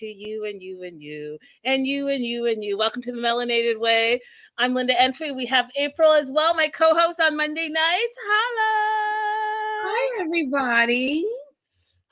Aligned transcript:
to 0.00 0.06
you 0.06 0.46
and 0.46 0.62
you 0.62 0.82
and 0.82 1.02
you 1.02 1.36
and 1.64 1.86
you 1.86 2.08
and 2.08 2.24
you 2.24 2.46
and 2.46 2.64
you. 2.64 2.78
Welcome 2.78 3.02
to 3.02 3.12
the 3.12 3.18
Melanated 3.18 3.78
Way. 3.78 4.18
I'm 4.56 4.72
Linda 4.72 4.98
Entry. 4.98 5.30
We 5.30 5.44
have 5.44 5.70
April 5.76 6.10
as 6.12 6.32
well, 6.32 6.54
my 6.54 6.68
co-host 6.68 7.20
on 7.20 7.36
Monday 7.36 7.68
nights. 7.68 8.16
Hello. 8.26 9.82
Hi, 9.84 10.24
everybody. 10.24 11.26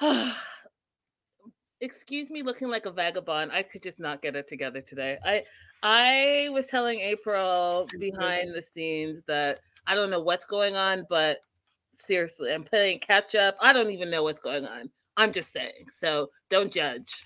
Excuse 1.81 2.29
me 2.29 2.43
looking 2.43 2.69
like 2.69 2.85
a 2.85 2.91
vagabond. 2.91 3.53
I 3.53 3.63
could 3.63 3.83
just 3.83 3.99
not 3.99 4.21
get 4.21 4.37
it 4.37 4.49
together 4.49 4.83
today. 4.83 5.17
I 5.25 5.45
I 5.83 6.51
was 6.51 6.67
telling 6.67 7.01
April 7.01 7.89
behind 7.99 8.55
the 8.55 8.61
scenes 8.61 9.23
that 9.29 9.61
I 9.87 9.95
don't 9.95 10.11
know 10.11 10.21
what's 10.21 10.45
going 10.45 10.77
on, 10.77 11.07
but 11.09 11.39
seriously, 11.95 12.53
I'm 12.53 12.65
playing 12.65 12.99
catch 12.99 13.35
up. 13.35 13.57
I 13.63 13.73
don't 13.73 13.93
even 13.93 14.11
know 14.11 14.25
what's 14.25 14.41
going 14.41 14.67
on. 14.67 14.91
I'm 15.17 15.33
just 15.33 15.53
saying. 15.53 15.87
So 15.91 16.29
don't 16.51 16.71
judge. 16.71 17.25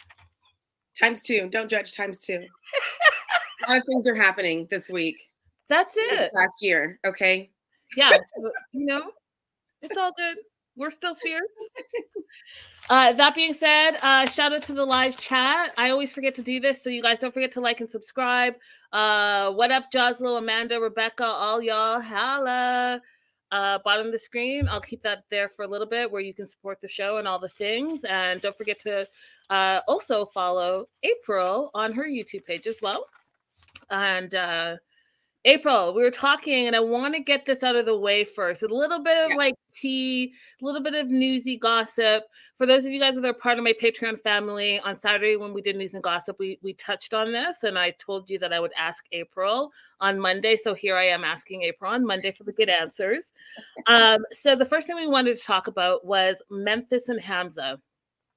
Times 0.98 1.20
two. 1.20 1.48
Don't 1.50 1.70
judge. 1.70 1.92
Times 1.92 2.18
two. 2.18 2.44
a 3.66 3.70
lot 3.70 3.78
of 3.78 3.84
things 3.86 4.06
are 4.06 4.14
happening 4.14 4.66
this 4.70 4.88
week. 4.88 5.16
That's 5.68 5.96
it. 5.96 6.30
Last 6.34 6.62
year. 6.62 6.98
Okay. 7.04 7.50
Yeah. 7.96 8.10
So, 8.10 8.50
you 8.72 8.86
know, 8.86 9.10
it's 9.80 9.96
all 9.96 10.12
good. 10.16 10.36
We're 10.76 10.90
still 10.90 11.14
fierce. 11.14 11.42
Uh, 12.90 13.12
that 13.12 13.32
being 13.36 13.54
said, 13.54 13.92
uh, 14.02 14.26
shout 14.26 14.52
out 14.52 14.60
to 14.60 14.72
the 14.72 14.84
live 14.84 15.16
chat. 15.16 15.70
I 15.78 15.90
always 15.90 16.12
forget 16.12 16.34
to 16.34 16.42
do 16.42 16.58
this, 16.58 16.82
so 16.82 16.90
you 16.90 17.00
guys 17.00 17.20
don't 17.20 17.32
forget 17.32 17.52
to 17.52 17.60
like 17.60 17.80
and 17.80 17.88
subscribe. 17.88 18.54
Uh, 18.92 19.52
what 19.52 19.70
up, 19.70 19.84
Joslo, 19.92 20.36
Amanda, 20.36 20.80
Rebecca, 20.80 21.24
all 21.24 21.62
y'all? 21.62 22.00
Holla 22.00 23.00
uh, 23.52 23.78
bottom 23.84 24.06
of 24.06 24.12
the 24.12 24.18
screen. 24.18 24.66
I'll 24.66 24.80
keep 24.80 25.02
that 25.02 25.24
there 25.30 25.50
for 25.50 25.62
a 25.62 25.68
little 25.68 25.86
bit 25.86 26.10
where 26.10 26.22
you 26.22 26.32
can 26.32 26.46
support 26.46 26.80
the 26.80 26.88
show 26.88 27.18
and 27.18 27.28
all 27.28 27.38
the 27.38 27.50
things. 27.50 28.02
And 28.04 28.40
don't 28.40 28.56
forget 28.56 28.78
to 28.80 29.06
uh, 29.52 29.82
also 29.86 30.24
follow 30.24 30.86
April 31.02 31.70
on 31.74 31.92
her 31.92 32.04
YouTube 32.04 32.46
page 32.46 32.66
as 32.66 32.80
well. 32.80 33.04
And 33.90 34.34
uh, 34.34 34.76
April, 35.44 35.92
we 35.92 36.02
were 36.02 36.10
talking, 36.10 36.68
and 36.68 36.74
I 36.74 36.80
want 36.80 37.12
to 37.14 37.20
get 37.20 37.44
this 37.44 37.62
out 37.62 37.76
of 37.76 37.84
the 37.84 37.98
way 37.98 38.24
first. 38.24 38.62
A 38.62 38.66
little 38.66 39.02
bit 39.04 39.18
of 39.18 39.30
yeah. 39.32 39.36
like 39.36 39.54
tea, 39.74 40.32
a 40.62 40.64
little 40.64 40.80
bit 40.80 40.94
of 40.94 41.08
newsy 41.08 41.58
gossip. 41.58 42.24
For 42.56 42.64
those 42.64 42.86
of 42.86 42.92
you 42.92 42.98
guys 42.98 43.14
that 43.16 43.26
are 43.26 43.34
part 43.34 43.58
of 43.58 43.64
my 43.64 43.74
Patreon 43.74 44.22
family, 44.22 44.80
on 44.80 44.96
Saturday 44.96 45.36
when 45.36 45.52
we 45.52 45.60
did 45.60 45.76
news 45.76 45.92
and 45.92 46.02
gossip, 46.02 46.36
we 46.38 46.58
we 46.62 46.72
touched 46.72 47.12
on 47.12 47.30
this, 47.30 47.64
and 47.64 47.78
I 47.78 47.90
told 47.98 48.30
you 48.30 48.38
that 48.38 48.54
I 48.54 48.60
would 48.60 48.72
ask 48.78 49.04
April 49.12 49.70
on 50.00 50.18
Monday. 50.18 50.56
So 50.56 50.72
here 50.72 50.96
I 50.96 51.08
am 51.08 51.24
asking 51.24 51.60
April 51.60 51.92
on 51.92 52.06
Monday 52.06 52.32
for 52.32 52.44
the 52.44 52.52
good 52.52 52.70
answers. 52.70 53.32
Um, 53.88 54.24
so 54.30 54.54
the 54.54 54.64
first 54.64 54.86
thing 54.86 54.96
we 54.96 55.08
wanted 55.08 55.36
to 55.36 55.42
talk 55.42 55.66
about 55.66 56.06
was 56.06 56.40
Memphis 56.50 57.08
and 57.08 57.20
Hamza. 57.20 57.80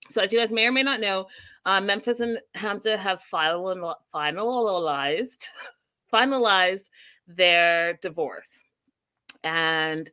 So 0.10 0.22
as 0.22 0.32
you 0.32 0.40
guys 0.40 0.52
may 0.52 0.68
or 0.68 0.72
may 0.72 0.84
not 0.84 1.00
know, 1.00 1.28
uh, 1.66 1.82
Memphis 1.82 2.20
and 2.20 2.40
Hamza 2.54 2.98
have 2.98 3.22
final, 3.24 3.96
finalized 4.14 5.48
finalized 6.14 6.86
their 7.28 7.94
divorce. 8.02 8.64
And 9.44 10.10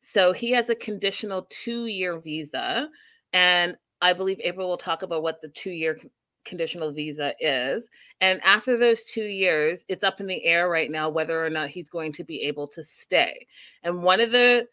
so 0.00 0.32
he 0.32 0.50
has 0.52 0.70
a 0.70 0.74
conditional 0.74 1.46
two 1.50 1.86
year 1.86 2.18
visa. 2.18 2.88
And 3.32 3.76
I 4.00 4.12
believe 4.12 4.40
April 4.40 4.68
will 4.68 4.78
talk 4.78 5.02
about 5.02 5.22
what 5.22 5.40
the 5.40 5.48
two 5.48 5.70
year 5.70 5.98
conditional 6.44 6.92
visa 6.92 7.34
is. 7.40 7.88
And 8.20 8.40
after 8.42 8.76
those 8.76 9.04
two 9.04 9.24
years, 9.24 9.84
it's 9.88 10.04
up 10.04 10.20
in 10.20 10.26
the 10.26 10.44
air 10.44 10.68
right 10.68 10.90
now 10.90 11.08
whether 11.08 11.44
or 11.44 11.50
not 11.50 11.68
he's 11.68 11.88
going 11.88 12.12
to 12.12 12.24
be 12.24 12.42
able 12.42 12.66
to 12.68 12.82
stay. 12.82 13.46
And 13.82 14.02
one 14.02 14.20
of 14.20 14.30
the 14.30 14.66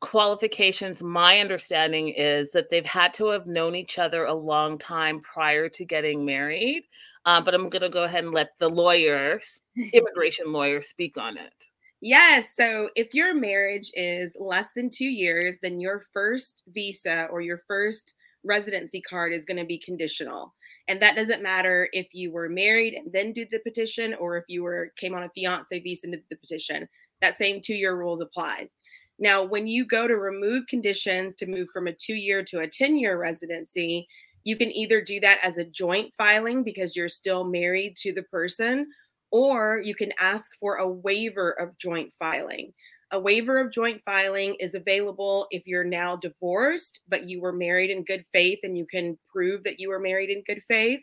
qualifications, 0.00 1.02
my 1.02 1.40
understanding 1.40 2.08
is 2.08 2.50
that 2.50 2.70
they've 2.70 2.86
had 2.86 3.14
to 3.14 3.26
have 3.28 3.46
known 3.46 3.74
each 3.74 3.98
other 3.98 4.24
a 4.24 4.34
long 4.34 4.78
time 4.78 5.20
prior 5.20 5.68
to 5.70 5.84
getting 5.84 6.24
married. 6.24 6.84
Um, 7.24 7.44
but 7.44 7.54
I'm 7.54 7.68
going 7.68 7.82
to 7.82 7.88
go 7.88 8.04
ahead 8.04 8.24
and 8.24 8.32
let 8.32 8.50
the 8.58 8.68
lawyer, 8.68 9.40
immigration 9.92 10.52
lawyer, 10.52 10.80
speak 10.82 11.16
on 11.16 11.36
it. 11.36 11.52
Yes. 12.00 12.54
So 12.56 12.88
if 12.94 13.12
your 13.12 13.34
marriage 13.34 13.90
is 13.94 14.36
less 14.38 14.70
than 14.74 14.88
two 14.88 15.08
years, 15.08 15.56
then 15.62 15.80
your 15.80 16.04
first 16.12 16.62
visa 16.68 17.26
or 17.30 17.40
your 17.40 17.58
first 17.66 18.14
residency 18.44 19.00
card 19.00 19.32
is 19.32 19.44
going 19.44 19.56
to 19.56 19.64
be 19.64 19.78
conditional. 19.78 20.54
And 20.86 21.00
that 21.02 21.16
doesn't 21.16 21.42
matter 21.42 21.88
if 21.92 22.14
you 22.14 22.32
were 22.32 22.48
married 22.48 22.94
and 22.94 23.12
then 23.12 23.32
did 23.32 23.48
the 23.50 23.58
petition 23.58 24.14
or 24.14 24.36
if 24.36 24.44
you 24.48 24.62
were 24.62 24.92
came 24.96 25.14
on 25.14 25.24
a 25.24 25.28
fiance 25.30 25.78
visa 25.80 26.02
and 26.04 26.12
did 26.12 26.22
the 26.30 26.36
petition. 26.36 26.88
That 27.20 27.36
same 27.36 27.60
two 27.60 27.74
year 27.74 27.96
rules 27.96 28.22
applies. 28.22 28.70
Now, 29.18 29.42
when 29.42 29.66
you 29.66 29.84
go 29.84 30.06
to 30.06 30.16
remove 30.16 30.66
conditions 30.68 31.34
to 31.36 31.46
move 31.46 31.68
from 31.72 31.88
a 31.88 31.92
two 31.92 32.14
year 32.14 32.42
to 32.44 32.60
a 32.60 32.68
10 32.68 32.96
year 32.96 33.18
residency, 33.18 34.06
you 34.44 34.56
can 34.56 34.70
either 34.72 35.00
do 35.00 35.20
that 35.20 35.40
as 35.42 35.58
a 35.58 35.64
joint 35.64 36.12
filing 36.16 36.62
because 36.62 36.94
you're 36.94 37.08
still 37.08 37.44
married 37.44 37.96
to 37.98 38.12
the 38.12 38.22
person, 38.24 38.86
or 39.30 39.80
you 39.84 39.94
can 39.94 40.12
ask 40.18 40.50
for 40.60 40.76
a 40.76 40.88
waiver 40.88 41.50
of 41.50 41.76
joint 41.78 42.12
filing. 42.18 42.72
A 43.10 43.18
waiver 43.18 43.58
of 43.58 43.72
joint 43.72 44.02
filing 44.04 44.54
is 44.60 44.74
available 44.74 45.46
if 45.50 45.66
you're 45.66 45.84
now 45.84 46.16
divorced, 46.16 47.00
but 47.08 47.28
you 47.28 47.40
were 47.40 47.52
married 47.52 47.90
in 47.90 48.04
good 48.04 48.24
faith 48.32 48.60
and 48.62 48.76
you 48.76 48.86
can 48.86 49.18
prove 49.32 49.64
that 49.64 49.80
you 49.80 49.88
were 49.88 49.98
married 49.98 50.30
in 50.30 50.42
good 50.46 50.62
faith. 50.68 51.00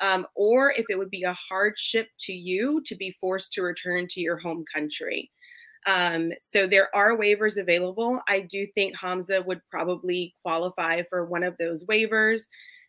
Um, 0.00 0.26
or 0.34 0.72
if 0.72 0.86
it 0.88 0.96
would 0.96 1.10
be 1.10 1.24
a 1.24 1.34
hardship 1.34 2.08
to 2.20 2.32
you 2.32 2.80
to 2.86 2.94
be 2.94 3.16
forced 3.20 3.52
to 3.52 3.62
return 3.62 4.06
to 4.10 4.20
your 4.20 4.38
home 4.38 4.64
country. 4.72 5.30
Um, 5.86 6.32
so 6.40 6.66
there 6.66 6.94
are 6.94 7.16
waivers 7.16 7.56
available. 7.56 8.20
I 8.28 8.40
do 8.40 8.66
think 8.66 8.96
Hamza 8.96 9.42
would 9.42 9.60
probably 9.70 10.34
qualify 10.44 11.02
for 11.08 11.24
one 11.24 11.42
of 11.42 11.56
those 11.58 11.84
waivers. 11.86 12.42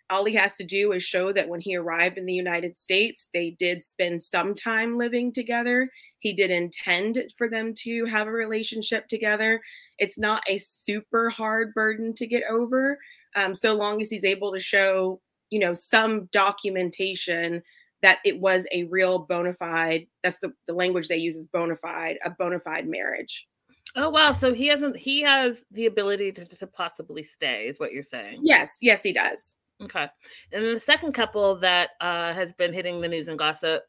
All 0.10 0.26
he 0.26 0.36
has 0.36 0.58
to 0.58 0.66
do 0.66 0.92
is 0.92 1.04
show 1.04 1.32
that 1.32 1.48
when 1.48 1.62
he 1.62 1.78
arrived 1.78 2.18
in 2.18 2.26
the 2.26 2.34
United 2.34 2.78
States, 2.78 3.30
they 3.34 3.52
did 3.52 3.82
spend 3.84 4.22
some 4.22 4.54
time 4.54 4.98
living 4.98 5.32
together. 5.32 5.90
He 6.20 6.34
did 6.34 6.52
intend 6.52 7.24
for 7.38 7.48
them 7.48 7.74
to 7.76 8.06
have 8.06 8.28
a 8.28 8.32
relationship 8.32 9.08
together. 9.08 9.62
It's 10.00 10.20
not 10.20 10.44
a 10.50 10.58
super 10.58 11.30
hard 11.30 11.74
burden 11.74 12.14
to 12.16 12.28
get 12.28 12.44
over, 12.50 13.00
um, 13.36 13.54
so 13.54 13.74
long 13.74 14.02
as 14.02 14.10
he's 14.10 14.26
able 14.26 14.52
to 14.52 14.60
show, 14.60 15.22
you 15.50 15.60
know, 15.60 15.74
some 15.74 16.26
documentation 16.34 17.64
that 18.02 18.20
it 18.26 18.40
was 18.40 18.66
a 18.72 18.84
real 18.86 19.20
bona 19.20 19.54
fide 19.54 20.08
that's 20.24 20.40
the, 20.40 20.52
the 20.68 20.74
language 20.74 21.08
they 21.08 21.18
use 21.18 21.36
is 21.36 21.48
bona 21.48 21.76
fide 21.76 22.18
a 22.26 22.30
bona 22.30 22.60
fide 22.60 22.88
marriage. 22.88 23.48
Oh 23.96 24.10
wow. 24.10 24.32
So 24.32 24.54
he 24.54 24.68
hasn't 24.68 24.96
he 24.96 25.22
has 25.22 25.66
the 25.72 25.86
ability 25.86 26.32
to, 26.34 26.46
to 26.46 26.68
possibly 26.68 27.24
stay 27.24 27.68
is 27.68 27.80
what 27.80 27.92
you're 27.92 28.04
saying? 28.04 28.40
Yes. 28.44 28.78
Yes 28.82 29.02
he 29.04 29.14
does. 29.14 29.56
Okay. 29.82 30.08
And 30.52 30.64
then 30.64 30.74
the 30.74 30.80
second 30.80 31.14
couple 31.14 31.56
that 31.58 31.92
uh, 32.00 32.34
has 32.34 32.54
been 32.54 32.74
hitting 32.74 33.02
the 33.02 33.08
news 33.08 33.28
and 33.28 33.40
gossip 33.40 33.84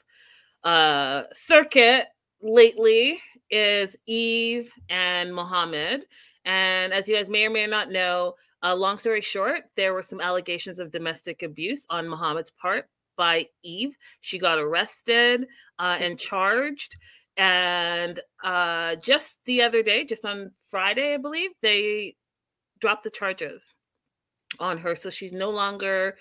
uh, 0.64 1.24
circuit 1.32 2.06
lately 2.40 3.20
is 3.50 3.94
eve 4.06 4.70
and 4.88 5.34
mohammed. 5.34 6.06
And 6.44 6.92
as 6.92 7.06
you 7.06 7.14
guys 7.14 7.28
may 7.28 7.44
or 7.44 7.50
may 7.50 7.66
not 7.66 7.90
know 7.90 8.34
uh, 8.62 8.74
long 8.74 8.98
story 8.98 9.20
short 9.20 9.62
there 9.76 9.92
were 9.92 10.02
some 10.02 10.20
allegations 10.20 10.78
of 10.78 10.90
domestic 10.90 11.42
abuse 11.42 11.84
on 11.90 12.08
mohammed's 12.08 12.50
part 12.50 12.88
by 13.16 13.46
Eve. 13.62 13.96
She 14.20 14.38
got 14.38 14.58
arrested 14.58 15.46
uh, 15.78 15.96
and 16.00 16.18
charged. 16.18 16.96
And 17.36 18.20
uh, 18.44 18.96
just 18.96 19.36
the 19.46 19.62
other 19.62 19.82
day, 19.82 20.04
just 20.04 20.24
on 20.24 20.52
Friday, 20.68 21.14
I 21.14 21.16
believe, 21.16 21.50
they 21.62 22.16
dropped 22.80 23.04
the 23.04 23.10
charges 23.10 23.68
on 24.60 24.78
her. 24.78 24.94
So 24.94 25.10
she's 25.10 25.32
no 25.32 25.50
longer 25.50 26.16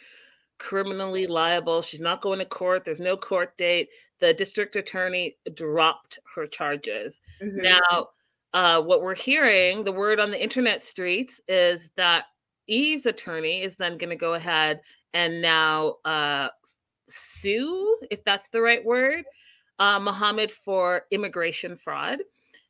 criminally 0.57 1.27
liable. 1.27 1.81
She's 1.81 1.99
not 1.99 2.21
going 2.21 2.39
to 2.39 2.45
court. 2.45 2.85
There's 2.85 2.99
no 2.99 3.17
court 3.17 3.57
date. 3.57 3.89
The 4.19 4.33
district 4.33 4.75
attorney 4.75 5.37
dropped 5.53 6.19
her 6.35 6.47
charges. 6.47 7.19
Mm-hmm. 7.43 7.61
Now, 7.61 8.07
uh, 8.53 8.81
what 8.81 9.01
we're 9.01 9.15
hearing, 9.15 9.83
the 9.83 9.91
word 9.91 10.19
on 10.19 10.29
the 10.29 10.41
internet 10.41 10.83
streets 10.83 11.41
is 11.47 11.89
that 11.97 12.25
Eve's 12.67 13.05
attorney 13.05 13.63
is 13.63 13.75
then 13.75 13.97
going 13.97 14.11
to 14.11 14.15
go 14.15 14.35
ahead 14.35 14.81
and 15.13 15.41
now 15.41 15.95
uh, 16.05 16.49
sue, 17.11 17.97
if 18.09 18.23
that's 18.23 18.49
the 18.49 18.61
right 18.61 18.83
word, 18.83 19.23
uh, 19.79 19.99
Muhammad 19.99 20.51
for 20.51 21.03
immigration 21.11 21.77
fraud. 21.77 22.19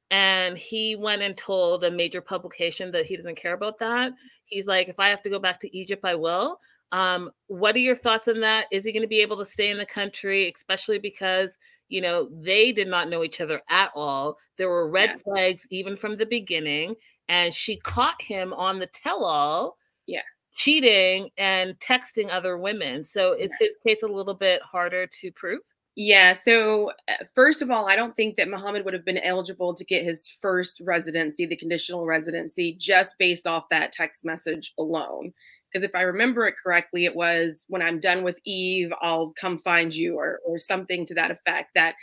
And 0.10 0.58
he 0.58 0.96
went 0.96 1.22
and 1.22 1.38
told 1.38 1.84
a 1.84 1.92
major 1.92 2.20
publication 2.20 2.92
that 2.92 3.06
he 3.06 3.16
doesn't 3.16 3.38
care 3.38 3.54
about 3.54 3.80
that. 3.80 4.12
He's 4.46 4.68
like, 4.68 4.90
if 4.90 5.00
I 5.00 5.10
have 5.10 5.24
to 5.24 5.30
go 5.30 5.40
back 5.40 5.60
to 5.62 5.78
Egypt, 5.78 6.04
I 6.04 6.16
will. 6.16 6.60
Um, 6.92 7.32
what 7.48 7.76
are 7.76 7.80
your 7.80 7.96
thoughts 7.96 8.28
on 8.28 8.42
that? 8.42 8.68
Is 8.72 8.84
he 8.84 8.92
going 8.92 9.04
to 9.04 9.08
be 9.08 9.22
able 9.22 9.38
to 9.38 9.46
stay 9.46 9.72
in 9.72 9.78
the 9.78 9.86
country, 9.86 10.52
especially 10.54 11.00
because 11.00 11.58
you 11.88 12.02
know 12.02 12.30
they 12.32 12.74
did 12.74 12.90
not 12.90 13.10
know 13.10 13.24
each 13.24 13.40
other 13.40 13.62
at 13.70 13.92
all? 13.96 14.38
There 14.58 14.68
were 14.68 14.90
red 14.90 15.12
yeah. 15.12 15.18
flags 15.24 15.66
even 15.72 15.96
from 15.96 16.18
the 16.18 16.26
beginning, 16.26 16.96
and 17.30 17.54
she 17.54 17.78
caught 17.78 18.22
him 18.22 18.52
on 18.52 18.80
the 18.80 18.88
tell-all. 18.88 19.78
Yeah 20.06 20.20
cheating 20.54 21.30
and 21.38 21.80
texting 21.80 22.30
other 22.32 22.58
women. 22.58 23.04
So 23.04 23.34
is 23.34 23.54
his 23.60 23.76
case 23.86 24.04
a 24.04 24.08
little 24.08 24.34
bit 24.34 24.62
harder 24.62 25.08
to 25.08 25.32
prove? 25.32 25.60
Yeah. 25.96 26.38
So, 26.44 26.92
uh, 27.10 27.26
first 27.36 27.62
of 27.62 27.70
all, 27.70 27.88
I 27.88 27.98
don't 27.98 28.16
think 28.16 28.38
that 28.38 28.48
Muhammad 28.48 28.86
would 28.86 28.94
have 28.94 29.04
been 29.04 29.18
eligible 29.18 29.74
to 29.74 29.84
get 29.84 30.06
his 30.06 30.34
first 30.42 30.80
residency, 30.82 31.46
the 31.46 31.58
conditional 31.58 32.06
residency, 32.06 32.76
just 32.80 33.16
based 33.20 33.46
off 33.46 33.70
that 33.70 33.92
text 33.92 34.24
message 34.24 34.74
alone. 34.80 35.34
Because 35.70 35.86
if 35.86 35.94
I 35.94 36.02
remember 36.02 36.46
it 36.48 36.56
correctly, 36.62 37.06
it 37.06 37.16
was 37.16 37.66
when 37.68 37.82
I'm 37.82 38.00
done 38.00 38.24
with 38.24 38.40
Eve, 38.46 38.92
I'll 39.02 39.34
come 39.40 39.60
find 39.60 39.94
you, 39.94 40.18
or, 40.18 40.40
or 40.46 40.58
something 40.58 41.06
to 41.08 41.14
that 41.16 41.32
effect. 41.32 41.72
That 41.76 41.96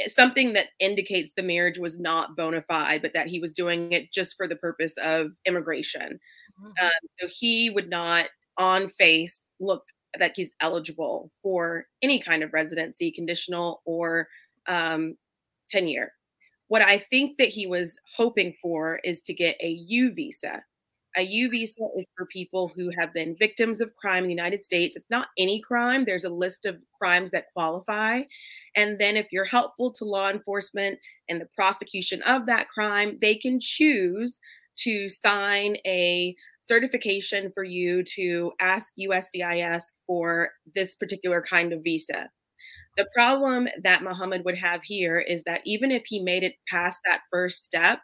eh, 0.00 0.08
something 0.08 0.52
that 0.54 0.68
indicates 0.80 1.30
the 1.36 1.42
marriage 1.44 1.78
was 1.78 1.98
not 1.98 2.36
bona 2.36 2.62
fide, 2.62 3.02
but 3.02 3.14
that 3.14 3.28
he 3.28 3.38
was 3.38 3.52
doing 3.52 3.92
it 3.92 4.12
just 4.12 4.36
for 4.36 4.48
the 4.48 4.56
purpose 4.56 4.94
of 5.00 5.30
immigration. 5.46 6.18
Mm-hmm. 6.60 6.84
Um, 6.84 6.90
so 7.20 7.28
he 7.28 7.70
would 7.70 7.88
not, 7.88 8.26
on 8.56 8.88
face, 8.90 9.40
look 9.60 9.84
that 10.18 10.32
he's 10.36 10.50
eligible 10.60 11.30
for 11.42 11.86
any 12.02 12.18
kind 12.20 12.42
of 12.42 12.52
residency, 12.52 13.10
conditional 13.10 13.82
or 13.84 14.28
um, 14.66 15.16
10 15.70 15.88
year. 15.88 16.12
What 16.68 16.82
I 16.82 16.98
think 16.98 17.38
that 17.38 17.48
he 17.48 17.66
was 17.66 17.96
hoping 18.16 18.54
for 18.60 19.00
is 19.04 19.20
to 19.22 19.34
get 19.34 19.56
a 19.62 19.68
U 19.68 20.12
visa. 20.12 20.62
A 21.16 21.22
U 21.22 21.48
visa 21.50 21.88
is 21.96 22.06
for 22.16 22.26
people 22.26 22.70
who 22.74 22.90
have 22.98 23.12
been 23.14 23.36
victims 23.38 23.80
of 23.80 23.94
crime 23.96 24.24
in 24.24 24.28
the 24.28 24.34
United 24.34 24.64
States. 24.64 24.96
It's 24.96 25.10
not 25.10 25.28
any 25.38 25.60
crime, 25.60 26.04
there's 26.04 26.24
a 26.24 26.30
list 26.30 26.66
of 26.66 26.76
crimes 27.00 27.30
that 27.30 27.46
qualify. 27.54 28.22
And 28.76 28.98
then, 28.98 29.16
if 29.16 29.28
you're 29.32 29.44
helpful 29.44 29.90
to 29.92 30.04
law 30.04 30.28
enforcement 30.28 30.98
and 31.28 31.40
the 31.40 31.48
prosecution 31.56 32.22
of 32.22 32.46
that 32.46 32.68
crime, 32.68 33.18
they 33.20 33.34
can 33.34 33.58
choose 33.60 34.38
to 34.84 35.08
sign 35.08 35.76
a 35.86 36.34
certification 36.60 37.50
for 37.52 37.64
you 37.64 38.02
to 38.16 38.52
ask 38.60 38.92
USCIS 38.98 39.82
for 40.06 40.50
this 40.74 40.94
particular 40.94 41.42
kind 41.42 41.72
of 41.72 41.82
visa. 41.82 42.28
The 42.96 43.08
problem 43.14 43.68
that 43.82 44.02
Muhammad 44.02 44.44
would 44.44 44.58
have 44.58 44.82
here 44.82 45.18
is 45.18 45.44
that 45.44 45.60
even 45.64 45.90
if 45.90 46.02
he 46.06 46.20
made 46.20 46.42
it 46.42 46.54
past 46.68 46.98
that 47.04 47.20
first 47.32 47.64
step, 47.64 48.00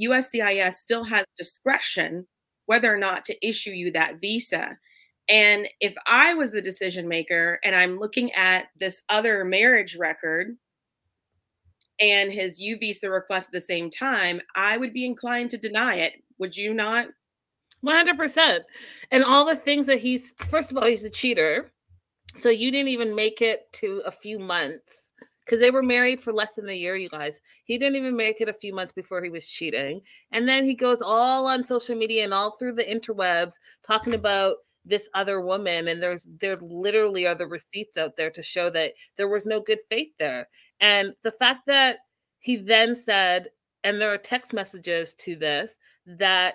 USCIS 0.00 0.74
still 0.74 1.04
has 1.04 1.26
discretion 1.36 2.26
whether 2.66 2.92
or 2.92 2.98
not 2.98 3.24
to 3.24 3.46
issue 3.46 3.70
you 3.70 3.90
that 3.92 4.20
visa. 4.20 4.76
And 5.28 5.68
if 5.80 5.94
I 6.06 6.34
was 6.34 6.52
the 6.52 6.62
decision 6.62 7.08
maker 7.08 7.58
and 7.64 7.74
I'm 7.74 7.98
looking 7.98 8.30
at 8.32 8.66
this 8.78 9.02
other 9.08 9.44
marriage 9.44 9.96
record 9.96 10.56
and 12.00 12.32
his 12.32 12.60
U 12.60 12.78
visa 12.78 13.10
request 13.10 13.48
at 13.48 13.52
the 13.52 13.60
same 13.60 13.90
time, 13.90 14.40
I 14.54 14.76
would 14.76 14.92
be 14.92 15.04
inclined 15.04 15.50
to 15.50 15.58
deny 15.58 15.96
it. 15.96 16.22
Would 16.38 16.56
you 16.56 16.74
not? 16.74 17.08
100%. 17.84 18.60
And 19.10 19.24
all 19.24 19.44
the 19.44 19.56
things 19.56 19.86
that 19.86 19.98
he's, 19.98 20.32
first 20.50 20.70
of 20.70 20.76
all, 20.76 20.86
he's 20.86 21.04
a 21.04 21.10
cheater. 21.10 21.72
So 22.36 22.50
you 22.50 22.70
didn't 22.70 22.88
even 22.88 23.14
make 23.14 23.42
it 23.42 23.72
to 23.74 24.02
a 24.04 24.12
few 24.12 24.38
months 24.38 25.08
because 25.44 25.60
they 25.60 25.70
were 25.70 25.82
married 25.82 26.20
for 26.20 26.32
less 26.32 26.52
than 26.54 26.68
a 26.68 26.74
year, 26.74 26.94
you 26.94 27.08
guys. 27.08 27.40
He 27.64 27.78
didn't 27.78 27.96
even 27.96 28.16
make 28.16 28.40
it 28.40 28.50
a 28.50 28.52
few 28.52 28.74
months 28.74 28.92
before 28.92 29.22
he 29.22 29.30
was 29.30 29.48
cheating. 29.48 30.02
And 30.30 30.46
then 30.46 30.64
he 30.64 30.74
goes 30.74 31.00
all 31.00 31.48
on 31.48 31.64
social 31.64 31.96
media 31.96 32.24
and 32.24 32.34
all 32.34 32.56
through 32.58 32.74
the 32.74 32.84
interwebs 32.84 33.54
talking 33.86 34.14
about 34.14 34.56
this 34.84 35.08
other 35.14 35.40
woman 35.40 35.88
and 35.88 36.02
there's 36.02 36.26
there 36.40 36.56
literally 36.60 37.26
are 37.26 37.34
the 37.34 37.46
receipts 37.46 37.96
out 37.96 38.16
there 38.16 38.30
to 38.30 38.42
show 38.42 38.70
that 38.70 38.92
there 39.16 39.28
was 39.28 39.44
no 39.44 39.60
good 39.60 39.80
faith 39.90 40.08
there 40.18 40.48
and 40.80 41.14
the 41.24 41.32
fact 41.32 41.66
that 41.66 41.98
he 42.40 42.56
then 42.56 42.96
said 42.96 43.48
and 43.84 44.00
there 44.00 44.12
are 44.12 44.18
text 44.18 44.52
messages 44.52 45.14
to 45.14 45.36
this 45.36 45.76
that 46.06 46.54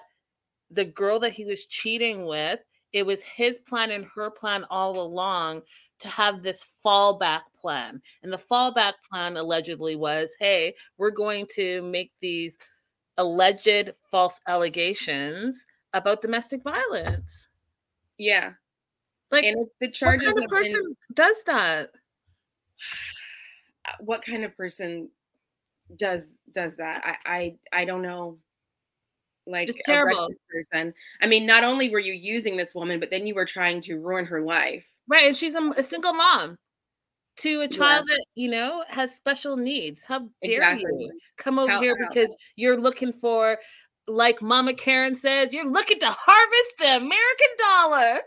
the 0.72 0.86
girl 0.86 1.20
that 1.20 1.34
he 1.34 1.46
was 1.46 1.66
cheating 1.66 2.28
with, 2.28 2.60
it 2.92 3.06
was 3.06 3.22
his 3.22 3.60
plan 3.60 3.92
and 3.92 4.06
her 4.16 4.30
plan 4.30 4.66
all 4.69 5.00
along 5.00 5.62
to 6.00 6.08
have 6.08 6.44
this 6.44 6.66
fallback 6.86 7.42
plan. 7.60 8.02
And 8.24 8.31
the 8.31 8.42
fallback 8.52 8.94
plan 9.10 9.38
allegedly 9.38 9.96
was 9.96 10.34
hey, 10.40 10.76
we're 10.98 11.12
going 11.12 11.48
to 11.56 11.81
make 11.84 12.12
these 12.22 12.58
alleged 13.18 13.94
false 14.12 14.40
allegations 14.48 15.64
about 15.94 16.22
domestic 16.22 16.64
violence. 16.64 17.48
Yeah. 18.18 18.51
Like 19.31 19.45
and 19.45 19.68
the 19.81 19.89
charges 19.89 20.27
what 20.27 20.36
kind 20.36 20.45
of 20.45 20.50
person 20.50 20.83
been, 20.83 20.95
does 21.13 21.44
that? 21.45 21.89
What 24.00 24.24
kind 24.24 24.45
of 24.45 24.56
person 24.56 25.10
does 25.98 26.25
does 26.54 26.77
that? 26.77 27.04
I 27.06 27.56
I 27.74 27.81
I 27.81 27.86
don't 27.86 28.01
know 28.01 28.38
like 29.45 29.69
it's 29.69 29.83
terrible 29.86 30.30
person. 30.50 30.94
I 31.21 31.27
mean, 31.27 31.45
not 31.45 31.63
only 31.63 31.89
were 31.89 32.00
you 32.00 32.13
using 32.13 32.56
this 32.56 32.74
woman, 32.74 33.00
but 33.00 33.12
then 33.12 33.27
you 33.27 33.36
were 33.36 33.45
trying 33.45 33.81
to 33.81 34.00
ruin 34.00 34.25
her 34.25 34.42
life. 34.42 34.86
Right, 35.07 35.27
and 35.27 35.36
she's 35.36 35.56
a, 35.56 35.74
a 35.75 35.83
single 35.83 36.13
mom 36.13 36.57
to 37.38 37.62
a 37.62 37.68
child 37.68 38.06
yeah. 38.07 38.16
that 38.16 38.25
you 38.36 38.50
know 38.50 38.83
has 38.88 39.13
special 39.16 39.57
needs. 39.57 40.01
How 40.07 40.30
dare 40.44 40.54
exactly. 40.54 40.92
you 40.98 41.19
come 41.38 41.59
over 41.59 41.71
how, 41.71 41.81
here 41.81 41.98
how, 42.00 42.07
because 42.07 42.36
you're 42.56 42.80
looking 42.80 43.11
for, 43.11 43.57
like 44.07 44.42
Mama 44.42 44.74
Karen 44.74 45.16
says, 45.16 45.54
you're 45.54 45.69
looking 45.69 46.00
to 46.00 46.10
harvest 46.10 46.78
the 46.80 46.98
American 46.98 47.48
dollar. 47.57 48.19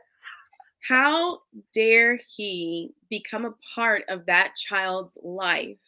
How 0.89 1.41
dare 1.75 2.19
he 2.35 2.95
become 3.11 3.45
a 3.45 3.55
part 3.75 4.05
of 4.09 4.27
that 4.27 4.55
child's 4.57 5.17
life, 5.23 5.79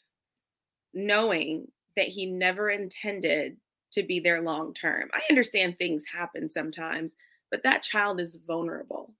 knowing 0.92 1.68
that 1.96 2.08
he 2.08 2.26
never 2.26 2.70
intended 2.70 3.56
to 3.92 4.02
be 4.02 4.20
there 4.20 4.42
long 4.42 4.74
term. 4.74 5.08
I 5.12 5.20
understand 5.30 5.78
things 5.78 6.04
happen 6.04 6.48
sometimes, 6.48 7.14
but 7.50 7.62
that 7.62 7.82
child 7.82 8.20
is 8.20 8.38
vulnerable. 8.46 9.14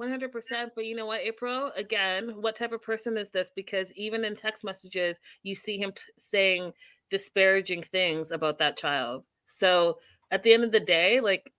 100%. 0.00 0.70
But 0.74 0.86
you 0.86 0.96
know 0.96 1.06
what, 1.06 1.20
April? 1.20 1.70
Again, 1.76 2.40
what 2.40 2.56
type 2.56 2.72
of 2.72 2.82
person 2.82 3.16
is 3.16 3.30
this? 3.30 3.52
Because 3.54 3.92
even 3.92 4.24
in 4.24 4.34
text 4.34 4.64
messages, 4.64 5.18
you 5.42 5.54
see 5.54 5.78
him 5.78 5.92
t- 5.92 6.02
saying 6.18 6.72
disparaging 7.10 7.82
things 7.82 8.30
about 8.30 8.58
that 8.58 8.76
child. 8.76 9.24
So 9.46 9.98
at 10.30 10.42
the 10.42 10.52
end 10.52 10.64
of 10.64 10.72
the 10.72 10.80
day, 10.80 11.20
like 11.20 11.52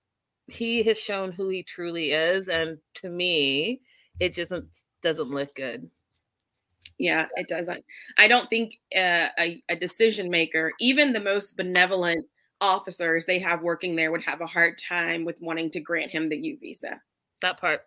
he 0.48 0.84
has 0.84 1.00
shown 1.00 1.32
who 1.32 1.50
he 1.50 1.64
truly 1.64 2.12
is. 2.12 2.48
And 2.48 2.78
to 2.96 3.10
me, 3.10 3.82
it 4.20 4.34
just 4.34 4.52
doesn't, 4.52 4.70
doesn't 5.02 5.30
look 5.30 5.56
good. 5.56 5.90
Yeah, 6.98 7.26
it 7.36 7.48
doesn't. 7.48 7.84
I 8.18 8.28
don't 8.28 8.50
think 8.50 8.80
uh, 8.96 9.28
a, 9.40 9.62
a 9.70 9.76
decision 9.76 10.30
maker, 10.30 10.72
even 10.80 11.14
the 11.14 11.20
most 11.20 11.58
benevolent 11.58 12.26
officers 12.62 13.26
they 13.26 13.40
have 13.40 13.62
working 13.62 13.96
there 13.96 14.12
would 14.12 14.24
have 14.24 14.42
a 14.42 14.46
hard 14.46 14.78
time 14.78 15.26
with 15.26 15.36
wanting 15.42 15.70
to 15.72 15.80
grant 15.80 16.12
him 16.12 16.30
the 16.30 16.38
U 16.38 16.58
visa. 16.60 17.02
That 17.42 17.60
part. 17.60 17.82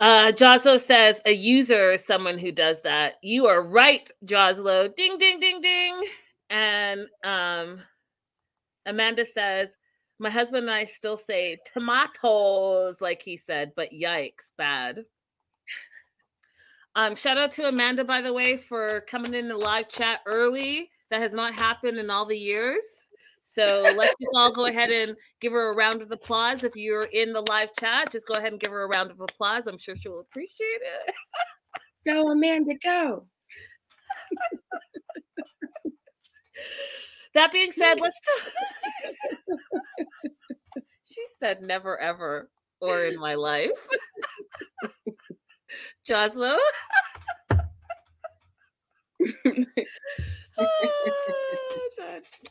Uh, 0.00 0.32
Joslo 0.32 0.80
says 0.80 1.20
a 1.24 1.32
user 1.32 1.92
is 1.92 2.04
someone 2.04 2.38
who 2.38 2.52
does 2.52 2.80
that. 2.82 3.14
You 3.22 3.46
are 3.46 3.62
right, 3.62 4.10
Joslo. 4.24 4.94
Ding, 4.96 5.18
ding, 5.18 5.40
ding, 5.40 5.60
ding. 5.60 6.04
And 6.48 7.06
um, 7.22 7.80
Amanda 8.86 9.24
says, 9.26 9.70
my 10.18 10.30
husband 10.30 10.64
and 10.64 10.70
I 10.70 10.84
still 10.84 11.16
say 11.16 11.58
tomatoes, 11.72 13.00
like 13.00 13.22
he 13.22 13.36
said, 13.38 13.72
but 13.74 13.90
yikes, 13.90 14.50
bad. 14.58 15.04
Um, 16.94 17.16
shout 17.16 17.38
out 17.38 17.52
to 17.52 17.68
Amanda, 17.68 18.04
by 18.04 18.20
the 18.20 18.32
way, 18.32 18.56
for 18.58 19.00
coming 19.02 19.32
in 19.32 19.48
the 19.48 19.56
live 19.56 19.88
chat 19.88 20.20
early 20.26 20.90
that 21.10 21.20
has 21.20 21.32
not 21.32 21.54
happened 21.54 21.98
in 21.98 22.10
all 22.10 22.26
the 22.26 22.36
years. 22.36 22.82
So 23.42 23.82
let's 23.96 24.14
just 24.20 24.30
all 24.34 24.52
go 24.52 24.66
ahead 24.66 24.90
and 24.90 25.16
give 25.40 25.52
her 25.52 25.70
a 25.70 25.74
round 25.74 26.02
of 26.02 26.12
applause. 26.12 26.62
If 26.64 26.76
you're 26.76 27.04
in 27.04 27.32
the 27.32 27.40
live 27.48 27.70
chat, 27.78 28.12
just 28.12 28.26
go 28.26 28.34
ahead 28.34 28.52
and 28.52 28.60
give 28.60 28.70
her 28.70 28.82
a 28.82 28.88
round 28.88 29.10
of 29.10 29.20
applause. 29.20 29.66
I'm 29.66 29.78
sure 29.78 29.96
she 29.96 30.08
will 30.08 30.20
appreciate 30.20 30.52
it. 30.60 31.14
go, 32.06 32.30
Amanda, 32.30 32.74
go. 32.82 33.26
that 37.34 37.52
being 37.52 37.72
said, 37.72 37.94
let's 38.00 38.20
talk. 38.20 38.52
she 41.04 41.24
said 41.38 41.62
never 41.62 41.98
ever 41.98 42.50
or 42.80 43.04
in 43.04 43.18
my 43.18 43.34
life. 43.34 43.70
Joslo. 46.08 46.58
Ah, 50.58 50.66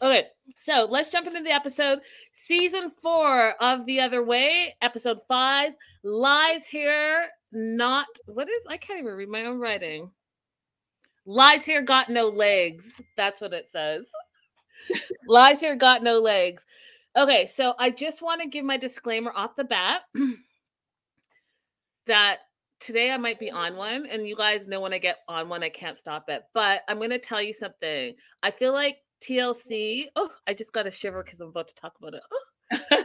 okay, 0.01 0.27
so 0.57 0.87
let's 0.89 1.09
jump 1.09 1.27
into 1.27 1.41
the 1.41 1.51
episode. 1.51 1.99
Season 2.33 2.91
four 3.03 3.51
of 3.61 3.85
The 3.85 3.99
Other 3.99 4.23
Way, 4.23 4.75
episode 4.81 5.19
five. 5.27 5.73
Lies 6.03 6.67
here, 6.67 7.27
not 7.51 8.07
what 8.25 8.49
is 8.49 8.63
I 8.67 8.77
can't 8.77 8.99
even 8.99 9.13
read 9.13 9.29
my 9.29 9.45
own 9.45 9.59
writing. 9.59 10.09
Lies 11.25 11.65
here 11.65 11.81
got 11.83 12.09
no 12.09 12.29
legs. 12.29 12.93
That's 13.15 13.41
what 13.41 13.53
it 13.53 13.67
says. 13.67 14.09
Lies 15.27 15.59
here 15.59 15.75
got 15.75 16.03
no 16.03 16.19
legs. 16.19 16.63
Okay, 17.15 17.45
so 17.45 17.73
I 17.79 17.89
just 17.89 18.21
want 18.21 18.41
to 18.41 18.47
give 18.47 18.65
my 18.65 18.77
disclaimer 18.77 19.31
off 19.35 19.55
the 19.55 19.63
bat 19.63 20.01
that 22.07 22.37
today 22.79 23.11
I 23.11 23.17
might 23.17 23.39
be 23.39 23.51
on 23.51 23.75
one, 23.75 24.05
and 24.05 24.27
you 24.27 24.35
guys 24.35 24.67
know 24.67 24.81
when 24.81 24.93
I 24.93 24.99
get 24.99 25.17
on 25.27 25.49
one, 25.49 25.63
I 25.63 25.69
can't 25.69 25.97
stop 25.97 26.29
it. 26.29 26.43
But 26.53 26.81
I'm 26.87 26.97
going 26.97 27.09
to 27.09 27.19
tell 27.19 27.41
you 27.41 27.53
something. 27.53 28.15
I 28.43 28.51
feel 28.51 28.73
like 28.73 28.97
TLC. 29.21 30.05
Oh, 30.15 30.31
I 30.47 30.53
just 30.53 30.73
got 30.73 30.87
a 30.87 30.91
shiver 30.91 31.23
because 31.23 31.39
I'm 31.39 31.49
about 31.49 31.67
to 31.69 31.75
talk 31.75 31.93
about 31.99 32.13
it. 32.13 32.21
Oh. 32.31 33.03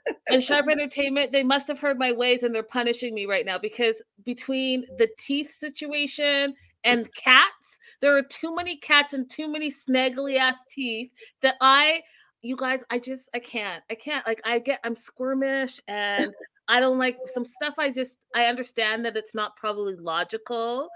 and 0.28 0.42
Sharp 0.42 0.68
Entertainment, 0.70 1.32
they 1.32 1.42
must 1.42 1.68
have 1.68 1.78
heard 1.78 1.98
my 1.98 2.12
ways 2.12 2.42
and 2.42 2.54
they're 2.54 2.62
punishing 2.62 3.14
me 3.14 3.26
right 3.26 3.46
now 3.46 3.58
because 3.58 4.02
between 4.24 4.84
the 4.98 5.08
teeth 5.18 5.54
situation 5.54 6.54
and 6.84 7.12
cats. 7.14 7.52
There 8.00 8.16
are 8.16 8.22
too 8.22 8.54
many 8.54 8.76
cats 8.76 9.12
and 9.12 9.28
too 9.28 9.48
many 9.48 9.70
snaggly 9.70 10.36
ass 10.36 10.58
teeth 10.70 11.10
that 11.42 11.56
I, 11.60 12.02
you 12.42 12.56
guys, 12.56 12.84
I 12.90 12.98
just, 12.98 13.28
I 13.34 13.40
can't, 13.40 13.82
I 13.90 13.94
can't. 13.94 14.26
Like, 14.26 14.40
I 14.44 14.58
get, 14.58 14.80
I'm 14.84 14.94
squirmish 14.94 15.80
and 15.88 16.32
I 16.68 16.80
don't 16.80 16.98
like 16.98 17.18
some 17.26 17.44
stuff. 17.44 17.74
I 17.78 17.90
just, 17.90 18.18
I 18.34 18.44
understand 18.44 19.04
that 19.04 19.16
it's 19.16 19.34
not 19.34 19.56
probably 19.56 19.96
logical 19.96 20.88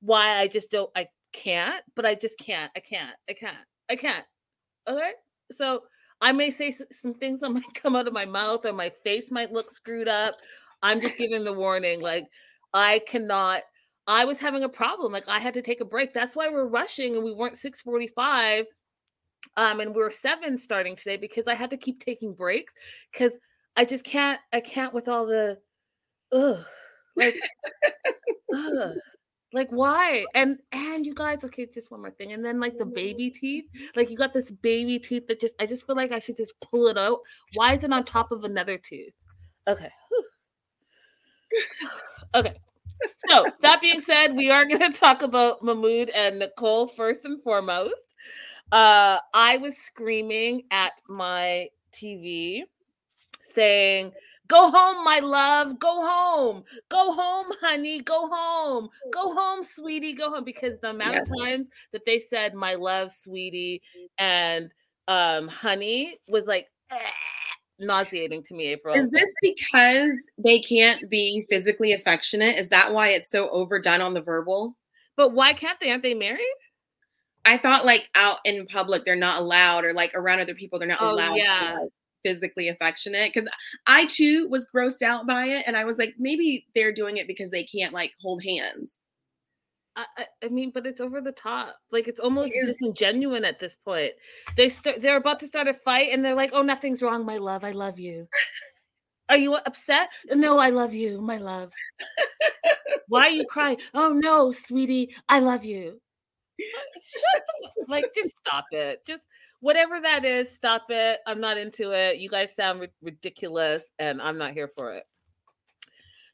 why 0.00 0.38
I 0.38 0.48
just 0.48 0.70
don't, 0.70 0.90
I 0.96 1.08
can't, 1.32 1.82
but 1.94 2.06
I 2.06 2.14
just 2.14 2.38
can't, 2.38 2.70
I 2.76 2.80
can't, 2.80 3.16
I 3.28 3.34
can't, 3.34 3.56
I 3.88 3.96
can't. 3.96 4.24
Okay. 4.88 5.12
So 5.52 5.82
I 6.20 6.32
may 6.32 6.50
say 6.50 6.74
some 6.92 7.14
things 7.14 7.40
that 7.40 7.50
might 7.50 7.74
come 7.74 7.96
out 7.96 8.06
of 8.06 8.12
my 8.12 8.26
mouth 8.26 8.64
or 8.64 8.72
my 8.72 8.90
face 9.04 9.30
might 9.30 9.52
look 9.52 9.70
screwed 9.70 10.08
up. 10.08 10.34
I'm 10.82 11.00
just 11.00 11.18
giving 11.18 11.44
the 11.44 11.52
warning. 11.52 12.00
Like, 12.00 12.26
I 12.72 13.00
cannot. 13.06 13.62
I 14.10 14.24
was 14.24 14.38
having 14.38 14.64
a 14.64 14.68
problem. 14.68 15.12
Like, 15.12 15.28
I 15.28 15.38
had 15.38 15.54
to 15.54 15.62
take 15.62 15.80
a 15.80 15.84
break. 15.84 16.12
That's 16.12 16.34
why 16.34 16.48
we're 16.48 16.66
rushing 16.66 17.14
and 17.14 17.24
we 17.24 17.32
weren't 17.32 17.56
645. 17.56 18.66
Um, 19.56 19.80
and 19.80 19.94
we 19.94 20.02
are 20.02 20.10
seven 20.10 20.58
starting 20.58 20.96
today 20.96 21.16
because 21.16 21.46
I 21.46 21.54
had 21.54 21.70
to 21.70 21.76
keep 21.76 22.00
taking 22.00 22.34
breaks 22.34 22.74
because 23.12 23.38
I 23.76 23.84
just 23.84 24.04
can't, 24.04 24.40
I 24.52 24.60
can't 24.60 24.92
with 24.92 25.08
all 25.08 25.26
the 25.26 25.58
ugh. 26.32 26.64
Like, 27.16 27.34
ugh. 28.54 28.94
Like 29.52 29.68
why? 29.70 30.24
And 30.34 30.58
and 30.70 31.04
you 31.04 31.12
guys, 31.12 31.42
okay, 31.44 31.66
just 31.66 31.90
one 31.90 32.00
more 32.00 32.12
thing. 32.12 32.32
And 32.32 32.44
then 32.44 32.60
like 32.60 32.78
the 32.78 32.86
baby 32.86 33.30
teeth, 33.30 33.64
like 33.96 34.08
you 34.08 34.16
got 34.16 34.32
this 34.32 34.50
baby 34.50 34.98
tooth 34.98 35.26
that 35.26 35.40
just 35.40 35.54
I 35.58 35.66
just 35.66 35.86
feel 35.86 35.96
like 35.96 36.12
I 36.12 36.20
should 36.20 36.36
just 36.36 36.52
pull 36.60 36.86
it 36.86 36.96
out. 36.96 37.18
Why 37.54 37.74
is 37.74 37.82
it 37.82 37.92
on 37.92 38.04
top 38.04 38.30
of 38.30 38.44
another 38.44 38.78
tooth? 38.78 39.12
Okay. 39.66 39.90
okay. 42.34 42.54
So 43.28 43.46
that 43.60 43.80
being 43.80 44.00
said, 44.00 44.36
we 44.36 44.50
are 44.50 44.64
going 44.64 44.80
to 44.92 44.92
talk 44.92 45.22
about 45.22 45.62
Mahmoud 45.62 46.10
and 46.10 46.38
Nicole 46.38 46.88
first 46.88 47.24
and 47.24 47.42
foremost. 47.42 47.94
Uh, 48.72 49.18
I 49.34 49.56
was 49.58 49.76
screaming 49.76 50.64
at 50.70 50.92
my 51.08 51.68
TV 51.92 52.62
saying 53.42 54.12
Go 54.50 54.68
home, 54.68 55.04
my 55.04 55.20
love. 55.20 55.78
Go 55.78 56.04
home. 56.04 56.64
Go 56.88 57.12
home, 57.12 57.46
honey. 57.60 58.00
Go 58.00 58.28
home. 58.28 58.88
Go 59.12 59.32
home, 59.32 59.62
sweetie. 59.62 60.12
Go 60.12 60.28
home. 60.28 60.42
Because 60.42 60.76
the 60.80 60.90
amount 60.90 61.14
yeah. 61.14 61.20
of 61.20 61.28
times 61.40 61.68
that 61.92 62.04
they 62.04 62.18
said 62.18 62.52
my 62.52 62.74
love, 62.74 63.12
sweetie, 63.12 63.80
and 64.18 64.72
um, 65.06 65.46
honey 65.46 66.18
was 66.26 66.48
like 66.48 66.66
eh, 66.90 66.96
nauseating 67.80 68.42
to 68.44 68.54
me, 68.54 68.68
April. 68.68 68.94
Is 68.94 69.08
this 69.10 69.34
because 69.42 70.16
they 70.38 70.60
can't 70.60 71.08
be 71.10 71.46
physically 71.48 71.92
affectionate? 71.92 72.58
Is 72.58 72.68
that 72.68 72.92
why 72.92 73.08
it's 73.08 73.30
so 73.30 73.48
overdone 73.50 74.00
on 74.00 74.14
the 74.14 74.20
verbal? 74.20 74.76
But 75.16 75.32
why 75.32 75.52
can't 75.52 75.78
they? 75.80 75.90
Aren't 75.90 76.02
they 76.02 76.14
married? 76.14 76.46
I 77.44 77.56
thought 77.58 77.86
like 77.86 78.08
out 78.14 78.38
in 78.44 78.66
public 78.66 79.04
they're 79.04 79.16
not 79.16 79.40
allowed, 79.40 79.84
or 79.84 79.92
like 79.94 80.12
around 80.14 80.40
other 80.40 80.54
people 80.54 80.78
they're 80.78 80.88
not 80.88 81.02
oh, 81.02 81.12
allowed. 81.12 81.36
Yeah. 81.36 81.70
To, 81.72 81.78
like, 81.80 81.90
physically 82.22 82.68
affectionate 82.68 83.32
because 83.32 83.48
I 83.86 84.04
too 84.06 84.46
was 84.48 84.66
grossed 84.74 85.02
out 85.02 85.26
by 85.26 85.46
it, 85.46 85.64
and 85.66 85.76
I 85.76 85.84
was 85.84 85.96
like, 85.96 86.14
maybe 86.18 86.66
they're 86.74 86.92
doing 86.92 87.16
it 87.16 87.26
because 87.26 87.50
they 87.50 87.64
can't 87.64 87.94
like 87.94 88.12
hold 88.20 88.42
hands. 88.44 88.96
I, 89.96 90.26
I 90.44 90.48
mean, 90.48 90.70
but 90.72 90.86
it's 90.86 91.00
over 91.00 91.20
the 91.20 91.32
top. 91.32 91.76
Like 91.90 92.08
it's 92.08 92.20
almost 92.20 92.52
it 92.54 92.66
disingenuous 92.66 93.42
at 93.44 93.58
this 93.58 93.76
point. 93.76 94.12
They 94.56 94.68
start. 94.68 95.02
They're 95.02 95.16
about 95.16 95.40
to 95.40 95.46
start 95.46 95.68
a 95.68 95.74
fight, 95.74 96.10
and 96.12 96.24
they're 96.24 96.34
like, 96.34 96.50
"Oh, 96.52 96.62
nothing's 96.62 97.02
wrong, 97.02 97.24
my 97.24 97.38
love. 97.38 97.64
I 97.64 97.72
love 97.72 97.98
you." 97.98 98.28
Are 99.28 99.36
you 99.36 99.54
upset? 99.54 100.08
No, 100.28 100.58
I 100.58 100.70
love 100.70 100.92
you, 100.92 101.20
my 101.20 101.38
love. 101.38 101.70
Why 103.08 103.22
are 103.22 103.30
you 103.30 103.46
crying? 103.46 103.78
Oh 103.94 104.12
no, 104.12 104.50
sweetie, 104.50 105.14
I 105.28 105.38
love 105.38 105.64
you. 105.64 106.00
like, 107.88 108.06
just 108.14 108.36
stop 108.38 108.66
it. 108.72 109.04
Just 109.06 109.26
whatever 109.60 110.00
that 110.00 110.24
is, 110.24 110.50
stop 110.50 110.86
it. 110.88 111.20
I'm 111.26 111.40
not 111.40 111.58
into 111.58 111.92
it. 111.92 112.18
You 112.18 112.28
guys 112.28 112.54
sound 112.54 112.86
ridiculous, 113.02 113.82
and 113.98 114.20
I'm 114.20 114.36
not 114.38 114.52
here 114.52 114.70
for 114.76 114.94
it. 114.94 115.04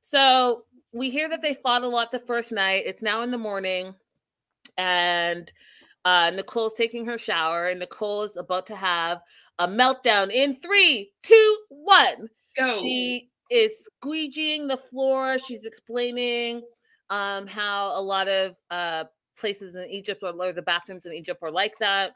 So 0.00 0.64
we 0.96 1.10
hear 1.10 1.28
that 1.28 1.42
they 1.42 1.54
fought 1.54 1.82
a 1.82 1.88
lot 1.88 2.10
the 2.10 2.20
first 2.20 2.50
night. 2.50 2.84
It's 2.86 3.02
now 3.02 3.22
in 3.22 3.30
the 3.30 3.38
morning, 3.38 3.94
and 4.78 5.52
uh, 6.04 6.30
Nicole's 6.30 6.74
taking 6.74 7.04
her 7.06 7.18
shower, 7.18 7.66
and 7.66 7.80
Nicole 7.80 8.22
is 8.22 8.36
about 8.36 8.66
to 8.66 8.76
have 8.76 9.20
a 9.58 9.68
meltdown 9.68 10.32
in 10.32 10.56
three, 10.60 11.12
two, 11.22 11.56
one. 11.68 12.28
Go. 12.56 12.80
She 12.80 13.28
is 13.50 13.88
squeegeeing 14.02 14.68
the 14.68 14.80
floor. 14.90 15.38
She's 15.38 15.64
explaining 15.64 16.62
um, 17.10 17.46
how 17.46 17.98
a 17.98 18.00
lot 18.00 18.28
of 18.28 18.56
uh, 18.70 19.04
places 19.38 19.74
in 19.74 19.84
Egypt 19.84 20.22
or, 20.22 20.32
or 20.40 20.52
the 20.52 20.62
bathrooms 20.62 21.04
in 21.04 21.12
Egypt 21.12 21.40
are 21.42 21.50
like 21.50 21.74
that 21.78 22.12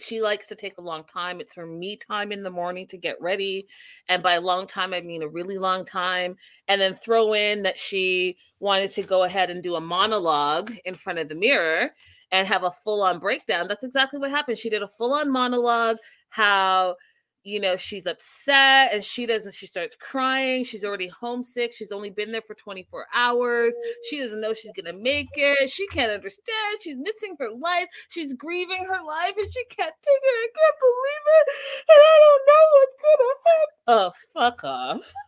she 0.00 0.20
likes 0.20 0.46
to 0.48 0.54
take 0.54 0.78
a 0.78 0.82
long 0.82 1.04
time. 1.04 1.40
It's 1.40 1.54
her 1.54 1.66
me 1.66 1.96
time 1.96 2.32
in 2.32 2.42
the 2.42 2.50
morning 2.50 2.86
to 2.88 2.96
get 2.96 3.20
ready. 3.20 3.66
And 4.08 4.22
by 4.22 4.34
a 4.34 4.40
long 4.40 4.66
time, 4.66 4.92
I 4.94 5.00
mean 5.00 5.22
a 5.22 5.28
really 5.28 5.58
long 5.58 5.84
time. 5.84 6.36
And 6.68 6.80
then 6.80 6.94
throw 6.94 7.34
in 7.34 7.62
that 7.62 7.78
she 7.78 8.36
wanted 8.58 8.90
to 8.92 9.02
go 9.02 9.24
ahead 9.24 9.50
and 9.50 9.62
do 9.62 9.76
a 9.76 9.80
monologue 9.80 10.72
in 10.84 10.94
front 10.94 11.18
of 11.18 11.28
the 11.28 11.34
mirror 11.34 11.90
and 12.32 12.46
have 12.46 12.64
a 12.64 12.70
full 12.70 13.02
on 13.02 13.18
breakdown. 13.18 13.66
That's 13.68 13.84
exactly 13.84 14.18
what 14.18 14.30
happened. 14.30 14.58
She 14.58 14.70
did 14.70 14.82
a 14.82 14.88
full 14.88 15.12
on 15.12 15.30
monologue, 15.30 15.96
how 16.28 16.96
you 17.42 17.58
know 17.58 17.76
she's 17.76 18.06
upset 18.06 18.92
and 18.92 19.04
she 19.04 19.24
doesn't 19.24 19.54
she 19.54 19.66
starts 19.66 19.96
crying 19.96 20.62
she's 20.62 20.84
already 20.84 21.08
homesick 21.08 21.72
she's 21.72 21.90
only 21.90 22.10
been 22.10 22.32
there 22.32 22.42
for 22.42 22.54
24 22.54 23.06
hours 23.14 23.74
she 24.08 24.20
doesn't 24.20 24.40
know 24.40 24.52
she's 24.52 24.72
gonna 24.76 24.96
make 24.96 25.28
it 25.34 25.70
she 25.70 25.86
can't 25.86 26.12
understand 26.12 26.78
she's 26.80 26.98
missing 26.98 27.34
her 27.38 27.50
life 27.50 27.86
she's 28.10 28.34
grieving 28.34 28.84
her 28.84 29.02
life 29.02 29.32
and 29.38 29.52
she 29.52 29.64
can't 29.64 29.94
take 30.02 30.22
it 30.22 30.34
i 30.34 30.48
can't 30.54 30.76
believe 30.80 31.26
it 31.38 31.46
and 31.88 31.98
i 31.98 32.16
don't 32.26 32.44
know 32.46 32.64
what's 32.74 32.98
gonna 33.02 33.34
happen. 33.46 33.70
Oh 33.86 34.12
fuck 34.34 34.64
off. 34.64 35.12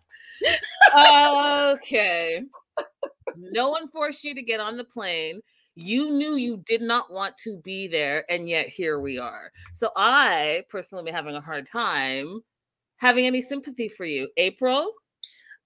Okay. 1.75 2.42
No 3.37 3.69
one 3.71 3.88
forced 3.88 4.25
you 4.25 4.35
to 4.35 4.42
get 4.42 4.59
on 4.59 4.76
the 4.76 4.85
plane 4.85 5.40
you 5.75 6.11
knew 6.11 6.37
you 6.37 6.62
did 6.67 6.83
not 6.83 7.12
want 7.12 7.37
to 7.38 7.57
be 7.59 7.88
there, 7.88 8.25
and 8.31 8.49
yet 8.49 8.69
here 8.69 9.00
we 9.00 9.19
are. 9.19 9.50
So 9.75 9.91
I 9.97 10.64
personally 10.69 11.09
am 11.09 11.14
having 11.14 11.35
a 11.35 11.41
hard 11.41 11.67
time 11.71 12.43
having 13.02 13.26
any 13.26 13.43
sympathy 13.43 13.88
for 13.88 14.07
you. 14.07 14.29
April? 14.37 14.93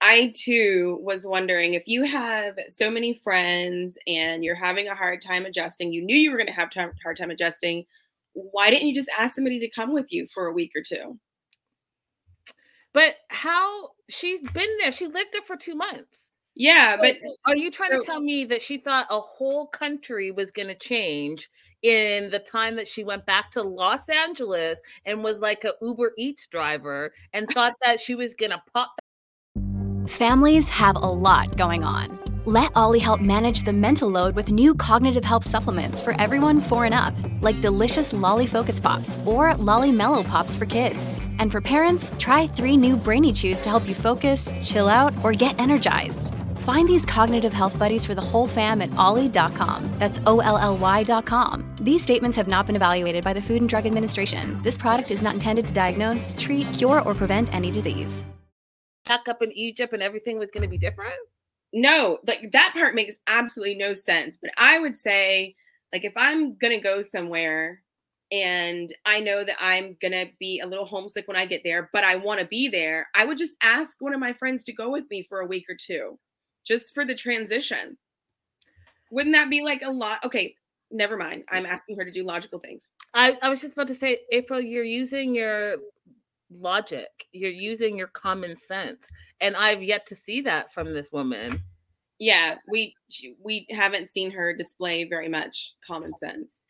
I 0.00 0.32
too 0.34 0.98
was 1.02 1.26
wondering 1.26 1.75
if 1.75 1.86
you 1.86 2.02
have 2.04 2.58
so 2.68 2.90
many 2.90 3.14
friends 3.22 3.96
and 4.06 4.42
you're 4.42 4.54
having 4.54 4.88
a 4.88 4.94
hard 4.94 5.22
time 5.22 5.46
adjusting, 5.46 5.92
you 5.92 6.02
knew 6.02 6.16
you 6.16 6.30
were 6.30 6.38
going 6.38 6.48
to 6.48 6.52
have 6.52 6.70
a 6.75 6.90
hard 7.02 7.16
time 7.16 7.30
adjusting. 7.30 7.84
Why 8.32 8.70
didn't 8.70 8.88
you 8.88 8.94
just 8.94 9.10
ask 9.16 9.34
somebody 9.34 9.60
to 9.60 9.70
come 9.70 9.92
with 9.92 10.10
you 10.10 10.26
for 10.34 10.46
a 10.46 10.52
week 10.52 10.72
or 10.75 10.82
two? 10.82 11.18
But 12.92 13.16
how 13.28 13.90
she's 14.08 14.40
been 14.40 14.70
there, 14.80 14.92
she 14.92 15.06
lived 15.06 15.30
there 15.32 15.42
for 15.42 15.56
two 15.56 15.75
months. 15.75 16.25
Yeah, 16.58 16.96
but 16.96 17.16
are 17.44 17.54
you 17.54 17.70
trying 17.70 17.92
so, 17.92 18.00
to 18.00 18.06
tell 18.06 18.20
me 18.20 18.46
that 18.46 18.62
she 18.62 18.78
thought 18.78 19.06
a 19.10 19.20
whole 19.20 19.66
country 19.66 20.30
was 20.30 20.50
going 20.50 20.68
to 20.68 20.75
change 20.75 21.50
in 21.82 22.30
the 22.30 22.38
time 22.38 22.76
that 22.76 22.88
she 22.88 23.04
went 23.04 23.26
back 23.26 23.50
to 23.52 23.62
Los 23.62 24.08
Angeles 24.08 24.80
and 25.04 25.22
was 25.22 25.40
like 25.40 25.64
a 25.64 25.72
Uber 25.82 26.12
Eats 26.16 26.46
driver 26.46 27.12
and 27.34 27.46
thought 27.50 27.75
that 27.84 28.00
she 28.00 28.14
was 28.14 28.32
going 28.32 28.52
to 28.52 28.62
pop? 28.72 28.98
Families 30.08 30.70
have 30.70 30.96
a 30.96 31.00
lot 31.00 31.58
going 31.58 31.84
on. 31.84 32.18
Let 32.46 32.70
OLLY 32.75 33.00
help 33.00 33.20
manage 33.20 33.64
the 33.64 33.72
mental 33.72 34.08
load 34.08 34.34
with 34.36 34.52
new 34.52 34.75
cognitive 34.75 35.25
help 35.25 35.44
supplements 35.44 36.00
for 36.00 36.18
everyone 36.18 36.60
four 36.60 36.84
and 36.84 36.94
up, 36.94 37.12
like 37.42 37.60
delicious 37.60 38.12
Lolly 38.12 38.46
Focus 38.46 38.80
Pops 38.80 39.18
or 39.26 39.54
Lolly 39.56 39.90
Mellow 39.90 40.22
Pops 40.22 40.54
for 40.54 40.64
kids. 40.64 41.20
And 41.38 41.52
for 41.52 41.60
parents, 41.60 42.12
try 42.18 42.46
three 42.46 42.76
new 42.76 42.96
Brainy 42.96 43.32
Chews 43.32 43.60
to 43.62 43.68
help 43.68 43.86
you 43.86 43.96
focus, 43.96 44.54
chill 44.62 44.88
out, 44.88 45.12
or 45.25 45.32
get 45.32 45.58
energized. 45.58 46.32
Find 46.66 46.88
these 46.88 47.06
cognitive 47.06 47.52
health 47.52 47.78
buddies 47.78 48.04
for 48.04 48.16
the 48.16 48.20
whole 48.20 48.49
fam 48.49 48.82
at 48.82 48.92
olly.com. 48.96 49.88
That's 50.00 50.18
O 50.26 50.40
L 50.40 50.58
L 50.58 50.76
Y.com. 50.76 51.76
These 51.80 52.02
statements 52.02 52.37
have 52.37 52.49
not 52.49 52.66
been 52.66 52.75
evaluated 52.75 53.23
by 53.23 53.35
the 53.35 53.40
Food 53.40 53.58
and 53.58 53.68
Drug 53.68 53.87
Administration. 53.87 54.61
This 54.62 54.76
product 54.76 55.12
is 55.12 55.23
not 55.23 55.35
intended 55.35 55.68
to 55.68 55.73
diagnose, 55.73 56.35
treat, 56.37 56.66
cure, 56.73 57.02
or 57.02 57.14
prevent 57.14 57.54
any 57.54 57.70
disease. 57.70 58.25
Pack 59.04 59.28
up 59.28 59.42
in 59.42 59.52
Egypt 59.52 59.92
and 59.92 60.02
everything 60.02 60.40
was 60.40 60.50
going 60.50 60.64
to 60.64 60.68
be 60.68 60.76
different? 60.76 61.14
No, 61.73 62.18
like 62.26 62.50
that 62.50 62.73
part 62.75 62.96
makes 62.96 63.14
absolutely 63.28 63.76
no 63.76 63.92
sense. 63.92 64.37
But 64.37 64.50
I 64.58 64.80
would 64.80 64.99
say, 64.99 65.54
like, 65.92 66.04
if 66.04 66.14
I'm 66.16 66.56
going 66.56 66.76
to 66.76 66.82
go 66.82 67.00
somewhere 67.00 67.80
and 68.32 68.92
I 69.04 69.20
know 69.20 69.44
that 69.44 69.58
I'm 69.61 69.96
going 70.02 70.14
to 70.14 70.26
be 70.40 70.58
a 70.58 70.66
little 70.66 70.87
homesick 70.87 71.28
when 71.28 71.37
I 71.37 71.46
get 71.46 71.61
there, 71.62 71.90
but 71.92 72.02
I 72.02 72.16
want 72.16 72.40
to 72.40 72.46
be 72.46 72.66
there, 72.66 73.06
I 73.14 73.25
would 73.25 73.38
just 73.38 73.54
ask 73.62 73.92
one 74.00 74.14
of 74.14 74.18
my 74.18 74.32
friends 74.32 74.64
to 74.64 74.73
go 74.73 74.90
with 74.90 75.04
me 75.11 75.25
for 75.28 75.38
a 75.38 75.46
week 75.46 75.66
or 75.68 75.76
two 75.80 76.18
just 76.66 76.94
for 76.94 77.04
the 77.04 77.14
transition. 77.14 77.96
Wouldn't 79.11 79.35
that 79.35 79.50
be 79.50 79.62
like 79.62 79.82
a 79.82 79.90
lot? 79.90 80.25
Okay, 80.25 80.56
never 80.90 81.16
mind. 81.16 81.44
I'm 81.49 81.66
asking 81.66 81.96
her 81.96 82.04
to 82.04 82.11
do 82.11 82.25
logical 82.25 82.58
things. 82.58 82.90
I, 83.14 83.38
I 83.40 83.49
was 83.49 83.61
just 83.61 83.75
about 83.75 83.88
to 83.88 83.94
say, 83.94 84.20
April, 84.32 84.61
you're 84.61 84.85
using 84.85 85.35
your 85.35 85.76
logic, 86.50 87.08
you're 87.32 87.50
using 87.50 87.96
your 87.96 88.08
common 88.08 88.56
sense. 88.56 89.06
And 89.40 89.56
I've 89.56 89.82
yet 89.82 90.06
to 90.06 90.16
see 90.16 90.40
that 90.42 90.73
from 90.73 90.92
this 90.92 91.12
woman. 91.12 91.62
Yeah, 92.18 92.56
we 92.68 92.94
we 93.42 93.66
haven't 93.70 94.08
seen 94.08 94.30
her 94.30 94.54
display 94.54 95.04
very 95.04 95.28
much 95.28 95.75
common 95.87 96.12
sense. 96.18 96.62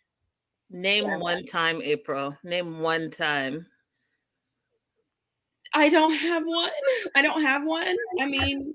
Name 0.71 1.05
yeah. 1.05 1.19
one 1.19 1.47
time, 1.47 1.81
April. 1.83 2.37
Name 2.43 2.81
one 2.81 3.11
time. 3.13 3.67
I 5.73 5.89
don't 5.89 6.15
have 6.15 6.43
one. 6.45 6.71
I 7.15 7.23
don't 7.23 7.43
have 7.43 7.65
one. 7.65 7.97
I 8.19 8.27
mean, 8.27 8.75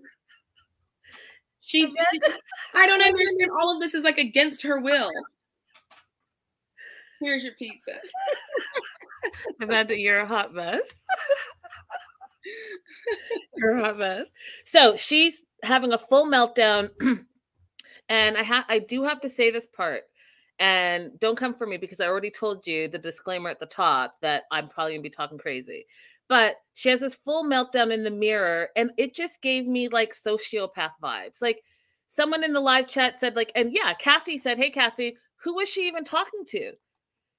she. 1.61 1.93
I 2.73 2.87
don't 2.87 3.01
understand. 3.03 3.51
All 3.59 3.75
of 3.75 3.81
this 3.81 3.93
is 3.93 4.03
like 4.03 4.17
against 4.17 4.61
her 4.63 4.79
will. 4.79 5.09
Here's 7.21 7.43
your 7.43 7.53
pizza. 7.53 7.93
Amanda, 9.61 9.99
you're 9.99 10.21
a 10.21 10.27
hot 10.27 10.53
mess. 10.53 10.81
you're 13.55 13.77
a 13.77 13.83
hot 13.83 13.99
mess. 13.99 14.27
So 14.65 14.97
she's 14.97 15.43
having 15.63 15.93
a 15.93 15.99
full 15.99 16.25
meltdown, 16.25 16.89
and 18.09 18.37
I 18.37 18.43
have 18.43 18.65
I 18.67 18.79
do 18.79 19.03
have 19.03 19.21
to 19.21 19.29
say 19.29 19.51
this 19.51 19.67
part. 19.67 20.03
And 20.59 21.19
don't 21.19 21.37
come 21.37 21.55
for 21.55 21.65
me 21.65 21.77
because 21.77 21.99
I 21.99 22.05
already 22.05 22.29
told 22.29 22.67
you 22.67 22.87
the 22.87 22.99
disclaimer 22.99 23.49
at 23.49 23.59
the 23.59 23.65
top 23.65 24.17
that 24.21 24.43
I'm 24.51 24.67
probably 24.69 24.93
gonna 24.93 25.01
be 25.01 25.09
talking 25.09 25.39
crazy. 25.39 25.85
But 26.31 26.55
she 26.75 26.87
has 26.87 27.01
this 27.01 27.15
full 27.15 27.43
meltdown 27.43 27.91
in 27.91 28.05
the 28.05 28.09
mirror, 28.09 28.69
and 28.77 28.91
it 28.95 29.13
just 29.13 29.41
gave 29.41 29.67
me 29.67 29.89
like 29.89 30.15
sociopath 30.15 30.91
vibes. 31.03 31.41
Like 31.41 31.61
someone 32.07 32.45
in 32.45 32.53
the 32.53 32.61
live 32.61 32.87
chat 32.87 33.19
said, 33.19 33.35
like, 33.35 33.51
and 33.53 33.73
yeah, 33.73 33.93
Kathy 33.95 34.37
said, 34.37 34.57
Hey 34.57 34.69
Kathy, 34.69 35.17
who 35.43 35.55
was 35.55 35.67
she 35.67 35.89
even 35.89 36.05
talking 36.05 36.45
to? 36.47 36.71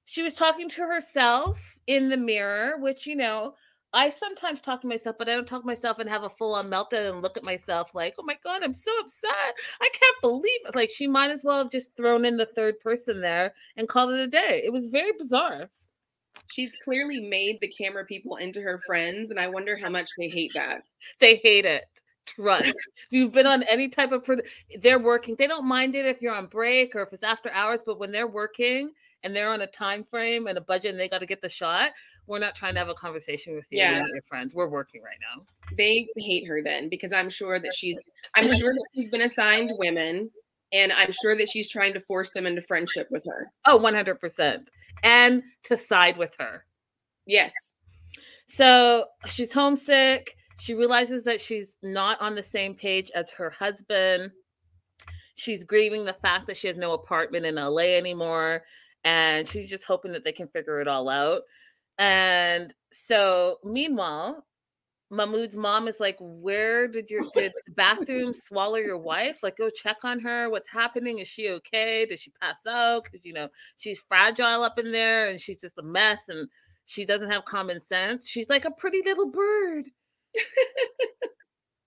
She 0.04 0.22
was 0.22 0.34
talking 0.34 0.68
to 0.68 0.82
herself 0.82 1.58
in 1.86 2.10
the 2.10 2.18
mirror, 2.18 2.76
which 2.80 3.06
you 3.06 3.16
know, 3.16 3.54
I 3.94 4.10
sometimes 4.10 4.60
talk 4.60 4.82
to 4.82 4.86
myself, 4.86 5.16
but 5.18 5.26
I 5.26 5.36
don't 5.36 5.48
talk 5.48 5.62
to 5.62 5.66
myself 5.66 5.98
and 5.98 6.10
have 6.10 6.24
a 6.24 6.28
full 6.28 6.54
on 6.54 6.68
meltdown 6.68 7.08
and 7.08 7.22
look 7.22 7.38
at 7.38 7.44
myself 7.44 7.88
like, 7.94 8.16
oh 8.18 8.24
my 8.24 8.36
God, 8.44 8.62
I'm 8.62 8.74
so 8.74 8.90
upset. 9.00 9.54
I 9.80 9.88
can't 9.90 10.16
believe 10.20 10.60
it. 10.66 10.76
Like, 10.76 10.90
she 10.90 11.06
might 11.06 11.30
as 11.30 11.44
well 11.44 11.56
have 11.56 11.70
just 11.70 11.96
thrown 11.96 12.26
in 12.26 12.36
the 12.36 12.50
third 12.54 12.78
person 12.80 13.22
there 13.22 13.54
and 13.78 13.88
called 13.88 14.12
it 14.12 14.20
a 14.20 14.26
day. 14.26 14.60
It 14.62 14.70
was 14.70 14.88
very 14.88 15.12
bizarre. 15.18 15.70
She's 16.48 16.72
clearly 16.84 17.20
made 17.20 17.60
the 17.60 17.68
camera 17.68 18.04
people 18.04 18.36
into 18.36 18.60
her 18.60 18.80
friends, 18.86 19.30
and 19.30 19.40
I 19.40 19.48
wonder 19.48 19.76
how 19.76 19.88
much 19.88 20.10
they 20.18 20.28
hate 20.28 20.52
that. 20.54 20.82
They 21.18 21.36
hate 21.36 21.64
it. 21.64 21.84
Trust. 22.26 22.68
if 22.68 22.74
you've 23.10 23.32
been 23.32 23.46
on 23.46 23.62
any 23.64 23.88
type 23.88 24.12
of, 24.12 24.24
they're 24.80 24.98
working. 24.98 25.34
They 25.36 25.46
don't 25.46 25.66
mind 25.66 25.94
it 25.94 26.06
if 26.06 26.20
you're 26.22 26.34
on 26.34 26.46
break 26.46 26.94
or 26.94 27.02
if 27.02 27.12
it's 27.12 27.22
after 27.22 27.50
hours, 27.50 27.80
but 27.84 27.98
when 27.98 28.12
they're 28.12 28.26
working 28.26 28.90
and 29.24 29.34
they're 29.34 29.50
on 29.50 29.62
a 29.62 29.66
time 29.66 30.04
frame 30.04 30.46
and 30.46 30.58
a 30.58 30.60
budget 30.60 30.90
and 30.90 31.00
they 31.00 31.08
got 31.08 31.20
to 31.20 31.26
get 31.26 31.42
the 31.42 31.48
shot, 31.48 31.90
we're 32.26 32.38
not 32.38 32.54
trying 32.54 32.74
to 32.74 32.78
have 32.78 32.88
a 32.88 32.94
conversation 32.94 33.54
with 33.54 33.66
you 33.70 33.78
yeah. 33.78 33.98
and 33.98 34.08
your 34.08 34.22
friends. 34.28 34.54
We're 34.54 34.68
working 34.68 35.02
right 35.02 35.16
now. 35.20 35.42
They 35.76 36.08
hate 36.16 36.46
her 36.46 36.62
then 36.62 36.88
because 36.88 37.12
I'm 37.12 37.28
sure 37.30 37.58
that 37.58 37.74
she's 37.74 38.00
I'm 38.34 38.48
sure 38.56 38.72
that 38.72 38.86
she's 38.94 39.08
been 39.08 39.22
assigned 39.22 39.70
women 39.78 40.30
and 40.72 40.92
I'm 40.92 41.12
sure 41.22 41.36
that 41.36 41.48
she's 41.48 41.68
trying 41.68 41.92
to 41.94 42.00
force 42.00 42.30
them 42.30 42.46
into 42.46 42.62
friendship 42.62 43.08
with 43.10 43.24
her. 43.26 43.50
Oh, 43.66 43.78
100%. 43.78 44.66
And 45.02 45.42
to 45.64 45.76
side 45.76 46.16
with 46.16 46.34
her. 46.38 46.64
Yes. 47.26 47.52
So, 48.46 49.06
she's 49.26 49.52
homesick. 49.52 50.34
She 50.58 50.74
realizes 50.74 51.24
that 51.24 51.40
she's 51.40 51.74
not 51.82 52.20
on 52.20 52.34
the 52.34 52.42
same 52.42 52.74
page 52.74 53.10
as 53.14 53.30
her 53.30 53.50
husband. 53.50 54.30
She's 55.34 55.64
grieving 55.64 56.04
the 56.04 56.16
fact 56.22 56.46
that 56.46 56.56
she 56.56 56.68
has 56.68 56.76
no 56.76 56.92
apartment 56.92 57.46
in 57.46 57.56
LA 57.56 57.96
anymore 57.96 58.62
and 59.04 59.48
she's 59.48 59.68
just 59.68 59.84
hoping 59.84 60.12
that 60.12 60.24
they 60.24 60.32
can 60.32 60.48
figure 60.48 60.80
it 60.80 60.88
all 60.88 61.08
out. 61.08 61.42
And 61.98 62.72
so, 62.92 63.58
meanwhile, 63.64 64.44
Mahmoud's 65.12 65.54
mom 65.54 65.88
is 65.88 66.00
like, 66.00 66.16
Where 66.18 66.88
did 66.88 67.10
your 67.10 67.22
did 67.34 67.52
the 67.66 67.72
bathroom 67.72 68.32
swallow 68.32 68.78
your 68.78 68.98
wife? 68.98 69.38
Like, 69.42 69.58
go 69.58 69.70
check 69.70 69.98
on 70.02 70.18
her. 70.20 70.48
What's 70.48 70.68
happening? 70.70 71.18
Is 71.18 71.28
she 71.28 71.50
okay? 71.50 72.06
Did 72.06 72.18
she 72.18 72.32
pass 72.40 72.66
out? 72.66 73.04
Because, 73.04 73.24
you 73.24 73.34
know, 73.34 73.48
she's 73.76 74.02
fragile 74.08 74.64
up 74.64 74.78
in 74.78 74.90
there 74.90 75.28
and 75.28 75.38
she's 75.38 75.60
just 75.60 75.78
a 75.78 75.82
mess 75.82 76.22
and 76.28 76.48
she 76.86 77.04
doesn't 77.04 77.30
have 77.30 77.44
common 77.44 77.80
sense. 77.80 78.26
She's 78.26 78.48
like 78.48 78.64
a 78.64 78.70
pretty 78.70 79.02
little 79.04 79.30
bird. 79.30 79.84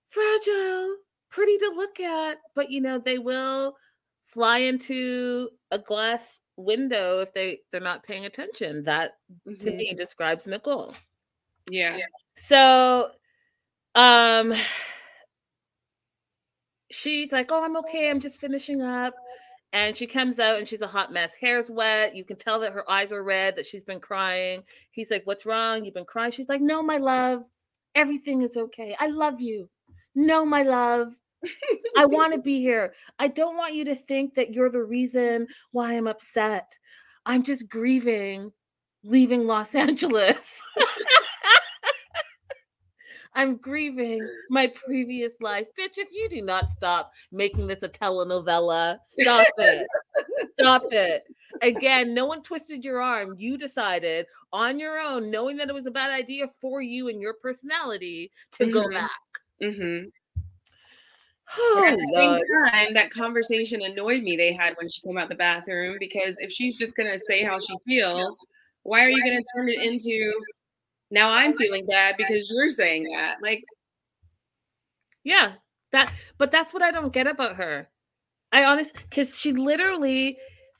fragile, 0.10 0.96
pretty 1.32 1.58
to 1.58 1.74
look 1.76 2.00
at. 2.00 2.38
But, 2.54 2.70
you 2.70 2.80
know, 2.80 3.00
they 3.00 3.18
will 3.18 3.76
fly 4.24 4.60
into 4.60 5.50
a 5.72 5.80
glass 5.80 6.40
window 6.58 7.20
if 7.20 7.34
they 7.34 7.60
they're 7.72 7.82
not 7.82 8.04
paying 8.04 8.26
attention 8.26 8.84
that 8.84 9.14
mm-hmm. 9.46 9.62
to 9.62 9.72
me 9.72 9.94
describes 9.94 10.46
nicole 10.46 10.96
yeah 11.70 11.98
so 12.38 13.10
um 13.96 14.54
she's 16.92 17.32
like 17.32 17.52
oh 17.52 17.64
i'm 17.64 17.78
okay 17.78 18.10
i'm 18.10 18.20
just 18.20 18.40
finishing 18.40 18.82
up 18.82 19.14
and 19.74 19.96
she 19.98 20.08
comes 20.08 20.40
out 20.40 20.58
and 20.58 20.68
she's 20.68 20.82
a 20.82 20.88
hot 20.88 21.12
mess 21.12 21.34
hair's 21.40 21.70
wet 21.70 22.16
you 22.16 22.24
can 22.24 22.38
tell 22.38 22.60
that 22.60 22.74
her 22.74 22.90
eyes 22.90 23.12
are 23.12 23.24
red 23.24 23.56
that 23.56 23.66
she's 23.66 23.84
been 23.84 24.00
crying 24.00 24.64
he's 24.92 25.12
like 25.12 25.24
what's 25.26 25.46
wrong 25.46 25.84
you've 25.84 25.94
been 25.94 26.06
crying 26.06 26.32
she's 26.32 26.50
like 26.50 26.62
no 26.62 26.82
my 26.84 26.98
love 26.98 27.44
everything 27.96 28.42
is 28.42 28.58
okay 28.58 28.96
i 29.00 29.08
love 29.08 29.40
you 29.40 29.70
no 30.14 30.46
my 30.46 30.64
love 30.64 31.14
I 31.98 32.06
want 32.06 32.34
to 32.34 32.40
be 32.40 32.60
here. 32.60 32.94
I 33.20 33.28
don't 33.28 33.58
want 33.58 33.76
you 33.76 33.86
to 33.86 33.96
think 33.96 34.36
that 34.36 34.54
you're 34.54 34.70
the 34.70 34.84
reason 34.84 35.48
why 35.72 35.94
I'm 35.94 36.08
upset. 36.08 36.78
I'm 37.26 37.44
just 37.44 37.70
grieving 37.70 38.52
leaving 39.04 39.46
Los 39.46 39.76
Angeles. 39.76 40.60
I'm 43.36 43.58
grieving 43.58 44.28
my 44.50 44.68
previous 44.68 45.34
life. 45.42 45.68
Bitch, 45.78 45.98
if 45.98 46.08
you 46.12 46.30
do 46.30 46.42
not 46.42 46.70
stop 46.70 47.12
making 47.32 47.68
this 47.68 47.84
a 47.84 47.90
telenovela, 47.90 48.98
stop 49.04 49.48
it. 49.58 49.88
stop 50.58 50.84
it. 50.92 51.26
Again, 51.62 52.14
no 52.14 52.26
one 52.26 52.42
twisted 52.44 52.84
your 52.84 53.02
arm. 53.02 53.36
You 53.38 53.58
decided 53.58 54.26
on 54.54 54.80
your 54.80 55.00
own, 55.00 55.30
knowing 55.30 55.58
that 55.58 55.70
it 55.70 55.74
was 55.74 55.86
a 55.86 55.92
bad 55.92 56.12
idea 56.12 56.50
for 56.62 56.82
you 56.82 57.10
and 57.10 57.22
your 57.22 57.34
personality, 57.34 58.32
to 58.54 58.64
mm-hmm. 58.64 58.74
go 58.74 58.90
back. 58.90 59.12
Mm-hmm. 59.62 60.08
Oh, 61.58 61.86
at 61.88 61.98
the 61.98 62.12
same 62.14 62.72
time, 62.72 62.94
that 62.96 63.12
conversation 63.12 63.82
annoyed 63.82 64.24
me 64.24 64.36
they 64.36 64.54
had 64.54 64.76
when 64.78 64.90
she 64.90 65.02
came 65.02 65.18
out 65.18 65.30
the 65.30 65.36
bathroom 65.36 65.98
because 66.00 66.36
if 66.40 66.52
she's 66.52 66.76
just 66.76 66.96
gonna 66.96 67.20
say 67.30 67.44
how 67.44 67.60
she 67.60 67.76
feels, 67.86 68.36
why 68.84 69.06
are 69.06 69.10
you 69.10 69.24
gonna 69.24 69.44
turn 69.56 69.70
it 69.70 69.84
into 69.84 70.34
now 71.12 71.30
I'm 71.32 71.54
feeling 71.54 71.86
bad 71.86 72.16
because 72.18 72.50
you're 72.50 72.70
saying 72.70 73.04
that? 73.14 73.38
Like, 73.42 73.64
yeah, 75.24 75.54
that 75.92 76.14
but 76.38 76.52
that's 76.52 76.74
what 76.74 76.84
I 76.84 76.92
don't 76.92 77.14
get 77.14 77.28
about 77.28 77.56
her. 77.56 77.90
I 78.52 78.66
honestly 78.66 79.00
because 79.10 79.38
she 79.38 79.54
literally 79.54 80.38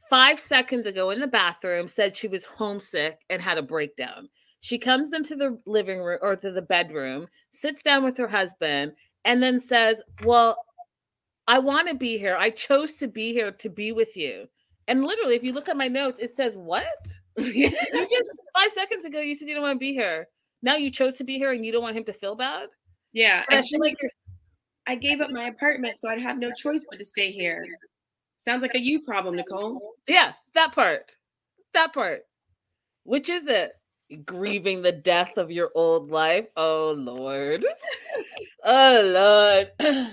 five 0.10 0.40
seconds 0.40 0.86
ago 0.86 1.10
in 1.10 1.20
the 1.20 1.28
bathroom 1.28 1.88
said 1.88 2.16
she 2.16 2.28
was 2.28 2.46
homesick 2.46 3.20
and 3.30 3.42
had 3.42 3.58
a 3.58 3.64
breakdown. 3.64 4.30
She 4.60 4.78
comes 4.80 5.14
into 5.14 5.36
the 5.36 5.60
living 5.66 6.02
room 6.02 6.20
or 6.22 6.36
to 6.38 6.52
the 6.52 6.62
bedroom, 6.62 7.28
sits 7.52 7.84
down 7.84 8.04
with 8.04 8.18
her 8.18 8.28
husband, 8.28 8.94
and 9.24 9.42
then 9.42 9.60
says, 9.60 10.02
Well, 10.24 10.58
I 11.48 11.60
want 11.60 11.88
to 11.88 11.94
be 11.94 12.18
here. 12.18 12.36
I 12.36 12.50
chose 12.50 12.96
to 12.96 13.08
be 13.08 13.32
here 13.32 13.52
to 13.52 13.70
be 13.70 13.92
with 13.92 14.18
you. 14.18 14.48
And 14.88 15.04
literally, 15.04 15.36
if 15.36 15.44
you 15.44 15.54
look 15.54 15.70
at 15.70 15.78
my 15.78 15.88
notes, 15.88 16.20
it 16.20 16.36
says, 16.36 16.56
What? 16.56 17.08
you 17.54 17.70
just 17.70 18.30
five 18.56 18.72
seconds 18.72 19.06
ago 19.06 19.20
you 19.20 19.36
said 19.36 19.48
you 19.48 19.56
don't 19.56 19.64
want 19.64 19.76
to 19.76 19.80
be 19.80 19.94
here. 19.94 20.28
Now 20.62 20.76
you 20.76 20.90
chose 20.90 21.16
to 21.16 21.24
be 21.24 21.38
here 21.38 21.52
and 21.52 21.66
you 21.66 21.72
don't 21.72 21.84
want 21.84 21.98
him 21.98 22.06
to 22.06 22.14
feel 22.14 22.36
bad. 22.36 22.70
Yeah. 23.14 23.44
And 23.50 23.60
I 23.60 23.62
feel 23.62 23.80
like 23.80 23.98
I 24.88 24.96
gave 24.96 25.22
up 25.22 25.32
my 25.32 25.48
apartment, 25.48 26.00
so 26.00 26.10
I'd 26.10 26.22
have 26.22 26.38
no 26.38 26.52
choice 26.52 26.86
but 26.90 27.00
to 27.00 27.06
stay 27.06 27.32
here. 27.32 27.66
Sounds 28.40 28.62
like 28.62 28.76
a 28.76 28.80
you 28.80 29.02
problem, 29.02 29.36
Nicole. 29.36 29.96
Yeah, 30.08 30.34
that 30.54 30.74
part. 30.74 31.12
That 31.74 31.94
part. 31.94 32.22
Which 33.04 33.30
is 33.30 33.48
it? 33.48 33.74
grieving 34.26 34.82
the 34.82 34.92
death 34.92 35.38
of 35.38 35.52
your 35.52 35.72
old 35.76 36.12
life. 36.12 36.48
Oh 36.56 36.94
Lord. 36.98 37.66
oh 38.64 39.70
Lord. 39.80 40.08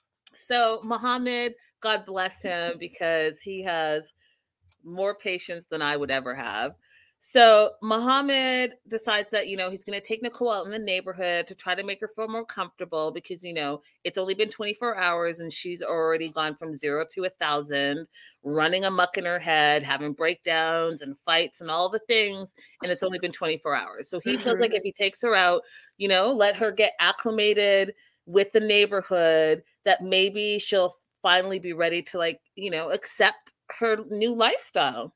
so 0.34 0.80
Muhammad, 0.84 1.54
God 1.80 2.04
bless 2.04 2.40
him 2.42 2.74
because 2.78 3.40
he 3.40 3.62
has 3.62 4.12
more 4.84 5.14
patience 5.14 5.66
than 5.70 5.82
I 5.82 5.96
would 5.96 6.10
ever 6.10 6.34
have. 6.34 6.74
So 7.20 7.72
Muhammad 7.82 8.74
decides 8.86 9.28
that, 9.30 9.48
you 9.48 9.56
know, 9.56 9.70
he's 9.70 9.84
going 9.84 10.00
to 10.00 10.06
take 10.06 10.22
Nicole 10.22 10.52
out 10.52 10.66
in 10.66 10.70
the 10.70 10.78
neighborhood 10.78 11.48
to 11.48 11.54
try 11.54 11.74
to 11.74 11.82
make 11.82 12.00
her 12.00 12.10
feel 12.14 12.28
more 12.28 12.44
comfortable 12.44 13.10
because, 13.10 13.42
you 13.42 13.52
know, 13.52 13.82
it's 14.04 14.18
only 14.18 14.34
been 14.34 14.50
24 14.50 14.96
hours 14.96 15.40
and 15.40 15.52
she's 15.52 15.82
already 15.82 16.28
gone 16.28 16.54
from 16.54 16.76
zero 16.76 17.04
to 17.12 17.24
a 17.24 17.30
thousand, 17.30 18.06
running 18.44 18.84
amuck 18.84 19.18
in 19.18 19.24
her 19.24 19.40
head, 19.40 19.82
having 19.82 20.12
breakdowns 20.12 21.00
and 21.00 21.16
fights 21.24 21.60
and 21.60 21.70
all 21.70 21.88
the 21.88 21.98
things. 22.00 22.54
And 22.84 22.92
it's 22.92 23.02
only 23.02 23.18
been 23.18 23.32
24 23.32 23.74
hours. 23.74 24.08
So 24.08 24.20
he 24.20 24.36
feels 24.36 24.60
like 24.60 24.72
if 24.72 24.82
he 24.84 24.92
takes 24.92 25.20
her 25.22 25.34
out, 25.34 25.62
you 25.96 26.06
know, 26.06 26.30
let 26.32 26.54
her 26.54 26.70
get 26.70 26.92
acclimated 27.00 27.94
with 28.26 28.52
the 28.52 28.60
neighborhood, 28.60 29.64
that 29.84 30.04
maybe 30.04 30.60
she'll 30.60 30.94
finally 31.20 31.58
be 31.58 31.72
ready 31.72 32.00
to, 32.02 32.18
like, 32.18 32.40
you 32.54 32.70
know, 32.70 32.90
accept 32.90 33.54
her 33.78 33.98
new 34.10 34.34
lifestyle. 34.34 35.14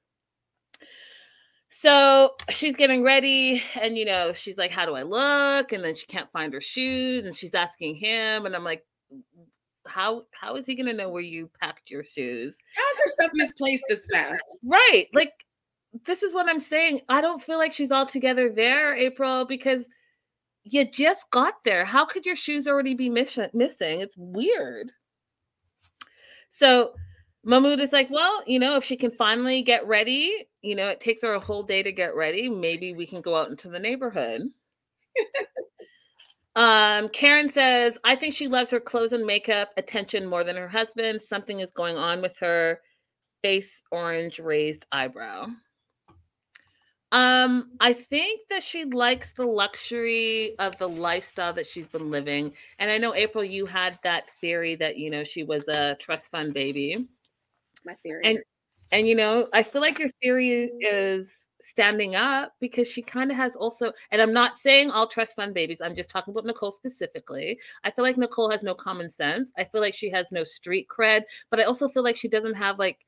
So 1.71 2.33
she's 2.51 2.77
getting 2.77 3.03
ready, 3.03 3.63
and 3.81 3.97
you 3.97 4.05
know, 4.05 4.33
she's 4.33 4.59
like, 4.59 4.71
How 4.71 4.85
do 4.85 4.95
I 4.95 5.03
look? 5.03 5.73
And 5.73 5.83
then 5.83 5.97
she 5.97 6.07
can't 6.07 6.31
find 6.33 6.53
her 6.53 6.61
shoes, 6.61 7.25
and 7.25 7.35
she's 7.35 7.55
asking 7.55 7.95
him. 7.95 8.47
And 8.47 8.55
I'm 8.55 8.65
like, 8.65 8.85
how 9.87 10.23
how 10.33 10.57
is 10.57 10.67
he 10.67 10.75
gonna 10.75 10.93
know 10.93 11.11
where 11.11 11.23
you 11.23 11.51
packed 11.61 11.91
your 11.91 12.05
shoes? 12.05 12.57
How's 12.75 12.99
her 12.99 13.11
stuff 13.11 13.31
misplaced 13.35 13.85
this 13.89 14.07
fast? 14.11 14.43
Right. 14.65 15.09
Like 15.13 15.33
this 16.07 16.23
is 16.23 16.33
what 16.33 16.49
I'm 16.49 16.61
saying. 16.61 17.03
I 17.09 17.21
don't 17.21 17.43
feel 17.43 17.59
like 17.59 17.73
she's 17.73 17.91
all 17.91 18.07
together 18.07 18.51
there, 18.51 18.95
April, 18.95 19.45
because 19.45 19.87
you 20.65 20.89
just 20.91 21.29
got 21.31 21.55
there. 21.65 21.85
How 21.85 22.05
could 22.07 22.25
your 22.25 22.37
shoes 22.37 22.67
already 22.67 22.95
be 22.95 23.11
miss- 23.11 23.39
missing? 23.53 24.01
It's 24.01 24.17
weird. 24.17 24.93
So 26.51 26.95
Mahmoud 27.45 27.81
is 27.81 27.93
like, 27.93 28.09
well, 28.11 28.43
you 28.47 28.59
know, 28.59 28.77
if 28.77 28.85
she 28.85 28.97
can 28.97 29.11
finally 29.11 29.63
get 29.63 29.87
ready, 29.87 30.47
you 30.63 30.77
know, 30.77 30.89
it 30.89 31.01
takes 31.01 31.23
her 31.23 31.35
a 31.35 31.41
whole 31.41 31.65
day 31.65 31.83
to 31.83 31.93
get 31.93 32.15
ready. 32.15 32.49
Maybe 32.49 32.95
we 32.95 33.07
can 33.07 33.21
go 33.21 33.37
out 33.37 33.51
into 33.51 33.69
the 33.69 33.81
neighborhood. 33.81 34.43
um, 36.57 37.09
Karen 37.09 37.49
says, 37.49 37.99
I 38.05 38.15
think 38.15 38.35
she 38.35 38.47
loves 38.47 38.71
her 38.71 38.79
clothes 38.79 39.13
and 39.13 39.27
makeup 39.27 39.71
attention 39.77 40.27
more 40.27 40.45
than 40.45 40.57
her 40.57 40.69
husband. 40.69 41.21
Something 41.21 41.59
is 41.59 41.73
going 41.73 41.97
on 41.97 42.23
with 42.23 42.37
her 42.39 42.81
face 43.43 43.83
orange 43.91 44.39
raised 44.39 44.87
eyebrow. 44.93 45.49
Um, 47.11 47.73
I 47.79 47.93
think 47.93 48.41
that 48.49 48.63
she 48.63 48.87
likes 48.87 49.33
the 49.33 49.45
luxury 49.45 50.55
of 50.59 50.79
the 50.79 50.89
lifestyle 50.89 51.53
that 51.53 51.67
she's 51.67 51.87
been 51.87 52.11
living. 52.11 52.55
And 52.79 52.91
I 52.91 52.97
know 52.97 53.15
April, 53.15 53.45
you 53.45 53.67
had 53.67 53.99
that 54.03 54.31
theory 54.41 54.77
that 54.77 54.97
you 54.97 55.11
know 55.11 55.23
she 55.23 55.43
was 55.43 55.69
a 55.69 55.95
trust 55.97 56.31
fund 56.31 56.55
baby. 56.55 57.09
My 57.85 57.95
theory. 58.03 58.23
And 58.25 58.39
and 58.93 59.09
you 59.09 59.15
know, 59.15 59.49
I 59.53 59.63
feel 59.63 59.81
like 59.81 59.99
your 59.99 60.11
theory 60.23 60.71
is 60.81 61.47
standing 61.63 62.15
up 62.15 62.53
because 62.61 62.89
she 62.89 63.01
kind 63.01 63.31
of 63.31 63.37
has 63.37 63.57
also, 63.57 63.93
and 64.11 64.21
I'm 64.21 64.33
not 64.33 64.57
saying 64.57 64.91
all 64.91 65.07
trust 65.07 65.37
fund 65.37 65.55
babies, 65.55 65.81
I'm 65.81 65.97
just 65.97 66.11
talking 66.11 66.33
about 66.33 66.45
Nicole 66.45 66.73
specifically. 66.73 67.59
I 67.85 67.91
feel 67.91 68.05
like 68.05 68.19
Nicole 68.19 68.51
has 68.51 68.63
no 68.63 68.75
common 68.75 69.09
sense. 69.09 69.51
I 69.57 69.65
feel 69.65 69.81
like 69.81 69.95
she 69.95 70.11
has 70.11 70.33
no 70.33 70.45
street 70.45 70.89
cred, 70.89 71.23
but 71.51 71.61
I 71.61 71.65
also 71.65 71.89
feel 71.89 72.03
like 72.03 72.17
she 72.17 72.29
doesn't 72.29 72.55
have 72.55 72.79
like 72.79 72.99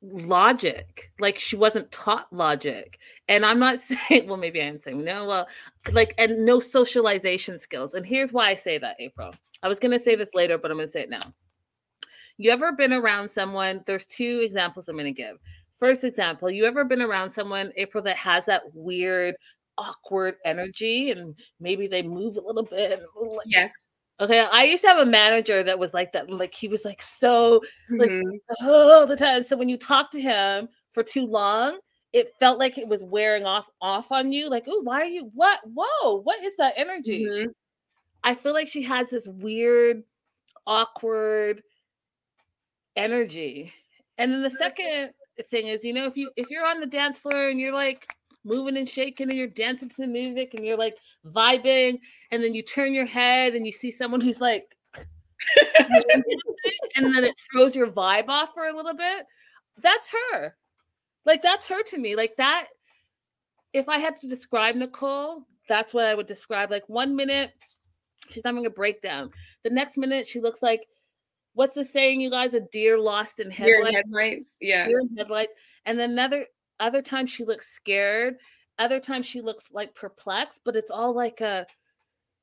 logic 0.00 1.10
like 1.18 1.40
she 1.40 1.56
wasn't 1.56 1.90
taught 1.90 2.32
logic 2.32 3.00
and 3.26 3.44
i'm 3.44 3.58
not 3.58 3.80
saying 4.08 4.28
well 4.28 4.36
maybe 4.36 4.60
i 4.60 4.64
am 4.64 4.78
saying 4.78 5.02
no 5.02 5.26
well 5.26 5.48
like 5.90 6.14
and 6.18 6.46
no 6.46 6.60
socialization 6.60 7.58
skills 7.58 7.94
and 7.94 8.06
here's 8.06 8.32
why 8.32 8.48
i 8.48 8.54
say 8.54 8.78
that 8.78 8.94
april 9.00 9.34
i 9.64 9.66
was 9.66 9.80
going 9.80 9.90
to 9.90 9.98
say 9.98 10.14
this 10.14 10.34
later 10.34 10.56
but 10.56 10.70
i'm 10.70 10.76
going 10.76 10.86
to 10.86 10.92
say 10.92 11.02
it 11.02 11.10
now 11.10 11.34
you 12.38 12.50
ever 12.50 12.72
been 12.72 12.92
around 12.92 13.30
someone 13.30 13.82
there's 13.86 14.06
two 14.06 14.40
examples 14.42 14.88
i'm 14.88 14.96
going 14.96 15.04
to 15.04 15.12
give 15.12 15.36
first 15.78 16.04
example 16.04 16.50
you 16.50 16.64
ever 16.64 16.84
been 16.84 17.02
around 17.02 17.28
someone 17.30 17.72
april 17.76 18.02
that 18.02 18.16
has 18.16 18.46
that 18.46 18.62
weird 18.72 19.34
awkward 19.76 20.36
energy 20.44 21.10
and 21.10 21.34
maybe 21.60 21.86
they 21.86 22.02
move 22.02 22.36
a 22.36 22.40
little 22.40 22.64
bit 22.64 23.02
yes 23.44 23.70
Okay, 24.20 24.40
I 24.40 24.64
used 24.64 24.82
to 24.82 24.88
have 24.88 24.98
a 24.98 25.06
manager 25.06 25.62
that 25.62 25.78
was 25.78 25.94
like 25.94 26.12
that. 26.12 26.28
Like 26.28 26.52
he 26.52 26.66
was 26.66 26.84
like 26.84 27.00
so 27.00 27.62
like 27.88 28.10
mm-hmm. 28.10 28.66
all 28.68 29.06
the 29.06 29.16
time. 29.16 29.44
So 29.44 29.56
when 29.56 29.68
you 29.68 29.76
talk 29.76 30.10
to 30.10 30.20
him 30.20 30.68
for 30.92 31.04
too 31.04 31.24
long, 31.24 31.78
it 32.12 32.32
felt 32.40 32.58
like 32.58 32.78
it 32.78 32.88
was 32.88 33.04
wearing 33.04 33.44
off 33.44 33.66
off 33.80 34.10
on 34.10 34.32
you. 34.32 34.50
Like, 34.50 34.64
oh, 34.66 34.80
why 34.82 35.02
are 35.02 35.04
you? 35.04 35.30
What? 35.34 35.60
Whoa! 35.72 36.20
What 36.22 36.42
is 36.42 36.52
that 36.58 36.74
energy? 36.76 37.26
Mm-hmm. 37.26 37.50
I 38.24 38.34
feel 38.34 38.52
like 38.52 38.66
she 38.66 38.82
has 38.82 39.08
this 39.08 39.28
weird, 39.28 40.02
awkward 40.66 41.62
energy. 42.98 43.72
And 44.18 44.32
then 44.32 44.42
the 44.42 44.48
mm-hmm. 44.48 44.56
second 44.56 45.10
thing 45.50 45.68
is, 45.68 45.84
you 45.84 45.92
know, 45.92 46.04
if 46.04 46.16
you 46.16 46.30
if 46.36 46.50
you're 46.50 46.66
on 46.66 46.80
the 46.80 46.86
dance 46.86 47.18
floor 47.18 47.48
and 47.48 47.60
you're 47.60 47.72
like 47.72 48.12
moving 48.44 48.76
and 48.76 48.88
shaking 48.88 49.28
and 49.28 49.38
you're 49.38 49.46
dancing 49.46 49.88
to 49.88 49.96
the 49.98 50.06
music 50.06 50.54
and 50.54 50.64
you're 50.64 50.76
like 50.76 50.96
vibing 51.26 51.98
and 52.30 52.42
then 52.42 52.54
you 52.54 52.62
turn 52.62 52.92
your 52.92 53.06
head 53.06 53.54
and 53.54 53.66
you 53.66 53.72
see 53.72 53.90
someone 53.90 54.20
who's 54.20 54.40
like 54.40 54.76
and 56.96 57.14
then 57.14 57.24
it 57.24 57.34
throws 57.52 57.76
your 57.76 57.86
vibe 57.88 58.28
off 58.28 58.50
for 58.54 58.66
a 58.66 58.74
little 58.74 58.94
bit 58.94 59.26
that's 59.82 60.10
her. 60.32 60.56
Like 61.24 61.42
that's 61.42 61.66
her 61.68 61.82
to 61.82 61.98
me. 61.98 62.16
Like 62.16 62.36
that 62.36 62.66
if 63.74 63.88
i 63.88 63.98
had 63.98 64.18
to 64.18 64.26
describe 64.26 64.74
nicole 64.76 65.42
that's 65.68 65.92
what 65.92 66.06
i 66.06 66.14
would 66.14 66.26
describe. 66.26 66.70
Like 66.70 66.88
one 66.88 67.14
minute 67.14 67.50
she's 68.28 68.42
having 68.44 68.66
a 68.66 68.70
breakdown. 68.70 69.30
The 69.62 69.70
next 69.70 69.96
minute 69.98 70.26
she 70.26 70.40
looks 70.40 70.62
like 70.62 70.86
what's 71.58 71.74
the 71.74 71.84
saying 71.84 72.20
you 72.20 72.30
guys? 72.30 72.54
A 72.54 72.60
deer 72.60 72.96
lost 72.96 73.40
in 73.40 73.50
headlights, 73.50 73.80
deer 73.80 73.88
in 73.88 73.94
headlights. 73.94 74.46
yeah. 74.60 74.86
Deer 74.86 75.00
in 75.00 75.16
headlights. 75.16 75.52
And 75.84 75.98
then 75.98 76.12
another 76.12 76.46
other 76.78 77.02
times 77.02 77.30
she 77.30 77.44
looks 77.44 77.68
scared 77.68 78.36
other 78.78 79.00
times 79.00 79.26
she 79.26 79.40
looks 79.40 79.64
like 79.72 79.92
perplexed 79.96 80.60
but 80.64 80.76
it's 80.76 80.92
all 80.92 81.12
like 81.12 81.40
a 81.40 81.66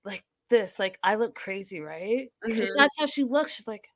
like 0.04 0.26
this 0.50 0.78
like 0.78 1.00
i 1.02 1.16
look 1.16 1.34
crazy 1.34 1.80
right? 1.80 2.28
Because 2.44 2.60
mm-hmm. 2.60 2.78
that's 2.78 3.00
how 3.00 3.06
she 3.06 3.24
looks. 3.24 3.54
She's 3.54 3.68
like 3.68 3.88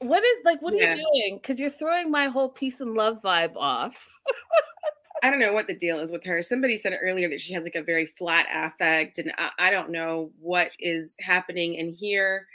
what 0.00 0.24
is 0.24 0.44
like 0.44 0.60
what 0.60 0.74
are 0.74 0.78
yeah. 0.78 0.96
you 0.96 1.06
doing? 1.12 1.38
Because 1.40 1.60
you're 1.60 1.70
throwing 1.70 2.10
my 2.10 2.26
whole 2.26 2.48
peace 2.48 2.80
and 2.80 2.94
love 2.94 3.22
vibe 3.22 3.54
off. 3.56 3.94
I 5.22 5.30
don't 5.30 5.40
know 5.40 5.52
what 5.52 5.68
the 5.68 5.76
deal 5.76 6.00
is 6.00 6.10
with 6.10 6.24
her. 6.24 6.42
Somebody 6.42 6.76
said 6.76 6.92
earlier 7.00 7.28
that 7.28 7.40
she 7.40 7.54
has 7.54 7.62
like 7.62 7.76
a 7.76 7.82
very 7.82 8.06
flat 8.06 8.46
affect 8.52 9.20
and 9.20 9.32
i, 9.38 9.50
I 9.60 9.70
don't 9.70 9.90
know 9.90 10.32
what 10.40 10.72
is 10.80 11.14
happening 11.20 11.74
in 11.74 11.92
here 11.92 12.48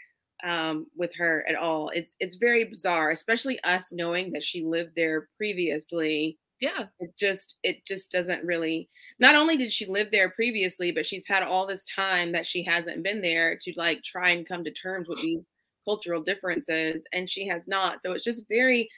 um, 0.43 0.87
with 0.95 1.15
her 1.15 1.45
at 1.47 1.55
all. 1.55 1.89
It's 1.89 2.15
it's 2.19 2.35
very 2.35 2.63
bizarre, 2.63 3.11
especially 3.11 3.61
us 3.63 3.91
knowing 3.91 4.31
that 4.33 4.43
she 4.43 4.63
lived 4.63 4.91
there 4.95 5.27
previously. 5.37 6.37
Yeah. 6.59 6.85
It 6.99 7.15
just 7.17 7.55
it 7.63 7.85
just 7.85 8.11
doesn't 8.11 8.43
really 8.43 8.89
not 9.19 9.35
only 9.35 9.57
did 9.57 9.71
she 9.71 9.85
live 9.85 10.09
there 10.11 10.29
previously, 10.29 10.91
but 10.91 11.05
she's 11.05 11.25
had 11.27 11.43
all 11.43 11.65
this 11.65 11.85
time 11.85 12.31
that 12.33 12.47
she 12.47 12.63
hasn't 12.63 13.03
been 13.03 13.21
there 13.21 13.57
to 13.61 13.73
like 13.77 14.03
try 14.03 14.31
and 14.31 14.47
come 14.47 14.63
to 14.63 14.71
terms 14.71 15.07
with 15.07 15.21
these 15.21 15.49
cultural 15.85 16.21
differences 16.21 17.03
and 17.13 17.29
she 17.29 17.47
has 17.47 17.63
not. 17.67 18.01
So 18.01 18.11
it's 18.11 18.23
just 18.23 18.43
very 18.49 18.89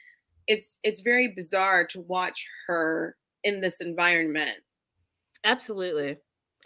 it's 0.48 0.78
it's 0.82 1.00
very 1.00 1.28
bizarre 1.28 1.86
to 1.88 2.00
watch 2.00 2.46
her 2.66 3.16
in 3.44 3.60
this 3.60 3.80
environment. 3.80 4.58
Absolutely. 5.44 6.16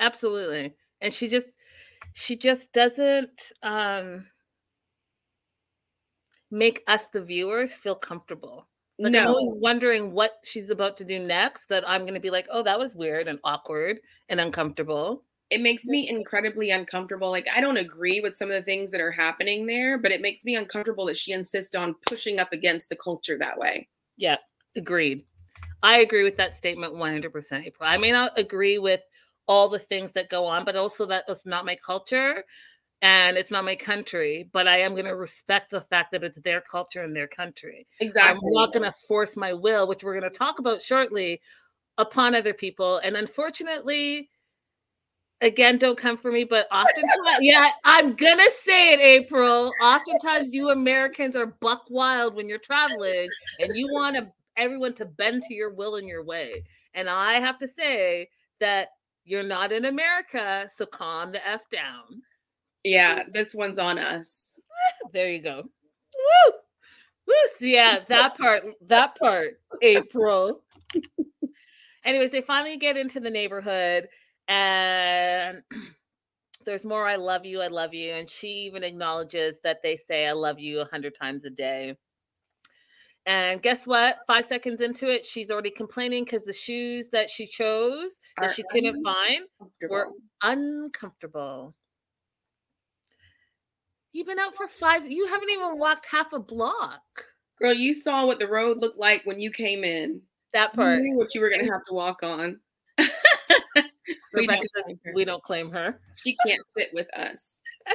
Absolutely. 0.00 0.74
And 1.00 1.12
she 1.12 1.28
just 1.28 1.48
she 2.14 2.36
just 2.36 2.72
doesn't 2.72 3.52
um 3.62 4.26
make 6.50 6.82
us 6.86 7.06
the 7.06 7.22
viewers 7.22 7.74
feel 7.74 7.94
comfortable. 7.94 8.68
Like 8.98 9.12
no. 9.12 9.20
I'm 9.20 9.28
always 9.28 9.60
wondering 9.60 10.12
what 10.12 10.38
she's 10.42 10.70
about 10.70 10.96
to 10.98 11.04
do 11.04 11.18
next. 11.18 11.68
That 11.68 11.88
I'm 11.88 12.02
going 12.02 12.14
to 12.14 12.20
be 12.20 12.30
like, 12.30 12.46
oh, 12.50 12.62
that 12.62 12.78
was 12.78 12.94
weird 12.94 13.28
and 13.28 13.38
awkward 13.44 14.00
and 14.28 14.40
uncomfortable. 14.40 15.22
It 15.50 15.60
makes 15.60 15.84
me 15.84 16.08
incredibly 16.08 16.70
uncomfortable. 16.70 17.30
Like 17.30 17.46
I 17.54 17.60
don't 17.60 17.76
agree 17.76 18.20
with 18.20 18.36
some 18.36 18.48
of 18.48 18.54
the 18.54 18.62
things 18.62 18.90
that 18.90 19.00
are 19.00 19.12
happening 19.12 19.66
there, 19.66 19.98
but 19.98 20.12
it 20.12 20.20
makes 20.20 20.44
me 20.44 20.56
uncomfortable 20.56 21.06
that 21.06 21.16
she 21.16 21.32
insists 21.32 21.74
on 21.76 21.94
pushing 22.06 22.40
up 22.40 22.52
against 22.52 22.88
the 22.88 22.96
culture 22.96 23.38
that 23.38 23.58
way. 23.58 23.88
Yeah, 24.16 24.38
agreed. 24.76 25.24
I 25.82 25.98
agree 25.98 26.24
with 26.24 26.36
that 26.38 26.56
statement 26.56 26.94
100%. 26.94 27.66
April. 27.66 27.88
I 27.88 27.96
may 27.96 28.10
not 28.10 28.36
agree 28.38 28.78
with 28.78 29.02
all 29.46 29.68
the 29.68 29.78
things 29.78 30.10
that 30.12 30.30
go 30.30 30.44
on, 30.44 30.64
but 30.64 30.74
also 30.74 31.06
that 31.06 31.24
was 31.28 31.44
not 31.44 31.66
my 31.66 31.76
culture 31.76 32.44
and 33.02 33.36
it's 33.36 33.50
not 33.50 33.64
my 33.64 33.76
country, 33.76 34.48
but 34.52 34.66
I 34.66 34.78
am 34.78 34.92
going 34.92 35.04
to 35.04 35.16
respect 35.16 35.70
the 35.70 35.82
fact 35.82 36.12
that 36.12 36.24
it's 36.24 36.38
their 36.40 36.60
culture 36.60 37.04
and 37.04 37.14
their 37.14 37.28
country. 37.28 37.86
Exactly. 38.00 38.30
I'm 38.30 38.40
not 38.42 38.72
going 38.72 38.84
to 38.84 38.94
force 39.06 39.36
my 39.36 39.52
will, 39.52 39.86
which 39.86 40.02
we're 40.02 40.18
going 40.18 40.30
to 40.30 40.38
talk 40.38 40.58
about 40.58 40.82
shortly, 40.82 41.40
upon 41.98 42.34
other 42.34 42.54
people. 42.54 42.98
And 42.98 43.16
unfortunately, 43.16 44.28
again, 45.40 45.78
don't 45.78 45.98
come 45.98 46.16
for 46.16 46.32
me, 46.32 46.44
but 46.44 46.66
oftentimes, 46.72 47.38
yeah, 47.40 47.70
I'm 47.84 48.14
going 48.14 48.38
to 48.38 48.50
say 48.62 48.92
it, 48.92 49.00
April. 49.00 49.70
Oftentimes, 49.82 50.52
you 50.52 50.70
Americans 50.70 51.36
are 51.36 51.54
buck 51.60 51.84
wild 51.90 52.34
when 52.34 52.48
you're 52.48 52.58
traveling 52.58 53.28
and 53.60 53.76
you 53.76 53.88
want 53.92 54.16
to, 54.16 54.30
everyone 54.56 54.94
to 54.94 55.04
bend 55.04 55.42
to 55.42 55.54
your 55.54 55.74
will 55.74 55.96
and 55.96 56.08
your 56.08 56.24
way. 56.24 56.64
And 56.94 57.10
I 57.10 57.34
have 57.34 57.58
to 57.58 57.68
say 57.68 58.28
that 58.60 58.88
you're 59.24 59.42
not 59.42 59.72
in 59.72 59.84
America, 59.84 60.66
so 60.74 60.86
calm 60.86 61.32
the 61.32 61.46
F 61.46 61.60
down. 61.70 62.22
Yeah, 62.86 63.24
this 63.28 63.52
one's 63.52 63.78
on 63.78 63.98
us. 63.98 64.50
There 65.12 65.28
you 65.30 65.40
go. 65.40 65.62
Woo! 65.64 66.52
Woo! 67.26 67.34
So 67.58 67.64
yeah, 67.64 68.00
that 68.08 68.36
part, 68.38 68.64
that 68.82 69.18
part, 69.18 69.58
April. 69.82 70.60
Anyways, 72.04 72.30
they 72.30 72.42
finally 72.42 72.76
get 72.76 72.96
into 72.96 73.18
the 73.18 73.30
neighborhood 73.30 74.06
and 74.46 75.62
there's 76.66 76.84
more 76.84 77.08
I 77.08 77.16
love 77.16 77.44
you, 77.44 77.60
I 77.60 77.68
love 77.68 77.94
you. 77.94 78.12
And 78.12 78.30
she 78.30 78.48
even 78.48 78.84
acknowledges 78.84 79.58
that 79.64 79.78
they 79.82 79.96
say 79.96 80.28
I 80.28 80.32
love 80.32 80.60
you 80.60 80.80
a 80.80 80.84
hundred 80.84 81.14
times 81.20 81.44
a 81.44 81.50
day. 81.50 81.96
And 83.24 83.60
guess 83.60 83.86
what? 83.86 84.18
Five 84.28 84.44
seconds 84.44 84.80
into 84.80 85.12
it, 85.12 85.26
she's 85.26 85.50
already 85.50 85.70
complaining 85.70 86.24
because 86.24 86.44
the 86.44 86.52
shoes 86.52 87.08
that 87.08 87.28
she 87.28 87.48
chose 87.48 88.20
that 88.38 88.50
Are 88.50 88.54
she 88.54 88.62
couldn't 88.70 89.02
find 89.02 89.46
were 89.88 90.10
uncomfortable. 90.42 91.74
You've 94.16 94.26
been 94.26 94.38
out 94.38 94.56
for 94.56 94.66
five. 94.66 95.06
You 95.06 95.26
haven't 95.26 95.50
even 95.50 95.78
walked 95.78 96.06
half 96.06 96.32
a 96.32 96.38
block. 96.38 97.02
Girl, 97.58 97.74
you 97.74 97.92
saw 97.92 98.24
what 98.24 98.38
the 98.38 98.48
road 98.48 98.78
looked 98.80 98.98
like 98.98 99.20
when 99.26 99.38
you 99.38 99.50
came 99.50 99.84
in. 99.84 100.22
That 100.54 100.72
part. 100.72 101.02
You 101.02 101.10
knew 101.10 101.18
what 101.18 101.34
you 101.34 101.42
were 101.42 101.50
going 101.50 101.66
to 101.66 101.70
have 101.70 101.84
to 101.84 101.92
walk 101.92 102.22
on. 102.22 102.58
we 102.98 103.06
Rebecca 104.32 104.66
says 104.74 104.96
we 105.14 105.26
don't 105.26 105.42
claim 105.42 105.70
her. 105.70 106.00
She 106.24 106.34
can't 106.46 106.62
sit 106.76 106.88
with 106.94 107.08
us. 107.14 107.60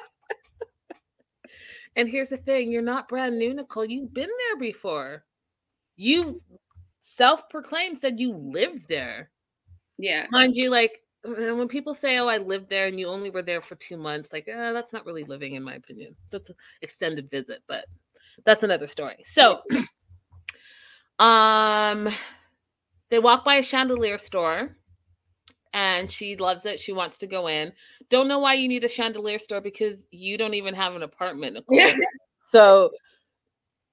And 1.97 2.07
here's 2.07 2.29
the 2.29 2.37
thing 2.37 2.71
you're 2.71 2.81
not 2.81 3.09
brand 3.09 3.37
new, 3.37 3.53
Nicole. 3.53 3.83
You've 3.83 4.13
been 4.13 4.29
there 4.29 4.57
before. 4.57 5.25
You 5.97 6.41
self 7.01 7.49
proclaimed 7.49 7.97
said 7.97 8.17
you 8.17 8.31
lived 8.33 8.85
there. 8.87 9.29
Yeah. 9.97 10.25
Mind 10.31 10.55
you, 10.55 10.69
like 10.69 11.00
when 11.23 11.67
people 11.67 11.93
say, 11.93 12.17
Oh, 12.17 12.27
I 12.27 12.37
lived 12.37 12.69
there 12.69 12.87
and 12.87 12.99
you 12.99 13.07
only 13.07 13.29
were 13.29 13.41
there 13.41 13.61
for 13.61 13.75
two 13.75 13.97
months, 13.97 14.31
like, 14.33 14.47
eh, 14.47 14.71
that's 14.73 14.93
not 14.93 15.05
really 15.05 15.23
living, 15.23 15.55
in 15.55 15.63
my 15.63 15.75
opinion. 15.75 16.15
That's 16.31 16.49
an 16.49 16.55
extended 16.81 17.29
visit, 17.29 17.61
but 17.67 17.85
that's 18.43 18.63
another 18.63 18.87
story. 18.87 19.23
So, 19.25 19.61
um, 21.19 22.09
they 23.09 23.19
walk 23.19 23.45
by 23.45 23.55
a 23.55 23.63
chandelier 23.63 24.17
store 24.17 24.75
and 25.73 26.11
she 26.11 26.35
loves 26.35 26.65
it. 26.65 26.79
She 26.79 26.91
wants 26.91 27.17
to 27.19 27.27
go 27.27 27.47
in. 27.47 27.71
Don't 28.09 28.27
know 28.27 28.39
why 28.39 28.55
you 28.55 28.67
need 28.67 28.83
a 28.83 28.89
chandelier 28.89 29.39
store 29.39 29.61
because 29.61 30.03
you 30.11 30.37
don't 30.37 30.53
even 30.53 30.73
have 30.73 30.95
an 30.95 31.03
apartment. 31.03 31.57
So, 32.51 32.91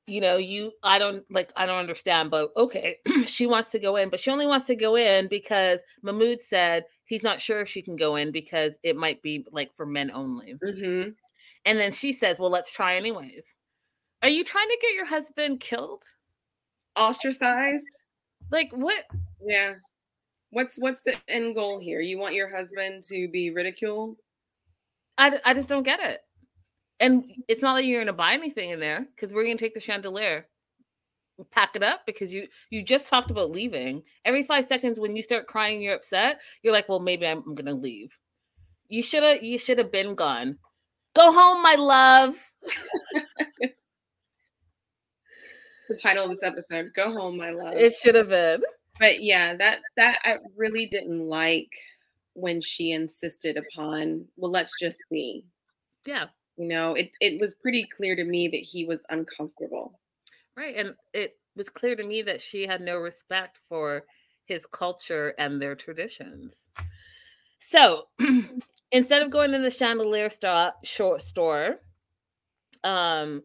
you 0.08 0.20
know, 0.20 0.36
you 0.36 0.72
I 0.82 0.98
don't 0.98 1.24
like 1.30 1.52
I 1.54 1.64
don't 1.64 1.78
understand, 1.78 2.30
but 2.30 2.50
okay, 2.56 2.96
she 3.24 3.46
wants 3.46 3.70
to 3.70 3.78
go 3.78 3.94
in, 3.94 4.08
but 4.08 4.18
she 4.18 4.32
only 4.32 4.46
wants 4.46 4.66
to 4.66 4.74
go 4.74 4.96
in 4.96 5.28
because 5.28 5.78
Mahmoud 6.02 6.42
said 6.42 6.84
he's 7.08 7.22
not 7.22 7.40
sure 7.40 7.60
if 7.60 7.68
she 7.68 7.82
can 7.82 7.96
go 7.96 8.16
in 8.16 8.30
because 8.30 8.74
it 8.82 8.96
might 8.96 9.20
be 9.22 9.44
like 9.50 9.74
for 9.74 9.86
men 9.86 10.10
only. 10.12 10.54
Mm-hmm. 10.62 11.10
And 11.64 11.78
then 11.78 11.90
she 11.90 12.12
says, 12.12 12.38
"Well, 12.38 12.50
let's 12.50 12.70
try 12.70 12.96
anyways." 12.96 13.56
Are 14.22 14.28
you 14.28 14.44
trying 14.44 14.68
to 14.68 14.78
get 14.80 14.94
your 14.94 15.06
husband 15.06 15.60
killed? 15.60 16.02
Ostracized? 16.96 17.88
Like 18.50 18.70
what? 18.72 19.04
Yeah. 19.44 19.74
What's 20.50 20.76
what's 20.76 21.02
the 21.02 21.14
end 21.28 21.54
goal 21.54 21.78
here? 21.78 22.00
You 22.00 22.18
want 22.18 22.34
your 22.34 22.54
husband 22.54 23.04
to 23.04 23.28
be 23.28 23.50
ridiculed? 23.50 24.16
I, 25.16 25.38
I 25.44 25.54
just 25.54 25.68
don't 25.68 25.82
get 25.82 26.00
it. 26.00 26.20
And 27.00 27.24
it's 27.48 27.62
not 27.62 27.74
like 27.74 27.84
you're 27.84 28.00
gonna 28.00 28.12
buy 28.12 28.32
anything 28.32 28.70
in 28.70 28.80
there 28.80 29.06
because 29.14 29.32
we're 29.32 29.44
gonna 29.44 29.56
take 29.56 29.74
the 29.74 29.80
chandelier, 29.80 30.46
pack 31.44 31.70
it 31.74 31.82
up 31.82 32.00
because 32.06 32.32
you 32.32 32.48
you 32.70 32.82
just 32.82 33.08
talked 33.08 33.30
about 33.30 33.50
leaving. 33.50 34.02
Every 34.24 34.42
five 34.42 34.66
seconds 34.66 34.98
when 34.98 35.16
you 35.16 35.22
start 35.22 35.46
crying, 35.46 35.80
you're 35.80 35.94
upset. 35.94 36.40
You're 36.62 36.72
like, 36.72 36.88
well, 36.88 37.00
maybe 37.00 37.26
I'm, 37.26 37.42
I'm 37.46 37.54
gonna 37.54 37.74
leave. 37.74 38.10
You 38.88 39.02
should 39.02 39.22
have 39.22 39.42
you 39.42 39.58
should 39.58 39.78
have 39.78 39.92
been 39.92 40.14
gone. 40.14 40.58
Go 41.14 41.32
home, 41.32 41.62
my 41.62 41.74
love. 41.74 42.36
the 45.88 45.96
title 45.96 46.24
of 46.24 46.30
this 46.30 46.42
episode. 46.42 46.92
Go 46.94 47.12
home, 47.12 47.36
my 47.36 47.50
love. 47.50 47.74
It 47.74 47.94
should 47.94 48.14
have 48.14 48.28
been. 48.28 48.62
But 48.98 49.22
yeah, 49.22 49.56
that 49.56 49.80
that 49.96 50.18
I 50.24 50.38
really 50.56 50.86
didn't 50.86 51.26
like 51.28 51.70
when 52.34 52.60
she 52.60 52.92
insisted 52.92 53.56
upon, 53.56 54.26
well, 54.36 54.50
let's 54.50 54.74
just 54.80 54.98
see. 55.10 55.44
Yeah. 56.06 56.26
You 56.56 56.66
know, 56.66 56.94
it 56.94 57.10
it 57.20 57.40
was 57.40 57.54
pretty 57.54 57.86
clear 57.96 58.16
to 58.16 58.24
me 58.24 58.48
that 58.48 58.56
he 58.58 58.84
was 58.84 59.00
uncomfortable. 59.08 60.00
Right. 60.58 60.74
And 60.74 60.96
it 61.14 61.38
was 61.54 61.68
clear 61.68 61.94
to 61.94 62.02
me 62.02 62.20
that 62.22 62.42
she 62.42 62.66
had 62.66 62.80
no 62.80 62.96
respect 62.96 63.60
for 63.68 64.02
his 64.44 64.66
culture 64.66 65.32
and 65.38 65.62
their 65.62 65.76
traditions. 65.76 66.66
So 67.60 68.08
instead 68.90 69.22
of 69.22 69.30
going 69.30 69.52
to 69.52 69.58
the 69.60 69.70
chandelier 69.70 70.28
store, 70.28 70.72
short 70.82 71.22
store, 71.22 71.76
um, 72.82 73.44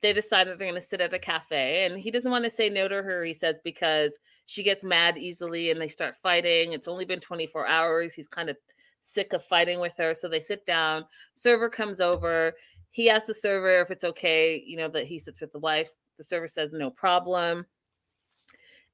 they 0.00 0.14
decided 0.14 0.58
they're 0.58 0.70
going 0.70 0.80
to 0.80 0.86
sit 0.86 1.02
at 1.02 1.12
a 1.12 1.18
cafe 1.18 1.84
and 1.84 1.98
he 1.98 2.10
doesn't 2.10 2.30
want 2.30 2.44
to 2.44 2.50
say 2.50 2.70
no 2.70 2.88
to 2.88 3.02
her 3.02 3.24
he 3.24 3.32
says 3.32 3.56
because 3.64 4.12
she 4.44 4.62
gets 4.62 4.84
mad 4.84 5.16
easily 5.16 5.70
and 5.70 5.80
they 5.80 5.88
start 5.88 6.14
fighting 6.22 6.72
it's 6.72 6.88
only 6.88 7.06
been 7.06 7.20
24 7.20 7.66
hours 7.66 8.12
he's 8.12 8.28
kind 8.28 8.50
of 8.50 8.56
sick 9.00 9.32
of 9.32 9.42
fighting 9.42 9.80
with 9.80 9.94
her 9.96 10.12
so 10.12 10.28
they 10.28 10.40
sit 10.40 10.66
down 10.66 11.06
server 11.40 11.70
comes 11.70 12.02
over 12.02 12.52
he 12.90 13.08
asks 13.08 13.26
the 13.26 13.32
server 13.32 13.80
if 13.80 13.90
it's 13.90 14.04
okay 14.04 14.62
you 14.66 14.76
know 14.76 14.88
that 14.88 15.06
he 15.06 15.18
sits 15.18 15.40
with 15.40 15.50
the 15.52 15.58
wife 15.58 15.90
the 16.18 16.24
server 16.24 16.48
says 16.48 16.72
no 16.72 16.90
problem 16.90 17.66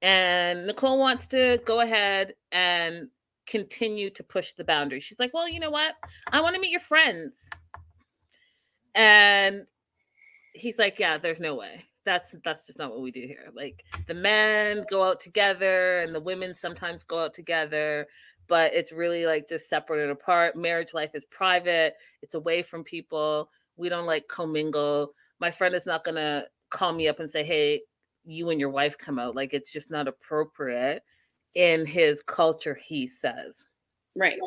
and 0.03 0.67
nicole 0.67 0.99
wants 0.99 1.27
to 1.27 1.61
go 1.65 1.81
ahead 1.81 2.35
and 2.53 3.09
continue 3.47 4.11
to 4.11 4.23
push 4.23 4.53
the 4.53 4.65
boundary 4.65 5.01
she's 5.01 5.19
like 5.19 5.35
well 5.35 5.49
you 5.49 5.61
know 5.61 5.71
what 5.71 5.95
i 6.33 6.41
want 6.41 6.55
to 6.55 6.61
meet 6.61 6.71
your 6.71 6.81
friends 6.81 7.51
and 8.95 9.67
he's 10.53 10.79
like, 10.79 10.99
yeah, 10.99 11.19
there's 11.19 11.41
no 11.41 11.55
way. 11.55 11.85
That's 12.05 12.35
that's 12.45 12.67
just 12.67 12.79
not 12.79 12.91
what 12.91 13.03
we 13.03 13.11
do 13.11 13.21
here. 13.21 13.51
Like 13.55 13.85
the 14.07 14.15
men 14.15 14.85
go 14.91 15.03
out 15.03 15.21
together 15.21 16.01
and 16.01 16.15
the 16.15 16.21
women 16.21 16.55
sometimes 16.55 17.05
go 17.05 17.25
out 17.25 17.35
together, 17.35 18.07
but 18.49 18.73
it's 18.73 18.91
really 18.91 19.27
like 19.27 19.49
just 19.49 19.69
separated 19.69 20.11
apart. 20.11 20.57
Marriage 20.57 20.95
life 20.95 21.11
is 21.15 21.25
private. 21.27 21.95
It's 22.23 22.35
away 22.35 22.63
from 22.63 22.85
people. 22.85 23.51
We 23.77 23.89
don't 23.89 24.07
like 24.07 24.29
commingle. 24.29 25.13
My 25.41 25.51
friend 25.51 25.75
is 25.75 25.87
not 25.87 26.05
gonna 26.05 26.45
call 26.71 26.93
me 26.93 27.09
up 27.09 27.21
and 27.21 27.31
say, 27.31 27.45
"Hey, 27.45 27.83
you 28.25 28.51
and 28.51 28.61
your 28.61 28.71
wife 28.71 28.97
come 28.99 29.19
out." 29.19 29.35
Like 29.35 29.55
it's 29.55 29.73
just 29.73 29.91
not 29.91 30.09
appropriate 30.09 31.03
in 31.55 31.85
his 31.85 32.23
culture. 32.23 32.79
He 32.81 33.09
says, 33.09 33.65
right. 34.17 34.39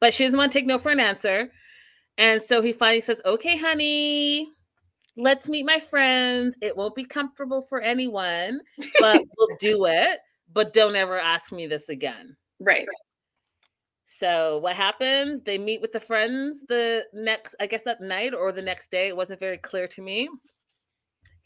But 0.00 0.12
she 0.12 0.24
doesn't 0.24 0.38
want 0.38 0.52
to 0.52 0.58
take 0.58 0.66
no 0.66 0.78
for 0.78 0.90
an 0.90 1.00
answer, 1.00 1.50
and 2.18 2.42
so 2.42 2.62
he 2.62 2.72
finally 2.72 3.00
says, 3.00 3.20
"Okay, 3.24 3.56
honey." 3.56 4.48
let's 5.18 5.48
meet 5.48 5.66
my 5.66 5.80
friends. 5.80 6.56
It 6.62 6.76
won't 6.76 6.94
be 6.94 7.04
comfortable 7.04 7.66
for 7.68 7.80
anyone, 7.80 8.60
but 9.00 9.22
we'll 9.38 9.56
do 9.58 9.84
it. 9.86 10.20
But 10.52 10.72
don't 10.72 10.96
ever 10.96 11.18
ask 11.18 11.52
me 11.52 11.66
this 11.66 11.90
again. 11.90 12.36
Right. 12.60 12.86
So 14.06 14.58
what 14.58 14.74
happens? 14.74 15.42
They 15.44 15.58
meet 15.58 15.82
with 15.82 15.92
the 15.92 16.00
friends 16.00 16.60
the 16.68 17.04
next, 17.12 17.54
I 17.60 17.66
guess 17.66 17.82
that 17.84 18.00
night 18.00 18.32
or 18.32 18.52
the 18.52 18.62
next 18.62 18.90
day. 18.90 19.08
It 19.08 19.16
wasn't 19.16 19.40
very 19.40 19.58
clear 19.58 19.86
to 19.88 20.00
me. 20.00 20.28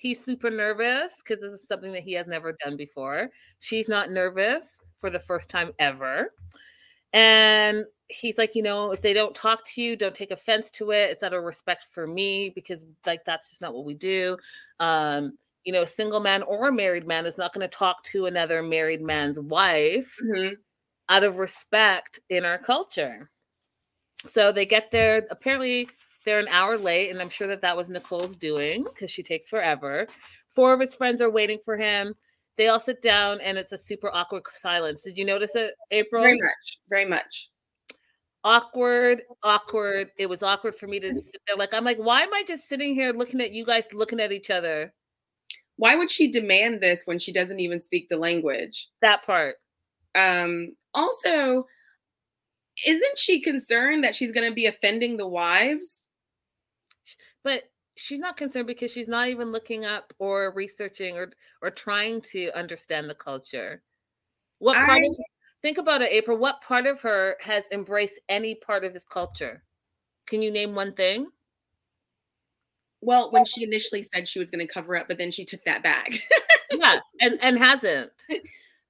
He's 0.03 0.25
super 0.25 0.51
nervous 0.51 1.13
because 1.19 1.41
this 1.41 1.53
is 1.53 1.69
something 1.69 1.93
that 1.93 2.03
he 2.03 2.13
has 2.15 2.27
never 2.27 2.57
done 2.65 2.77
before. 2.77 3.31
She's 3.61 3.89
not 3.89 4.11
nervous 4.11 4.81
for 5.01 5.11
the 5.11 5.21
first 5.21 5.49
time 5.49 5.71
ever. 5.79 6.35
And 7.13 7.85
he's 8.09 8.37
like, 8.37 8.57
you 8.57 8.65
know, 8.65 8.91
if 8.91 9.01
they 9.01 9.13
don't 9.13 9.33
talk 9.33 9.65
to 9.67 9.81
you, 9.81 9.95
don't 9.95 10.13
take 10.13 10.33
offense 10.33 10.73
to 10.73 10.91
it. 10.91 11.11
It's 11.11 11.23
out 11.23 11.35
of 11.35 11.45
respect 11.45 11.87
for 11.93 12.09
me 12.09 12.51
because 12.53 12.83
like 13.07 13.25
that's 13.25 13.51
just 13.51 13.61
not 13.61 13.75
what 13.75 13.85
we 13.85 13.95
do. 13.95 14.37
Um, 14.81 15.39
you 15.63 15.73
know, 15.73 15.83
a 15.83 15.87
single 15.87 16.19
man 16.19 16.43
or 16.43 16.71
a 16.71 16.73
married 16.73 17.07
man 17.07 17.25
is 17.25 17.39
not 17.39 17.55
going 17.55 17.63
to 17.69 17.77
talk 17.77 18.03
to 18.07 18.27
another 18.27 18.61
married 18.61 19.03
man's 19.03 19.39
wife 19.39 20.17
mm-hmm. 20.21 20.55
out 21.11 21.23
of 21.23 21.37
respect 21.37 22.19
in 22.29 22.45
our 22.45 22.59
culture. 22.59 23.31
So 24.27 24.51
they 24.51 24.67
get 24.67 24.91
there. 24.91 25.29
Apparently, 25.31 25.89
they're 26.25 26.39
an 26.39 26.49
hour 26.49 26.77
late, 26.77 27.11
and 27.11 27.21
I'm 27.21 27.31
sure 27.31 27.49
that 27.49 27.63
that 27.63 27.77
was 27.77 27.89
Nicole's 27.89 28.37
doing 28.37 28.85
because 28.85 29.11
she 29.11 29.23
takes 29.23 29.49
forever. 29.49 30.07
Four 30.55 30.73
of 30.73 30.81
his 30.81 30.95
friends 30.95 31.21
are 31.21 31.31
waiting 31.31 31.59
for 31.65 31.77
him. 31.77 32.15
They 32.57 32.69
all 32.69 32.81
sit 32.81 33.03
down, 33.03 33.41
and 33.41 33.57
it's 33.57 33.73
a 33.73 33.79
super 33.79 34.11
awkward 34.13 34.43
silence. 34.53 35.03
Did 35.03 35.17
you 35.17 35.25
notice 35.25 35.55
it, 35.55 35.75
April? 35.91 36.23
Very 36.23 36.39
much. 36.39 36.79
Very 36.89 37.07
much 37.07 37.49
awkward, 38.45 39.23
awkward. 39.43 40.11
It 40.19 40.27
was 40.27 40.43
awkward 40.43 40.75
for 40.77 40.87
me 40.87 41.01
to 41.01 41.15
sit 41.15 41.41
there. 41.47 41.57
Like, 41.57 41.73
I'm 41.73 41.85
like, 41.85 41.99
why 41.99 42.23
am 42.23 42.35
I 42.35 42.45
just 42.47 42.69
sitting 42.69 42.95
here 42.95 43.13
looking 43.13 43.41
at 43.41 43.53
you 43.53 43.65
guys 43.65 43.87
looking 43.93 44.21
at 44.21 44.33
each 44.33 44.51
other? 44.51 44.93
Why 45.77 45.97
would 45.97 46.11
she 46.11 46.31
demand 46.31 46.81
this 46.81 47.03
when 47.05 47.19
she 47.19 47.33
doesn't 47.33 47.61
even 47.61 47.81
speak 47.81 48.09
the 48.09 48.17
language? 48.17 48.89
That 49.01 49.25
part. 49.25 49.57
Um, 50.15 50.77
also, 50.95 51.67
isn't 52.87 53.19
she 53.19 53.41
concerned 53.41 54.05
that 54.05 54.15
she's 54.15 54.33
going 54.33 54.49
to 54.49 54.55
be 54.55 54.67
offending 54.67 55.17
the 55.17 55.27
wives? 55.27 56.02
But 57.45 57.65
she's 57.97 58.19
not 58.19 58.37
concerned 58.37 58.67
because 58.67 58.91
she's 58.91 59.09
not 59.09 59.29
even 59.29 59.53
looking 59.53 59.85
up 59.85 60.13
or 60.19 60.53
researching 60.55 61.17
or 61.17 61.33
or 61.61 61.71
trying 61.71 62.21
to 62.33 62.51
understand 62.57 63.09
the 63.09 63.15
culture. 63.15 63.83
What 64.59 64.77
part 64.77 65.03
I, 65.03 65.07
of 65.07 65.17
Think 65.63 65.79
about 65.79 66.03
it, 66.03 66.11
April. 66.11 66.37
What 66.37 66.61
part 66.61 66.87
of 66.87 67.01
her 67.03 67.37
has 67.41 67.69
embraced 67.71 68.19
any 68.29 68.57
part 68.57 68.85
of 68.85 68.93
his 68.93 69.05
culture? 69.05 69.63
Can 70.27 70.43
you 70.43 70.51
name 70.51 70.75
one 70.75 70.93
thing? 70.93 71.29
Well, 73.01 73.31
when 73.31 73.45
she 73.45 73.63
initially 73.63 74.03
said 74.03 74.29
she 74.29 74.41
was 74.41 74.51
going 74.51 74.67
to 74.67 74.73
cover 74.73 74.97
up, 74.97 75.07
but 75.09 75.19
then 75.19 75.31
she 75.31 75.45
took 75.45 75.65
that 75.65 75.83
back. 75.83 76.13
yeah, 76.71 76.99
and 77.21 77.39
and 77.41 77.59
hasn't. 77.59 78.11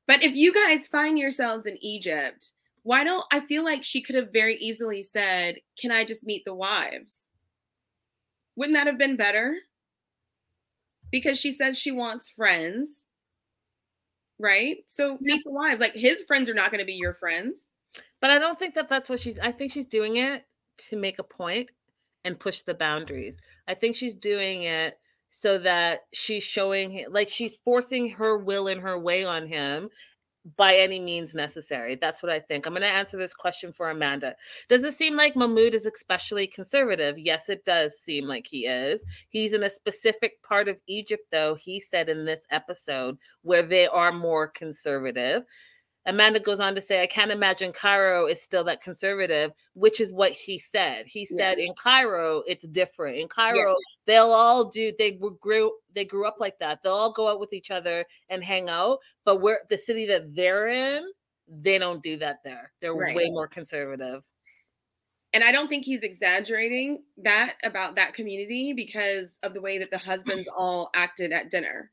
But 0.08 0.24
if 0.24 0.34
you 0.34 0.52
guys 0.52 0.88
find 0.88 1.16
yourselves 1.16 1.64
in 1.64 1.78
Egypt, 1.80 2.50
why 2.82 3.04
don't 3.04 3.24
I 3.30 3.38
feel 3.38 3.64
like 3.64 3.84
she 3.84 4.02
could 4.02 4.16
have 4.16 4.32
very 4.32 4.56
easily 4.56 5.00
said, 5.00 5.58
"Can 5.80 5.92
I 5.92 6.04
just 6.04 6.26
meet 6.26 6.44
the 6.44 6.54
wives?" 6.54 7.28
Wouldn't 8.56 8.76
that 8.76 8.86
have 8.86 8.98
been 8.98 9.16
better? 9.16 9.56
Because 11.10 11.38
she 11.38 11.52
says 11.52 11.78
she 11.78 11.90
wants 11.90 12.28
friends 12.28 13.04
right? 14.42 14.78
So 14.88 15.16
meet 15.20 15.42
the 15.44 15.52
wives. 15.52 15.80
Like 15.80 15.94
his 15.94 16.22
friends 16.22 16.50
are 16.50 16.54
not 16.54 16.70
going 16.70 16.80
to 16.80 16.84
be 16.84 16.94
your 16.94 17.14
friends. 17.14 17.60
But 18.20 18.30
I 18.30 18.38
don't 18.38 18.58
think 18.58 18.74
that 18.74 18.88
that's 18.88 19.08
what 19.08 19.20
she's. 19.20 19.38
I 19.38 19.52
think 19.52 19.72
she's 19.72 19.86
doing 19.86 20.16
it 20.16 20.44
to 20.88 20.96
make 20.96 21.18
a 21.18 21.24
point 21.24 21.70
and 22.24 22.38
push 22.38 22.62
the 22.62 22.74
boundaries. 22.74 23.36
I 23.68 23.74
think 23.74 23.96
she's 23.96 24.14
doing 24.14 24.64
it 24.64 24.98
so 25.30 25.58
that 25.58 26.00
she's 26.12 26.42
showing 26.42 26.90
him, 26.90 27.12
like 27.12 27.30
she's 27.30 27.56
forcing 27.64 28.10
her 28.10 28.36
will 28.36 28.68
and 28.68 28.80
her 28.80 28.98
way 28.98 29.24
on 29.24 29.46
him, 29.46 29.88
by 30.56 30.76
any 30.76 30.98
means 30.98 31.34
necessary. 31.34 31.96
That's 32.00 32.22
what 32.22 32.32
I 32.32 32.40
think. 32.40 32.66
I'm 32.66 32.72
going 32.72 32.82
to 32.82 32.88
answer 32.88 33.16
this 33.16 33.34
question 33.34 33.72
for 33.72 33.90
Amanda. 33.90 34.34
Does 34.68 34.82
it 34.84 34.98
seem 34.98 35.16
like 35.16 35.36
Mahmoud 35.36 35.74
is 35.74 35.86
especially 35.86 36.46
conservative? 36.46 37.18
Yes, 37.18 37.48
it 37.48 37.64
does 37.64 37.92
seem 38.04 38.24
like 38.24 38.46
he 38.46 38.66
is. 38.66 39.02
He's 39.28 39.52
in 39.52 39.62
a 39.62 39.70
specific 39.70 40.42
part 40.42 40.68
of 40.68 40.78
Egypt, 40.88 41.24
though, 41.30 41.54
he 41.54 41.78
said 41.78 42.08
in 42.08 42.24
this 42.24 42.40
episode, 42.50 43.18
where 43.42 43.62
they 43.62 43.86
are 43.86 44.12
more 44.12 44.48
conservative. 44.48 45.44
Amanda 46.06 46.40
goes 46.40 46.58
on 46.58 46.74
to 46.74 46.80
say, 46.80 47.00
I 47.00 47.06
can't 47.06 47.30
imagine 47.30 47.72
Cairo 47.72 48.26
is 48.26 48.42
still 48.42 48.64
that 48.64 48.82
conservative, 48.82 49.52
which 49.74 50.00
is 50.00 50.12
what 50.12 50.32
he 50.32 50.58
said. 50.58 51.06
He 51.06 51.24
said 51.24 51.58
in 51.58 51.74
Cairo, 51.74 52.42
it's 52.48 52.66
different. 52.66 53.18
In 53.18 53.28
Cairo, 53.28 53.68
yes. 53.68 53.76
They'll 54.06 54.32
all 54.32 54.64
do, 54.70 54.92
they 54.98 55.18
grew, 55.40 55.72
they 55.94 56.04
grew 56.04 56.26
up 56.26 56.36
like 56.40 56.58
that. 56.58 56.82
They'll 56.82 56.92
all 56.92 57.12
go 57.12 57.28
out 57.28 57.40
with 57.40 57.52
each 57.52 57.70
other 57.70 58.04
and 58.28 58.42
hang 58.42 58.68
out. 58.68 58.98
But 59.24 59.40
where 59.40 59.60
the 59.68 59.78
city 59.78 60.06
that 60.06 60.34
they're 60.34 60.68
in, 60.68 61.04
they 61.48 61.78
don't 61.78 62.02
do 62.02 62.16
that 62.18 62.38
there. 62.44 62.72
They're 62.80 62.94
right. 62.94 63.14
way 63.16 63.30
more 63.30 63.48
conservative. 63.48 64.22
And 65.34 65.42
I 65.42 65.50
don't 65.50 65.68
think 65.68 65.84
he's 65.84 66.02
exaggerating 66.02 67.02
that 67.18 67.54
about 67.64 67.94
that 67.94 68.12
community 68.14 68.74
because 68.74 69.38
of 69.42 69.54
the 69.54 69.60
way 69.60 69.78
that 69.78 69.90
the 69.90 69.98
husbands 69.98 70.48
all 70.54 70.90
acted 70.94 71.32
at 71.32 71.50
dinner. 71.50 71.90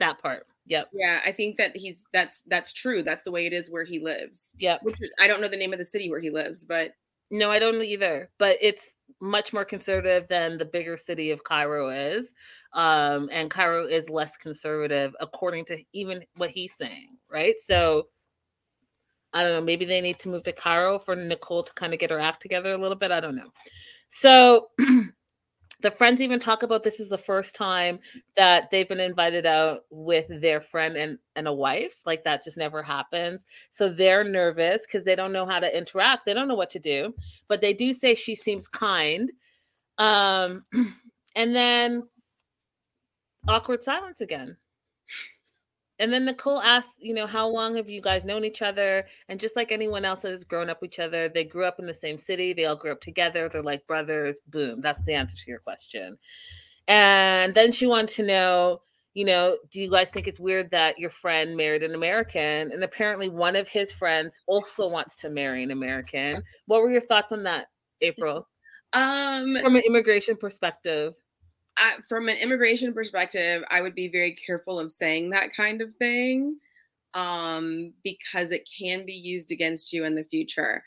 That 0.00 0.20
part. 0.20 0.46
Yep. 0.66 0.88
Yeah, 0.92 1.20
I 1.24 1.30
think 1.30 1.56
that 1.58 1.76
he's 1.76 2.04
that's 2.12 2.42
that's 2.48 2.72
true. 2.72 3.02
That's 3.02 3.22
the 3.22 3.30
way 3.30 3.46
it 3.46 3.52
is 3.52 3.70
where 3.70 3.84
he 3.84 4.00
lives. 4.00 4.50
Yep. 4.58 4.82
Which 4.82 4.98
I 5.20 5.28
don't 5.28 5.40
know 5.40 5.48
the 5.48 5.56
name 5.56 5.72
of 5.72 5.78
the 5.78 5.84
city 5.84 6.10
where 6.10 6.20
he 6.20 6.30
lives, 6.30 6.64
but 6.64 6.92
no, 7.30 7.50
I 7.50 7.60
don't 7.60 7.80
either. 7.82 8.30
But 8.38 8.56
it's 8.60 8.92
much 9.20 9.52
more 9.52 9.64
conservative 9.64 10.28
than 10.28 10.58
the 10.58 10.64
bigger 10.64 10.96
city 10.96 11.30
of 11.30 11.44
Cairo 11.44 11.90
is. 11.90 12.28
Um, 12.72 13.28
and 13.32 13.50
Cairo 13.50 13.86
is 13.86 14.10
less 14.10 14.36
conservative 14.36 15.14
according 15.20 15.64
to 15.66 15.82
even 15.92 16.24
what 16.36 16.50
he's 16.50 16.74
saying, 16.74 17.16
right? 17.30 17.54
So 17.58 18.08
I 19.32 19.42
don't 19.42 19.52
know, 19.52 19.60
maybe 19.60 19.84
they 19.84 20.00
need 20.00 20.18
to 20.20 20.28
move 20.28 20.44
to 20.44 20.52
Cairo 20.52 20.98
for 20.98 21.14
Nicole 21.14 21.62
to 21.62 21.72
kind 21.74 21.92
of 21.92 22.00
get 22.00 22.10
her 22.10 22.20
act 22.20 22.42
together 22.42 22.72
a 22.72 22.78
little 22.78 22.96
bit. 22.96 23.10
I 23.10 23.20
don't 23.20 23.36
know. 23.36 23.50
So 24.08 24.68
the 25.80 25.90
friends 25.90 26.20
even 26.22 26.40
talk 26.40 26.62
about 26.62 26.82
this 26.82 27.00
is 27.00 27.08
the 27.08 27.18
first 27.18 27.54
time 27.54 27.98
that 28.36 28.70
they've 28.70 28.88
been 28.88 29.00
invited 29.00 29.44
out 29.44 29.82
with 29.90 30.26
their 30.40 30.60
friend 30.60 30.96
and, 30.96 31.18
and 31.36 31.46
a 31.46 31.52
wife 31.52 31.94
like 32.06 32.24
that 32.24 32.42
just 32.42 32.56
never 32.56 32.82
happens. 32.82 33.44
So 33.70 33.88
they're 33.88 34.24
nervous 34.24 34.86
because 34.86 35.04
they 35.04 35.14
don't 35.14 35.32
know 35.32 35.44
how 35.44 35.60
to 35.60 35.76
interact 35.76 36.24
they 36.24 36.34
don't 36.34 36.48
know 36.48 36.54
what 36.54 36.70
to 36.70 36.78
do 36.78 37.14
but 37.48 37.60
they 37.60 37.74
do 37.74 37.92
say 37.92 38.14
she 38.14 38.34
seems 38.34 38.66
kind. 38.66 39.30
Um 39.98 40.64
and 41.36 41.54
then 41.54 42.08
awkward 43.48 43.84
silence 43.84 44.20
again 44.20 44.56
and 45.98 46.12
then 46.12 46.26
Nicole 46.26 46.60
asked, 46.60 46.96
you 46.98 47.14
know, 47.14 47.26
how 47.26 47.46
long 47.46 47.76
have 47.76 47.88
you 47.88 48.00
guys 48.00 48.24
known 48.24 48.44
each 48.44 48.60
other? 48.60 49.06
And 49.28 49.40
just 49.40 49.56
like 49.56 49.72
anyone 49.72 50.04
else 50.04 50.22
that 50.22 50.32
has 50.32 50.44
grown 50.44 50.68
up 50.68 50.82
with 50.82 50.92
each 50.92 50.98
other, 50.98 51.28
they 51.28 51.44
grew 51.44 51.64
up 51.64 51.78
in 51.78 51.86
the 51.86 51.94
same 51.94 52.18
city. 52.18 52.52
They 52.52 52.66
all 52.66 52.76
grew 52.76 52.92
up 52.92 53.00
together. 53.00 53.48
They're 53.48 53.62
like 53.62 53.86
brothers. 53.86 54.38
Boom. 54.48 54.80
That's 54.82 55.02
the 55.02 55.14
answer 55.14 55.36
to 55.36 55.50
your 55.50 55.60
question. 55.60 56.18
And 56.88 57.54
then 57.54 57.72
she 57.72 57.86
wanted 57.86 58.14
to 58.16 58.26
know, 58.26 58.82
you 59.14 59.24
know, 59.24 59.56
do 59.70 59.80
you 59.80 59.90
guys 59.90 60.10
think 60.10 60.28
it's 60.28 60.38
weird 60.38 60.70
that 60.70 60.98
your 60.98 61.10
friend 61.10 61.56
married 61.56 61.82
an 61.82 61.94
American? 61.94 62.72
And 62.72 62.84
apparently 62.84 63.30
one 63.30 63.56
of 63.56 63.66
his 63.66 63.90
friends 63.90 64.38
also 64.46 64.88
wants 64.88 65.16
to 65.16 65.30
marry 65.30 65.62
an 65.62 65.70
American. 65.70 66.42
What 66.66 66.82
were 66.82 66.90
your 66.90 67.06
thoughts 67.06 67.32
on 67.32 67.42
that, 67.44 67.68
April? 68.02 68.46
Um 68.92 69.56
from 69.62 69.76
an 69.76 69.82
immigration 69.86 70.36
perspective. 70.36 71.14
I, 71.78 71.96
from 72.08 72.28
an 72.28 72.36
immigration 72.36 72.92
perspective, 72.92 73.62
I 73.70 73.80
would 73.80 73.94
be 73.94 74.08
very 74.08 74.32
careful 74.32 74.78
of 74.78 74.90
saying 74.90 75.30
that 75.30 75.54
kind 75.54 75.82
of 75.82 75.94
thing 75.96 76.58
um, 77.14 77.92
because 78.04 78.50
it 78.50 78.68
can 78.78 79.06
be 79.06 79.14
used 79.14 79.50
against 79.50 79.92
you 79.92 80.04
in 80.04 80.14
the 80.14 80.24
future. 80.24 80.82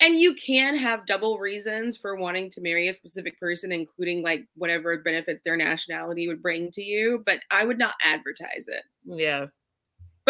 And 0.00 0.18
you 0.18 0.34
can 0.34 0.76
have 0.76 1.06
double 1.06 1.38
reasons 1.38 1.96
for 1.96 2.14
wanting 2.14 2.50
to 2.50 2.60
marry 2.60 2.86
a 2.88 2.94
specific 2.94 3.38
person, 3.40 3.72
including 3.72 4.22
like 4.22 4.46
whatever 4.54 4.96
benefits 4.98 5.42
their 5.44 5.56
nationality 5.56 6.28
would 6.28 6.40
bring 6.40 6.70
to 6.72 6.82
you. 6.82 7.22
But 7.26 7.40
I 7.50 7.64
would 7.64 7.78
not 7.78 7.94
advertise 8.04 8.66
it. 8.68 8.84
Yeah. 9.04 9.46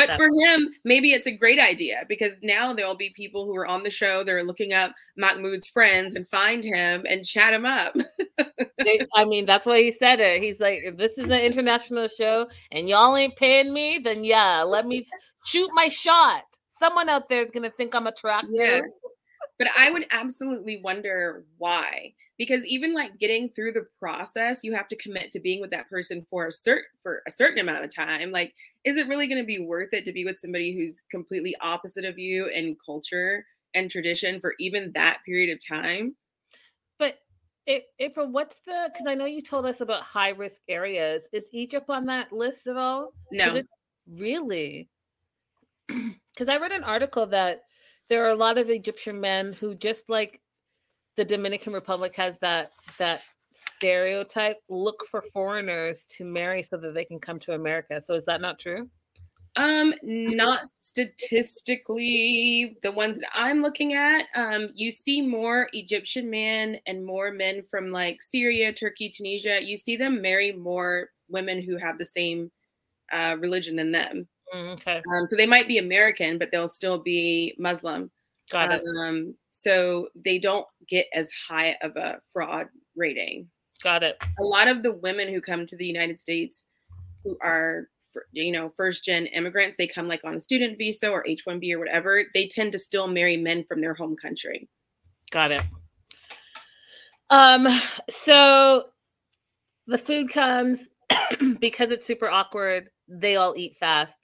But 0.07 0.17
for 0.17 0.29
him, 0.41 0.69
maybe 0.85 1.13
it's 1.13 1.27
a 1.27 1.33
great 1.33 1.59
idea 1.59 2.05
because 2.09 2.33
now 2.43 2.73
there'll 2.73 2.95
be 2.95 3.11
people 3.11 3.45
who 3.45 3.57
are 3.57 3.67
on 3.67 3.83
the 3.83 3.91
show. 3.91 4.23
They're 4.23 4.45
looking 4.45 4.73
up 4.73 4.93
Mahmoud's 5.17 5.69
friends 5.69 6.15
and 6.15 6.29
find 6.29 6.63
him 6.63 7.05
and 7.09 7.27
chat 7.27 7.53
him 7.53 7.67
up. 7.67 7.97
I 9.15 9.25
mean, 9.25 9.47
that's 9.47 9.67
why 9.67 9.83
he 9.83 9.91
said 9.91 10.21
it. 10.21 10.43
He's 10.43 10.61
like, 10.61 10.81
if 10.85 10.97
this 10.97 11.19
is 11.19 11.31
an 11.31 11.41
international 11.41 12.09
show 12.17 12.49
and 12.71 12.89
y'all 12.89 13.17
ain't 13.17 13.37
paying 13.37 13.73
me, 13.73 13.99
then 13.99 14.25
yeah, 14.25 14.63
let 14.63 14.87
me 14.87 15.07
shoot 15.45 15.71
my 15.75 15.89
shot. 15.89 16.45
Someone 16.71 17.09
out 17.09 17.29
there 17.29 17.43
is 17.43 17.51
gonna 17.51 17.73
think 17.77 17.95
I'm 17.95 18.07
attractive. 18.07 18.53
Yeah. 18.53 18.81
But 19.59 19.69
I 19.77 19.91
would 19.91 20.07
absolutely 20.11 20.81
wonder 20.83 21.45
why. 21.59 22.15
Because 22.39 22.65
even 22.65 22.95
like 22.95 23.19
getting 23.19 23.49
through 23.49 23.73
the 23.73 23.87
process, 23.99 24.63
you 24.63 24.73
have 24.73 24.87
to 24.89 24.97
commit 24.97 25.33
to 25.33 25.41
being 25.41 25.61
with 25.61 25.71
that 25.73 25.91
person 25.91 26.25
for 26.31 26.47
a 26.47 26.53
certain 26.53 26.85
for 27.03 27.23
a 27.27 27.33
certain 27.33 27.59
amount 27.59 27.85
of 27.85 27.95
time. 27.95 28.31
Like 28.31 28.55
is 28.85 28.97
it 28.97 29.09
really 29.09 29.27
going 29.27 29.43
to 29.43 29.47
be 29.47 29.59
worth 29.59 29.93
it 29.93 30.05
to 30.05 30.13
be 30.13 30.25
with 30.25 30.39
somebody 30.39 30.75
who's 30.75 31.03
completely 31.11 31.55
opposite 31.61 32.05
of 32.05 32.19
you 32.19 32.47
in 32.47 32.77
culture 32.85 33.45
and 33.75 33.91
tradition 33.91 34.41
for 34.41 34.55
even 34.59 34.93
that 34.93 35.19
period 35.27 35.53
of 35.53 35.61
time? 35.67 36.17
But 36.99 37.19
April, 37.99 38.29
what's 38.29 38.61
the? 38.67 38.91
Because 38.91 39.07
I 39.07 39.15
know 39.15 39.27
you 39.27 39.43
told 39.43 39.67
us 39.67 39.81
about 39.81 40.03
high 40.03 40.31
risk 40.31 40.63
areas. 40.69 41.25
Is 41.33 41.49
Egypt 41.53 41.91
on 41.91 42.07
that 42.07 42.33
list 42.33 42.67
at 42.67 42.77
all? 42.77 43.13
No, 43.31 43.61
really. 44.11 44.89
Because 46.35 46.49
I 46.49 46.59
read 46.59 46.71
an 46.71 46.85
article 46.85 47.27
that 47.27 47.63
there 48.09 48.25
are 48.25 48.31
a 48.31 48.37
lot 48.37 48.59
of 48.59 48.71
Egyptian 48.71 49.21
men 49.21 49.53
who 49.53 49.75
just 49.75 50.09
like 50.09 50.41
the 51.17 51.25
Dominican 51.25 51.73
Republic 51.73 52.15
has 52.17 52.39
that 52.39 52.73
that 52.99 53.23
stereotype 53.77 54.59
look 54.69 55.05
for 55.11 55.23
foreigners 55.33 56.05
to 56.09 56.25
marry 56.25 56.63
so 56.63 56.77
that 56.77 56.95
they 56.95 57.05
can 57.05 57.19
come 57.19 57.39
to 57.41 57.53
America. 57.53 58.01
So 58.01 58.15
is 58.15 58.25
that 58.27 58.41
not 58.41 58.59
true? 58.59 58.89
Um, 59.57 59.93
not 60.03 60.69
statistically. 60.81 62.77
The 62.83 62.93
ones 62.93 63.19
that 63.19 63.31
I'm 63.35 63.61
looking 63.61 63.95
at, 63.95 64.27
um, 64.37 64.69
you 64.75 64.93
see 64.93 65.21
more 65.21 65.69
Egyptian 65.73 66.31
men 66.31 66.79
and 66.87 67.05
more 67.05 67.33
men 67.33 67.63
from 67.69 67.91
like 67.91 68.23
Syria, 68.23 68.73
Turkey, 68.73 69.11
Tunisia. 69.11 69.61
You 69.61 69.77
see 69.77 69.97
them 69.97 70.23
marry 70.23 70.53
more 70.53 71.09
women 71.29 71.61
who 71.61 71.77
have 71.77 71.99
the 71.99 72.07
same 72.07 72.53
uh, 73.13 73.37
religion 73.41 73.75
than 73.75 73.91
them. 73.91 74.29
Mm, 74.55 74.73
okay. 74.73 75.03
Um, 75.13 75.27
so 75.27 75.37
they 75.37 75.47
might 75.47 75.69
be 75.69 75.79
American, 75.79 76.39
but 76.39 76.51
they'll 76.51 76.69
still 76.69 76.99
be 76.99 77.55
Muslim. 77.59 78.11
Got 78.51 78.73
it. 78.73 78.83
Um, 79.01 79.35
so 79.51 80.09
they 80.25 80.39
don't 80.39 80.67
get 80.89 81.07
as 81.13 81.31
high 81.49 81.77
of 81.83 81.97
a 81.97 82.19
fraud 82.33 82.69
rating. 82.97 83.49
Got 83.83 84.03
it. 84.03 84.17
A 84.41 84.45
lot 84.45 84.69
of 84.69 84.83
the 84.83 84.93
women 84.93 85.29
who 85.29 85.41
come 85.41 85.67
to 85.67 85.77
the 85.77 85.87
United 85.87 86.19
States 86.19 86.65
who 87.25 87.37
are 87.43 87.89
you 88.33 88.51
know 88.51 88.71
first 88.77 89.05
gen 89.05 89.27
immigrants 89.27 89.77
they 89.77 89.87
come 89.87 90.09
like 90.09 90.25
on 90.25 90.35
a 90.35 90.41
student 90.41 90.79
visa 90.79 91.09
or 91.09 91.25
h1b 91.25 91.73
or 91.73 91.79
whatever 91.79 92.25
they 92.35 92.47
tend 92.47 92.73
to 92.73 92.79
still 92.79 93.07
marry 93.07 93.37
men 93.37 93.65
from 93.65 93.81
their 93.81 93.95
home 93.95 94.17
country 94.17 94.69
got 95.31 95.51
it 95.51 95.63
um 97.31 97.69
so 98.09 98.85
the 99.87 99.99
food 99.99 100.31
comes 100.31 100.89
because 101.61 101.91
it's 101.91 102.07
super 102.07 102.29
awkward 102.29 102.89
they 103.09 103.37
all 103.37 103.55
eat 103.57 103.77
fast 103.79 104.17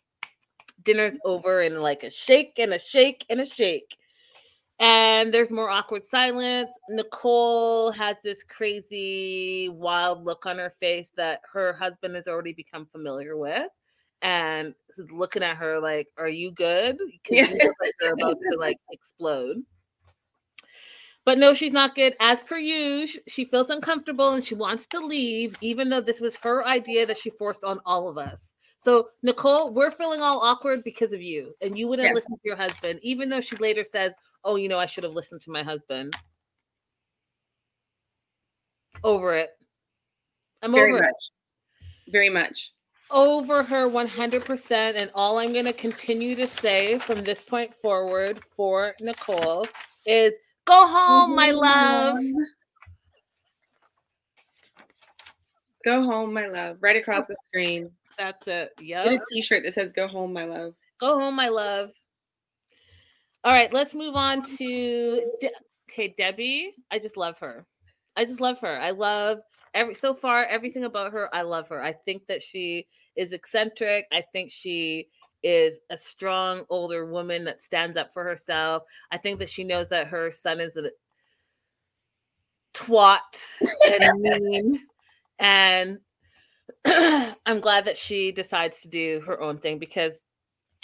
dinner's 0.84 1.18
over 1.24 1.60
and 1.60 1.80
like 1.80 2.02
a 2.02 2.10
shake 2.10 2.54
and 2.58 2.74
a 2.74 2.78
shake 2.78 3.24
and 3.30 3.40
a 3.40 3.46
shake 3.46 3.96
and 4.80 5.32
there's 5.32 5.52
more 5.52 5.70
awkward 5.70 6.04
silence. 6.04 6.70
Nicole 6.88 7.92
has 7.92 8.16
this 8.24 8.42
crazy, 8.42 9.68
wild 9.68 10.24
look 10.24 10.46
on 10.46 10.58
her 10.58 10.74
face 10.80 11.10
that 11.16 11.40
her 11.52 11.72
husband 11.72 12.16
has 12.16 12.26
already 12.26 12.52
become 12.52 12.86
familiar 12.86 13.36
with. 13.36 13.68
And 14.22 14.74
looking 15.12 15.42
at 15.42 15.56
her 15.58 15.78
like, 15.78 16.08
Are 16.18 16.28
you 16.28 16.50
good? 16.52 16.96
Because 16.98 17.52
yeah. 17.52 17.68
like 17.80 17.92
they're 18.00 18.14
about 18.14 18.36
to 18.50 18.58
like 18.58 18.78
explode. 18.90 19.58
But 21.24 21.38
no, 21.38 21.54
she's 21.54 21.72
not 21.72 21.94
good. 21.94 22.14
As 22.20 22.40
per 22.40 22.58
usual, 22.58 23.22
she 23.28 23.46
feels 23.46 23.70
uncomfortable 23.70 24.30
and 24.32 24.44
she 24.44 24.54
wants 24.54 24.86
to 24.88 24.98
leave, 24.98 25.56
even 25.62 25.88
though 25.88 26.02
this 26.02 26.20
was 26.20 26.36
her 26.36 26.66
idea 26.66 27.06
that 27.06 27.18
she 27.18 27.30
forced 27.30 27.64
on 27.64 27.80
all 27.86 28.08
of 28.08 28.18
us. 28.18 28.50
So, 28.84 29.08
Nicole, 29.22 29.72
we're 29.72 29.92
feeling 29.92 30.20
all 30.20 30.42
awkward 30.42 30.84
because 30.84 31.14
of 31.14 31.22
you, 31.22 31.54
and 31.62 31.78
you 31.78 31.88
wouldn't 31.88 32.04
yes. 32.04 32.14
listen 32.14 32.34
to 32.34 32.40
your 32.44 32.54
husband, 32.54 33.00
even 33.02 33.30
though 33.30 33.40
she 33.40 33.56
later 33.56 33.82
says, 33.82 34.12
oh, 34.44 34.56
you 34.56 34.68
know, 34.68 34.78
I 34.78 34.84
should 34.84 35.04
have 35.04 35.14
listened 35.14 35.40
to 35.40 35.50
my 35.50 35.62
husband. 35.62 36.14
Over 39.02 39.36
it. 39.36 39.48
I'm 40.60 40.72
Very 40.72 40.92
over 40.92 41.00
much. 41.00 41.14
it. 42.06 42.12
Very 42.12 42.28
much. 42.28 42.72
Over 43.10 43.62
her 43.62 43.88
100%. 43.88 44.70
And 44.70 45.10
all 45.14 45.38
I'm 45.38 45.54
going 45.54 45.64
to 45.64 45.72
continue 45.72 46.36
to 46.36 46.46
say 46.46 46.98
from 46.98 47.24
this 47.24 47.40
point 47.40 47.72
forward 47.80 48.40
for 48.54 48.94
Nicole 49.00 49.66
is 50.04 50.34
go 50.66 50.86
home, 50.86 51.30
mm-hmm. 51.30 51.36
my 51.36 51.50
love. 51.52 52.18
Go 55.86 56.02
home, 56.02 56.34
my 56.34 56.48
love. 56.48 56.76
Right 56.80 56.96
across 56.96 57.26
the 57.26 57.36
screen. 57.48 57.90
That's 58.18 58.46
it. 58.46 58.70
Yeah. 58.80 59.04
Get 59.04 59.14
a 59.14 59.20
t 59.32 59.40
shirt 59.40 59.64
that 59.64 59.74
says 59.74 59.92
go 59.92 60.08
home, 60.08 60.32
my 60.32 60.44
love 60.44 60.74
Go 61.00 61.18
home, 61.18 61.34
my 61.34 61.48
love. 61.48 61.90
All 63.42 63.52
right, 63.52 63.72
let's 63.72 63.94
move 63.94 64.14
on 64.14 64.42
to 64.56 65.22
De- 65.40 65.50
okay, 65.90 66.14
Debbie. 66.16 66.72
I 66.90 66.98
just 66.98 67.16
love 67.16 67.36
her. 67.40 67.66
I 68.16 68.24
just 68.24 68.40
love 68.40 68.58
her. 68.60 68.78
I 68.78 68.90
love 68.90 69.40
every 69.74 69.94
so 69.94 70.14
far 70.14 70.44
everything 70.46 70.84
about 70.84 71.12
her. 71.12 71.34
I 71.34 71.42
love 71.42 71.68
her. 71.68 71.82
I 71.82 71.92
think 71.92 72.26
that 72.28 72.42
she 72.42 72.86
is 73.16 73.32
eccentric. 73.32 74.06
I 74.12 74.24
think 74.32 74.50
she 74.50 75.08
is 75.42 75.74
a 75.90 75.96
strong 75.96 76.64
older 76.70 77.04
woman 77.04 77.44
that 77.44 77.60
stands 77.60 77.96
up 77.96 78.12
for 78.14 78.24
herself. 78.24 78.84
I 79.10 79.18
think 79.18 79.38
that 79.40 79.50
she 79.50 79.62
knows 79.62 79.88
that 79.90 80.06
her 80.06 80.30
son 80.30 80.58
is 80.58 80.76
a 80.76 80.90
twat 82.72 83.18
and 83.60 84.22
mean. 84.42 84.80
And 85.38 85.98
I'm 87.46 87.60
glad 87.60 87.84
that 87.86 87.96
she 87.96 88.32
decides 88.32 88.80
to 88.80 88.88
do 88.88 89.22
her 89.26 89.40
own 89.40 89.58
thing 89.58 89.78
because 89.78 90.18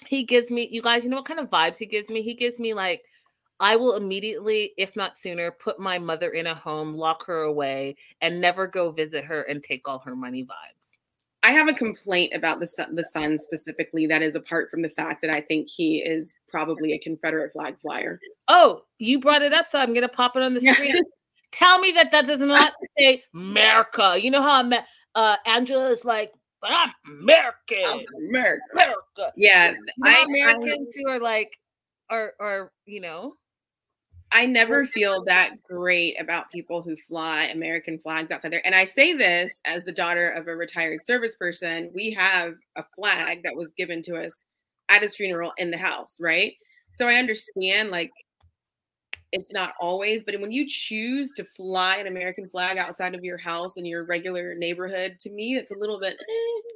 he 0.07 0.25
gives 0.25 0.51
me, 0.51 0.69
you 0.71 0.83
guys, 0.83 1.05
you 1.05 1.11
know 1.11 1.17
what 1.17 1.27
kind 1.27 1.41
of 1.41 1.51
vibes 1.51 1.77
he 1.77 1.87
gives 1.87 2.09
me? 2.09 2.23
He 2.23 2.35
gives 2.35 2.59
me 2.59 2.75
like, 2.75 3.03
I 3.61 3.77
will 3.77 3.97
immediately, 3.97 4.73
if 4.79 4.97
not 4.97 5.19
sooner, 5.19 5.51
put 5.51 5.79
my 5.79 5.99
mother 5.99 6.31
in 6.31 6.47
a 6.47 6.55
home, 6.55 6.95
lock 6.95 7.27
her 7.27 7.43
away, 7.43 7.97
and 8.23 8.41
never 8.41 8.67
go 8.67 8.91
visit 8.91 9.25
her 9.25 9.43
and 9.43 9.63
take 9.63 9.87
all 9.87 9.99
her 9.99 10.17
money 10.17 10.43
vibes. 10.45 10.81
I 11.43 11.53
have 11.53 11.69
a 11.69 11.75
complaint 11.75 12.35
about 12.35 12.61
the 12.61 12.67
son, 12.67 12.95
the 12.95 13.05
son 13.05 13.39
specifically. 13.39 14.07
That 14.07 14.23
is 14.23 14.35
apart 14.35 14.71
from 14.71 14.83
the 14.83 14.89
fact 14.91 15.23
that 15.23 15.31
I 15.31 15.41
think 15.41 15.69
he 15.69 15.99
is 15.99 16.35
probably 16.49 16.93
a 16.93 16.99
Confederate 16.99 17.53
flag 17.53 17.79
flyer. 17.81 18.21
Oh, 18.49 18.83
you 18.99 19.21
brought 19.21 19.43
it 19.43 19.53
up, 19.55 19.67
so 19.67 19.79
I'm 19.79 19.95
gonna 19.95 20.09
pop 20.09 20.37
it 20.37 20.43
on 20.43 20.55
the 20.55 20.61
screen. 20.75 21.03
Tell 21.51 21.79
me 21.79 21.93
that 21.93 22.13
that 22.13 22.27
does 22.27 22.41
not 22.41 22.73
say 22.99 23.23
America. 23.35 24.19
You 24.21 24.31
know 24.31 24.43
how 24.43 24.63
uh, 25.15 25.37
Angela 25.47 25.89
is 25.89 26.05
like, 26.05 26.33
but 26.61 26.73
I'm 26.73 26.93
American. 27.07 27.85
I'm 27.87 28.05
America. 28.29 28.63
America. 28.73 29.33
Yeah, 29.37 29.73
I, 30.05 30.25
Americans 30.29 30.95
I, 30.97 31.01
who 31.01 31.11
are 31.11 31.21
like, 31.21 31.57
are 32.11 32.35
are 32.41 32.73
you 32.87 33.01
know 33.01 33.35
I 34.33 34.47
never 34.47 34.85
feel 34.87 35.25
that 35.25 35.63
great 35.69 36.21
about 36.21 36.53
people 36.53 36.83
who 36.83 36.97
fly 37.09 37.47
American 37.47 37.99
flags 37.99 38.31
outside 38.31 38.53
there. 38.53 38.65
And 38.65 38.75
I 38.75 38.85
say 38.85 39.13
this 39.13 39.53
as 39.65 39.85
the 39.85 39.93
daughter 39.93 40.29
of 40.29 40.47
a 40.47 40.55
retired 40.55 41.05
service 41.05 41.35
person. 41.35 41.91
We 41.93 42.13
have 42.13 42.55
a 42.77 42.85
flag 42.97 43.43
that 43.43 43.57
was 43.57 43.73
given 43.77 44.03
to 44.03 44.17
us 44.17 44.41
at 44.89 45.03
his 45.03 45.17
funeral 45.17 45.53
in 45.59 45.71
the 45.71 45.79
house, 45.79 46.17
right? 46.21 46.53
So 46.95 47.09
I 47.09 47.15
understand 47.15 47.91
like 47.91 48.13
it's 49.33 49.53
not 49.53 49.75
always, 49.81 50.23
but 50.23 50.41
when 50.41 50.53
you 50.53 50.67
choose 50.69 51.31
to 51.33 51.45
fly 51.45 51.97
an 51.97 52.07
American 52.07 52.49
flag 52.49 52.79
outside 52.79 53.15
of 53.15 53.25
your 53.25 53.39
house 53.39 53.77
in 53.77 53.85
your 53.85 54.05
regular 54.05 54.55
neighborhood, 54.55 55.19
to 55.21 55.31
me, 55.31 55.55
it's 55.57 55.71
a 55.71 55.77
little 55.77 56.01
bit. 56.01 56.15
Eh. 56.15 56.71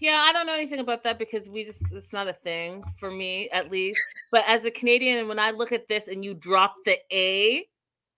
Yeah, 0.00 0.24
I 0.26 0.32
don't 0.32 0.46
know 0.46 0.54
anything 0.54 0.80
about 0.80 1.04
that 1.04 1.18
because 1.18 1.48
we 1.48 1.64
just 1.64 1.80
it's 1.92 2.12
not 2.12 2.28
a 2.28 2.32
thing 2.32 2.82
for 2.98 3.10
me 3.10 3.48
at 3.50 3.70
least. 3.70 4.00
But 4.32 4.44
as 4.48 4.64
a 4.64 4.70
Canadian, 4.70 5.28
when 5.28 5.38
I 5.38 5.52
look 5.52 5.72
at 5.72 5.88
this 5.88 6.08
and 6.08 6.24
you 6.24 6.34
drop 6.34 6.74
the 6.84 6.98
A 7.12 7.66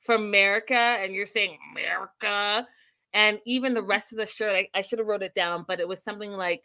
from 0.05 0.23
America 0.23 0.75
and 0.75 1.15
you're 1.15 1.27
saying 1.27 1.59
America, 1.73 2.67
and 3.13 3.41
even 3.45 3.75
the 3.75 3.83
rest 3.83 4.13
of 4.13 4.19
the 4.19 4.27
shirt, 4.27 4.55
I, 4.55 4.79
I 4.79 4.83
should 4.83 4.99
have 4.99 5.07
wrote 5.07 5.23
it 5.23 5.35
down, 5.35 5.65
but 5.69 5.79
it 5.79 5.87
was 5.87 6.03
something 6.03 6.33
like 6.33 6.63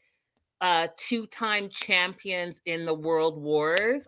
uh, 0.61 0.87
two-time 0.97 1.69
champions 1.69 2.61
in 2.65 2.85
the 2.85 2.93
world 2.93 3.41
wars. 3.41 4.07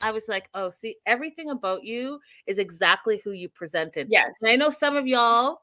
I 0.00 0.10
was 0.10 0.28
like, 0.28 0.48
oh, 0.54 0.70
see, 0.70 0.96
everything 1.06 1.50
about 1.50 1.84
you 1.84 2.20
is 2.46 2.58
exactly 2.58 3.20
who 3.24 3.32
you 3.32 3.48
presented. 3.48 4.08
Yes. 4.10 4.30
And 4.42 4.50
I 4.50 4.56
know 4.56 4.70
some 4.70 4.96
of 4.96 5.06
y'all 5.06 5.62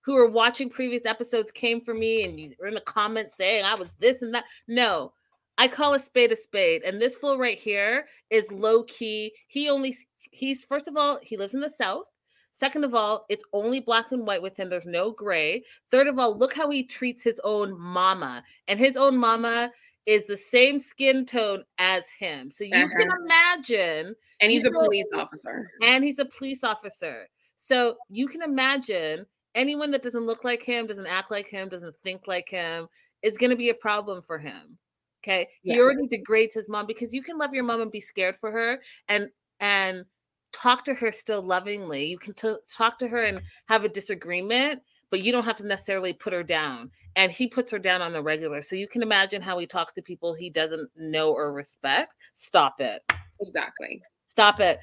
who 0.00 0.16
are 0.16 0.28
watching 0.28 0.70
previous 0.70 1.04
episodes 1.04 1.50
came 1.50 1.80
for 1.80 1.92
me 1.92 2.24
and 2.24 2.38
you 2.38 2.54
were 2.60 2.68
in 2.68 2.74
the 2.74 2.80
comments 2.80 3.36
saying 3.36 3.64
I 3.64 3.74
was 3.74 3.90
this 3.98 4.22
and 4.22 4.32
that. 4.34 4.44
No, 4.68 5.12
I 5.58 5.68
call 5.68 5.94
a 5.94 5.98
spade 5.98 6.32
a 6.32 6.36
spade. 6.36 6.84
And 6.84 7.00
this 7.00 7.16
fool 7.16 7.38
right 7.38 7.58
here 7.58 8.06
is 8.30 8.50
low 8.50 8.84
key. 8.84 9.32
He 9.48 9.68
only, 9.68 9.96
he's, 10.30 10.62
first 10.62 10.88
of 10.88 10.96
all, 10.96 11.18
he 11.22 11.36
lives 11.36 11.54
in 11.54 11.60
the 11.60 11.68
South. 11.68 12.04
Second 12.52 12.84
of 12.84 12.94
all, 12.94 13.26
it's 13.28 13.44
only 13.52 13.80
black 13.80 14.12
and 14.12 14.26
white 14.26 14.40
with 14.40 14.56
him. 14.56 14.70
There's 14.70 14.86
no 14.86 15.10
gray. 15.10 15.62
Third 15.90 16.06
of 16.06 16.18
all, 16.18 16.38
look 16.38 16.54
how 16.54 16.70
he 16.70 16.84
treats 16.84 17.22
his 17.22 17.38
own 17.44 17.78
mama. 17.78 18.42
And 18.66 18.78
his 18.78 18.96
own 18.96 19.18
mama 19.18 19.70
is 20.06 20.26
the 20.26 20.36
same 20.36 20.78
skin 20.78 21.26
tone 21.26 21.64
as 21.78 22.08
him. 22.08 22.50
So 22.50 22.64
you 22.64 22.74
uh-huh. 22.74 22.88
can 22.96 23.08
imagine. 23.24 24.14
And 24.40 24.52
he's 24.52 24.64
a 24.64 24.70
police 24.70 25.08
officer. 25.14 25.70
And 25.82 26.04
he's 26.04 26.18
a 26.18 26.24
police 26.24 26.62
officer. 26.62 27.26
So 27.58 27.96
you 28.08 28.28
can 28.28 28.42
imagine 28.42 29.26
anyone 29.54 29.90
that 29.90 30.02
doesn't 30.02 30.26
look 30.26 30.44
like 30.44 30.62
him, 30.62 30.86
doesn't 30.86 31.06
act 31.06 31.30
like 31.30 31.48
him, 31.48 31.68
doesn't 31.68 31.94
think 32.02 32.22
like 32.26 32.48
him 32.48 32.86
is 33.22 33.36
going 33.36 33.50
to 33.50 33.56
be 33.56 33.70
a 33.70 33.74
problem 33.74 34.22
for 34.26 34.38
him. 34.38 34.78
Okay. 35.24 35.48
Yeah. 35.64 35.74
He 35.74 35.80
already 35.80 36.06
degrades 36.06 36.54
his 36.54 36.68
mom 36.68 36.86
because 36.86 37.12
you 37.12 37.22
can 37.22 37.36
love 37.36 37.52
your 37.52 37.64
mom 37.64 37.80
and 37.80 37.90
be 37.90 38.00
scared 38.00 38.36
for 38.40 38.52
her 38.52 38.80
and, 39.08 39.28
and, 39.60 40.04
talk 40.52 40.84
to 40.84 40.94
her 40.94 41.12
still 41.12 41.42
lovingly. 41.42 42.06
You 42.06 42.18
can 42.18 42.32
t- 42.32 42.56
talk 42.74 42.98
to 42.98 43.08
her 43.08 43.24
and 43.24 43.42
have 43.68 43.84
a 43.84 43.88
disagreement, 43.88 44.80
but 45.10 45.20
you 45.20 45.30
don't 45.30 45.44
have 45.44 45.56
to 45.56 45.66
necessarily 45.66 46.12
put 46.12 46.32
her 46.32 46.42
down. 46.42 46.90
And 47.16 47.32
he 47.32 47.48
puts 47.48 47.72
her 47.72 47.78
down 47.78 48.02
on 48.02 48.12
the 48.12 48.22
regular. 48.22 48.62
So 48.62 48.76
you 48.76 48.86
can 48.86 49.02
imagine 49.02 49.42
how 49.42 49.58
he 49.58 49.66
talks 49.66 49.94
to 49.94 50.02
people 50.02 50.34
he 50.34 50.50
doesn't 50.50 50.88
know 50.96 51.32
or 51.32 51.52
respect. 51.52 52.12
Stop 52.34 52.80
it. 52.80 53.02
Exactly. 53.40 54.02
Stop 54.28 54.60
it. 54.60 54.78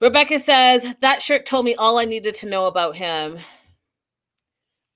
Rebecca 0.00 0.38
says 0.38 0.84
that 1.00 1.22
shirt 1.22 1.46
told 1.46 1.64
me 1.64 1.74
all 1.76 1.98
I 1.98 2.04
needed 2.04 2.34
to 2.36 2.48
know 2.48 2.66
about 2.66 2.96
him. 2.96 3.38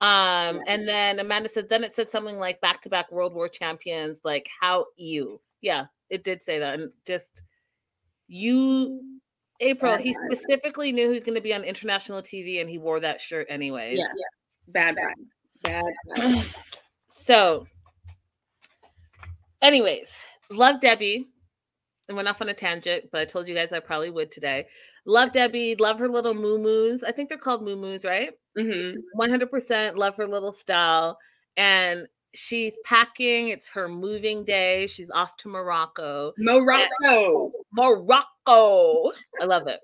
Um, 0.01 0.61
and 0.67 0.87
then 0.87 1.19
Amanda 1.19 1.49
said, 1.49 1.69
then 1.69 1.83
it 1.83 1.95
said 1.95 2.11
something 2.11 2.37
like 2.37 2.61
back 2.61 2.83
to 2.83 2.89
back 2.89 3.11
World 3.11 3.35
War 3.35 3.49
champions, 3.49 4.21
like 4.25 4.49
how 4.61 4.87
you. 4.97 5.41
Yeah, 5.61 5.87
it 6.09 6.25
did 6.25 6.43
say 6.43 6.59
that. 6.61 6.79
And 6.79 6.93
just 7.07 7.43
you, 8.29 9.21
April, 9.61 9.97
he 9.97 10.13
specifically 10.13 10.93
knew 10.93 11.09
he 11.09 11.15
was 11.15 11.25
going 11.25 11.35
to 11.35 11.41
be 11.41 11.55
on 11.55 11.65
international 11.65 12.23
TV 12.23 12.61
and 12.61 12.71
he 12.71 12.79
wore 12.79 13.01
that 13.01 13.21
shirt 13.21 13.47
anyways. 13.51 13.99
Yeah, 13.99 14.05
yeah. 14.05 14.73
bad, 14.73 14.97
bad, 14.97 15.15
bad. 15.69 16.45
so, 17.09 17.67
anyways, 19.63 20.13
love 20.51 20.81
Debbie. 20.81 21.29
And 22.09 22.17
went 22.17 22.27
off 22.27 22.41
on 22.41 22.49
a 22.49 22.55
tangent, 22.55 23.05
but 23.13 23.21
I 23.21 23.27
told 23.27 23.49
you 23.49 23.55
guys 23.55 23.71
I 23.71 23.81
probably 23.81 24.09
would 24.09 24.33
today. 24.33 24.67
Love 25.05 25.35
Debbie. 25.35 25.77
Love 25.77 25.99
her 25.99 26.09
little 26.09 26.35
muumuus. 26.35 27.03
I 27.07 27.13
think 27.13 27.29
they're 27.29 27.37
called 27.37 27.63
muumuus, 27.63 28.03
right? 28.03 28.31
Mm-hmm. 28.59 29.21
100% 29.21 29.97
love 29.97 30.17
her 30.17 30.27
little 30.27 30.53
style. 30.53 31.19
And 31.59 32.09
she's 32.35 32.73
packing. 32.83 33.49
It's 33.49 33.69
her 33.69 33.89
moving 33.89 34.45
day. 34.45 34.87
She's 34.87 35.11
off 35.11 35.37
to 35.39 35.49
Morocco. 35.49 36.33
Morocco. 36.39 37.53
Morocco. 37.73 39.13
I 39.41 39.45
love 39.45 39.67
it. 39.67 39.81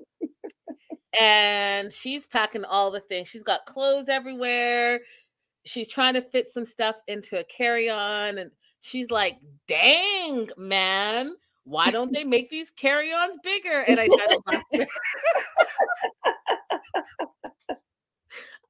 and 1.21 1.93
she's 1.93 2.27
packing 2.27 2.65
all 2.65 2.91
the 2.91 3.01
things. 3.01 3.29
She's 3.29 3.43
got 3.43 3.67
clothes 3.67 4.09
everywhere. 4.09 5.01
She's 5.65 5.89
trying 5.89 6.15
to 6.15 6.23
fit 6.23 6.49
some 6.49 6.67
stuff 6.67 6.97
into 7.09 7.39
a 7.39 7.45
carry 7.45 7.89
on. 7.89 8.39
And 8.39 8.51
she's 8.81 9.11
like, 9.11 9.37
dang, 9.67 10.51
man, 10.57 11.35
why 11.65 11.91
don't 11.91 12.13
they 12.13 12.25
make 12.25 12.51
these 12.51 12.71
carry 12.71 13.13
ons 13.13 13.39
bigger? 13.43 13.85
And 13.87 13.99
I 13.99 14.07
said, 14.07 14.87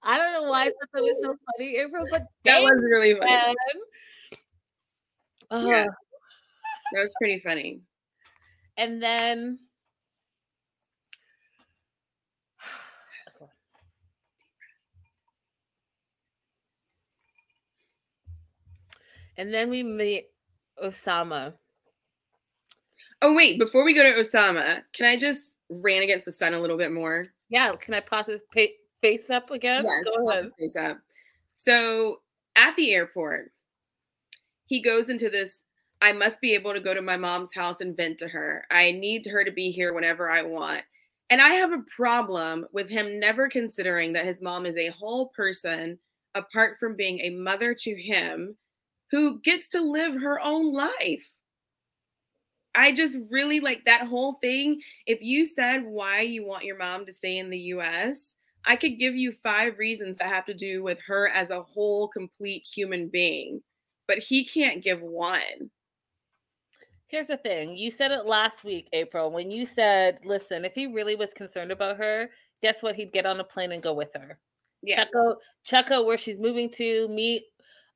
I 0.03 0.19
don't 0.19 0.33
know 0.35 0.51
why 0.51 0.67
that 0.67 0.89
was 0.95 1.19
so 1.23 1.35
funny, 1.57 1.77
April, 1.79 2.07
but 2.11 2.23
that 2.45 2.63
was 2.63 2.87
really 2.91 3.15
funny. 3.15 3.55
Uh, 5.51 5.65
yeah, 5.67 5.87
that 6.93 7.01
was 7.01 7.15
pretty 7.19 7.41
funny. 7.41 7.81
And 8.77 9.03
then 9.03 9.59
And 19.37 19.53
then 19.53 19.71
we 19.71 19.83
meet 19.83 20.27
Osama. 20.83 21.55
Oh 23.23 23.35
wait, 23.35 23.59
before 23.59 23.85
we 23.85 23.95
go 23.95 24.03
to 24.03 24.21
Osama, 24.21 24.83
can 24.93 25.07
I 25.07 25.17
just 25.17 25.43
ran 25.69 26.03
against 26.03 26.27
the 26.27 26.33
son 26.33 26.55
a 26.55 26.61
little 26.61 26.77
bit 26.77 26.93
more? 26.93 27.27
Yeah, 27.49 27.75
can 27.77 27.95
I 27.95 28.01
pause 28.01 28.27
this 28.27 28.43
face 29.03 29.31
up 29.31 29.51
again? 29.51 29.85
Yes, 29.85 30.05
Go 30.05 30.29
ahead. 30.29 30.51
face 30.59 30.77
up. 30.77 30.99
So 31.57 32.21
at 32.57 32.77
the 32.77 32.93
airport, 32.93 33.53
he 34.67 34.81
goes 34.81 35.09
into 35.09 35.31
this. 35.31 35.61
I 36.03 36.13
must 36.13 36.41
be 36.41 36.53
able 36.53 36.75
to 36.75 36.81
go 36.81 36.93
to 36.93 37.01
my 37.01 37.17
mom's 37.17 37.55
house 37.55 37.81
and 37.81 37.97
vent 37.97 38.19
to 38.19 38.29
her. 38.29 38.67
I 38.71 38.93
need 38.93 39.25
her 39.27 39.43
to 39.45 39.51
be 39.51 39.71
here 39.71 39.95
whenever 39.95 40.31
I 40.31 40.43
want. 40.43 40.83
And 41.31 41.41
I 41.41 41.51
have 41.51 41.73
a 41.73 41.83
problem 41.97 42.67
with 42.73 42.91
him 42.91 43.19
never 43.19 43.49
considering 43.49 44.13
that 44.13 44.27
his 44.27 44.43
mom 44.43 44.67
is 44.67 44.77
a 44.77 44.89
whole 44.89 45.29
person 45.29 45.99
apart 46.35 46.77
from 46.79 46.97
being 46.97 47.21
a 47.21 47.31
mother 47.31 47.73
to 47.73 47.95
him 47.95 48.55
who 49.11 49.41
gets 49.41 49.69
to 49.69 49.81
live 49.81 50.21
her 50.21 50.41
own 50.41 50.73
life. 50.73 51.29
I 52.75 52.93
just 52.93 53.19
really 53.31 53.61
like 53.61 53.85
that 53.85 54.07
whole 54.09 54.35
thing. 54.43 54.81
If 55.07 55.23
you 55.23 55.47
said 55.47 55.85
why 55.85 56.21
you 56.21 56.45
want 56.45 56.65
your 56.65 56.77
mom 56.77 57.07
to 57.07 57.13
stay 57.13 57.39
in 57.39 57.51
the 57.51 57.59
US, 57.59 58.35
I 58.65 58.77
could 58.77 58.99
give 58.99 59.15
you 59.15 59.33
five 59.43 59.79
reasons 59.79 60.19
that 60.19 60.29
have 60.29 60.47
to 60.47 60.55
do 60.55 60.83
with 60.83 60.99
her 61.07 61.29
as 61.29 61.51
a 61.51 61.63
whole, 61.63 62.09
complete 62.09 62.65
human 62.65 63.09
being, 63.09 63.63
but 64.09 64.19
he 64.19 64.45
can't 64.45 64.83
give 64.83 65.01
one. 65.01 65.71
Here's 67.07 67.29
the 67.29 67.37
thing 67.37 67.77
you 67.77 67.91
said 67.91 68.11
it 68.11 68.27
last 68.27 68.65
week, 68.65 68.89
April, 68.93 69.31
when 69.31 69.51
you 69.51 69.67
said, 69.67 70.19
listen, 70.25 70.65
if 70.65 70.75
he 70.75 70.87
really 70.87 71.15
was 71.15 71.33
concerned 71.33 71.71
about 71.71 71.99
her, 71.99 72.31
guess 72.63 72.83
what? 72.83 72.97
He'd 72.97 73.13
get 73.13 73.27
on 73.27 73.39
a 73.39 73.45
plane 73.45 73.73
and 73.73 73.83
go 73.83 73.93
with 73.93 74.11
her. 74.15 74.39
Yeah. 74.83 74.97
Check 74.97 75.09
out, 75.17 75.37
check 75.65 75.91
out 75.91 76.07
where 76.07 76.19
she's 76.19 76.39
moving 76.39 76.71
to, 76.73 77.07
meet 77.09 77.45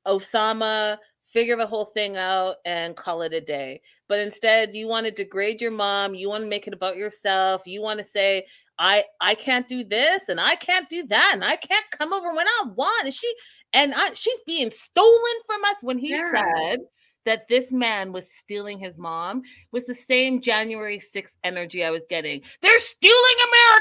Osama, 0.08 0.98
figure 1.32 1.56
the 1.56 1.66
whole 1.66 1.86
thing 1.86 2.16
out 2.16 2.56
and 2.64 2.96
call 2.96 3.22
it 3.22 3.32
a 3.32 3.40
day. 3.40 3.80
But 4.08 4.20
instead, 4.20 4.74
you 4.74 4.88
want 4.88 5.06
to 5.06 5.12
degrade 5.12 5.60
your 5.60 5.70
mom, 5.70 6.14
you 6.14 6.28
want 6.28 6.42
to 6.44 6.50
make 6.50 6.66
it 6.66 6.72
about 6.72 6.96
yourself, 6.96 7.62
you 7.66 7.82
want 7.82 8.00
to 8.00 8.06
say, 8.06 8.46
I 8.78 9.04
I 9.20 9.34
can't 9.34 9.68
do 9.68 9.84
this 9.84 10.28
and 10.28 10.40
I 10.40 10.54
can't 10.54 10.88
do 10.88 11.06
that 11.08 11.32
and 11.34 11.44
I 11.44 11.56
can't 11.56 11.84
come 11.90 12.12
over 12.12 12.28
when 12.34 12.46
I 12.46 12.64
want. 12.74 13.06
And 13.06 13.14
she 13.14 13.32
and 13.72 13.92
I 13.94 14.14
she's 14.14 14.40
being 14.46 14.70
stolen 14.70 15.34
from 15.46 15.64
us 15.64 15.76
when 15.82 15.98
he 15.98 16.10
yeah. 16.10 16.32
said 16.32 16.80
that 17.24 17.48
this 17.48 17.70
man 17.72 18.12
was 18.12 18.32
stealing 18.32 18.78
his 18.78 18.96
mom 18.96 19.42
was 19.72 19.84
the 19.84 19.94
same 19.94 20.40
January 20.40 20.98
6th 20.98 21.34
energy 21.44 21.84
I 21.84 21.90
was 21.90 22.04
getting. 22.08 22.40
They're 22.62 22.78
stealing 22.78 23.36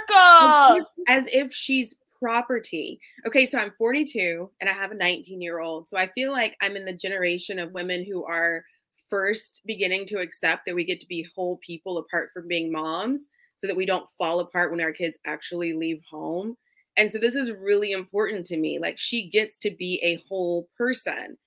America 0.09 0.86
as 1.07 1.28
if 1.28 1.53
she's 1.53 1.95
property. 2.20 2.99
Okay, 3.26 3.45
so 3.45 3.59
I'm 3.59 3.72
42 3.72 4.49
and 4.61 4.70
I 4.70 4.74
have 4.74 4.91
a 4.91 4.95
19 4.95 5.41
year 5.41 5.59
old. 5.59 5.88
So 5.88 5.97
I 5.97 6.07
feel 6.07 6.32
like 6.32 6.55
I'm 6.61 6.76
in 6.76 6.86
the 6.86 6.93
generation 6.93 7.59
of 7.59 7.72
women 7.72 8.03
who 8.05 8.26
are 8.26 8.63
first 9.09 9.61
beginning 9.65 10.05
to 10.07 10.20
accept 10.20 10.65
that 10.65 10.76
we 10.76 10.84
get 10.84 10.99
to 10.99 11.07
be 11.07 11.28
whole 11.36 11.57
people 11.57 11.97
apart 11.97 12.30
from 12.34 12.47
being 12.47 12.72
moms 12.72 13.26
so 13.57 13.68
that 13.68 13.76
we 13.76 13.86
don't 13.86 14.09
fall 14.18 14.39
apart 14.39 14.72
when 14.72 14.82
our 14.82 14.91
kids 14.91 15.18
actually 15.26 15.74
leave 15.74 16.01
home. 16.09 16.55
And 16.97 17.11
so 17.11 17.18
this 17.18 17.36
is 17.36 17.51
really 17.51 17.91
important 17.91 18.45
to 18.47 18.57
me. 18.57 18.80
Like 18.80 18.99
she 18.99 19.30
gets 19.30 19.57
to 19.59 19.72
be 19.72 19.99
a 20.03 20.22
whole 20.28 20.68
person. 20.78 21.38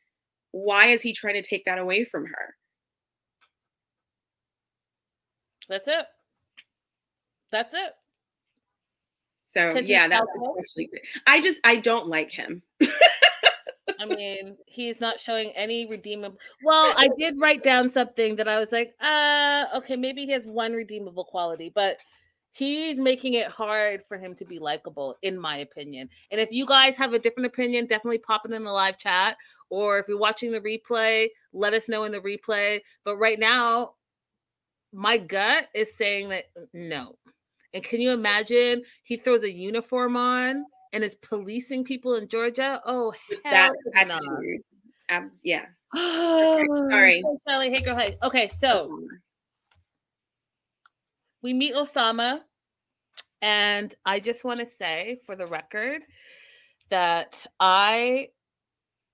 Why 0.53 0.87
is 0.87 1.03
he 1.03 1.13
trying 1.13 1.41
to 1.41 1.49
take 1.49 1.65
that 1.67 1.79
away 1.79 2.05
from 2.05 2.27
her? 2.27 2.57
That's 5.69 5.87
it. 5.87 6.07
That's 7.53 7.75
it. 7.75 7.93
So 9.51 9.79
yeah, 9.79 10.07
that 10.09 10.25
was 10.25 10.65
especially. 10.65 10.91
I 11.27 11.41
just 11.41 11.61
I 11.65 11.77
don't 11.77 12.07
like 12.07 12.31
him. 12.31 12.63
I 13.99 14.07
mean, 14.07 14.57
he's 14.67 15.01
not 15.01 15.21
showing 15.21 15.51
any 15.51 15.89
redeemable. 15.89 16.39
Well, 16.65 16.95
I 16.97 17.09
did 17.19 17.39
write 17.39 17.63
down 17.63 17.91
something 17.91 18.37
that 18.37 18.49
I 18.49 18.59
was 18.59 18.73
like, 18.73 18.95
uh, 19.01 19.67
okay, 19.77 19.97
maybe 19.97 20.25
he 20.25 20.33
has 20.33 20.45
one 20.45 20.73
redeemable 20.73 21.25
quality, 21.25 21.71
but 21.75 21.99
he's 22.53 22.99
making 22.99 23.35
it 23.35 23.49
hard 23.49 24.03
for 24.09 24.17
him 24.17 24.35
to 24.37 24.45
be 24.45 24.59
likable, 24.59 25.17
in 25.23 25.39
my 25.39 25.59
opinion. 25.59 26.09
And 26.31 26.41
if 26.41 26.51
you 26.51 26.65
guys 26.65 26.97
have 26.97 27.13
a 27.13 27.19
different 27.19 27.47
opinion, 27.47 27.87
definitely 27.87 28.19
pop 28.19 28.43
it 28.45 28.53
in 28.53 28.65
the 28.65 28.71
live 28.71 28.99
chat. 28.99 29.37
Or 29.69 29.99
if 29.99 30.07
you're 30.09 30.19
watching 30.19 30.51
the 30.51 30.61
replay, 30.61 31.29
let 31.53 31.75
us 31.75 31.89
know 31.89 32.05
in 32.05 32.13
the 32.13 32.21
replay. 32.21 32.81
But 33.05 33.17
right 33.17 33.39
now, 33.39 33.93
my 34.93 35.19
gut 35.19 35.69
is 35.75 35.95
saying 35.95 36.31
that 36.31 36.45
no. 36.73 37.17
And 37.73 37.85
can 37.85 38.01
you 38.01 38.11
imagine 38.11 38.83
he 39.05 39.17
throws 39.17 39.45
a 39.45 39.53
uniform 39.53 40.17
on 40.17 40.65
and 40.93 41.05
is 41.05 41.15
policing 41.17 41.85
people 41.85 42.15
in 42.15 42.29
Georgia? 42.29 42.81
Oh, 42.85 43.13
that 43.45 43.73
attitude. 43.95 44.63
Abs- 45.09 45.41
yeah. 45.45 45.67
okay, 45.97 46.67
sorry. 46.91 47.23
Sally, 47.49 47.71
hey, 47.71 47.81
girl, 47.81 47.97
hey. 47.97 48.17
Okay, 48.23 48.49
so 48.49 48.97
we 51.43 51.53
meet 51.53 51.75
Osama, 51.75 52.41
and 53.43 53.95
I 54.05 54.21
just 54.21 54.45
want 54.45 54.61
to 54.61 54.69
say 54.69 55.21
for 55.25 55.37
the 55.37 55.47
record 55.47 56.03
that 56.91 57.47
I 57.59 58.29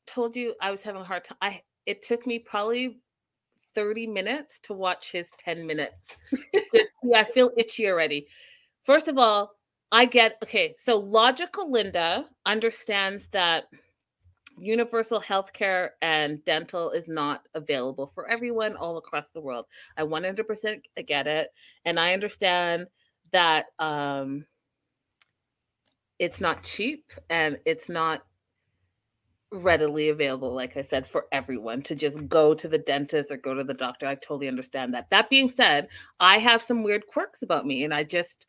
told 0.06 0.36
you 0.36 0.54
I 0.60 0.70
was 0.70 0.82
having 0.82 1.02
a 1.02 1.04
hard 1.04 1.24
time. 1.24 1.38
I 1.40 1.62
it 1.84 2.02
took 2.02 2.26
me 2.26 2.38
probably 2.38 2.98
30 3.76 4.08
minutes 4.08 4.58
to 4.60 4.72
watch 4.72 5.12
his 5.12 5.28
10 5.38 5.64
minutes. 5.64 6.16
I 7.14 7.22
feel 7.22 7.52
itchy 7.56 7.86
already. 7.86 8.26
First 8.84 9.06
of 9.06 9.18
all, 9.18 9.52
I 9.92 10.06
get 10.06 10.38
okay. 10.42 10.74
So 10.78 10.96
logical 10.96 11.70
Linda 11.70 12.24
understands 12.44 13.28
that 13.32 13.64
universal 14.58 15.20
health 15.20 15.52
care 15.52 15.94
and 16.00 16.44
dental 16.44 16.90
is 16.90 17.06
not 17.06 17.46
available 17.54 18.10
for 18.14 18.26
everyone 18.28 18.74
all 18.74 18.96
across 18.96 19.28
the 19.30 19.40
world. 19.40 19.66
I 19.96 20.02
100% 20.02 20.80
get 21.06 21.26
it. 21.26 21.50
And 21.84 22.00
I 22.00 22.14
understand 22.14 22.86
that 23.32 23.66
um, 23.78 24.46
it's 26.18 26.40
not 26.40 26.62
cheap 26.62 27.04
and 27.28 27.58
it's 27.66 27.88
not 27.88 28.22
readily 29.52 30.08
available, 30.08 30.52
like 30.54 30.76
I 30.76 30.82
said, 30.82 31.06
for 31.06 31.26
everyone 31.32 31.82
to 31.82 31.94
just 31.94 32.28
go 32.28 32.54
to 32.54 32.68
the 32.68 32.78
dentist 32.78 33.30
or 33.30 33.36
go 33.36 33.54
to 33.54 33.64
the 33.64 33.74
doctor. 33.74 34.06
I 34.06 34.16
totally 34.16 34.48
understand 34.48 34.92
that. 34.94 35.08
That 35.10 35.30
being 35.30 35.50
said, 35.50 35.88
I 36.20 36.38
have 36.38 36.62
some 36.62 36.82
weird 36.82 37.06
quirks 37.06 37.42
about 37.42 37.66
me 37.66 37.84
and 37.84 37.94
I 37.94 38.04
just 38.04 38.46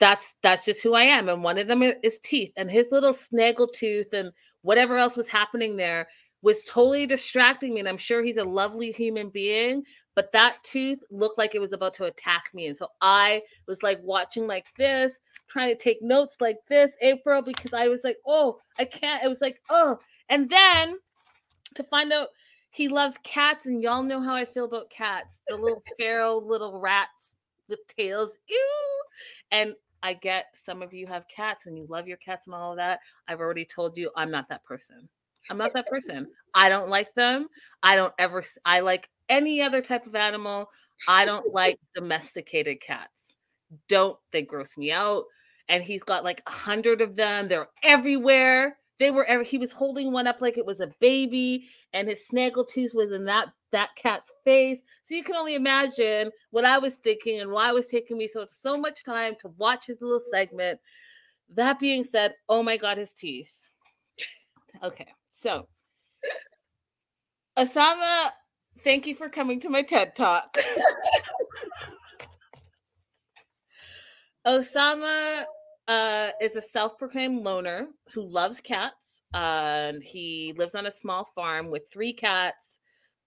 that's 0.00 0.34
that's 0.42 0.64
just 0.64 0.82
who 0.82 0.94
I 0.94 1.04
am. 1.04 1.28
And 1.28 1.44
one 1.44 1.58
of 1.58 1.68
them 1.68 1.82
is 1.82 2.18
teeth. 2.24 2.52
And 2.56 2.70
his 2.70 2.88
little 2.90 3.14
snaggle 3.14 3.68
tooth 3.68 4.12
and 4.12 4.32
whatever 4.62 4.96
else 4.96 5.16
was 5.16 5.28
happening 5.28 5.76
there 5.76 6.08
was 6.42 6.64
totally 6.64 7.06
distracting 7.06 7.74
me. 7.74 7.80
And 7.80 7.88
I'm 7.88 7.98
sure 7.98 8.22
he's 8.22 8.36
a 8.36 8.44
lovely 8.44 8.90
human 8.90 9.30
being, 9.30 9.84
but 10.16 10.32
that 10.32 10.56
tooth 10.64 10.98
looked 11.10 11.38
like 11.38 11.54
it 11.54 11.60
was 11.60 11.72
about 11.72 11.94
to 11.94 12.04
attack 12.04 12.50
me. 12.52 12.66
And 12.66 12.76
so 12.76 12.88
I 13.00 13.42
was 13.68 13.82
like 13.84 14.00
watching 14.02 14.48
like 14.48 14.66
this, 14.76 15.20
trying 15.48 15.68
to 15.68 15.80
take 15.80 16.02
notes 16.02 16.36
like 16.40 16.58
this, 16.68 16.90
April, 17.00 17.42
because 17.42 17.72
I 17.72 17.86
was 17.86 18.02
like, 18.02 18.16
oh, 18.26 18.58
I 18.80 18.84
can't. 18.84 19.22
It 19.22 19.28
was 19.28 19.40
like, 19.40 19.60
oh. 19.70 19.98
And 20.28 20.48
then 20.48 20.98
to 21.74 21.84
find 21.84 22.12
out 22.12 22.28
he 22.70 22.88
loves 22.88 23.18
cats, 23.22 23.66
and 23.66 23.82
y'all 23.82 24.02
know 24.02 24.20
how 24.20 24.34
I 24.34 24.46
feel 24.46 24.64
about 24.64 24.90
cats, 24.90 25.40
the 25.46 25.56
little 25.56 25.82
feral 25.98 26.46
little 26.46 26.78
rats 26.78 27.32
with 27.68 27.80
tails. 27.96 28.38
Ew. 28.48 29.02
And 29.50 29.74
I 30.02 30.14
get 30.14 30.46
some 30.54 30.82
of 30.82 30.92
you 30.92 31.06
have 31.06 31.28
cats 31.28 31.66
and 31.66 31.78
you 31.78 31.86
love 31.88 32.08
your 32.08 32.16
cats 32.16 32.46
and 32.46 32.54
all 32.54 32.72
of 32.72 32.78
that. 32.78 33.00
I've 33.28 33.40
already 33.40 33.64
told 33.64 33.96
you 33.96 34.10
I'm 34.16 34.30
not 34.30 34.48
that 34.48 34.64
person. 34.64 35.08
I'm 35.50 35.58
not 35.58 35.72
that 35.74 35.86
person. 35.86 36.26
I 36.54 36.68
don't 36.68 36.88
like 36.88 37.14
them. 37.14 37.48
I 37.82 37.94
don't 37.94 38.12
ever, 38.18 38.42
I 38.64 38.80
like 38.80 39.08
any 39.28 39.62
other 39.62 39.80
type 39.80 40.06
of 40.06 40.14
animal. 40.14 40.68
I 41.06 41.24
don't 41.24 41.52
like 41.52 41.78
domesticated 41.94 42.80
cats. 42.80 43.36
Don't, 43.88 44.18
they 44.32 44.42
gross 44.42 44.76
me 44.76 44.90
out. 44.92 45.24
And 45.68 45.82
he's 45.82 46.02
got 46.02 46.24
like 46.24 46.42
a 46.46 46.50
hundred 46.50 47.00
of 47.00 47.16
them. 47.16 47.48
They're 47.48 47.68
everywhere. 47.82 48.76
They 49.02 49.10
were, 49.10 49.24
ever, 49.24 49.42
he 49.42 49.58
was 49.58 49.72
holding 49.72 50.12
one 50.12 50.28
up 50.28 50.40
like 50.40 50.56
it 50.56 50.64
was 50.64 50.78
a 50.78 50.94
baby 51.00 51.68
and 51.92 52.08
his 52.08 52.22
snaggletooth 52.32 52.94
was 52.94 53.10
in 53.10 53.24
that 53.24 53.48
that 53.72 53.88
cat's 53.96 54.30
face. 54.44 54.80
So 55.02 55.16
you 55.16 55.24
can 55.24 55.34
only 55.34 55.56
imagine 55.56 56.30
what 56.52 56.64
I 56.64 56.78
was 56.78 56.94
thinking 56.94 57.40
and 57.40 57.50
why 57.50 57.68
it 57.68 57.74
was 57.74 57.88
taking 57.88 58.16
me 58.16 58.28
so 58.28 58.46
so 58.48 58.78
much 58.78 59.02
time 59.02 59.34
to 59.40 59.48
watch 59.58 59.86
his 59.86 60.00
little 60.00 60.20
segment. 60.30 60.78
That 61.52 61.80
being 61.80 62.04
said, 62.04 62.34
oh 62.48 62.62
my 62.62 62.76
god, 62.76 62.96
his 62.96 63.12
teeth. 63.12 63.50
Okay, 64.84 65.08
so 65.32 65.66
Osama, 67.58 68.28
thank 68.84 69.08
you 69.08 69.16
for 69.16 69.28
coming 69.28 69.58
to 69.62 69.68
my 69.68 69.82
TED 69.82 70.14
Talk. 70.14 70.56
Osama 74.46 75.42
uh, 75.88 76.30
is 76.40 76.56
a 76.56 76.62
self-proclaimed 76.62 77.42
loner 77.42 77.88
who 78.12 78.22
loves 78.22 78.60
cats. 78.60 78.94
Um, 79.34 80.00
he 80.00 80.54
lives 80.58 80.74
on 80.74 80.86
a 80.86 80.90
small 80.90 81.28
farm 81.34 81.70
with 81.70 81.82
three 81.90 82.12
cats 82.12 82.72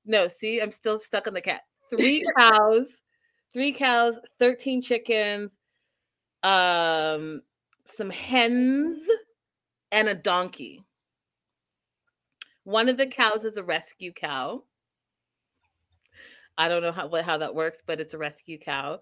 no, 0.06 0.28
see, 0.28 0.62
I'm 0.62 0.72
still 0.72 1.00
stuck 1.00 1.28
on 1.28 1.34
the 1.34 1.42
cat. 1.42 1.62
Three 1.96 2.24
cows, 2.38 3.02
three 3.54 3.72
cows, 3.72 4.16
13 4.40 4.82
chickens, 4.82 5.52
um, 6.44 7.42
some 7.86 8.10
hens, 8.10 9.00
and 9.92 10.08
a 10.08 10.14
donkey. 10.14 10.84
One 12.64 12.90
of 12.90 12.98
the 12.98 13.08
cows 13.08 13.46
is 13.46 13.58
a 13.58 13.64
rescue 13.64 14.14
cow. 14.14 14.64
I 16.58 16.70
don't 16.70 16.82
know 16.82 16.92
how 16.92 17.10
how 17.22 17.38
that 17.38 17.54
works, 17.54 17.82
but 17.86 18.00
it's 18.00 18.14
a 18.14 18.18
rescue 18.18 18.58
cow. 18.58 19.00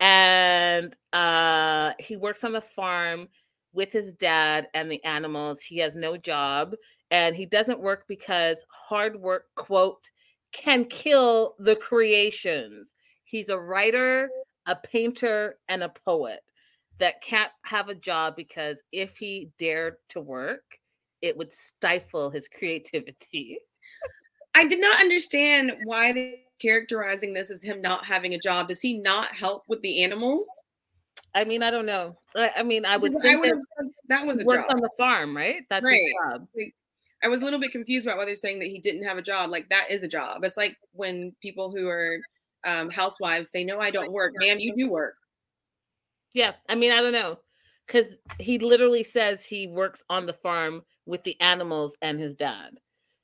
And 0.00 0.94
uh, 1.12 1.92
he 1.98 2.16
works 2.16 2.44
on 2.44 2.52
the 2.52 2.60
farm 2.60 3.28
with 3.72 3.92
his 3.92 4.12
dad 4.12 4.68
and 4.74 4.90
the 4.90 5.02
animals. 5.04 5.60
He 5.60 5.78
has 5.78 5.96
no 5.96 6.16
job 6.16 6.74
and 7.10 7.36
he 7.36 7.46
doesn't 7.46 7.80
work 7.80 8.04
because 8.08 8.64
hard 8.68 9.20
work, 9.20 9.46
quote, 9.56 10.10
can 10.52 10.84
kill 10.86 11.54
the 11.58 11.76
creations. 11.76 12.92
He's 13.24 13.48
a 13.48 13.58
writer, 13.58 14.30
a 14.66 14.76
painter, 14.76 15.58
and 15.68 15.82
a 15.82 15.92
poet 16.04 16.40
that 16.98 17.22
can't 17.22 17.50
have 17.64 17.88
a 17.88 17.94
job 17.94 18.36
because 18.36 18.82
if 18.92 19.16
he 19.16 19.50
dared 19.58 19.96
to 20.10 20.20
work, 20.20 20.64
it 21.22 21.36
would 21.36 21.52
stifle 21.52 22.30
his 22.30 22.48
creativity. 22.58 23.58
I 24.54 24.66
did 24.66 24.80
not 24.80 25.00
understand 25.00 25.72
why 25.84 26.12
they 26.12 26.43
characterizing 26.60 27.32
this 27.32 27.50
as 27.50 27.62
him 27.62 27.80
not 27.80 28.04
having 28.04 28.34
a 28.34 28.38
job. 28.38 28.68
Does 28.68 28.80
he 28.80 28.98
not 28.98 29.34
help 29.34 29.64
with 29.68 29.80
the 29.82 30.02
animals? 30.02 30.48
I 31.34 31.44
mean, 31.44 31.62
I 31.62 31.70
don't 31.70 31.86
know. 31.86 32.16
I, 32.36 32.50
I 32.58 32.62
mean, 32.62 32.84
I 32.86 32.96
would 32.96 33.12
think 33.20 33.40
would 33.40 33.50
that 33.50 33.66
said 33.78 33.86
that 34.08 34.26
was 34.26 34.40
a 34.40 34.44
works 34.44 34.64
job. 34.66 34.76
on 34.76 34.80
the 34.80 34.90
farm, 34.96 35.36
right? 35.36 35.62
That's 35.68 35.84
Right. 35.84 36.00
his 36.00 36.14
job. 36.32 36.46
I 37.22 37.28
was 37.28 37.40
a 37.40 37.44
little 37.44 37.58
bit 37.60 37.72
confused 37.72 38.06
about 38.06 38.18
why 38.18 38.24
they're 38.26 38.34
saying 38.34 38.58
that 38.60 38.68
he 38.68 38.78
didn't 38.80 39.04
have 39.04 39.16
a 39.18 39.22
job. 39.22 39.50
Like 39.50 39.68
that 39.70 39.90
is 39.90 40.02
a 40.02 40.08
job. 40.08 40.44
It's 40.44 40.56
like 40.56 40.76
when 40.92 41.34
people 41.40 41.70
who 41.70 41.88
are 41.88 42.18
um, 42.64 42.90
housewives 42.90 43.50
say, 43.50 43.64
"No, 43.64 43.80
I 43.80 43.90
don't 43.90 44.12
work." 44.12 44.32
Ma'am, 44.36 44.58
you 44.60 44.74
do 44.76 44.88
work. 44.90 45.14
Yeah, 46.34 46.52
I 46.68 46.74
mean, 46.74 46.92
I 46.92 47.00
don't 47.00 47.12
know, 47.12 47.38
because 47.86 48.06
he 48.40 48.58
literally 48.58 49.04
says 49.04 49.44
he 49.44 49.66
works 49.68 50.02
on 50.10 50.26
the 50.26 50.32
farm 50.34 50.82
with 51.06 51.22
the 51.24 51.40
animals 51.40 51.94
and 52.02 52.18
his 52.18 52.34
dad, 52.34 52.78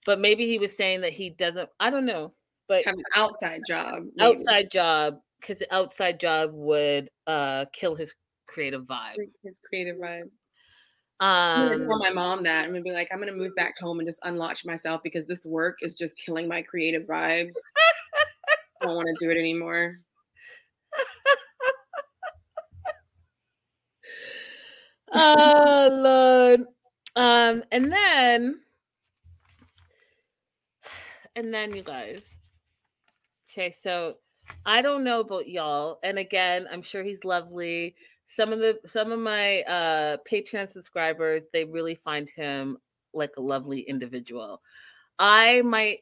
but 0.06 0.18
maybe 0.20 0.46
he 0.46 0.58
was 0.58 0.76
saying 0.76 1.00
that 1.02 1.12
he 1.12 1.30
doesn't. 1.30 1.68
I 1.80 1.90
don't 1.90 2.06
know, 2.06 2.32
but 2.70 2.84
Have 2.86 2.94
an 2.94 3.04
outside 3.16 3.62
job. 3.66 4.04
maybe. 4.14 4.38
outside 4.38 4.70
job 4.70 5.18
because 5.40 5.58
the 5.58 5.74
outside 5.74 6.20
job 6.20 6.50
would 6.54 7.10
uh 7.26 7.64
kill 7.72 7.96
his 7.96 8.14
creative 8.46 8.84
vibe. 8.84 9.16
His 9.42 9.56
creative 9.68 9.96
vibe. 9.96 10.30
Um, 11.18 11.28
I'm 11.28 11.68
gonna 11.68 11.82
Um, 11.82 11.88
tell 11.88 11.98
my 11.98 12.12
mom 12.12 12.44
that 12.44 12.64
I'm 12.64 12.70
gonna 12.70 12.82
be 12.82 12.92
like, 12.92 13.08
I'm 13.12 13.18
gonna 13.18 13.32
move 13.32 13.56
back 13.56 13.74
home 13.78 13.98
and 13.98 14.08
just 14.08 14.20
unlatch 14.22 14.64
myself 14.64 15.02
because 15.02 15.26
this 15.26 15.44
work 15.44 15.78
is 15.82 15.94
just 15.94 16.16
killing 16.16 16.46
my 16.46 16.62
creative 16.62 17.02
vibes. 17.02 17.56
I 18.80 18.86
don't 18.86 18.94
want 18.94 19.08
to 19.18 19.24
do 19.26 19.30
it 19.32 19.36
anymore. 19.36 19.98
oh 25.12 25.88
Lord. 25.92 26.60
Um, 27.16 27.64
and 27.72 27.92
then, 27.92 28.60
and 31.36 31.52
then 31.52 31.74
you 31.74 31.82
guys. 31.82 32.29
Okay, 33.50 33.70
so 33.70 34.16
I 34.64 34.80
don't 34.82 35.02
know 35.04 35.20
about 35.20 35.48
y'all, 35.48 35.98
and 36.02 36.18
again, 36.18 36.66
I'm 36.70 36.82
sure 36.82 37.02
he's 37.02 37.24
lovely. 37.24 37.96
Some 38.26 38.52
of 38.52 38.60
the 38.60 38.78
some 38.86 39.10
of 39.10 39.18
my 39.18 39.62
uh 39.62 40.18
Patreon 40.30 40.70
subscribers, 40.70 41.42
they 41.52 41.64
really 41.64 41.96
find 41.96 42.30
him 42.30 42.78
like 43.12 43.32
a 43.36 43.40
lovely 43.40 43.80
individual. 43.80 44.62
I 45.18 45.62
might 45.62 46.00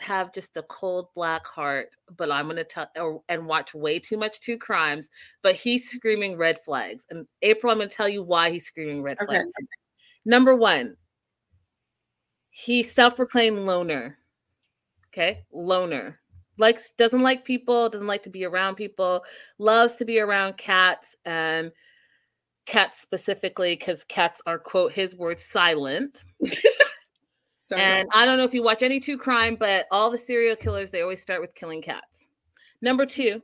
have 0.00 0.32
just 0.34 0.56
a 0.58 0.62
cold 0.64 1.08
black 1.14 1.46
heart, 1.46 1.90
but 2.16 2.30
I'm 2.30 2.48
gonna 2.48 2.64
tell 2.64 2.90
or, 2.96 3.22
and 3.30 3.46
watch 3.46 3.74
way 3.74 3.98
too 3.98 4.18
much 4.18 4.40
true 4.40 4.58
crimes. 4.58 5.08
But 5.42 5.54
he's 5.56 5.90
screaming 5.90 6.36
red 6.36 6.60
flags, 6.64 7.04
and 7.10 7.26
April, 7.42 7.72
I'm 7.72 7.78
gonna 7.78 7.90
tell 7.90 8.08
you 8.10 8.22
why 8.22 8.50
he's 8.50 8.66
screaming 8.66 9.02
red 9.02 9.18
Okay. 9.22 9.26
flags. 9.26 9.54
Number 10.26 10.54
one, 10.54 10.96
he 12.50 12.82
self-proclaimed 12.82 13.60
loner. 13.60 14.18
Okay, 15.08 15.44
loner. 15.52 16.19
Likes 16.60 16.92
doesn't 16.98 17.22
like 17.22 17.44
people, 17.44 17.88
doesn't 17.88 18.06
like 18.06 18.22
to 18.24 18.30
be 18.30 18.44
around 18.44 18.74
people, 18.74 19.24
loves 19.58 19.96
to 19.96 20.04
be 20.04 20.20
around 20.20 20.58
cats 20.58 21.16
and 21.24 21.72
cats 22.66 23.00
specifically 23.00 23.74
because 23.74 24.04
cats 24.04 24.42
are 24.46 24.58
quote 24.58 24.92
his 24.92 25.16
words 25.16 25.42
silent. 25.42 26.22
And 27.76 28.08
I 28.12 28.26
don't 28.26 28.36
know 28.36 28.44
if 28.44 28.52
you 28.52 28.62
watch 28.62 28.82
any 28.82 28.98
true 28.98 29.16
crime, 29.16 29.54
but 29.54 29.86
all 29.90 30.10
the 30.10 30.18
serial 30.18 30.56
killers 30.56 30.90
they 30.90 31.02
always 31.02 31.22
start 31.22 31.40
with 31.40 31.54
killing 31.54 31.80
cats. 31.80 32.26
Number 32.82 33.06
two, 33.06 33.40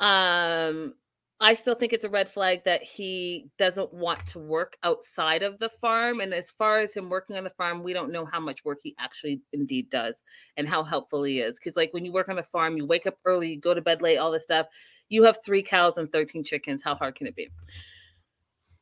um, 0.00 0.94
I 1.38 1.52
still 1.52 1.74
think 1.74 1.92
it's 1.92 2.04
a 2.04 2.10
red 2.10 2.30
flag 2.30 2.64
that 2.64 2.82
he 2.82 3.50
doesn't 3.58 3.92
want 3.92 4.24
to 4.28 4.38
work 4.38 4.78
outside 4.82 5.42
of 5.42 5.58
the 5.58 5.68
farm. 5.68 6.20
And 6.20 6.32
as 6.32 6.50
far 6.50 6.78
as 6.78 6.94
him 6.94 7.10
working 7.10 7.36
on 7.36 7.44
the 7.44 7.50
farm, 7.50 7.82
we 7.82 7.92
don't 7.92 8.10
know 8.10 8.24
how 8.24 8.40
much 8.40 8.64
work 8.64 8.78
he 8.82 8.94
actually 8.98 9.42
indeed 9.52 9.90
does 9.90 10.22
and 10.56 10.66
how 10.66 10.82
helpful 10.82 11.24
he 11.24 11.40
is. 11.40 11.58
Because 11.58 11.76
like 11.76 11.92
when 11.92 12.06
you 12.06 12.12
work 12.12 12.30
on 12.30 12.38
a 12.38 12.42
farm, 12.42 12.78
you 12.78 12.86
wake 12.86 13.06
up 13.06 13.18
early, 13.26 13.50
you 13.50 13.60
go 13.60 13.74
to 13.74 13.82
bed 13.82 14.00
late, 14.00 14.16
all 14.16 14.32
this 14.32 14.44
stuff. 14.44 14.66
You 15.10 15.24
have 15.24 15.38
three 15.44 15.62
cows 15.62 15.98
and 15.98 16.10
13 16.10 16.42
chickens. 16.42 16.82
How 16.82 16.94
hard 16.94 17.16
can 17.16 17.26
it 17.26 17.36
be? 17.36 17.50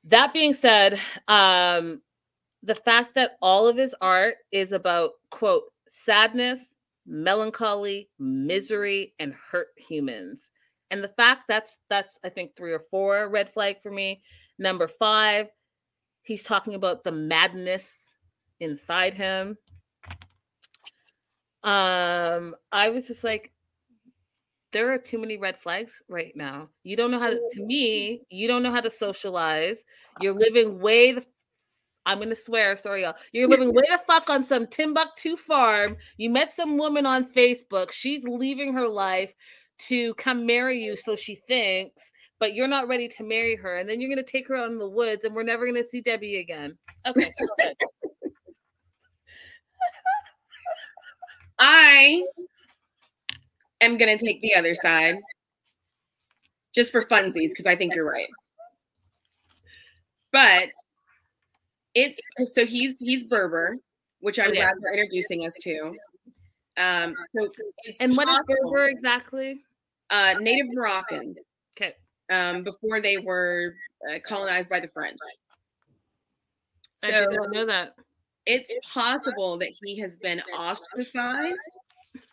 That 0.05 0.33
being 0.33 0.55
said, 0.55 1.01
um, 1.27 2.03
the 2.63 2.77
fact 2.77 3.17
that 3.17 3.33
all 3.43 3.67
of 3.67 3.77
his 3.77 3.97
art 4.01 4.37
is 4.53 4.71
about 4.71 5.13
quote 5.31 5.65
sadness 5.91 6.61
melancholy 7.07 8.09
misery 8.19 9.13
and 9.19 9.35
hurt 9.51 9.69
humans 9.77 10.49
and 10.95 11.03
the 11.03 11.09
fact 11.09 11.43
that's 11.49 11.79
that's 11.91 12.19
i 12.25 12.29
think 12.29 12.55
three 12.55 12.73
or 12.73 12.79
four 12.79 13.29
red 13.29 13.53
flag 13.53 13.83
for 13.83 13.91
me 13.91 14.23
number 14.61 14.87
five 14.87 15.49
he's 16.23 16.45
talking 16.45 16.75
about 16.75 17.03
the 17.03 17.11
madness 17.11 18.13
inside 18.61 19.13
him 19.13 19.59
um 21.65 22.55
i 22.71 22.89
was 22.91 23.09
just 23.09 23.25
like 23.25 23.51
there 24.71 24.93
are 24.93 24.99
too 24.99 25.19
many 25.19 25.37
red 25.37 25.57
flags 25.59 26.01
right 26.09 26.33
now 26.37 26.69
you 26.85 26.97
don't 26.97 27.11
know 27.11 27.19
how 27.19 27.31
to 27.31 27.41
to 27.51 27.65
me 27.65 28.23
you 28.31 28.47
don't 28.47 28.63
know 28.63 28.71
how 28.71 28.81
to 28.81 28.91
socialize 28.91 29.83
you're 30.23 30.33
living 30.33 30.79
way 30.79 31.13
the 31.13 31.25
I'm 32.07 32.19
gonna 32.19 32.37
swear, 32.37 32.77
sorry 32.77 33.01
y'all. 33.01 33.15
You're 33.33 33.49
living 33.49 33.73
way 33.73 33.85
the 33.91 33.99
fuck 34.07 34.29
on 34.29 34.43
some 34.43 34.67
Timbuktu 34.67 35.37
farm. 35.39 35.97
You 36.19 36.29
met 36.29 36.53
some 36.53 36.77
woman 36.77 37.07
on 37.07 37.33
Facebook. 37.33 37.93
She's 37.93 38.23
leaving 38.25 38.75
her 38.75 38.87
life 38.87 39.33
to 39.79 40.15
come 40.15 40.47
marry 40.47 40.79
you, 40.83 40.97
so 40.97 41.17
she 41.17 41.37
thinks, 41.49 42.11
but 42.39 42.55
you're 42.55 42.69
not 42.69 42.89
ready 42.89 43.09
to 43.09 43.25
marry 43.25 43.57
her. 43.57 43.77
And 43.77 43.89
then 43.89 44.01
you're 44.01 44.11
gonna 44.11 44.23
take 44.27 44.49
her 44.49 44.57
out 44.57 44.69
in 44.69 44.79
the 44.79 44.89
woods, 44.89 45.25
and 45.25 45.35
we're 45.35 45.43
never 45.43 45.67
gonna 45.67 45.87
see 45.87 46.01
Debbie 46.01 46.41
again. 46.41 46.77
Okay. 47.07 47.31
I 51.59 52.25
am 53.81 53.97
gonna 53.97 54.19
take 54.19 54.41
the 54.43 54.55
other 54.55 54.75
side 54.75 55.17
just 56.75 56.91
for 56.91 57.05
funsies 57.05 57.51
because 57.51 57.67
I 57.67 57.77
think 57.77 57.95
you're 57.95 58.11
right. 58.11 58.29
But 60.33 60.71
it's 61.95 62.21
so 62.53 62.67
he's 62.67 62.99
he's 62.99 63.23
Berber, 63.25 63.77
which 64.21 64.39
I'm 64.41 64.51
Oh, 64.51 64.53
yeah. 64.53 64.63
glad 64.63 64.75
they're 64.81 64.95
introducing 64.95 65.47
us 65.47 65.55
to. 65.63 65.95
Um, 66.77 67.15
so 67.37 67.49
and 68.01 68.17
what 68.17 68.29
is 68.29 68.35
possible- 68.37 68.71
Berber 68.71 68.87
exactly? 68.89 69.63
Uh, 70.11 70.35
Native 70.41 70.67
Moroccans 70.73 71.39
Okay. 71.77 71.95
um, 72.31 72.63
before 72.63 73.01
they 73.01 73.17
were 73.17 73.75
uh, 74.11 74.19
colonized 74.25 74.69
by 74.69 74.81
the 74.81 74.89
French. 74.89 75.19
I 77.03 77.11
did 77.11 77.31
not 77.33 77.51
know 77.51 77.67
that. 77.67 77.95
it's 78.47 78.73
possible 78.93 79.57
that 79.59 79.71
he 79.83 79.99
has 79.99 80.17
been 80.19 80.41
ostracized 80.57 81.59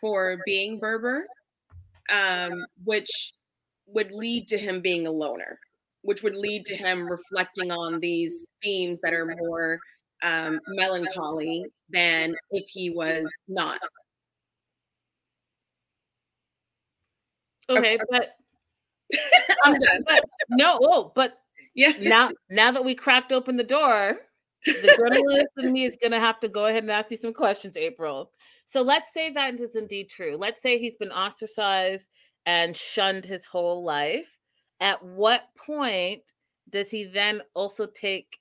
for 0.00 0.38
being 0.46 0.78
Berber, 0.78 1.26
um, 2.10 2.64
which 2.84 3.32
would 3.86 4.12
lead 4.12 4.46
to 4.48 4.58
him 4.58 4.80
being 4.80 5.06
a 5.06 5.10
loner, 5.10 5.58
which 6.02 6.22
would 6.22 6.36
lead 6.36 6.64
to 6.66 6.76
him 6.76 7.06
reflecting 7.08 7.70
on 7.70 8.00
these 8.00 8.44
themes 8.62 8.98
that 9.02 9.12
are 9.12 9.26
more 9.38 9.78
um, 10.22 10.58
melancholy 10.68 11.64
than 11.90 12.34
if 12.50 12.64
he 12.68 12.90
was 12.90 13.30
not. 13.48 13.80
Okay, 17.78 17.98
but 18.10 18.36
I'm 19.64 19.74
done. 19.74 20.04
but 20.06 20.24
no, 20.50 20.78
oh, 20.82 21.12
but 21.14 21.38
Yeah. 21.74 21.92
now 22.00 22.30
now 22.50 22.70
that 22.72 22.84
we 22.84 22.94
cracked 22.94 23.32
open 23.32 23.56
the 23.56 23.64
door, 23.64 24.18
the 24.66 24.72
journalist 24.96 25.48
in 25.58 25.72
me 25.72 25.84
is 25.84 25.96
gonna 26.02 26.20
have 26.20 26.40
to 26.40 26.48
go 26.48 26.66
ahead 26.66 26.82
and 26.84 26.90
ask 26.90 27.10
you 27.10 27.16
some 27.16 27.32
questions, 27.34 27.76
April. 27.76 28.30
So 28.66 28.82
let's 28.82 29.12
say 29.12 29.30
that 29.32 29.60
is 29.60 29.76
indeed 29.76 30.08
true. 30.10 30.36
Let's 30.36 30.62
say 30.62 30.78
he's 30.78 30.96
been 30.96 31.12
ostracized 31.12 32.08
and 32.46 32.76
shunned 32.76 33.24
his 33.24 33.44
whole 33.44 33.84
life. 33.84 34.26
At 34.80 35.02
what 35.04 35.44
point 35.56 36.22
does 36.70 36.90
he 36.90 37.04
then 37.04 37.42
also 37.54 37.86
take 37.86 38.38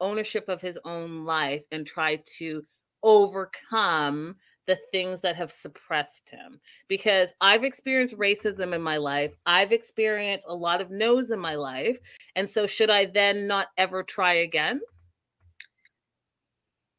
ownership 0.00 0.48
of 0.48 0.60
his 0.60 0.78
own 0.84 1.24
life 1.24 1.62
and 1.72 1.86
try 1.86 2.22
to 2.38 2.64
overcome 3.02 4.36
the 4.68 4.78
things 4.92 5.20
that 5.22 5.34
have 5.34 5.50
suppressed 5.50 6.30
him? 6.30 6.60
Because 6.86 7.30
I've 7.40 7.64
experienced 7.64 8.16
racism 8.16 8.72
in 8.72 8.80
my 8.80 8.98
life, 8.98 9.32
I've 9.44 9.72
experienced 9.72 10.46
a 10.48 10.54
lot 10.54 10.80
of 10.80 10.92
no's 10.92 11.32
in 11.32 11.40
my 11.40 11.56
life. 11.56 11.98
And 12.36 12.48
so, 12.48 12.68
should 12.68 12.90
I 12.90 13.06
then 13.06 13.48
not 13.48 13.66
ever 13.76 14.04
try 14.04 14.34
again? 14.34 14.80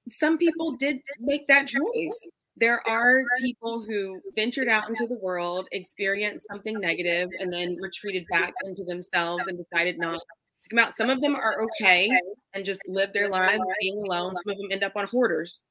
Some 0.09 0.37
people 0.37 0.75
did 0.75 0.97
make 1.19 1.47
that 1.47 1.67
choice. 1.67 2.27
There 2.57 2.85
are 2.89 3.23
people 3.39 3.85
who 3.87 4.19
ventured 4.35 4.67
out 4.67 4.89
into 4.89 5.07
the 5.07 5.17
world, 5.21 5.67
experienced 5.71 6.45
something 6.51 6.77
negative, 6.77 7.29
and 7.39 7.53
then 7.53 7.77
retreated 7.79 8.25
back 8.29 8.53
into 8.65 8.83
themselves 8.83 9.45
and 9.47 9.57
decided 9.57 9.97
not 9.97 10.19
to 10.63 10.69
come 10.69 10.79
out. 10.79 10.93
Some 10.95 11.09
of 11.09 11.21
them 11.21 11.35
are 11.35 11.63
okay 11.63 12.09
and 12.53 12.65
just 12.65 12.81
live 12.87 13.13
their 13.13 13.29
lives 13.29 13.63
being 13.79 13.97
alone. 14.03 14.35
Some 14.35 14.51
of 14.51 14.57
them 14.57 14.71
end 14.71 14.83
up 14.83 14.93
on 14.97 15.07
hoarders. 15.07 15.61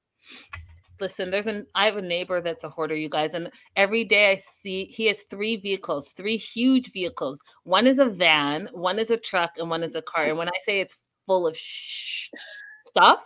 Listen, 1.01 1.31
there's 1.31 1.47
an 1.47 1.67
I 1.75 1.87
have 1.87 1.97
a 1.97 2.03
neighbor 2.03 2.41
that's 2.41 2.65
a 2.65 2.69
hoarder, 2.69 2.95
you 2.95 3.09
guys, 3.09 3.35
and 3.35 3.51
every 3.77 4.05
day 4.05 4.31
I 4.31 4.41
see 4.63 4.87
he 4.87 5.07
has 5.07 5.23
three 5.23 5.57
vehicles, 5.57 6.11
three 6.11 6.37
huge 6.37 6.93
vehicles. 6.93 7.39
One 7.65 7.87
is 7.87 7.99
a 7.99 8.07
van, 8.07 8.69
one 8.73 8.99
is 8.99 9.11
a 9.11 9.17
truck, 9.17 9.53
and 9.59 9.71
one 9.71 9.83
is 9.83 9.95
a 9.95 10.03
car. 10.03 10.25
And 10.25 10.39
when 10.39 10.49
I 10.49 10.59
say 10.65 10.81
it's 10.81 10.97
full 11.27 11.47
of 11.47 11.57
sh- 11.57 12.31
stuff, 12.91 13.25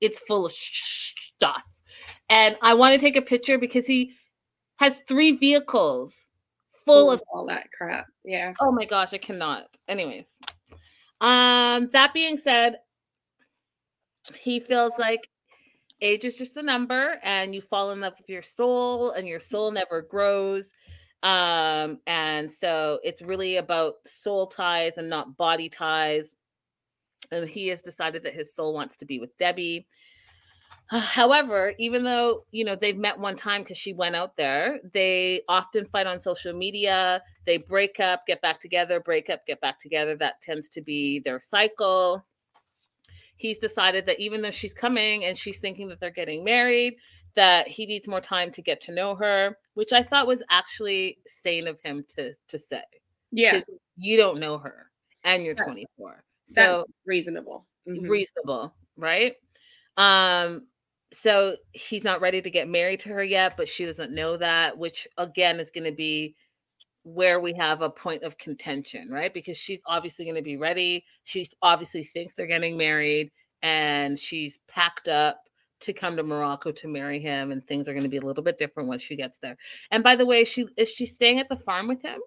it's 0.00 0.20
full 0.20 0.46
of 0.46 0.52
sh- 0.52 1.14
stuff. 1.36 1.62
And 2.30 2.56
I 2.62 2.74
want 2.74 2.92
to 2.94 3.00
take 3.00 3.16
a 3.16 3.22
picture 3.22 3.58
because 3.58 3.86
he 3.86 4.14
has 4.76 5.00
three 5.08 5.32
vehicles 5.32 6.14
full 6.84 7.10
of 7.10 7.22
all 7.32 7.46
that 7.46 7.70
crap. 7.72 8.06
Yeah. 8.24 8.54
Oh 8.60 8.72
my 8.72 8.84
gosh, 8.84 9.12
I 9.12 9.18
cannot. 9.18 9.64
Anyways, 9.88 10.28
um, 11.20 11.90
that 11.92 12.12
being 12.14 12.36
said, 12.36 12.78
he 14.40 14.60
feels 14.60 14.92
like 14.98 15.28
age 16.00 16.24
is 16.24 16.36
just 16.36 16.56
a 16.56 16.62
number 16.62 17.18
and 17.22 17.54
you 17.54 17.60
fall 17.60 17.90
in 17.90 18.00
love 18.00 18.14
with 18.18 18.28
your 18.28 18.42
soul 18.42 19.12
and 19.12 19.26
your 19.26 19.40
soul 19.40 19.70
never 19.70 20.02
grows. 20.02 20.70
Um 21.22 21.98
and 22.06 22.50
so 22.50 23.00
it's 23.02 23.22
really 23.22 23.56
about 23.56 23.94
soul 24.06 24.46
ties 24.46 24.98
and 24.98 25.10
not 25.10 25.36
body 25.36 25.68
ties. 25.68 26.30
And 27.32 27.48
he 27.48 27.68
has 27.68 27.82
decided 27.82 28.22
that 28.22 28.34
his 28.34 28.54
soul 28.54 28.72
wants 28.72 28.96
to 28.98 29.04
be 29.04 29.18
with 29.18 29.36
debbie. 29.36 29.86
However 30.90 31.74
even 31.78 32.04
though 32.04 32.44
you 32.50 32.64
know 32.64 32.76
they've 32.76 32.96
met 32.96 33.18
one 33.18 33.36
time 33.36 33.62
because 33.62 33.76
she 33.76 33.92
went 33.92 34.16
out 34.16 34.36
there 34.36 34.78
they 34.94 35.42
often 35.48 35.84
fight 35.86 36.06
on 36.06 36.20
social 36.20 36.52
media. 36.52 37.22
They 37.46 37.58
break 37.58 37.98
up 38.00 38.26
get 38.26 38.40
back 38.40 38.60
together 38.60 39.00
break 39.00 39.28
up 39.28 39.46
get 39.46 39.60
back 39.60 39.80
together. 39.80 40.16
That 40.16 40.40
tends 40.40 40.68
to 40.70 40.80
be 40.80 41.20
their 41.20 41.40
cycle 41.40 42.24
he's 43.38 43.58
decided 43.58 44.04
that 44.06 44.20
even 44.20 44.42
though 44.42 44.50
she's 44.50 44.74
coming 44.74 45.24
and 45.24 45.36
she's 45.38 45.58
thinking 45.58 45.88
that 45.88 45.98
they're 46.00 46.10
getting 46.10 46.44
married, 46.44 46.96
that 47.34 47.66
he 47.68 47.86
needs 47.86 48.06
more 48.06 48.20
time 48.20 48.50
to 48.50 48.60
get 48.60 48.80
to 48.82 48.92
know 48.92 49.14
her, 49.14 49.56
which 49.74 49.92
I 49.92 50.02
thought 50.02 50.26
was 50.26 50.42
actually 50.50 51.18
sane 51.26 51.66
of 51.66 51.80
him 51.80 52.04
to 52.16 52.34
to 52.48 52.58
say. 52.58 52.82
Yeah. 53.30 53.60
You 53.96 54.16
don't 54.16 54.38
know 54.40 54.58
her 54.58 54.90
and 55.24 55.42
you're 55.44 55.54
That's- 55.54 55.72
24. 55.72 56.22
That's 56.50 56.80
So 56.80 56.86
reasonable. 57.06 57.66
Mhm. 57.86 58.08
reasonable, 58.08 58.74
right? 58.96 59.36
Um 59.96 60.66
so 61.12 61.56
he's 61.72 62.04
not 62.04 62.20
ready 62.20 62.42
to 62.42 62.50
get 62.50 62.68
married 62.68 63.00
to 63.00 63.08
her 63.10 63.24
yet, 63.24 63.56
but 63.56 63.68
she 63.68 63.86
doesn't 63.86 64.12
know 64.14 64.36
that, 64.36 64.76
which 64.76 65.08
again 65.16 65.58
is 65.58 65.70
going 65.70 65.84
to 65.84 65.92
be 65.92 66.36
where 67.14 67.40
we 67.40 67.54
have 67.54 67.80
a 67.80 67.88
point 67.88 68.22
of 68.22 68.36
contention, 68.36 69.08
right? 69.10 69.32
Because 69.32 69.56
she's 69.56 69.80
obviously 69.86 70.26
going 70.26 70.34
to 70.34 70.42
be 70.42 70.58
ready. 70.58 71.04
She 71.24 71.48
obviously 71.62 72.04
thinks 72.04 72.34
they're 72.34 72.46
getting 72.46 72.76
married 72.76 73.30
and 73.62 74.18
she's 74.18 74.58
packed 74.68 75.08
up 75.08 75.40
to 75.80 75.92
come 75.94 76.16
to 76.16 76.22
Morocco 76.22 76.70
to 76.70 76.88
marry 76.88 77.18
him 77.18 77.50
and 77.50 77.66
things 77.66 77.88
are 77.88 77.92
going 77.92 78.02
to 78.02 78.10
be 78.10 78.18
a 78.18 78.24
little 78.24 78.42
bit 78.42 78.58
different 78.58 78.88
once 78.88 79.00
she 79.00 79.16
gets 79.16 79.38
there. 79.38 79.56
And 79.90 80.04
by 80.04 80.16
the 80.16 80.26
way, 80.26 80.44
she 80.44 80.66
is 80.76 80.90
she 80.90 81.06
staying 81.06 81.38
at 81.38 81.48
the 81.48 81.56
farm 81.56 81.88
with 81.88 82.02
him? 82.02 82.20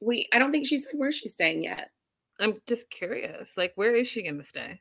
We 0.00 0.26
I 0.32 0.38
don't 0.38 0.52
think 0.52 0.66
she 0.66 0.78
said 0.78 0.94
where 0.94 1.12
she's 1.12 1.32
staying 1.32 1.64
yet. 1.64 1.90
I'm 2.38 2.62
just 2.66 2.88
curious. 2.88 3.52
Like 3.56 3.72
where 3.74 3.94
is 3.94 4.08
she 4.08 4.22
going 4.22 4.38
to 4.38 4.44
stay? 4.44 4.80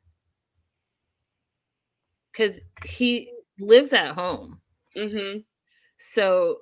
Cuz 2.34 2.62
he 2.86 3.32
lives 3.60 3.92
at 3.92 4.16
home. 4.16 4.62
Mm-hmm. 4.96 5.40
So 6.00 6.60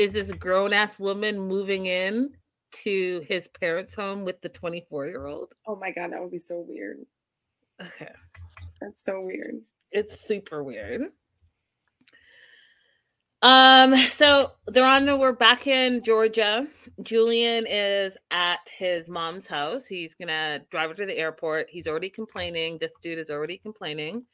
is 0.00 0.12
this 0.14 0.32
grown 0.32 0.72
ass 0.72 0.98
woman 0.98 1.38
moving 1.38 1.84
in 1.84 2.30
to 2.72 3.22
his 3.28 3.48
parents' 3.48 3.94
home 3.94 4.24
with 4.24 4.40
the 4.40 4.48
24 4.48 5.06
year 5.06 5.26
old? 5.26 5.52
Oh 5.66 5.76
my 5.76 5.92
god, 5.92 6.12
that 6.12 6.22
would 6.22 6.30
be 6.30 6.38
so 6.38 6.64
weird. 6.66 7.04
Okay. 7.78 8.10
That's 8.80 9.04
so 9.04 9.20
weird. 9.20 9.56
It's 9.92 10.18
super 10.26 10.64
weird. 10.64 11.02
Um, 13.42 13.94
so 14.08 14.52
they're 14.68 14.86
on 14.86 15.04
the 15.04 15.18
we're 15.18 15.32
back 15.32 15.66
in 15.66 16.02
Georgia. 16.02 16.66
Julian 17.02 17.66
is 17.68 18.16
at 18.30 18.60
his 18.74 19.06
mom's 19.10 19.46
house. 19.46 19.86
He's 19.86 20.14
gonna 20.14 20.60
drive 20.70 20.88
her 20.88 20.96
to 20.96 21.06
the 21.06 21.18
airport. 21.18 21.66
He's 21.68 21.86
already 21.86 22.08
complaining. 22.08 22.78
This 22.78 22.92
dude 23.02 23.18
is 23.18 23.28
already 23.28 23.58
complaining. 23.58 24.24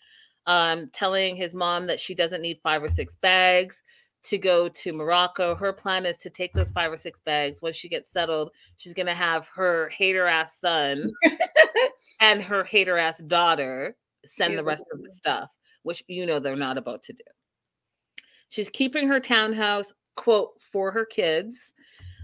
Um, 0.47 0.91
telling 0.93 1.35
his 1.35 1.55
mom 1.55 1.89
that 1.89 1.99
she 1.99 2.14
doesn't 2.14 2.41
need 2.41 2.61
five 2.62 2.85
or 2.85 2.89
six 2.89 3.17
bags 3.17 3.83
to 4.27 4.39
go 4.39 4.68
to 4.68 4.93
Morocco. 4.93 5.55
Her 5.55 5.72
plan 5.72 6.07
is 6.07 6.16
to 6.18 6.31
take 6.31 6.53
those 6.53 6.70
five 6.70 6.93
or 6.93 6.97
six 6.97 7.20
bags. 7.20 7.62
Once 7.62 7.77
she 7.77 7.89
gets 7.89 8.11
settled, 8.11 8.51
she's 8.77 8.95
gonna 8.95 9.14
have 9.14 9.47
her 9.55 9.89
hater 9.91 10.27
ass 10.27 10.59
son 10.61 11.07
and 12.20 12.43
her 12.43 12.64
hater 12.64 12.99
ass 12.99 13.18
daughter 13.18 13.97
send 14.24 14.59
the 14.59 14.64
rest 14.64 14.85
of 14.93 15.03
the 15.03 15.12
stuff, 15.12 15.49
which 15.83 16.03
you 16.09 16.27
know 16.27 16.39
they're 16.39 16.57
not 16.57 16.79
about 16.79 17.03
to 17.05 17.12
do. 17.12 17.24
She's 18.49 18.68
keeping 18.68 19.09
her 19.09 19.20
townhouse, 19.20 19.93
quote, 20.14 20.53
for 20.61 20.91
her 20.91 21.05
kids, 21.05 21.59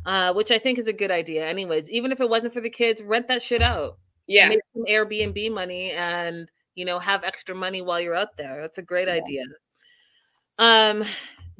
uh, 0.07 0.32
which 0.34 0.50
I 0.50 0.59
think 0.59 0.78
is 0.78 0.86
a 0.86 0.92
good 0.92 1.11
idea. 1.11 1.46
Anyways, 1.46 1.90
even 1.90 2.12
if 2.12 2.20
it 2.20 2.28
wasn't 2.28 2.55
for 2.55 2.61
the 2.61 2.70
kids, 2.70 3.03
rent 3.03 3.28
that 3.28 3.42
shit 3.42 3.62
out. 3.62 3.98
Yeah. 4.26 4.48
Make 4.48 4.61
some 4.72 4.84
Airbnb 4.84 5.53
money 5.53 5.92
and, 5.92 6.48
you 6.74 6.84
know, 6.84 6.98
have 6.98 7.24
extra 7.24 7.55
money 7.55 7.82
while 7.82 8.00
you're 8.00 8.14
out 8.14 8.36
there. 8.36 8.61
That's 8.61 8.78
a 8.78 8.82
great 8.82 9.09
Yeah. 9.09 9.14
idea. 9.14 9.44
Um, 10.59 11.05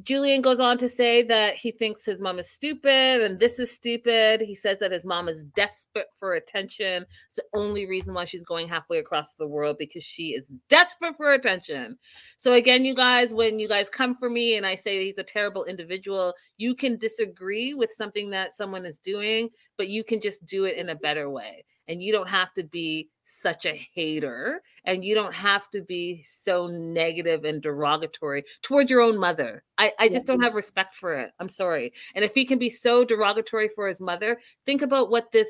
Julian 0.03 0.43
goes 0.43 0.59
on 0.59 0.79
to 0.79 0.89
say 0.89 1.23
that 1.23 1.55
he 1.55 1.71
thinks 1.71 2.05
his 2.05 2.19
mom 2.19 2.39
is 2.39 2.51
stupid 2.51 3.23
and 3.23 3.39
this 3.39 3.59
is 3.59 3.71
stupid. 3.71 4.41
He 4.41 4.55
says 4.55 4.79
that 4.79 4.91
his 4.91 5.05
mom 5.05 5.29
is 5.29 5.45
desperate 5.45 6.09
for 6.19 6.35
attention. 6.35 7.07
It's 7.29 7.37
the 7.37 7.45
only 7.55 7.87
reason 7.87 8.15
why 8.15 8.25
she's 8.25 8.45
going 8.45 8.69
halfway 8.69 8.99
across 8.99 9.35
the 9.35 9.47
world 9.47 9.77
because 9.79 10.03
she 10.03 10.31
is 10.31 10.51
desperate 10.69 11.17
for 11.17 11.33
attention. 11.33 11.99
So, 12.39 12.55
again, 12.55 12.85
you 12.85 12.95
guys, 12.95 13.33
when 13.33 13.59
you 13.59 13.69
guys 13.69 13.89
come 13.89 14.17
for 14.17 14.31
me 14.31 14.57
and 14.57 14.67
I 14.67 14.75
say 14.75 15.05
he's 15.05 15.19
a 15.19 15.23
terrible 15.23 15.65
individual, 15.65 16.35
you 16.57 16.75
can 16.75 16.97
disagree 16.97 17.75
with 17.75 17.93
something 17.93 18.31
that 18.31 18.55
someone 18.55 18.85
is 18.85 18.99
doing, 18.99 19.51
but 19.77 19.89
you 19.89 20.03
can 20.05 20.21
just 20.21 20.45
do 20.47 20.65
it 20.65 20.77
in 20.77 20.89
a 20.89 20.95
better 20.95 21.31
way. 21.31 21.65
And 21.93 22.03
you 22.03 22.11
don't 22.11 22.29
have 22.29 22.55
to 22.55 22.63
be 22.63 23.11
such 23.25 23.67
a 23.67 23.75
hater 23.95 24.63
and 24.87 25.05
you 25.05 25.15
don't 25.15 25.35
have 25.35 25.69
to 25.73 25.83
be 25.83 26.23
so 26.23 26.67
negative 26.67 27.45
and 27.45 27.61
derogatory 27.61 28.45
towards 28.63 28.91
your 28.91 29.03
own 29.03 29.19
mother. 29.19 29.63
I, 29.77 29.93
I 29.99 30.09
just 30.09 30.25
don't 30.27 30.41
have 30.41 30.55
respect 30.55 30.97
for 30.97 31.13
it. 31.13 31.33
I'm 31.39 31.51
sorry. 31.51 31.93
And 32.15 32.25
if 32.25 32.33
he 32.35 32.47
can 32.47 32.59
be 32.59 32.71
so 32.71 33.05
derogatory 33.05 33.69
for 33.75 33.87
his 33.87 34.01
mother, 34.01 34.41
think 34.65 34.81
about 34.81 35.11
what 35.11 35.33
this 35.33 35.49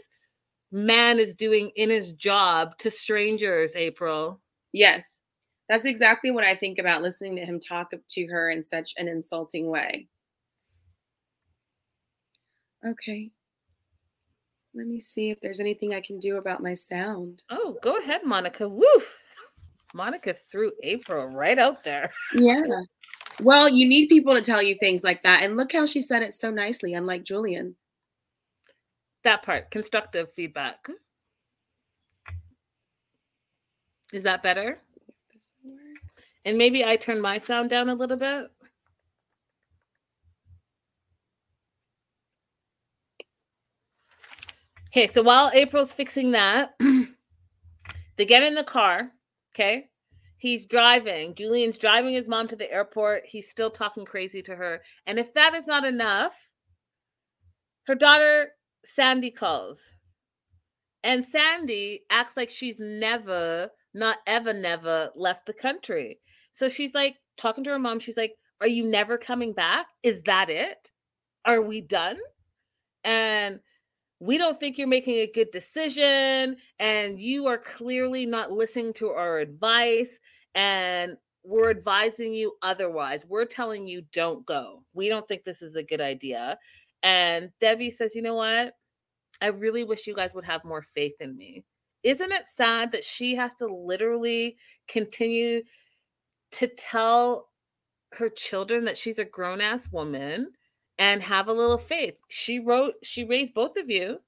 man 0.73 1.21
is 1.21 1.33
doing 1.33 1.71
in 1.77 1.91
his 1.91 2.11
job 2.13 2.77
to 2.79 2.91
strangers, 2.91 3.77
April. 3.77 4.41
Yes. 4.73 5.19
That's 5.69 5.85
exactly 5.85 6.33
what 6.33 6.45
I 6.45 6.57
think 6.57 6.79
about 6.79 7.03
listening 7.03 7.37
to 7.37 7.45
him 7.45 7.61
talk 7.61 7.93
to 7.93 8.27
her 8.27 8.51
in 8.51 8.65
such 8.65 8.95
an 8.97 9.07
insulting 9.07 9.71
way. 9.71 10.09
Okay. 12.85 13.31
Let 14.75 14.87
me 14.87 15.01
see 15.01 15.31
if 15.31 15.41
there's 15.41 15.61
anything 15.61 15.95
I 15.95 16.01
can 16.01 16.19
do 16.19 16.39
about 16.39 16.63
my 16.63 16.75
sound. 16.75 17.43
Oh, 17.51 17.77
go 17.83 17.99
ahead, 17.99 18.23
Monica. 18.25 18.69
Woo! 18.69 18.87
Monica 19.95 20.35
threw 20.51 20.73
April 20.83 21.27
right 21.27 21.59
out 21.59 21.85
there. 21.85 22.11
Yeah. 22.35 22.63
Well, 23.43 23.69
you 23.69 23.87
need 23.87 24.09
people 24.09 24.35
to 24.35 24.41
tell 24.41 24.63
you 24.63 24.75
things 24.77 25.03
like 25.03 25.23
that. 25.25 25.43
And 25.43 25.57
look 25.57 25.73
how 25.73 25.85
she 25.85 26.01
said 26.01 26.23
it 26.23 26.35
so 26.35 26.51
nicely, 26.51 26.95
unlike 26.95 27.25
Julian. 27.25 27.77
That 29.25 29.43
part, 29.43 29.71
constructive 29.71 30.33
feedback. 30.35 30.87
Is 34.13 34.23
that 34.23 34.43
better? 34.43 34.81
And 36.45 36.59
maybe 36.59 36.85
I 36.85 36.97
turn 36.97 37.21
my 37.21 37.39
sound 37.39 37.71
down 37.71 37.89
a 37.89 37.95
little 37.95 38.17
bit. 38.17 38.51
Okay, 44.93 45.07
so 45.07 45.23
while 45.23 45.51
April's 45.55 45.95
fixing 45.95 46.33
that, 46.33 46.75
they 48.19 48.27
get 48.27 48.43
in 48.43 48.55
the 48.55 48.63
car. 48.63 49.11
Okay. 49.55 49.89
He's 50.37 50.67
driving. 50.67 51.35
Julian's 51.35 51.79
driving 51.79 52.13
his 52.13 52.29
mom 52.29 52.47
to 52.49 52.57
the 52.57 52.71
airport. 52.71 53.23
He's 53.25 53.49
still 53.49 53.71
talking 53.71 54.05
crazy 54.05 54.43
to 54.43 54.55
her. 54.55 54.83
And 55.07 55.19
if 55.19 55.33
that 55.33 55.55
is 55.55 55.67
not 55.67 55.85
enough, 55.85 56.35
her 57.87 57.95
daughter, 57.95 58.51
Sandy, 58.85 59.31
calls. 59.31 59.81
And 61.05 61.25
Sandy 61.25 62.03
acts 62.11 62.37
like 62.37 62.51
she's 62.51 62.77
never, 62.79 63.71
not 63.95 64.19
ever, 64.27 64.53
never 64.53 65.11
left 65.15 65.47
the 65.47 65.55
country. 65.55 66.19
So 66.53 66.69
she's 66.69 66.93
like 66.93 67.17
talking 67.39 67.65
to 67.65 67.71
her 67.71 67.79
mom. 67.79 67.99
She's 67.99 68.17
like, 68.19 68.35
Are 68.61 68.69
you 68.69 68.85
never 68.85 69.17
coming 69.17 69.55
back? 69.55 69.87
Is 70.03 70.21
that 70.27 70.51
it? 70.51 70.91
Are 71.47 71.63
we 71.63 71.81
done? 71.81 72.19
And 73.05 73.61
we 74.23 74.39
don't 74.39 74.61
think 74.61 74.79
you're 74.79 74.87
making 74.87 75.17
a 75.17 75.27
good 75.27 75.51
decision. 75.51 76.57
And 76.79 77.19
you 77.19 77.49
are 77.49 77.59
clearly 77.59 78.25
not 78.25 78.53
listening 78.53 78.93
to 78.95 79.09
our 79.09 79.39
advice. 79.39 80.17
And 80.55 81.17
we're 81.43 81.71
advising 81.71 82.33
you 82.33 82.53
otherwise. 82.63 83.27
We're 83.27 83.47
telling 83.47 83.85
you 83.85 84.03
don't 84.13 84.47
go. 84.47 84.85
We 84.95 85.09
don't 85.09 85.27
think 85.27 85.43
this 85.43 85.61
is 85.61 85.75
a 85.75 85.83
good 85.83 86.01
idea. 86.01 86.57
And 87.03 87.51
Debbie 87.61 87.91
says, 87.91 88.15
You 88.15 88.23
know 88.23 88.37
what? 88.37 88.75
I 89.41 89.49
really 89.49 89.83
wish 89.83 90.07
you 90.07 90.15
guys 90.15 90.35
would 90.35 90.45
have 90.45 90.65
more 90.65 90.83
faith 90.95 91.17
in 91.19 91.37
me. 91.37 91.65
Isn't 92.05 92.31
it 92.31 92.45
sad 92.47 92.93
that 92.93 93.03
she 93.03 93.35
has 93.35 93.51
to 93.59 93.67
literally 93.67 94.57
continue 94.87 95.63
to 96.53 96.69
tell 96.69 97.49
her 98.13 98.29
children 98.29 98.85
that 98.85 98.97
she's 98.97 99.19
a 99.19 99.25
grown 99.25 99.61
ass 99.61 99.91
woman 99.91 100.53
and 100.99 101.23
have 101.23 101.49
a 101.49 101.53
little 101.53 101.79
faith. 101.79 102.15
She 102.29 102.59
wrote, 102.59 102.95
she 103.03 103.25
raised 103.25 103.55
both 103.55 103.77
of 103.77 103.91
you, 103.91 104.21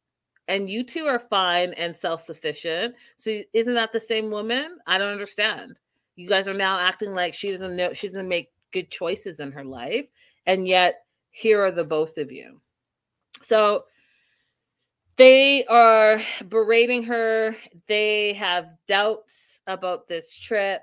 and 0.48 0.68
you 0.68 0.84
two 0.84 1.06
are 1.06 1.18
fine 1.18 1.72
and 1.74 1.96
self 1.96 2.24
sufficient. 2.24 2.94
So 3.16 3.40
isn't 3.52 3.74
that 3.74 3.92
the 3.92 4.00
same 4.00 4.30
woman? 4.30 4.78
I 4.86 4.98
don't 4.98 5.12
understand. 5.12 5.76
You 6.16 6.28
guys 6.28 6.48
are 6.48 6.54
now 6.54 6.78
acting 6.78 7.14
like 7.14 7.34
she 7.34 7.50
doesn't 7.50 7.76
know, 7.76 7.92
she 7.92 8.08
doesn't 8.08 8.28
make 8.28 8.52
good 8.72 8.90
choices 8.90 9.40
in 9.40 9.52
her 9.52 9.64
life. 9.64 10.06
And 10.46 10.68
yet, 10.68 11.04
here 11.30 11.64
are 11.64 11.72
the 11.72 11.84
both 11.84 12.18
of 12.18 12.30
you. 12.30 12.60
So 13.42 13.84
they 15.16 15.64
are 15.66 16.20
berating 16.48 17.02
her. 17.04 17.56
They 17.88 18.34
have 18.34 18.68
doubts 18.86 19.60
about 19.66 20.08
this 20.08 20.36
trip. 20.36 20.82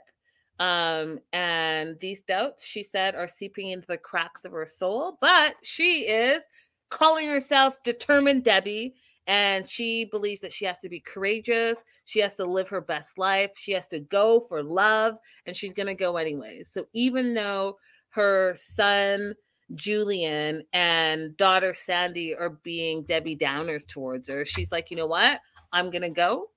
Um, 0.62 1.18
and 1.34 1.99
these 1.99 2.22
doubts, 2.22 2.64
she 2.64 2.84
said, 2.84 3.16
are 3.16 3.28
seeping 3.28 3.72
into 3.72 3.88
the 3.88 3.97
cracks 3.97 4.45
of 4.45 4.51
her 4.51 4.68
soul. 4.68 5.18
But 5.20 5.55
she 5.64 6.01
is 6.01 6.43
calling 6.91 7.28
herself 7.28 7.82
determined 7.84 8.43
Debbie. 8.43 8.93
And 9.26 9.68
she 9.68 10.05
believes 10.05 10.39
that 10.41 10.53
she 10.53 10.66
has 10.66 10.78
to 10.80 10.89
be 10.89 10.99
courageous. 10.99 11.80
She 12.05 12.20
has 12.20 12.36
to 12.36 12.45
live 12.45 12.70
her 12.70 12.82
best 12.82 13.18
life. 13.18 13.49
She 13.55 13.72
has 13.72 13.88
to 13.88 14.01
go 14.01 14.45
for 14.47 14.62
love. 14.62 15.16
And 15.47 15.57
she's 15.57 15.74
going 15.74 15.88
to 15.88 15.95
go 15.95 16.18
anyways. 16.18 16.70
So 16.70 16.86
even 16.93 17.34
though 17.34 17.78
her 18.09 18.53
son, 18.55 19.34
Julian, 19.74 20.64
and 20.74 21.36
daughter 21.38 21.74
Sandy 21.74 22.36
are 22.36 22.59
being 22.62 23.01
Debbie 23.03 23.38
Downers 23.38 23.88
towards 23.88 24.30
her, 24.30 24.45
she's 24.45 24.72
like, 24.72 24.91
you 24.91 24.97
know 24.97 25.07
what? 25.07 25.39
I'm 25.74 25.89
going 25.89 26.03
to 26.03 26.09
go. 26.09 26.49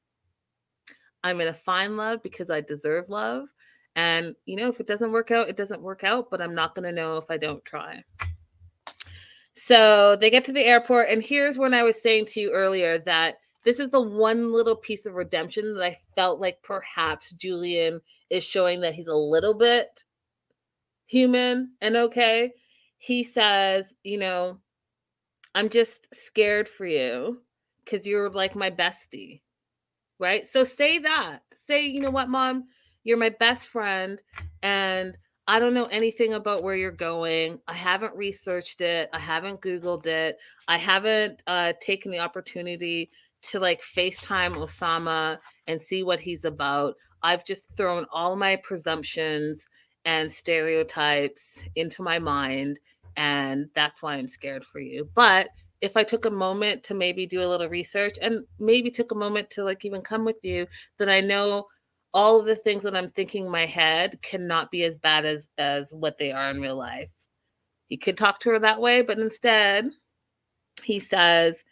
I'm 1.23 1.39
going 1.39 1.51
to 1.51 1.59
find 1.61 1.97
love 1.97 2.23
because 2.23 2.51
I 2.51 2.61
deserve 2.61 3.09
love. 3.09 3.47
And, 3.97 4.35
you 4.47 4.57
know, 4.57 4.69
if 4.69 4.81
it 4.81 4.87
doesn't 4.87 5.13
work 5.13 5.31
out, 5.31 5.49
it 5.49 5.57
doesn't 5.57 5.83
work 5.83 6.05
out, 6.05 6.31
but 6.31 6.41
I'm 6.41 6.55
not 6.55 6.75
going 6.75 6.85
to 6.85 6.93
know 6.93 7.17
if 7.17 7.31
I 7.31 7.37
don't 7.37 7.65
try. 7.65 8.03
So 9.55 10.17
they 10.21 10.31
get 10.31 10.45
to 10.47 10.53
the 10.53 10.65
airport. 10.65 11.09
And 11.09 11.23
here's 11.23 11.59
when 11.59 11.75
I 11.75 11.83
was 11.85 12.03
saying 12.03 12.27
to 12.27 12.41
you 12.41 12.53
earlier 12.53 12.99
that 13.01 13.37
this 13.65 13.79
is 13.79 13.91
the 13.91 14.01
one 14.01 14.53
little 14.53 14.77
piece 14.77 15.07
of 15.07 15.15
redemption 15.15 15.75
that 15.75 15.85
I 15.85 15.99
felt 16.17 16.41
like 16.41 16.61
perhaps 16.63 17.33
Julian 17.33 18.01
is 18.31 18.45
showing 18.45 18.81
that 18.81 18.95
he's 18.95 19.07
a 19.07 19.15
little 19.15 19.55
bit 19.55 20.05
human 21.07 21.73
and 21.81 21.97
okay. 21.97 22.53
He 22.99 23.23
says, 23.23 23.95
you 24.03 24.19
know, 24.19 24.59
I'm 25.55 25.69
just 25.69 26.09
scared 26.13 26.69
for 26.69 26.87
you 26.87 27.41
because 27.85 28.07
you're 28.07 28.31
like 28.31 28.57
my 28.57 28.71
bestie 28.71 29.41
right? 30.19 30.47
So 30.47 30.65
say 30.65 30.99
that. 31.01 31.41
Say, 31.67 31.87
you 31.87 32.01
know 32.01 32.11
what, 32.11 32.29
mom, 32.29 32.65
you're 33.05 33.19
my 33.19 33.29
best 33.29 33.69
friend 33.69 34.19
and 34.63 35.17
I 35.47 35.59
don't 35.59 35.75
know 35.75 35.85
anything 35.87 36.33
about 36.33 36.63
where 36.63 36.75
you're 36.75 36.91
going. 36.91 37.61
I 37.69 37.75
haven't 37.75 38.17
researched 38.17 38.81
it. 38.81 39.11
I 39.13 39.19
haven't 39.19 39.61
Googled 39.61 40.07
it. 40.07 40.39
I 40.69 40.79
haven't 40.79 41.43
uh, 41.47 41.75
taken 41.83 42.11
the 42.11 42.19
opportunity 42.19 43.11
to 43.43 43.61
like 43.61 43.83
FaceTime 43.83 44.57
Osama 44.57 45.39
and 45.67 45.81
see 45.81 46.03
what 46.03 46.19
he's 46.19 46.47
about. 46.47 46.95
I've 47.23 47.45
just 47.45 47.65
thrown 47.77 48.07
all 48.11 48.37
my 48.37 48.57
presumptions 48.57 49.67
and 50.07 50.33
stereotypes 50.33 51.61
into 51.77 52.03
my 52.03 52.19
mind. 52.19 52.79
And 53.17 53.69
that's 53.75 54.03
why 54.03 54.15
I'm 54.15 54.29
scared 54.29 54.65
for 54.65 54.81
you. 54.81 55.09
But 55.15 55.51
if 55.83 55.97
I 55.97 56.05
took 56.05 56.25
a 56.25 56.31
moment 56.31 56.83
to 56.85 56.95
maybe 56.95 57.27
do 57.27 57.43
a 57.43 57.47
little 57.47 57.69
research 57.69 58.17
and 58.23 58.45
maybe 58.59 58.91
took 58.91 59.13
a 59.13 59.17
moment 59.17 59.51
to 59.51 59.65
like 59.65 59.85
even 59.85 60.01
come 60.01 60.25
with 60.25 60.43
you, 60.43 60.67
then 60.99 61.11
I 61.11 61.21
know 61.21 61.67
all 62.15 62.41
of 62.41 62.47
the 62.47 62.57
things 62.57 62.85
that 62.85 62.97
I'm 62.97 63.11
thinking 63.11 63.45
in 63.45 63.51
my 63.51 63.67
head 63.67 64.21
cannot 64.23 64.71
be 64.71 64.85
as 64.85 64.97
bad 64.97 65.27
as 65.27 65.49
as 65.59 65.93
what 65.93 66.17
they 66.17 66.33
are 66.33 66.49
in 66.51 66.61
real 66.61 66.77
life. 66.77 67.11
He 67.89 67.97
could 67.97 68.17
talk 68.17 68.41
to 68.41 68.51
her 68.51 68.59
that 68.61 68.81
way, 68.81 69.03
but 69.03 69.19
instead 69.19 69.91
he 70.83 71.01
says, 71.01 71.63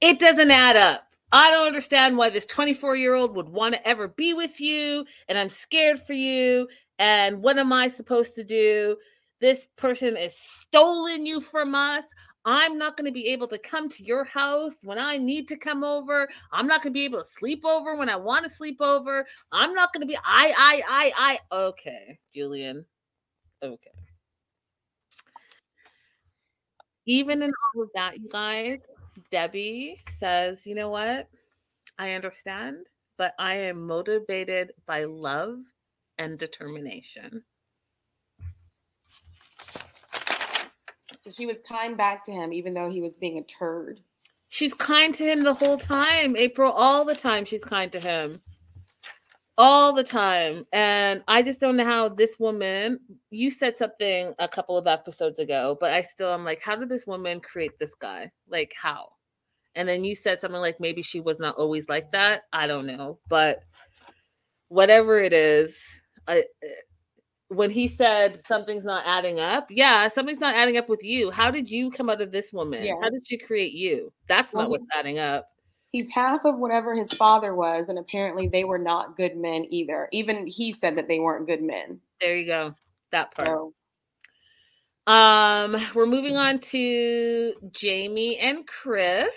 It 0.00 0.18
doesn't 0.18 0.50
add 0.50 0.76
up. 0.76 1.06
I 1.32 1.50
don't 1.50 1.66
understand 1.66 2.16
why 2.16 2.30
this 2.30 2.46
24 2.46 2.96
year 2.96 3.14
old 3.14 3.34
would 3.34 3.48
want 3.48 3.74
to 3.74 3.88
ever 3.88 4.08
be 4.08 4.34
with 4.34 4.60
you, 4.60 5.04
and 5.28 5.36
I'm 5.36 5.50
scared 5.50 6.00
for 6.06 6.12
you. 6.12 6.68
And 7.00 7.42
what 7.42 7.58
am 7.58 7.72
I 7.72 7.88
supposed 7.88 8.36
to 8.36 8.44
do? 8.44 8.96
This 9.40 9.66
person 9.76 10.16
is 10.16 10.38
stolen 10.38 11.26
you 11.26 11.40
from 11.40 11.74
us. 11.74 12.04
I'm 12.44 12.76
not 12.76 12.96
going 12.96 13.06
to 13.06 13.12
be 13.12 13.28
able 13.28 13.48
to 13.48 13.58
come 13.58 13.88
to 13.90 14.04
your 14.04 14.24
house 14.24 14.74
when 14.82 14.98
I 14.98 15.16
need 15.16 15.48
to 15.48 15.56
come 15.56 15.82
over. 15.82 16.28
I'm 16.52 16.66
not 16.66 16.82
going 16.82 16.92
to 16.92 16.98
be 16.98 17.04
able 17.04 17.22
to 17.22 17.28
sleep 17.28 17.64
over 17.64 17.96
when 17.96 18.10
I 18.10 18.16
want 18.16 18.44
to 18.44 18.50
sleep 18.50 18.78
over. 18.80 19.26
I'm 19.50 19.72
not 19.74 19.92
going 19.92 20.02
to 20.02 20.06
be 20.06 20.16
I 20.16 20.52
I 20.56 20.82
I 20.88 21.38
I 21.52 21.56
okay, 21.56 22.18
Julian. 22.34 22.84
Okay. 23.62 23.90
Even 27.06 27.42
in 27.42 27.50
all 27.74 27.82
of 27.82 27.90
that, 27.94 28.18
you 28.20 28.28
guys, 28.28 28.80
Debbie 29.30 30.00
says, 30.18 30.66
"You 30.66 30.74
know 30.74 30.90
what? 30.90 31.28
I 31.98 32.12
understand, 32.12 32.86
but 33.18 33.34
I 33.38 33.54
am 33.54 33.86
motivated 33.86 34.72
by 34.86 35.04
love 35.04 35.58
and 36.18 36.38
determination." 36.38 37.44
So 41.24 41.30
she 41.30 41.46
was 41.46 41.56
kind 41.66 41.96
back 41.96 42.22
to 42.26 42.32
him, 42.32 42.52
even 42.52 42.74
though 42.74 42.90
he 42.90 43.00
was 43.00 43.16
being 43.16 43.38
a 43.38 43.42
turd. 43.44 43.98
She's 44.50 44.74
kind 44.74 45.14
to 45.14 45.24
him 45.24 45.42
the 45.42 45.54
whole 45.54 45.78
time, 45.78 46.36
April. 46.36 46.70
All 46.70 47.02
the 47.02 47.14
time, 47.14 47.46
she's 47.46 47.64
kind 47.64 47.90
to 47.92 47.98
him. 47.98 48.42
All 49.56 49.94
the 49.94 50.04
time. 50.04 50.66
And 50.70 51.24
I 51.26 51.40
just 51.40 51.60
don't 51.60 51.78
know 51.78 51.84
how 51.86 52.10
this 52.10 52.38
woman, 52.38 53.00
you 53.30 53.50
said 53.50 53.78
something 53.78 54.34
a 54.38 54.46
couple 54.46 54.76
of 54.76 54.86
episodes 54.86 55.38
ago, 55.38 55.78
but 55.80 55.94
I 55.94 56.02
still 56.02 56.30
am 56.30 56.44
like, 56.44 56.60
how 56.60 56.76
did 56.76 56.90
this 56.90 57.06
woman 57.06 57.40
create 57.40 57.78
this 57.78 57.94
guy? 57.94 58.30
Like, 58.46 58.74
how? 58.78 59.08
And 59.76 59.88
then 59.88 60.04
you 60.04 60.14
said 60.14 60.42
something 60.42 60.60
like 60.60 60.78
maybe 60.78 61.00
she 61.00 61.20
was 61.20 61.40
not 61.40 61.56
always 61.56 61.88
like 61.88 62.12
that. 62.12 62.42
I 62.52 62.66
don't 62.66 62.86
know. 62.86 63.18
But 63.30 63.62
whatever 64.68 65.18
it 65.20 65.32
is, 65.32 65.82
I 66.28 66.44
when 67.54 67.70
he 67.70 67.88
said 67.88 68.40
something's 68.46 68.84
not 68.84 69.04
adding 69.06 69.40
up, 69.40 69.66
yeah, 69.70 70.08
something's 70.08 70.40
not 70.40 70.54
adding 70.54 70.76
up 70.76 70.88
with 70.88 71.02
you. 71.02 71.30
How 71.30 71.50
did 71.50 71.70
you 71.70 71.90
come 71.90 72.10
out 72.10 72.20
of 72.20 72.32
this 72.32 72.52
woman? 72.52 72.84
Yeah. 72.84 72.94
How 73.02 73.10
did 73.10 73.26
she 73.26 73.38
create 73.38 73.72
you? 73.72 74.12
That's 74.28 74.52
well, 74.52 74.64
not 74.64 74.70
what's 74.70 74.86
adding 74.94 75.18
up. 75.18 75.48
He's 75.90 76.10
half 76.10 76.44
of 76.44 76.58
whatever 76.58 76.94
his 76.94 77.12
father 77.12 77.54
was, 77.54 77.88
and 77.88 77.98
apparently 77.98 78.48
they 78.48 78.64
were 78.64 78.78
not 78.78 79.16
good 79.16 79.36
men 79.36 79.66
either. 79.70 80.08
Even 80.12 80.46
he 80.46 80.72
said 80.72 80.96
that 80.96 81.06
they 81.06 81.20
weren't 81.20 81.46
good 81.46 81.62
men. 81.62 82.00
There 82.20 82.36
you 82.36 82.46
go. 82.46 82.74
That 83.12 83.34
part. 83.34 83.48
So. 83.48 83.74
Um, 85.06 85.76
we're 85.94 86.06
moving 86.06 86.36
on 86.36 86.58
to 86.60 87.52
Jamie 87.72 88.38
and 88.38 88.66
Chris. 88.66 89.34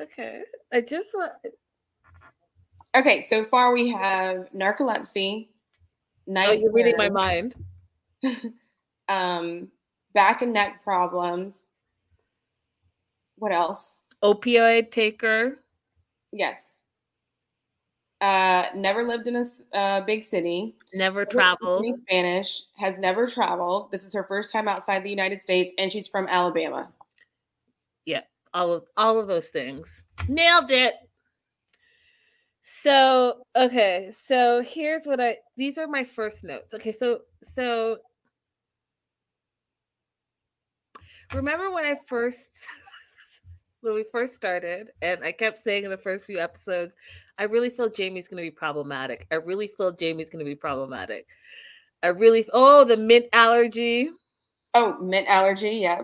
Okay. 0.00 0.42
I 0.72 0.80
just 0.80 1.08
want. 1.14 1.32
Okay, 2.96 3.26
so 3.28 3.44
far 3.44 3.72
we 3.72 3.90
have 3.90 4.48
narcolepsy. 4.54 5.48
Night 6.26 6.48
oh, 6.48 6.60
you're 6.62 6.72
reading 6.72 6.96
my 6.96 7.08
mind. 7.08 7.54
um, 9.08 9.68
back 10.14 10.42
and 10.42 10.52
neck 10.52 10.82
problems. 10.84 11.62
What 13.36 13.52
else? 13.52 13.92
Opioid 14.22 14.90
taker. 14.90 15.58
Yes. 16.32 16.62
Uh, 18.20 18.66
never 18.76 19.02
lived 19.02 19.26
in 19.26 19.34
a 19.34 19.76
uh, 19.76 20.00
big 20.02 20.22
city. 20.22 20.76
Never 20.94 21.24
traveled. 21.24 21.84
Spanish. 22.06 22.62
Has 22.76 22.96
never 22.98 23.26
traveled. 23.26 23.90
This 23.90 24.04
is 24.04 24.14
her 24.14 24.22
first 24.22 24.52
time 24.52 24.68
outside 24.68 25.02
the 25.02 25.10
United 25.10 25.42
States, 25.42 25.72
and 25.76 25.92
she's 25.92 26.06
from 26.06 26.28
Alabama. 26.28 26.88
Yeah, 28.04 28.20
all 28.54 28.72
of 28.72 28.84
all 28.96 29.18
of 29.18 29.28
those 29.28 29.48
things. 29.48 30.02
Nailed 30.28 30.70
it. 30.70 30.94
So, 32.62 33.44
okay. 33.56 34.12
So, 34.26 34.62
here's 34.62 35.04
what 35.04 35.20
I 35.20 35.38
these 35.56 35.78
are 35.78 35.86
my 35.86 36.04
first 36.04 36.44
notes. 36.44 36.74
Okay, 36.74 36.92
so 36.92 37.20
so 37.42 37.98
remember 41.34 41.70
when 41.70 41.84
I 41.84 41.96
first 42.06 42.48
when 43.80 43.94
we 43.94 44.04
first 44.12 44.34
started 44.34 44.90
and 45.02 45.24
I 45.24 45.32
kept 45.32 45.62
saying 45.62 45.84
in 45.84 45.90
the 45.90 45.98
first 45.98 46.24
few 46.24 46.38
episodes, 46.38 46.94
I 47.38 47.44
really 47.44 47.70
feel 47.70 47.90
Jamie's 47.90 48.28
going 48.28 48.42
to 48.42 48.48
be 48.48 48.54
problematic. 48.54 49.26
I 49.30 49.36
really 49.36 49.68
feel 49.76 49.92
Jamie's 49.92 50.30
going 50.30 50.44
to 50.44 50.48
be 50.48 50.54
problematic. 50.54 51.26
I 52.02 52.08
really 52.08 52.48
oh, 52.52 52.84
the 52.84 52.96
mint 52.96 53.26
allergy. 53.32 54.10
Oh, 54.74 54.98
mint 55.00 55.28
allergy, 55.28 55.70
yeah. 55.70 56.02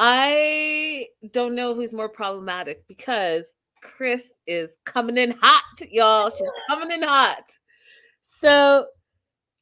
I 0.00 1.08
don't 1.32 1.56
know 1.56 1.74
who's 1.74 1.92
more 1.92 2.08
problematic 2.08 2.86
because 2.86 3.44
Chris 3.82 4.32
is 4.46 4.70
coming 4.84 5.18
in 5.18 5.34
hot, 5.42 5.64
y'all. 5.90 6.30
She's 6.30 6.48
coming 6.68 6.92
in 6.92 7.02
hot. 7.02 7.50
So, 8.40 8.86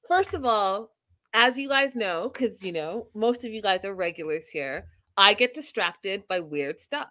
first 0.06 0.34
of 0.34 0.44
all, 0.44 0.90
as 1.32 1.56
you 1.56 1.70
guys 1.70 1.94
know, 1.94 2.30
because 2.30 2.62
you 2.62 2.72
know, 2.72 3.08
most 3.14 3.46
of 3.46 3.52
you 3.52 3.62
guys 3.62 3.84
are 3.86 3.94
regulars 3.94 4.46
here, 4.46 4.86
I 5.16 5.32
get 5.32 5.54
distracted 5.54 6.28
by 6.28 6.40
weird 6.40 6.82
stuff. 6.82 7.08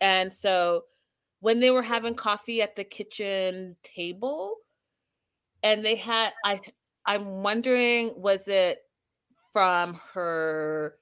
And 0.00 0.32
so 0.32 0.84
when 1.40 1.60
they 1.60 1.70
were 1.70 1.82
having 1.82 2.14
coffee 2.14 2.62
at 2.62 2.74
the 2.76 2.84
kitchen 2.84 3.76
table 3.82 4.56
and 5.62 5.84
they 5.84 5.96
had 5.96 6.32
I 6.44 6.60
I'm 7.06 7.42
wondering 7.42 8.14
was 8.16 8.40
it 8.46 8.78
from 9.52 10.00
her 10.14 10.96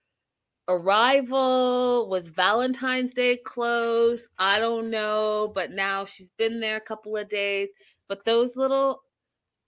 arrival 0.68 2.08
was 2.08 2.28
valentine's 2.28 3.14
day 3.14 3.36
close? 3.36 4.26
I 4.38 4.58
don't 4.58 4.90
know 4.90 5.52
but 5.54 5.72
now 5.72 6.04
she's 6.04 6.30
been 6.30 6.60
there 6.60 6.76
a 6.76 6.80
couple 6.80 7.16
of 7.16 7.28
days. 7.28 7.68
But 8.08 8.24
those 8.24 8.56
little 8.56 9.02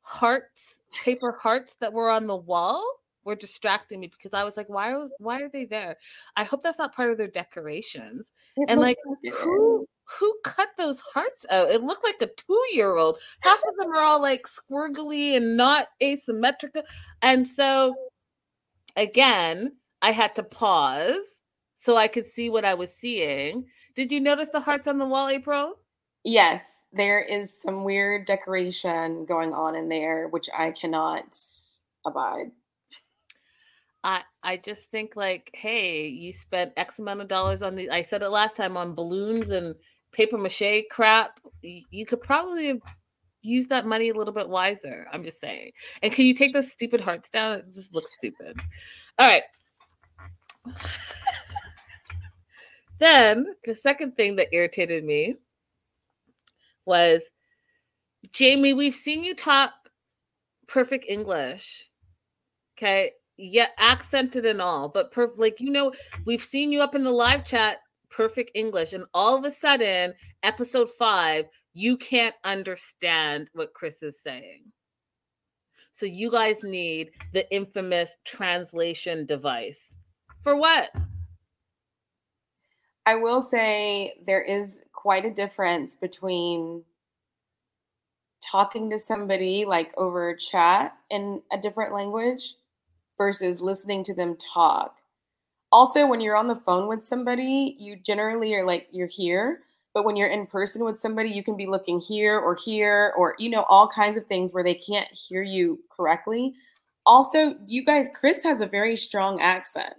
hearts 0.03 0.81
paper 1.05 1.39
hearts 1.41 1.77
that 1.81 1.93
were 1.93 2.11
on 2.11 2.27
the 2.27 2.37
wall 2.37 2.85
were 3.25 3.35
distracting 3.35 4.01
me 4.01 4.07
because 4.07 4.35
i 4.35 4.45
was 4.45 4.55
like 4.55 4.69
why 4.69 4.93
are 4.93 5.09
why 5.19 5.41
are 5.41 5.49
they 5.49 5.65
there? 5.65 5.97
I 6.37 6.45
hope 6.45 6.63
that's 6.63 6.79
not 6.79 6.95
part 6.95 7.11
of 7.11 7.19
their 7.19 7.29
decorations. 7.29 8.31
It 8.57 8.71
and 8.71 8.81
like, 8.81 8.97
it. 9.23 9.35
who 9.35 10.39
cut 10.45 10.69
those 10.77 11.01
hearts 11.01 11.47
out? 11.51 11.71
It 11.71 11.83
looked 11.83 12.05
like 12.05 12.21
a 12.21 12.27
two-year-old. 12.27 13.19
Half 13.41 13.59
of 13.69 13.77
them 13.79 13.91
are 13.91 14.03
all 14.03 14.21
like 14.21 14.47
squirgly 14.47 15.37
and 15.37 15.57
not 15.57 15.89
asymmetrical. 16.03 16.83
And 17.23 17.49
so 17.49 17.95
again 18.97 19.73
i 20.05 20.13
had 20.13 20.35
to 20.35 20.43
pause 20.43 21.41
so 21.77 21.97
i 21.97 22.07
could 22.07 22.27
see 22.27 22.51
what 22.51 22.65
i 22.65 22.75
was 22.75 22.95
seeing 22.95 23.65
did 23.95 24.13
you 24.13 24.21
notice 24.21 24.49
the 24.53 24.61
hearts 24.61 24.87
on 24.87 24.99
the 24.99 25.07
wall 25.07 25.29
april 25.29 25.77
Yes, 26.25 26.81
there 26.91 27.21
is 27.21 27.61
some 27.61 27.85
weird 27.85 28.27
decoration 28.27 29.27
going 29.27 29.53
on 29.53 29.77
in 29.77 29.91
there, 29.91 30.29
which 30.29 30.49
I 30.57 30.71
cannot 30.71 31.37
abide. 32.07 32.51
I 34.03 34.23
I 34.43 34.57
just 34.57 34.91
think 34.91 35.17
like, 35.17 35.51
hey, 35.53 36.07
you 36.07 36.33
spent 36.33 36.73
X 36.79 36.99
amount 36.99 37.21
of 37.21 37.29
dollars 37.29 37.61
on 37.61 37.77
the. 37.77 37.91
I 37.91 38.01
said 38.01 38.23
it 38.23 38.31
last 38.31 38.57
time 38.57 38.75
on 38.79 38.95
balloons 38.95 39.51
and 39.51 39.75
paper 40.13 40.39
mache 40.39 40.85
crap. 40.91 41.41
You, 41.61 41.83
you 41.91 42.07
could 42.07 42.23
probably 42.23 42.81
use 43.43 43.67
that 43.67 43.85
money 43.85 44.09
a 44.09 44.15
little 44.15 44.33
bit 44.33 44.49
wiser. 44.49 45.07
I'm 45.13 45.25
just 45.25 45.41
saying. 45.41 45.73
And 46.03 46.11
can 46.11 46.25
you 46.25 46.33
take 46.33 46.55
those 46.55 46.73
stupid 46.73 47.03
hearts 47.03 47.29
down? 47.29 47.59
It 47.59 47.75
just 47.75 47.95
looks 47.95 48.13
stupid. 48.17 48.59
All 49.19 49.29
right. 49.29 49.43
then 52.99 53.55
the 53.65 53.75
second 53.75 54.17
thing 54.17 54.37
that 54.37 54.53
irritated 54.53 55.05
me 55.05 55.37
was 56.87 57.23
Jamie. 58.33 58.73
We've 58.73 58.95
seen 58.95 59.25
you 59.25 59.35
talk 59.35 59.73
perfect 60.67 61.07
English. 61.09 61.89
Okay. 62.77 63.13
Yeah, 63.37 63.69
accented 63.79 64.47
and 64.47 64.63
all, 64.63 64.89
but 64.89 65.11
perfect. 65.11 65.41
Like, 65.41 65.61
you 65.61 65.71
know, 65.71 65.93
we've 66.25 66.45
seen 66.45 66.71
you 66.71 66.81
up 66.83 66.95
in 66.95 67.03
the 67.03 67.11
live 67.11 67.45
chat, 67.45 67.79
perfect 68.11 68.53
English. 68.55 68.93
And 68.93 69.05
all 69.13 69.37
of 69.37 69.45
a 69.45 69.51
sudden, 69.51 70.15
episode 70.45 70.91
five, 70.97 71.47
you 71.73 71.97
can't 71.97 72.35
understand 72.45 73.51
what 73.53 73.75
Chris 73.75 74.03
is 74.03 74.21
saying. 74.23 74.63
So 75.93 76.07
you 76.07 76.31
guys 76.31 76.57
need 76.63 77.11
the 77.33 77.53
infamous 77.55 78.17
translation 78.25 79.27
device. 79.27 79.94
For 80.45 80.55
what? 80.55 80.91
I 83.07 83.15
will 83.15 83.41
say 83.41 84.15
there 84.27 84.43
is 84.43 84.83
quite 84.93 85.25
a 85.25 85.31
difference 85.31 85.95
between 85.95 86.85
talking 88.43 88.91
to 88.91 88.99
somebody 88.99 89.65
like 89.65 89.93
over 89.97 90.35
chat 90.37 90.95
in 91.11 91.41
a 91.51 91.57
different 91.57 91.95
language 91.95 92.55
versus 93.17 93.63
listening 93.63 94.05
to 94.05 94.15
them 94.15 94.37
talk. 94.37 94.97
Also, 95.73 96.07
when 96.07 96.21
you're 96.21 96.37
on 96.37 96.49
the 96.49 96.57
phone 96.57 96.89
with 96.89 97.05
somebody, 97.07 97.75
you 97.79 97.97
generally 97.97 98.55
are 98.55 98.67
like 98.67 98.87
you're 98.93 99.07
here, 99.07 99.61
but 99.95 100.05
when 100.05 100.15
you're 100.15 100.29
in 100.29 100.47
person 100.47 100.85
with 100.85 101.01
somebody, 101.01 101.31
you 101.31 101.43
can 101.43 101.57
be 101.57 101.67
looking 101.67 101.99
here 101.99 102.39
or 102.39 102.55
here 102.55 103.15
or 103.17 103.35
you 103.39 103.49
know 103.49 103.65
all 103.71 103.89
kinds 103.89 104.19
of 104.19 104.27
things 104.27 104.53
where 104.53 104.63
they 104.63 104.75
can't 104.75 105.09
hear 105.11 105.43
you 105.43 105.81
correctly. 105.91 106.53
Also, 107.07 107.57
you 107.67 107.83
guys, 107.83 108.09
Chris 108.15 108.43
has 108.43 108.61
a 108.61 108.67
very 108.67 108.95
strong 108.95 109.41
accent. 109.41 109.95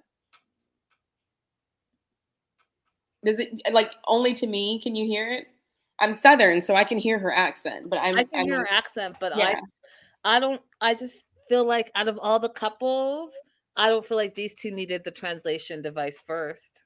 Does 3.26 3.39
it 3.39 3.61
like 3.73 3.91
only 4.05 4.34
to 4.36 4.47
me? 4.47 4.80
Can 4.82 4.95
you 4.95 5.05
hear 5.05 5.32
it? 5.34 5.47
I'm 5.99 6.13
Southern, 6.13 6.61
so 6.61 6.76
I 6.76 6.84
can 6.84 6.97
hear 6.97 7.19
her 7.19 7.34
accent, 7.34 7.89
but 7.89 7.99
I'm 8.01 8.17
I 8.17 8.23
can 8.26 8.41
I'm, 8.41 8.45
hear 8.45 8.59
her 8.59 8.69
accent, 8.71 9.17
but 9.19 9.34
yeah. 9.36 9.59
I 10.23 10.38
I 10.38 10.39
don't 10.39 10.61
I 10.82 10.93
just 10.93 11.26
feel 11.49 11.65
like 11.65 11.91
out 11.95 12.07
of 12.07 12.19
all 12.19 12.39
the 12.39 12.49
couples, 12.49 13.32
I 13.76 13.89
don't 13.89 14.05
feel 14.05 14.17
like 14.17 14.36
these 14.36 14.53
two 14.53 14.71
needed 14.71 15.03
the 15.03 15.11
translation 15.11 15.82
device 15.82 16.21
first. 16.26 16.84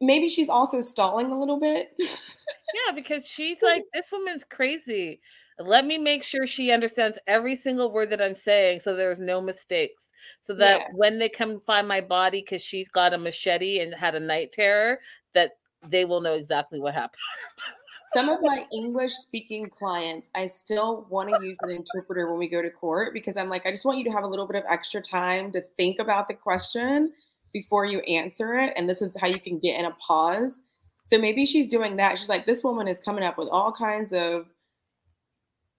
maybe 0.00 0.28
she's 0.28 0.48
also 0.48 0.80
stalling 0.80 1.30
a 1.30 1.38
little 1.38 1.58
bit. 1.60 1.88
Yeah, 1.98 2.92
because 2.94 3.24
she's 3.26 3.58
like, 3.62 3.84
this 3.94 4.10
woman's 4.12 4.44
crazy. 4.44 5.20
Let 5.58 5.86
me 5.86 5.96
make 5.96 6.22
sure 6.22 6.46
she 6.46 6.70
understands 6.70 7.18
every 7.26 7.56
single 7.56 7.90
word 7.90 8.10
that 8.10 8.20
I'm 8.20 8.34
saying 8.34 8.80
so 8.80 8.94
there's 8.94 9.20
no 9.20 9.40
mistakes. 9.40 10.08
So 10.42 10.54
that 10.54 10.80
Yeah. 10.80 10.86
when 10.92 11.18
they 11.18 11.28
come 11.30 11.60
find 11.66 11.88
my 11.88 12.00
body, 12.02 12.42
because 12.42 12.60
she's 12.62 12.88
got 12.90 13.14
a 13.14 13.18
machete 13.18 13.80
and 13.80 13.94
had 13.94 14.14
a 14.14 14.20
night 14.20 14.52
terror, 14.52 15.00
that 15.36 15.58
they 15.88 16.04
will 16.04 16.20
know 16.20 16.34
exactly 16.34 16.80
what 16.80 16.94
happened. 16.94 17.20
Some 18.14 18.28
of 18.28 18.38
my 18.40 18.64
English 18.72 19.12
speaking 19.12 19.68
clients, 19.68 20.30
I 20.34 20.46
still 20.46 21.06
want 21.10 21.28
to 21.28 21.44
use 21.44 21.58
an 21.62 21.70
interpreter 21.70 22.30
when 22.30 22.38
we 22.38 22.48
go 22.48 22.62
to 22.62 22.70
court 22.70 23.12
because 23.12 23.36
I'm 23.36 23.50
like, 23.50 23.66
I 23.66 23.70
just 23.70 23.84
want 23.84 23.98
you 23.98 24.04
to 24.04 24.10
have 24.10 24.24
a 24.24 24.26
little 24.26 24.46
bit 24.46 24.56
of 24.56 24.64
extra 24.70 25.02
time 25.02 25.52
to 25.52 25.60
think 25.60 25.98
about 25.98 26.26
the 26.28 26.34
question 26.34 27.12
before 27.52 27.84
you 27.84 27.98
answer 28.00 28.54
it. 28.54 28.72
And 28.76 28.88
this 28.88 29.02
is 29.02 29.14
how 29.20 29.26
you 29.26 29.40
can 29.40 29.58
get 29.58 29.78
in 29.78 29.86
a 29.86 29.90
pause. 29.92 30.60
So 31.04 31.18
maybe 31.18 31.44
she's 31.44 31.66
doing 31.66 31.96
that. 31.96 32.16
She's 32.18 32.28
like, 32.28 32.46
this 32.46 32.64
woman 32.64 32.88
is 32.88 33.00
coming 33.00 33.24
up 33.24 33.36
with 33.36 33.48
all 33.48 33.72
kinds 33.72 34.12
of 34.12 34.46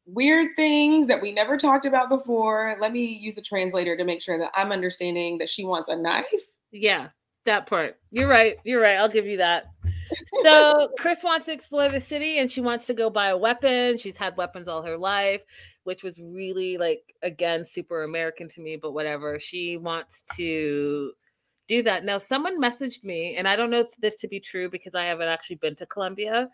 weird 0.05 0.55
things 0.55 1.07
that 1.07 1.21
we 1.21 1.31
never 1.31 1.57
talked 1.57 1.85
about 1.85 2.09
before. 2.09 2.77
Let 2.79 2.93
me 2.93 3.05
use 3.05 3.37
a 3.37 3.41
translator 3.41 3.97
to 3.97 4.03
make 4.03 4.21
sure 4.21 4.37
that 4.37 4.51
I'm 4.53 4.71
understanding 4.71 5.37
that 5.39 5.49
she 5.49 5.63
wants 5.63 5.89
a 5.89 5.95
knife. 5.95 6.25
Yeah, 6.71 7.07
that 7.47 7.65
part. 7.65 7.97
You're 8.11 8.27
right. 8.27 8.57
You're 8.63 8.81
right. 8.81 8.97
I'll 8.97 9.09
give 9.09 9.25
you 9.25 9.37
that. 9.37 9.65
So 10.43 10.89
Chris 10.99 11.23
wants 11.23 11.47
to 11.47 11.53
explore 11.53 11.89
the 11.89 11.99
city 11.99 12.37
and 12.37 12.51
she 12.51 12.61
wants 12.61 12.85
to 12.87 12.93
go 12.93 13.09
buy 13.09 13.29
a 13.29 13.37
weapon. 13.37 13.97
She's 13.97 14.15
had 14.15 14.37
weapons 14.37 14.67
all 14.67 14.81
her 14.83 14.97
life, 14.97 15.41
which 15.83 16.03
was 16.03 16.19
really 16.19 16.77
like 16.77 17.01
again 17.23 17.65
super 17.65 18.03
American 18.03 18.47
to 18.49 18.61
me, 18.61 18.77
but 18.77 18.93
whatever. 18.93 19.39
She 19.39 19.77
wants 19.77 20.21
to 20.35 21.11
do 21.67 21.83
that. 21.83 22.05
Now 22.05 22.17
someone 22.17 22.61
messaged 22.61 23.03
me, 23.03 23.35
and 23.35 23.47
I 23.47 23.55
don't 23.55 23.71
know 23.71 23.81
if 23.81 23.87
this 23.99 24.15
to 24.17 24.27
be 24.27 24.39
true 24.39 24.69
because 24.69 24.95
I 24.95 25.05
haven't 25.05 25.27
actually 25.27 25.57
been 25.57 25.75
to 25.77 25.85
Colombia. 25.85 26.49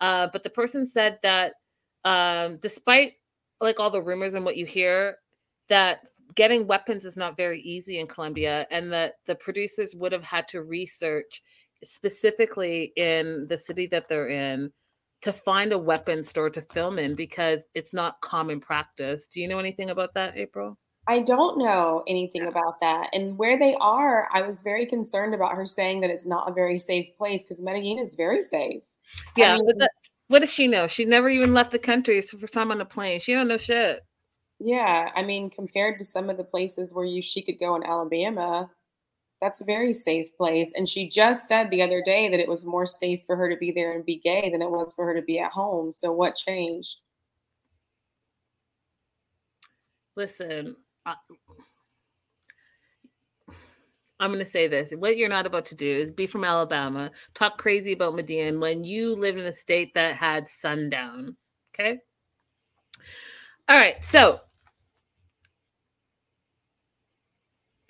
Uh, 0.00 0.28
but 0.32 0.44
the 0.44 0.50
person 0.50 0.86
said 0.86 1.18
that 1.22 1.54
um, 2.04 2.58
despite 2.58 3.14
like 3.60 3.80
all 3.80 3.90
the 3.90 4.02
rumors 4.02 4.34
and 4.34 4.44
what 4.44 4.56
you 4.56 4.66
hear, 4.66 5.16
that 5.68 6.02
getting 6.34 6.66
weapons 6.66 7.04
is 7.04 7.16
not 7.16 7.36
very 7.36 7.60
easy 7.62 7.98
in 8.00 8.06
Colombia, 8.06 8.66
and 8.70 8.92
that 8.92 9.14
the 9.26 9.34
producers 9.34 9.94
would 9.96 10.12
have 10.12 10.24
had 10.24 10.46
to 10.48 10.62
research 10.62 11.42
specifically 11.84 12.92
in 12.96 13.46
the 13.48 13.58
city 13.58 13.86
that 13.88 14.08
they're 14.08 14.28
in 14.28 14.72
to 15.22 15.32
find 15.32 15.72
a 15.72 15.78
weapon 15.78 16.22
store 16.22 16.50
to 16.50 16.62
film 16.72 16.98
in 16.98 17.14
because 17.14 17.62
it's 17.74 17.92
not 17.92 18.20
common 18.20 18.60
practice. 18.60 19.26
Do 19.26 19.40
you 19.40 19.48
know 19.48 19.58
anything 19.58 19.90
about 19.90 20.14
that, 20.14 20.36
April? 20.36 20.78
I 21.08 21.20
don't 21.20 21.58
know 21.58 22.04
anything 22.06 22.46
about 22.46 22.80
that. 22.82 23.08
And 23.14 23.36
where 23.38 23.58
they 23.58 23.74
are, 23.80 24.28
I 24.32 24.42
was 24.42 24.60
very 24.62 24.84
concerned 24.86 25.34
about 25.34 25.54
her 25.56 25.64
saying 25.66 26.02
that 26.02 26.10
it's 26.10 26.26
not 26.26 26.48
a 26.50 26.52
very 26.52 26.78
safe 26.78 27.08
place 27.16 27.42
because 27.42 27.60
Medellin 27.60 27.98
is 27.98 28.14
very 28.14 28.42
safe. 28.42 28.82
I 29.16 29.40
Yeah, 29.40 29.54
mean- 29.56 29.66
but 29.66 29.78
that, 29.78 29.90
what 30.28 30.40
does 30.40 30.52
she 30.52 30.68
know? 30.68 30.86
She 30.86 31.04
never 31.06 31.28
even 31.30 31.54
left 31.54 31.72
the 31.72 31.78
country. 31.78 32.18
It's 32.18 32.30
the 32.30 32.38
first 32.38 32.52
time 32.52 32.70
on 32.70 32.80
a 32.80 32.84
plane. 32.84 33.20
She 33.20 33.32
don't 33.32 33.48
know 33.48 33.56
shit. 33.56 34.00
Yeah, 34.60 35.10
I 35.14 35.22
mean, 35.22 35.50
compared 35.50 35.98
to 35.98 36.04
some 36.04 36.30
of 36.30 36.36
the 36.36 36.44
places 36.44 36.92
where 36.92 37.04
you 37.04 37.22
she 37.22 37.42
could 37.42 37.60
go 37.60 37.76
in 37.76 37.84
Alabama, 37.84 38.68
that's 39.40 39.60
a 39.60 39.64
very 39.64 39.94
safe 39.94 40.36
place. 40.36 40.72
And 40.74 40.88
she 40.88 41.08
just 41.08 41.46
said 41.46 41.70
the 41.70 41.82
other 41.82 42.02
day 42.02 42.28
that 42.28 42.40
it 42.40 42.48
was 42.48 42.66
more 42.66 42.86
safe 42.86 43.20
for 43.26 43.36
her 43.36 43.48
to 43.48 43.56
be 43.56 43.70
there 43.70 43.92
and 43.92 44.04
be 44.04 44.18
gay 44.18 44.50
than 44.50 44.62
it 44.62 44.70
was 44.70 44.92
for 44.94 45.04
her 45.06 45.14
to 45.14 45.22
be 45.22 45.38
at 45.38 45.52
home. 45.52 45.92
So 45.92 46.10
what 46.10 46.34
changed? 46.34 46.96
Listen, 50.16 50.74
I, 51.06 51.14
I'm 54.18 54.32
going 54.32 54.44
to 54.44 54.50
say 54.50 54.66
this. 54.66 54.90
What 54.90 55.16
you're 55.16 55.28
not 55.28 55.46
about 55.46 55.66
to 55.66 55.76
do 55.76 55.86
is 55.86 56.10
be 56.10 56.26
from 56.26 56.42
Alabama, 56.42 57.12
talk 57.34 57.58
crazy 57.58 57.92
about 57.92 58.16
Medellin 58.16 58.58
when 58.58 58.82
you 58.82 59.14
live 59.14 59.36
in 59.36 59.46
a 59.46 59.52
state 59.52 59.94
that 59.94 60.16
had 60.16 60.48
sundown. 60.60 61.36
Okay. 61.72 62.00
All 63.68 63.78
right. 63.78 64.02
So 64.02 64.40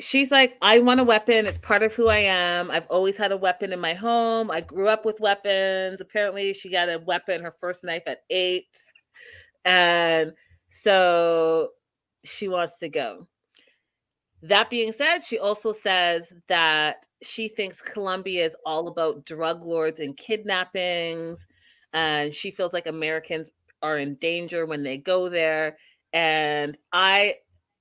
she's 0.01 0.30
like, 0.30 0.57
I 0.62 0.78
want 0.78 1.01
a 1.01 1.05
weapon. 1.05 1.46
It's 1.46 1.59
part 1.59 1.82
of 1.82 1.92
who 1.92 2.09
I 2.09 2.18
am. 2.18 2.70
I've 2.70 2.86
always 2.88 3.16
had 3.16 3.32
a 3.32 3.36
weapon 3.36 3.72
in 3.72 3.80
my 3.80 3.94
home. 3.94 4.51
I 4.51 4.61
grew 4.61 4.88
up 4.88 5.05
with 5.05 5.20
weapons. 5.20 6.01
Apparently, 6.01 6.53
she 6.55 6.70
got 6.70 6.88
a 6.88 6.99
weapon, 7.05 7.42
her 7.42 7.55
first 7.61 7.84
knife 7.84 8.05
at 8.07 8.22
eight. 8.30 8.68
And 9.64 10.32
so 10.70 11.70
she 12.24 12.49
wants 12.49 12.78
to 12.78 12.88
go. 12.88 13.26
That 14.42 14.70
being 14.70 14.92
said, 14.92 15.20
she 15.24 15.38
also 15.38 15.72
says 15.72 16.32
that 16.49 17.07
she 17.22 17.49
thinks 17.49 17.82
Colombia 17.82 18.46
is 18.46 18.57
all 18.64 18.86
about 18.88 19.24
drug 19.26 19.64
lords 19.64 20.01
and 20.01 20.16
kidnappings. 20.16 21.46
and 21.92 22.32
she 22.34 22.51
feels 22.51 22.72
like 22.72 22.86
Americans 22.86 23.51
are 23.82 23.99
in 23.99 24.14
danger 24.16 24.66
when 24.66 24.82
they 24.82 24.96
go 24.96 25.28
there. 25.28 25.78
And 26.12 26.78
I 26.92 27.36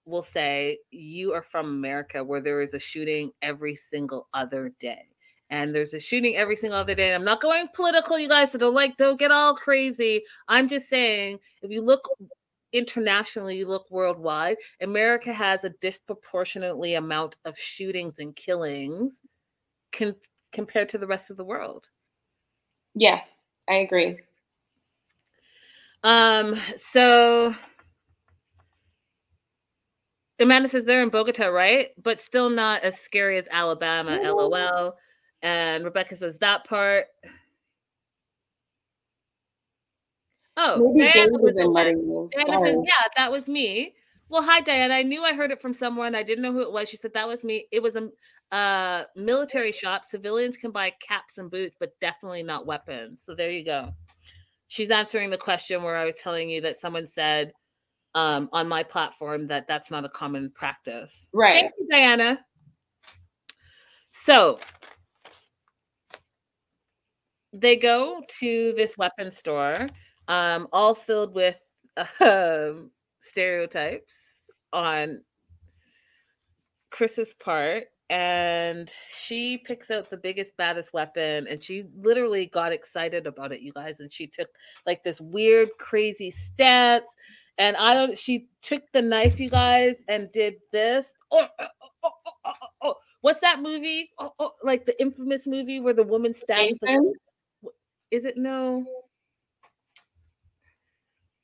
will 0.08 0.24
say, 0.24 0.80
you 0.89 1.34
are 1.34 1.43
from 1.43 1.68
America 1.68 2.24
where 2.24 2.41
there 2.41 2.62
is 2.62 2.74
a 2.74 2.80
shooting 2.80 3.32
every 3.41 3.76
single 3.76 4.28
other 4.34 4.74
day. 4.80 5.03
And 5.49 5.74
there's 5.74 5.93
a 5.93 5.99
shooting 5.99 6.36
every 6.36 6.55
single 6.55 6.80
other 6.80 6.95
day. 6.95 7.08
And 7.08 7.16
I'm 7.16 7.26
not 7.26 7.41
going 7.41 7.68
political, 7.74 8.18
you 8.18 8.28
guys, 8.28 8.51
so 8.51 8.58
don't 8.58 8.74
like 8.74 8.97
don't 8.97 9.20
get 9.20 9.32
all 9.32 9.53
crazy. 9.53 10.24
I'm 10.47 10.68
just 10.68 10.89
saying, 10.89 11.39
if 11.62 11.72
you 11.72 11.82
look 11.82 12.08
internationally, 12.74 13.58
you 13.58 13.68
look 13.68 13.89
worldwide, 13.89 14.58
America 14.82 15.32
has 15.32 15.64
a 15.64 15.70
disproportionately 15.82 16.95
amount 16.95 17.36
of 17.45 17.58
shootings 17.58 18.20
and 18.20 18.36
killings 18.36 19.22
con- 19.91 20.16
compared 20.51 20.89
to 20.89 20.97
the 20.97 21.08
rest 21.08 21.30
of 21.30 21.38
the 21.38 21.45
world. 21.45 21.89
Yeah, 22.93 23.22
I 23.70 23.76
agree. 23.76 24.20
Um, 26.03 26.60
so 26.78 27.55
Amanda 30.39 30.69
says 30.69 30.85
they're 30.85 31.01
in 31.01 31.09
Bogota, 31.09 31.47
right? 31.47 31.89
But 32.01 32.21
still 32.21 32.49
not 32.49 32.83
as 32.83 32.99
scary 32.99 33.38
as 33.38 33.47
Alabama, 33.49 34.19
lol. 34.23 34.95
And 35.41 35.83
Rebecca 35.83 36.15
says 36.15 36.38
that 36.39 36.65
part. 36.65 37.05
Oh, 40.55 40.91
Maybe 40.93 41.11
Diana 41.11 41.31
Gabe 41.31 41.41
was 41.41 41.53
isn't 41.53 41.71
letting. 41.71 42.29
Diana 42.35 42.59
says, 42.59 42.75
yeah, 42.83 43.07
that 43.15 43.31
was 43.31 43.47
me. 43.47 43.93
Well, 44.29 44.41
hi, 44.41 44.61
Diana. 44.61 44.95
I 44.95 45.03
knew 45.03 45.23
I 45.23 45.33
heard 45.33 45.51
it 45.51 45.61
from 45.61 45.73
someone. 45.73 46.15
I 46.15 46.23
didn't 46.23 46.41
know 46.41 46.51
who 46.51 46.61
it 46.61 46.71
was. 46.71 46.89
She 46.89 46.97
said 46.97 47.13
that 47.13 47.27
was 47.27 47.43
me. 47.43 47.67
It 47.71 47.81
was 47.81 47.95
a 47.95 48.09
uh, 48.55 49.03
military 49.15 49.71
shop. 49.71 50.03
Civilians 50.05 50.57
can 50.57 50.71
buy 50.71 50.91
caps 50.99 51.38
and 51.38 51.49
boots, 51.49 51.77
but 51.79 51.97
definitely 52.01 52.43
not 52.43 52.65
weapons. 52.65 53.21
So 53.23 53.35
there 53.35 53.51
you 53.51 53.63
go. 53.63 53.93
She's 54.67 54.89
answering 54.89 55.29
the 55.29 55.38
question 55.38 55.83
where 55.83 55.95
I 55.95 56.05
was 56.05 56.15
telling 56.15 56.49
you 56.49 56.59
that 56.61 56.77
someone 56.77 57.05
said 57.05 57.53
um, 58.18 58.49
on 58.51 58.68
my 58.68 58.82
platform 58.82 59.45
that 59.45 59.68
that's 59.68 59.91
not 59.91 60.03
a 60.03 60.09
common 60.09 60.49
practice. 60.49 61.28
Right. 61.34 61.61
Thank 61.61 61.74
you, 61.80 61.88
Diana. 61.88 62.43
So 64.11 64.59
they 67.53 67.76
go 67.76 68.24
to 68.39 68.74
this 68.76 68.97
weapon 68.97 69.30
store, 69.30 69.88
um, 70.28 70.68
all 70.74 70.95
filled 70.95 71.36
with 71.36 71.57
um, 72.20 72.89
stereotypes 73.20 74.15
on 74.74 75.22
Chris's 76.89 77.36
part. 77.36 77.84
And 78.09 78.91
she 79.09 79.59
picks 79.59 79.91
out 79.91 80.09
the 80.09 80.18
biggest, 80.18 80.55
baddest 80.57 80.93
weapon, 80.93 81.45
and 81.47 81.61
she 81.61 81.84
literally 82.01 82.45
got 82.45 82.72
excited 82.72 83.28
about 83.28 83.51
it, 83.51 83.59
you 83.59 83.74
guys. 83.74 83.99
And 83.99 84.11
she 84.11 84.26
took 84.26 84.47
like 84.88 85.03
this 85.03 85.20
weird, 85.20 85.70
crazy 85.78 86.32
stance. 86.32 87.09
And 87.58 87.76
I 87.78 87.93
don't, 87.93 88.18
she 88.18 88.49
took 88.62 88.84
the 88.93 89.01
knife, 89.01 89.39
you 89.39 89.49
guys, 89.49 89.95
and 90.08 90.32
did 90.32 90.55
this. 90.72 91.12
Oh, 91.32 91.47
oh, 91.60 91.68
oh, 91.82 91.89
oh, 92.03 92.10
oh, 92.45 92.51
oh, 92.62 92.68
oh. 92.84 92.95
What's 93.22 93.41
that 93.41 93.62
movie? 93.62 94.12
Oh, 94.20 94.32
oh, 94.39 94.51
like 94.64 94.86
the 94.86 94.99
infamous 95.01 95.47
movie 95.47 95.80
where 95.80 95.93
the 95.93 96.03
woman 96.03 96.34
stabs 96.34 96.78
the 96.80 97.14
is 98.12 98.26
it 98.26 98.38
no 98.38 98.86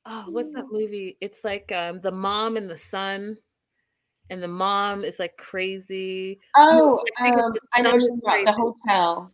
oh 0.06 0.24
what's 0.28 0.52
that 0.54 0.66
movie 0.70 1.16
it's 1.20 1.44
like 1.44 1.70
um 1.72 2.00
the 2.00 2.10
mom 2.10 2.56
and 2.56 2.70
the 2.70 2.76
son 2.76 3.36
and 4.30 4.42
the 4.42 4.48
mom 4.48 5.04
is 5.04 5.18
like 5.18 5.36
crazy 5.36 6.40
Oh, 6.56 6.98
I 7.18 7.30
um, 7.30 7.52
the 7.52 7.60
I 7.74 7.82
know 7.82 7.90
what 7.92 8.00
you're 8.00 8.08
son 8.08 8.20
talking 8.20 8.42
about. 8.42 8.56
The 8.56 8.60
hotel. 8.88 9.32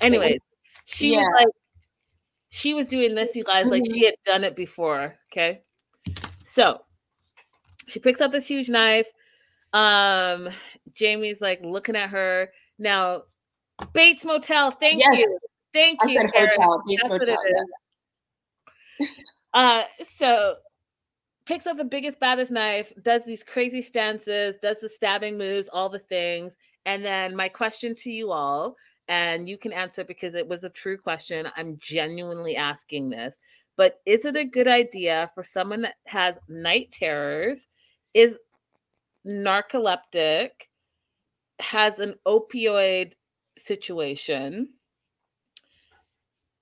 anyways 0.00 0.40
she 0.86 1.12
yeah. 1.12 1.18
was 1.18 1.34
like 1.38 1.48
she 2.54 2.72
was 2.72 2.86
doing 2.86 3.16
this 3.16 3.34
you 3.34 3.42
guys 3.42 3.66
like 3.66 3.82
she 3.92 4.04
had 4.04 4.14
done 4.24 4.44
it 4.44 4.54
before 4.54 5.16
okay 5.32 5.60
so 6.44 6.80
she 7.86 7.98
picks 7.98 8.20
up 8.20 8.30
this 8.30 8.46
huge 8.46 8.68
knife 8.68 9.08
um 9.72 10.48
jamie's 10.94 11.40
like 11.40 11.60
looking 11.64 11.96
at 11.96 12.08
her 12.10 12.48
now 12.78 13.22
bates 13.92 14.24
motel 14.24 14.70
thank 14.70 15.00
Yes. 15.00 15.18
you 15.18 15.38
thank 15.72 15.98
I 16.00 16.06
you 16.06 16.18
said 16.20 16.32
Karen. 16.32 16.48
hotel. 16.56 16.82
Bates 16.86 17.04
Motel. 17.08 17.36
is. 19.00 19.08
Uh, 19.54 19.84
so 20.18 20.56
picks 21.46 21.64
up 21.66 21.76
the 21.76 21.84
biggest, 21.84 22.18
baddest 22.18 22.50
knife, 22.50 22.92
does 23.02 23.24
these 23.24 23.44
crazy 23.44 23.80
stances, 23.82 24.56
does 24.60 24.78
the 24.80 24.88
stabbing 24.88 25.38
moves, 25.38 25.68
all 25.72 25.88
the 25.88 26.00
things. 26.00 26.54
And 26.86 27.04
then 27.04 27.36
my 27.36 27.48
question 27.48 27.94
to 27.96 28.10
you 28.10 28.32
all, 28.32 28.74
and 29.08 29.48
you 29.48 29.58
can 29.58 29.72
answer 29.72 30.04
because 30.04 30.34
it 30.34 30.46
was 30.46 30.64
a 30.64 30.70
true 30.70 30.98
question. 30.98 31.48
I'm 31.56 31.78
genuinely 31.80 32.56
asking 32.56 33.10
this, 33.10 33.36
but 33.76 34.00
is 34.06 34.24
it 34.24 34.36
a 34.36 34.44
good 34.44 34.68
idea 34.68 35.30
for 35.34 35.42
someone 35.42 35.82
that 35.82 35.96
has 36.06 36.36
night 36.48 36.92
terrors, 36.92 37.66
is 38.14 38.34
narcoleptic, 39.26 40.50
has 41.60 41.98
an 41.98 42.14
opioid 42.26 43.12
situation, 43.58 44.68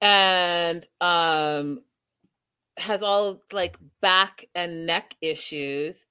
and 0.01 0.87
um 1.01 1.83
has 2.77 3.03
all 3.03 3.41
like 3.53 3.77
back 4.01 4.45
and 4.55 4.87
neck 4.87 5.15
issues 5.21 6.05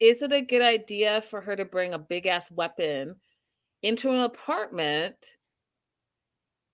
is 0.00 0.22
it 0.22 0.32
a 0.32 0.40
good 0.40 0.62
idea 0.62 1.22
for 1.30 1.40
her 1.40 1.56
to 1.56 1.64
bring 1.64 1.92
a 1.92 1.98
big 1.98 2.26
ass 2.26 2.50
weapon 2.50 3.16
into 3.82 4.10
an 4.10 4.20
apartment 4.20 5.16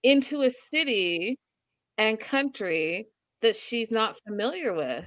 into 0.03 0.43
a 0.43 0.51
city 0.51 1.39
and 1.99 2.19
country 2.19 3.09
that 3.43 3.57
she's 3.57 3.91
not 3.91 4.17
familiar 4.27 4.73
with 4.75 5.05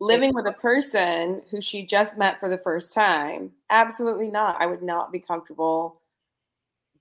Living 0.00 0.34
with 0.34 0.46
a 0.48 0.52
person 0.52 1.40
who 1.50 1.60
she 1.60 1.86
just 1.86 2.18
met 2.18 2.38
for 2.40 2.48
the 2.48 2.58
first 2.58 2.92
time. 2.92 3.52
Absolutely 3.70 4.28
not. 4.28 4.60
I 4.60 4.66
would 4.66 4.82
not 4.82 5.12
be 5.12 5.20
comfortable 5.20 6.00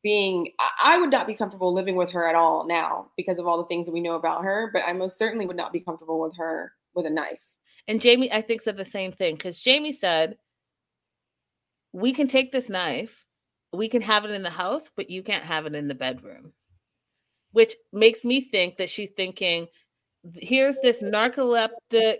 being 0.03 0.51
I- 0.83 0.97
would 0.97 1.09
not 1.09 1.27
be 1.27 1.33
comfortable 1.33 1.73
living 1.73 1.95
with 1.95 2.11
her 2.11 2.27
at 2.27 2.35
all 2.35 2.65
now 2.67 3.09
because 3.17 3.39
of 3.39 3.47
all 3.47 3.57
the 3.57 3.65
things 3.65 3.85
that 3.87 3.93
we 3.93 4.01
know 4.01 4.15
about 4.15 4.43
her, 4.43 4.69
but 4.73 4.83
I 4.85 4.93
most 4.93 5.17
certainly 5.17 5.45
would 5.45 5.55
not 5.55 5.73
be 5.73 5.79
comfortable 5.79 6.19
with 6.19 6.35
her 6.37 6.73
with 6.93 7.05
a 7.05 7.09
knife. 7.09 7.39
and 7.87 8.01
jamie 8.01 8.31
i 8.31 8.41
think 8.41 8.61
said 8.61 8.77
the 8.77 8.85
same 8.85 9.11
thing 9.11 9.35
because 9.35 9.59
jamie 9.59 9.91
said 9.91 10.37
we 11.91 12.13
can 12.13 12.27
take 12.27 12.51
this 12.51 12.69
knife 12.69 13.25
we 13.73 13.89
can 13.89 14.01
have 14.01 14.25
it 14.25 14.31
in 14.31 14.43
the 14.43 14.49
house 14.49 14.89
but 14.95 15.09
you 15.09 15.23
can't 15.23 15.43
have 15.43 15.65
it 15.65 15.75
in 15.75 15.87
the 15.87 15.95
bedroom 15.95 16.53
which 17.53 17.75
makes 17.93 18.25
me 18.25 18.41
think 18.41 18.77
that 18.77 18.89
she's 18.89 19.11
thinking 19.11 19.67
here's 20.35 20.77
this 20.83 21.01
narcoleptic 21.01 22.17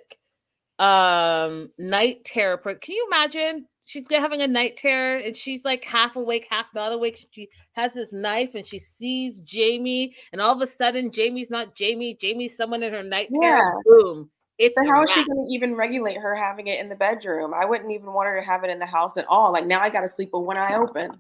um 0.80 1.70
night 1.78 2.24
terror 2.26 2.58
per- 2.58 2.76
can 2.76 2.96
you 2.96 3.06
imagine 3.12 3.68
she's 3.86 4.06
having 4.10 4.42
a 4.42 4.48
night 4.48 4.76
terror 4.78 5.18
and 5.18 5.36
she's 5.36 5.64
like 5.64 5.84
half 5.84 6.16
awake 6.16 6.48
half 6.50 6.66
not 6.74 6.92
awake 6.92 7.28
she 7.32 7.48
has 7.74 7.94
this 7.94 8.12
knife 8.12 8.56
and 8.56 8.66
she 8.66 8.80
sees 8.80 9.42
jamie 9.42 10.16
and 10.32 10.42
all 10.42 10.56
of 10.56 10.62
a 10.62 10.68
sudden 10.68 11.12
jamie's 11.12 11.52
not 11.52 11.76
jamie 11.76 12.18
jamie's 12.20 12.58
someone 12.58 12.82
in 12.82 12.94
her 12.94 13.04
night 13.04 13.30
terror 13.40 13.58
Yeah. 13.58 13.74
boom 13.86 14.30
it's 14.58 14.76
But 14.76 14.88
how 14.88 15.04
is 15.04 15.12
she 15.12 15.26
going 15.26 15.44
to 15.44 15.54
even 15.54 15.76
regulate 15.76 16.18
her 16.18 16.36
having 16.36 16.68
it 16.68 16.80
in 16.80 16.88
the 16.88 16.96
bedroom? 16.96 17.54
I 17.54 17.66
wouldn't 17.66 17.92
even 17.92 18.14
want 18.14 18.30
her 18.30 18.40
to 18.40 18.46
have 18.46 18.64
it 18.64 18.70
in 18.70 18.78
the 18.80 18.86
house 18.86 19.18
at 19.18 19.26
all. 19.28 19.52
Like 19.52 19.66
now 19.66 19.82
I 19.82 19.90
got 19.90 20.02
to 20.02 20.08
sleep 20.08 20.30
with 20.32 20.44
one 20.44 20.58
eye 20.58 20.76
open. 20.76 21.20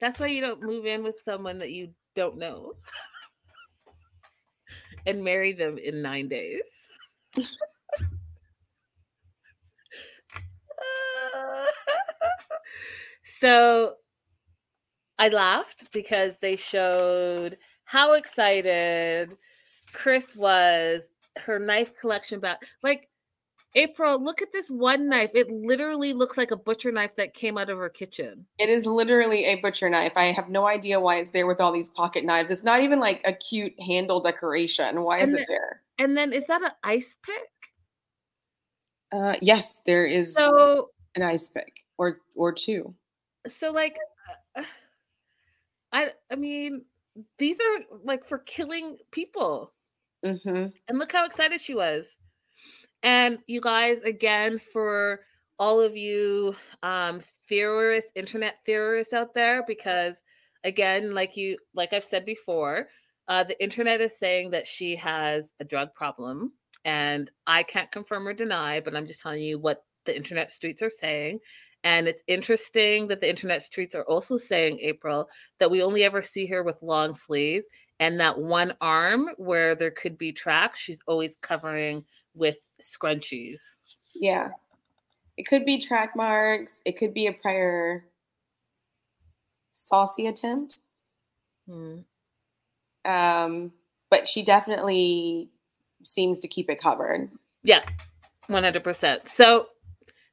That's 0.00 0.20
why 0.20 0.26
you 0.28 0.40
don't 0.40 0.62
move 0.62 0.86
in 0.86 1.02
with 1.02 1.16
someone 1.24 1.58
that 1.58 1.72
you 1.72 1.90
don't 2.14 2.38
know 2.38 2.74
and 5.06 5.24
marry 5.24 5.52
them 5.52 5.78
in 5.78 6.02
nine 6.02 6.28
days. 6.28 6.62
so 13.24 13.94
I 15.18 15.28
laughed 15.28 15.90
because 15.92 16.36
they 16.40 16.56
showed 16.56 17.58
how 17.84 18.12
excited 18.12 19.36
Chris 19.92 20.36
was, 20.36 21.10
her 21.38 21.58
knife 21.58 21.92
collection 21.98 22.38
back. 22.40 22.60
Like, 22.82 23.07
April, 23.74 24.22
look 24.22 24.40
at 24.42 24.52
this 24.52 24.68
one 24.68 25.08
knife. 25.08 25.30
It 25.34 25.50
literally 25.50 26.12
looks 26.12 26.36
like 26.38 26.50
a 26.50 26.56
butcher 26.56 26.90
knife 26.90 27.14
that 27.16 27.34
came 27.34 27.58
out 27.58 27.70
of 27.70 27.78
her 27.78 27.88
kitchen. 27.88 28.46
It 28.58 28.68
is 28.68 28.86
literally 28.86 29.44
a 29.44 29.56
butcher 29.56 29.90
knife. 29.90 30.14
I 30.16 30.32
have 30.32 30.48
no 30.48 30.66
idea 30.66 30.98
why 30.98 31.16
it's 31.16 31.30
there 31.30 31.46
with 31.46 31.60
all 31.60 31.70
these 31.70 31.90
pocket 31.90 32.24
knives. 32.24 32.50
It's 32.50 32.64
not 32.64 32.80
even 32.80 32.98
like 32.98 33.20
a 33.24 33.32
cute 33.32 33.78
handle 33.80 34.20
decoration. 34.20 35.02
Why 35.02 35.20
is 35.20 35.32
it 35.32 35.44
there? 35.48 35.82
And 35.98 36.16
then 36.16 36.32
is 36.32 36.46
that 36.46 36.62
an 36.62 36.70
ice 36.82 37.16
pick? 37.22 37.48
Uh, 39.12 39.34
yes, 39.40 39.80
there 39.86 40.06
is 40.06 40.34
So 40.34 40.90
an 41.14 41.22
ice 41.22 41.48
pick 41.48 41.72
or 41.98 42.20
or 42.34 42.52
two. 42.52 42.94
so 43.46 43.70
like 43.70 43.96
uh, 44.56 44.62
I 45.92 46.12
I 46.30 46.36
mean 46.36 46.84
these 47.38 47.58
are 47.60 47.98
like 48.04 48.26
for 48.26 48.38
killing 48.38 48.98
people. 49.10 49.72
hmm 50.24 50.66
And 50.88 50.98
look 50.98 51.12
how 51.12 51.24
excited 51.26 51.60
she 51.60 51.74
was. 51.74 52.08
And 53.02 53.38
you 53.46 53.60
guys 53.60 53.98
again 54.04 54.60
for 54.72 55.20
all 55.58 55.80
of 55.80 55.96
you 55.96 56.54
um 56.82 57.20
theorists, 57.48 58.10
internet 58.14 58.56
theorists 58.66 59.12
out 59.12 59.34
there 59.34 59.64
because 59.66 60.16
again, 60.64 61.14
like 61.14 61.36
you, 61.36 61.56
like 61.74 61.92
I've 61.92 62.04
said 62.04 62.24
before, 62.24 62.88
uh, 63.28 63.44
the 63.44 63.60
internet 63.62 64.00
is 64.00 64.12
saying 64.18 64.50
that 64.50 64.66
she 64.66 64.96
has 64.96 65.50
a 65.60 65.64
drug 65.64 65.94
problem, 65.94 66.52
and 66.84 67.30
I 67.46 67.62
can't 67.62 67.90
confirm 67.90 68.26
or 68.26 68.34
deny, 68.34 68.80
but 68.80 68.96
I'm 68.96 69.06
just 69.06 69.20
telling 69.20 69.42
you 69.42 69.58
what 69.58 69.84
the 70.06 70.16
internet 70.16 70.52
streets 70.52 70.82
are 70.82 70.90
saying. 70.90 71.40
And 71.84 72.08
it's 72.08 72.22
interesting 72.26 73.08
that 73.08 73.20
the 73.20 73.30
internet 73.30 73.62
streets 73.62 73.94
are 73.94 74.04
also 74.04 74.36
saying, 74.36 74.80
April, 74.80 75.28
that 75.60 75.70
we 75.70 75.82
only 75.82 76.02
ever 76.02 76.22
see 76.22 76.46
her 76.46 76.62
with 76.62 76.82
long 76.82 77.14
sleeves 77.14 77.64
and 78.00 78.20
that 78.20 78.38
one 78.38 78.74
arm 78.80 79.30
where 79.36 79.74
there 79.74 79.90
could 79.90 80.18
be 80.18 80.32
tracks, 80.32 80.80
she's 80.80 81.00
always 81.06 81.36
covering 81.40 82.04
with 82.38 82.58
scrunchies. 82.80 83.60
Yeah. 84.14 84.50
It 85.36 85.46
could 85.46 85.64
be 85.64 85.80
track 85.80 86.16
marks. 86.16 86.80
It 86.84 86.98
could 86.98 87.14
be 87.14 87.26
a 87.26 87.32
prior 87.32 88.04
saucy 89.70 90.26
attempt. 90.26 90.78
Hmm. 91.68 91.98
Um, 93.04 93.72
but 94.10 94.26
she 94.26 94.42
definitely 94.44 95.50
seems 96.02 96.40
to 96.40 96.48
keep 96.48 96.68
it 96.70 96.80
covered. 96.80 97.30
Yeah, 97.62 97.82
100%. 98.50 99.28
So 99.28 99.66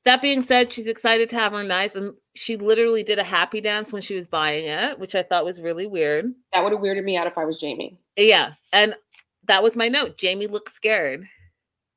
that 0.06 0.22
being 0.22 0.42
said, 0.42 0.72
she's 0.72 0.88
excited 0.88 1.30
to 1.30 1.36
have 1.36 1.52
her 1.52 1.64
knives, 1.64 1.96
and 1.96 2.14
she 2.36 2.58
literally 2.58 3.04
did 3.04 3.20
a 3.20 3.24
happy 3.24 3.62
dance 3.62 3.92
when 3.92 4.02
she 4.02 4.16
was 4.16 4.28
buying 4.28 4.66
it, 4.66 5.00
which 5.00 5.16
I 5.16 5.24
thought 5.24 5.46
was 5.46 5.62
really 5.62 5.88
weird. 5.88 6.26
That 6.54 6.64
would 6.64 6.74
have 6.74 6.82
weirded 6.82 7.04
me 7.04 7.18
out 7.18 7.28
if 7.28 7.38
I 7.38 7.46
was 7.46 7.60
Jamie. 7.60 8.00
Yeah, 8.16 8.54
and 8.72 8.96
that 9.48 9.64
was 9.64 9.76
my 9.76 9.90
note. 9.90 10.18
Jamie 10.18 10.48
looks 10.48 10.74
scared. 10.74 11.28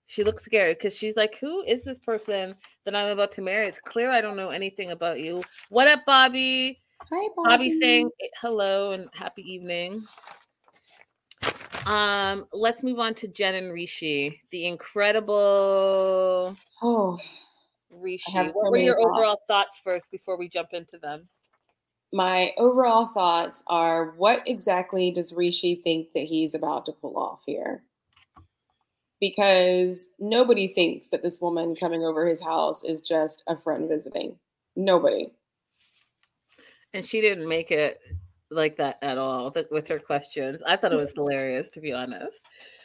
She 0.08 0.24
looks 0.24 0.42
scared 0.42 0.78
because 0.78 0.96
she's 0.96 1.16
like, 1.16 1.36
"Who 1.36 1.62
is 1.64 1.84
this 1.84 1.98
person 1.98 2.56
that 2.84 2.96
I'm 2.96 3.08
about 3.08 3.30
to 3.32 3.42
marry?" 3.42 3.66
It's 3.66 3.78
clear 3.78 4.10
I 4.10 4.22
don't 4.22 4.38
know 4.38 4.48
anything 4.48 4.90
about 4.90 5.20
you. 5.20 5.44
What 5.68 5.86
up, 5.86 6.06
Bobby? 6.06 6.80
Hi, 7.12 7.28
Bobby. 7.36 7.48
Bobby 7.48 7.70
saying 7.70 8.10
hello 8.40 8.92
and 8.92 9.10
happy 9.12 9.42
evening. 9.42 10.02
Um, 11.84 12.46
let's 12.54 12.82
move 12.82 12.98
on 12.98 13.14
to 13.16 13.28
Jen 13.28 13.54
and 13.54 13.70
Rishi, 13.70 14.40
the 14.50 14.66
incredible. 14.66 16.56
Oh, 16.82 17.18
Rishi. 17.90 18.32
So 18.32 18.44
what 18.44 18.70
were 18.70 18.78
your 18.78 18.96
thoughts. 18.96 19.10
overall 19.12 19.42
thoughts 19.46 19.78
first 19.84 20.10
before 20.10 20.38
we 20.38 20.48
jump 20.48 20.70
into 20.72 20.96
them? 20.96 21.28
My 22.14 22.54
overall 22.56 23.08
thoughts 23.08 23.62
are: 23.66 24.12
What 24.12 24.48
exactly 24.48 25.10
does 25.10 25.34
Rishi 25.34 25.82
think 25.84 26.14
that 26.14 26.24
he's 26.24 26.54
about 26.54 26.86
to 26.86 26.92
pull 26.92 27.18
off 27.18 27.42
here? 27.44 27.82
Because 29.20 30.06
nobody 30.18 30.68
thinks 30.68 31.08
that 31.08 31.22
this 31.22 31.40
woman 31.40 31.74
coming 31.74 32.04
over 32.04 32.26
his 32.26 32.40
house 32.40 32.82
is 32.84 33.00
just 33.00 33.42
a 33.48 33.56
friend 33.56 33.88
visiting. 33.88 34.36
Nobody. 34.76 35.32
And 36.94 37.04
she 37.04 37.20
didn't 37.20 37.48
make 37.48 37.70
it 37.70 38.00
like 38.50 38.76
that 38.76 38.98
at 39.02 39.18
all 39.18 39.54
with 39.70 39.88
her 39.88 39.98
questions. 39.98 40.62
I 40.64 40.76
thought 40.76 40.92
it 40.92 40.96
was 40.96 41.12
hilarious, 41.12 41.68
to 41.70 41.80
be 41.80 41.92
honest. 41.92 42.38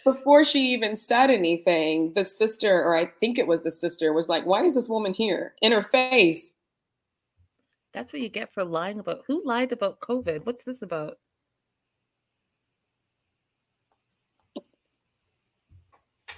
Before 0.03 0.43
she 0.43 0.60
even 0.73 0.97
said 0.97 1.30
anything, 1.30 2.11
the 2.14 2.26
sister, 2.26 2.84
or 2.84 2.95
I 2.95 3.11
think 3.22 3.39
it 3.39 3.47
was 3.47 3.64
the 3.64 3.72
sister, 3.72 4.11
was 4.11 4.27
like, 4.27 4.45
Why 4.45 4.64
is 4.64 4.76
this 4.76 4.89
woman 4.89 5.14
here? 5.14 5.53
In 5.61 5.72
her 5.72 5.84
face. 5.84 6.53
That's 7.93 8.11
what 8.11 8.22
you 8.22 8.30
get 8.30 8.53
for 8.53 8.65
lying 8.65 8.99
about 8.99 9.22
who 9.27 9.41
lied 9.45 9.72
about 9.72 10.01
COVID? 10.01 10.45
What's 10.45 10.64
this 10.64 10.81
about? 10.81 11.18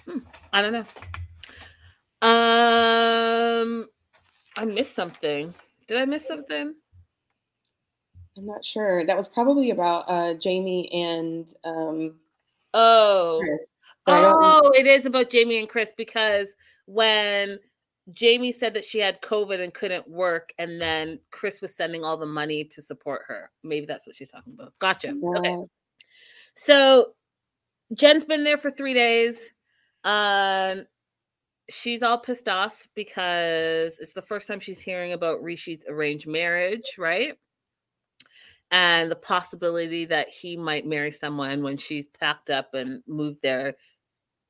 Hmm, 0.08 0.20
I 0.54 0.62
don't 0.62 0.74
know. 0.74 0.86
Um, 2.22 3.88
I 4.58 4.66
missed 4.66 4.96
something. 4.96 5.54
Did 5.88 5.98
I 5.98 6.06
miss 6.06 6.28
something? 6.28 6.76
I'm 8.38 8.46
not 8.46 8.66
sure. 8.66 9.06
That 9.06 9.18
was 9.18 9.28
probably 9.28 9.72
about 9.72 10.10
uh, 10.10 10.34
Jamie 10.36 10.92
and 10.92 11.52
um, 11.64 12.16
oh, 12.74 13.40
Chris, 13.42 13.62
oh, 14.08 14.72
it 14.76 14.88
is 14.88 15.06
about 15.06 15.30
Jamie 15.30 15.60
and 15.60 15.70
Chris 15.70 15.94
because 15.96 16.50
when 16.86 17.60
Jamie 18.14 18.52
said 18.52 18.74
that 18.74 18.86
she 18.86 19.00
had 19.00 19.22
COVID 19.22 19.62
and 19.62 19.74
couldn't 19.74 20.08
work, 20.08 20.54
and 20.60 20.80
then 20.80 21.20
Chris 21.32 21.62
was 21.62 21.76
sending 21.76 22.04
all 22.04 22.18
the 22.18 22.26
money 22.26 22.64
to 22.66 22.82
support 22.82 23.24
her. 23.28 23.52
Maybe 23.64 23.86
that's 23.86 24.06
what 24.06 24.16
she's 24.16 24.30
talking 24.30 24.54
about. 24.54 24.74
Gotcha. 24.80 25.08
Yeah. 25.08 25.40
Okay. 25.40 25.58
So 26.56 27.14
Jen's 27.94 28.26
been 28.26 28.44
there 28.44 28.58
for 28.58 28.70
three 28.70 28.94
days. 28.94 29.50
Um, 30.06 30.86
she's 31.70 32.02
all 32.02 32.20
pissed 32.20 32.48
off 32.48 32.88
because 32.96 33.98
it's 34.00 34.14
the 34.14 34.22
first 34.22 34.48
time 34.48 34.62
she's 34.62 34.80
hearing 34.80 35.12
about 35.12 35.44
Rishi's 35.44 35.84
arranged 35.88 36.28
marriage, 36.28 36.96
right? 36.98 37.38
and 38.72 39.12
the 39.12 39.16
possibility 39.16 40.06
that 40.06 40.30
he 40.30 40.58
might 40.58 40.86
marry 40.86 41.12
someone 41.12 41.64
when 41.64 41.78
she's 41.78 42.08
packed 42.20 42.50
up 42.50 42.74
and 42.74 43.04
moved 43.08 43.40
there, 43.42 43.76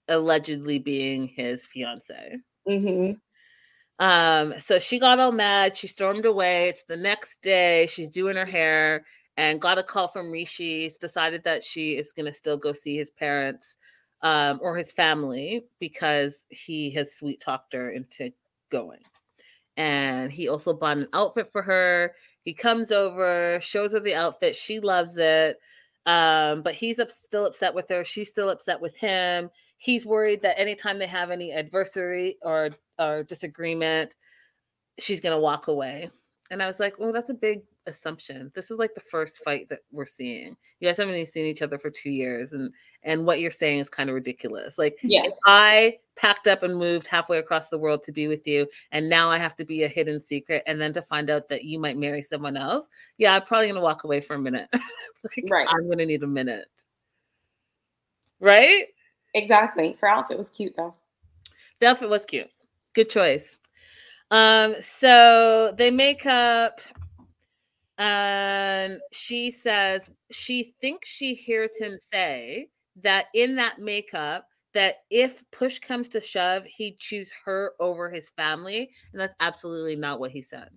allegedly 0.08 0.80
being 0.80 1.28
his 1.28 1.66
fiance. 1.66 2.38
Mm-hmm. 2.68 3.14
Um, 4.04 4.58
so 4.58 4.80
she 4.80 5.00
got 5.00 5.20
all 5.20 5.32
mad. 5.32 5.78
She 5.78 5.88
stormed 5.88 6.26
away. 6.26 6.70
It's 6.70 6.84
the 6.88 6.98
next 6.98 7.42
day. 7.42 7.88
She's 7.88 8.10
doing 8.10 8.36
her 8.36 8.46
hair 8.46 9.06
and 9.38 9.62
got 9.62 9.78
a 9.78 9.84
call 9.84 10.08
from 10.08 10.32
Rishi. 10.32 10.90
decided 11.00 11.44
that 11.44 11.64
she 11.64 11.98
is 11.98 12.12
going 12.12 12.26
to 12.26 12.34
still 12.34 12.58
go 12.58 12.74
see 12.74 12.98
his 12.98 13.12
parents 13.12 13.76
um, 14.22 14.60
or 14.62 14.76
his 14.76 14.92
family 14.92 15.66
because 15.80 16.46
he 16.50 16.92
has 16.92 17.16
sweet 17.16 17.42
talked 17.42 17.74
her 17.74 17.90
into 17.90 18.32
going. 18.72 19.02
And 19.78 20.32
he 20.32 20.48
also 20.48 20.74
bought 20.74 20.98
an 20.98 21.08
outfit 21.14 21.50
for 21.52 21.62
her. 21.62 22.16
He 22.44 22.54
comes 22.54 22.92
over, 22.92 23.60
shows 23.62 23.94
her 23.94 24.00
the 24.00 24.16
outfit. 24.16 24.56
She 24.56 24.80
loves 24.80 25.18
it. 25.18 25.58
Um, 26.06 26.62
but 26.62 26.76
he's 26.76 27.00
up, 27.00 27.12
still 27.12 27.46
upset 27.46 27.74
with 27.74 27.90
her. 27.90 28.04
She's 28.04 28.30
still 28.30 28.50
upset 28.50 28.80
with 28.80 28.96
him. 28.98 29.50
He's 29.78 30.06
worried 30.06 30.42
that 30.44 30.60
anytime 30.60 31.00
they 31.00 31.08
have 31.08 31.32
any 31.32 31.52
adversary 31.52 32.38
or 32.42 32.70
or 32.98 33.24
disagreement, 33.24 34.16
she's 35.00 35.20
gonna 35.20 35.40
walk 35.40 35.68
away. 35.68 36.10
And 36.52 36.62
I 36.64 36.68
was 36.68 36.80
like, 36.80 36.96
"Oh, 37.00 37.12
that's 37.12 37.30
a 37.32 37.34
big 37.34 37.64
assumption. 37.88 38.52
This 38.56 38.72
is 38.72 38.78
like 38.78 38.94
the 38.94 39.02
first 39.02 39.38
fight 39.44 39.70
that 39.70 39.80
we're 39.92 40.06
seeing. 40.06 40.56
You 40.80 40.88
guys 40.88 40.98
haven't 40.98 41.16
even 41.16 41.26
seen 41.26 41.46
each 41.46 41.62
other 41.62 41.78
for 41.78 41.90
two 41.90 42.10
years, 42.10 42.54
and 42.54 42.72
and 43.04 43.26
what 43.26 43.40
you're 43.40 43.52
saying 43.52 43.80
is 43.80 43.90
kind 43.90 44.10
of 44.10 44.16
ridiculous. 44.16 44.78
Like, 44.78 44.98
yeah. 45.04 45.24
if 45.26 45.34
I 45.46 45.98
packed 46.16 46.48
up 46.48 46.64
and 46.64 46.78
moved 46.78 47.08
halfway 47.08 47.38
across 47.38 47.70
the 47.70 47.78
world 47.78 48.04
to 48.04 48.12
be 48.12 48.28
with 48.28 48.48
you, 48.48 48.68
and 48.92 49.10
now 49.10 49.30
I 49.30 49.38
have 49.38 49.56
to 49.58 49.66
be 49.66 49.84
a 49.84 49.88
hidden 49.88 50.20
secret, 50.22 50.64
and 50.68 50.80
then 50.80 50.94
to 50.94 51.02
find 51.02 51.30
out 51.30 51.50
that 51.50 51.64
you 51.64 51.80
might 51.80 51.98
marry 51.98 52.22
someone 52.22 52.58
else, 52.58 52.88
yeah, 53.18 53.34
I'm 53.34 53.44
probably 53.44 53.68
gonna 53.68 53.82
walk 53.82 54.04
away 54.04 54.22
for 54.22 54.36
a 54.36 54.40
minute. 54.40 54.70
like, 54.74 55.46
right. 55.50 55.68
I'm 55.70 55.90
gonna 55.90 56.06
need 56.06 56.24
a 56.24 56.28
minute. 56.28 56.68
Right? 58.40 58.88
Exactly. 59.34 59.98
Her 60.02 60.08
outfit 60.08 60.38
was 60.38 60.50
cute 60.50 60.76
though. 60.76 60.96
The 61.80 61.88
outfit 61.88 62.10
was 62.10 62.26
cute. 62.26 62.50
Good 62.94 63.10
choice. 63.10 63.58
Um, 64.32 64.76
so 64.80 65.74
they 65.78 65.92
make 65.92 66.26
up 66.26 66.80
and 67.98 69.00
she 69.12 69.52
says 69.52 70.10
she 70.32 70.76
thinks 70.82 71.10
she 71.10 71.34
hears 71.34 71.72
him 71.80 71.98
say 72.00 72.68
that 73.02 73.28
in 73.34 73.56
that 73.56 73.80
makeup 73.80 74.48
that 74.74 74.98
if 75.10 75.42
push 75.52 75.80
comes 75.80 76.10
to 76.10 76.20
shove 76.20 76.66
he'd 76.66 77.00
choose 77.00 77.32
her 77.46 77.72
over 77.80 78.10
his 78.10 78.30
family 78.36 78.90
and 79.14 79.22
that's 79.22 79.36
absolutely 79.40 79.96
not 79.96 80.20
what 80.20 80.32
he 80.32 80.42
said. 80.42 80.70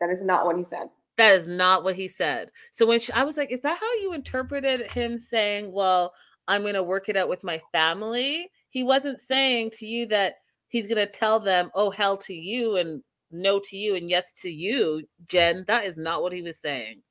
That 0.00 0.10
is 0.10 0.22
not 0.22 0.46
what 0.46 0.56
he 0.56 0.64
said. 0.64 0.88
That 1.18 1.34
is 1.34 1.48
not 1.48 1.82
what 1.82 1.96
he 1.96 2.08
said. 2.08 2.50
So 2.72 2.86
when 2.86 3.00
she, 3.00 3.12
i 3.12 3.24
was 3.24 3.36
like 3.36 3.50
is 3.50 3.60
that 3.62 3.78
how 3.78 3.92
you 3.94 4.12
interpreted 4.12 4.90
him 4.90 5.18
saying 5.18 5.72
well 5.72 6.12
i'm 6.46 6.62
going 6.62 6.74
to 6.74 6.82
work 6.82 7.08
it 7.08 7.16
out 7.16 7.28
with 7.28 7.42
my 7.42 7.60
family? 7.72 8.48
He 8.68 8.84
wasn't 8.84 9.20
saying 9.20 9.72
to 9.78 9.86
you 9.86 10.06
that 10.06 10.34
he's 10.68 10.86
going 10.86 11.04
to 11.04 11.10
tell 11.10 11.40
them 11.40 11.70
oh 11.74 11.90
hell 11.90 12.16
to 12.18 12.34
you 12.34 12.76
and 12.76 13.02
no 13.30 13.60
to 13.60 13.76
you 13.76 13.96
and 13.96 14.10
yes 14.10 14.32
to 14.42 14.50
you, 14.50 15.06
Jen. 15.28 15.64
That 15.66 15.84
is 15.84 15.96
not 15.96 16.22
what 16.22 16.32
he 16.32 16.42
was 16.42 16.58
saying. 16.58 17.02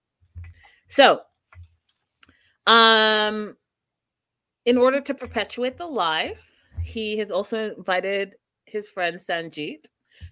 So, 0.88 1.22
um, 2.68 3.56
in 4.66 4.78
order 4.78 5.02
to 5.02 5.14
perpetuate 5.14 5.78
the 5.78 5.86
lie, 5.86 6.36
he 6.84 7.18
has 7.18 7.32
also 7.32 7.74
invited 7.76 8.36
his 8.66 8.90
friend 8.90 9.18
Sanjeet 9.20 9.86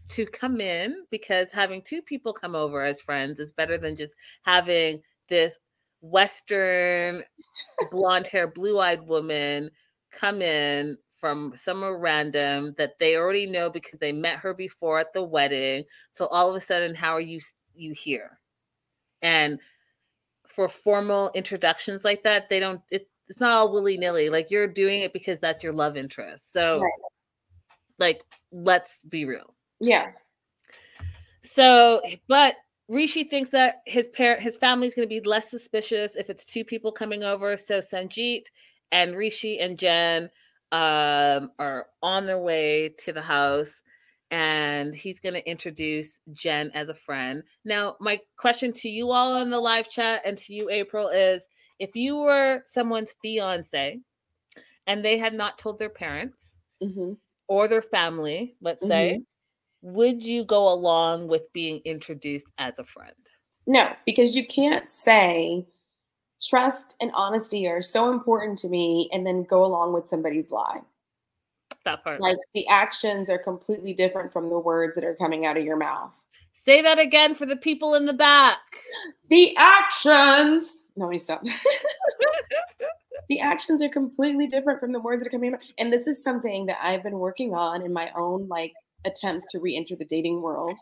to 0.09 0.25
come 0.25 0.61
in 0.61 1.03
because 1.11 1.51
having 1.51 1.81
two 1.81 2.01
people 2.01 2.33
come 2.33 2.55
over 2.55 2.83
as 2.83 3.01
friends 3.01 3.39
is 3.39 3.51
better 3.51 3.77
than 3.77 3.95
just 3.95 4.15
having 4.43 5.01
this 5.29 5.59
Western 6.01 7.23
blonde 7.91 8.27
hair, 8.27 8.47
blue 8.47 8.79
eyed 8.79 9.05
woman 9.07 9.69
come 10.11 10.41
in 10.41 10.97
from 11.19 11.53
somewhere 11.55 11.97
random 11.97 12.75
that 12.77 12.99
they 12.99 13.15
already 13.15 13.47
know 13.47 13.69
because 13.69 13.99
they 13.99 14.11
met 14.11 14.37
her 14.39 14.53
before 14.53 14.99
at 14.99 15.13
the 15.13 15.23
wedding. 15.23 15.83
So 16.11 16.27
all 16.27 16.49
of 16.49 16.55
a 16.55 16.61
sudden, 16.61 16.95
how 16.95 17.13
are 17.13 17.21
you 17.21 17.39
you 17.75 17.93
here? 17.93 18.39
And 19.21 19.59
for 20.47 20.69
formal 20.69 21.31
introductions 21.33 22.03
like 22.03 22.23
that, 22.23 22.49
they 22.49 22.59
don't. 22.59 22.81
It, 22.91 23.09
it's 23.29 23.39
not 23.39 23.57
all 23.57 23.73
willy 23.73 23.97
nilly. 23.97 24.29
Like 24.29 24.49
you're 24.49 24.67
doing 24.67 25.01
it 25.01 25.13
because 25.13 25.39
that's 25.39 25.63
your 25.63 25.73
love 25.73 25.97
interest. 25.97 26.53
So, 26.53 26.79
right. 26.81 26.91
like, 27.99 28.21
let's 28.51 28.99
be 29.09 29.25
real. 29.25 29.53
Yeah. 29.79 30.11
So, 31.43 32.01
but 32.27 32.55
Rishi 32.87 33.25
thinks 33.25 33.49
that 33.49 33.81
his 33.85 34.07
parent, 34.09 34.41
his 34.41 34.57
family's 34.57 34.95
going 34.95 35.07
to 35.07 35.13
be 35.13 35.27
less 35.27 35.49
suspicious 35.49 36.15
if 36.15 36.29
it's 36.29 36.45
two 36.45 36.63
people 36.63 36.91
coming 36.91 37.23
over. 37.23 37.57
So 37.57 37.79
Sanjeet 37.79 38.45
and 38.91 39.15
Rishi 39.15 39.59
and 39.59 39.77
Jen 39.77 40.29
um, 40.71 41.51
are 41.59 41.87
on 42.01 42.25
their 42.25 42.39
way 42.39 42.89
to 42.99 43.13
the 43.13 43.21
house, 43.21 43.81
and 44.31 44.93
he's 44.93 45.19
going 45.19 45.35
to 45.35 45.49
introduce 45.49 46.19
Jen 46.33 46.71
as 46.73 46.89
a 46.89 46.95
friend. 46.95 47.43
Now, 47.63 47.95
my 47.99 48.19
question 48.37 48.73
to 48.73 48.89
you 48.89 49.11
all 49.11 49.37
in 49.37 49.49
the 49.49 49.59
live 49.59 49.89
chat 49.89 50.21
and 50.25 50.37
to 50.39 50.53
you, 50.53 50.69
April, 50.69 51.07
is 51.09 51.45
if 51.79 51.95
you 51.95 52.17
were 52.17 52.63
someone's 52.65 53.13
fiance 53.21 53.99
and 54.87 55.05
they 55.05 55.17
had 55.17 55.33
not 55.33 55.57
told 55.57 55.79
their 55.79 55.89
parents 55.89 56.55
hmm 56.81 57.13
or 57.49 57.69
their 57.69 57.81
family, 57.81 58.57
let's 58.61 58.85
say, 58.85 59.21
would 59.81 60.21
you 60.21 60.43
go 60.43 60.67
along 60.67 61.29
with 61.29 61.43
being 61.53 61.79
introduced 61.85 62.47
as 62.57 62.77
a 62.77 62.83
friend? 62.83 63.15
No, 63.65 63.93
because 64.05 64.35
you 64.35 64.45
can't 64.45 64.89
say 64.89 65.65
trust 66.41 66.95
and 67.01 67.11
honesty 67.13 67.67
are 67.67 67.81
so 67.81 68.11
important 68.11 68.59
to 68.59 68.69
me 68.69 69.09
and 69.11 69.25
then 69.25 69.43
go 69.43 69.65
along 69.65 69.93
with 69.93 70.07
somebody's 70.07 70.51
lie. 70.51 70.81
That 71.85 72.03
part. 72.03 72.19
Like 72.19 72.37
the 72.53 72.67
actions 72.67 73.29
are 73.29 73.37
completely 73.37 73.93
different 73.93 74.33
from 74.33 74.49
the 74.49 74.59
words 74.59 74.95
that 74.95 75.03
are 75.03 75.15
coming 75.15 75.45
out 75.45 75.57
of 75.57 75.63
your 75.63 75.77
mouth. 75.77 76.11
Say 76.53 76.81
that 76.81 76.99
again 76.99 77.33
for 77.33 77.45
the 77.45 77.55
people 77.55 77.95
in 77.95 78.05
the 78.05 78.13
back. 78.13 78.59
The 79.29 79.53
actions. 79.57 80.83
No, 80.95 81.09
me 81.09 81.19
stop. 81.19 81.43
the 83.29 83.41
actions 83.41 83.81
are 83.81 83.89
completely 83.89 84.47
different 84.47 84.79
from 84.79 84.93
the 84.93 85.01
words 85.01 85.21
that 85.21 85.27
are 85.27 85.31
coming 85.31 85.53
out. 85.53 85.59
And 85.77 85.91
this 85.91 86.07
is 86.07 86.23
something 86.23 86.65
that 86.67 86.77
I've 86.81 87.03
been 87.03 87.19
working 87.19 87.53
on 87.53 87.81
in 87.81 87.91
my 87.91 88.09
own 88.15 88.47
like 88.47 88.73
attempts 89.05 89.45
to 89.49 89.59
re-enter 89.59 89.97
the 89.97 90.05
dating 90.05 90.41
world. 90.41 90.77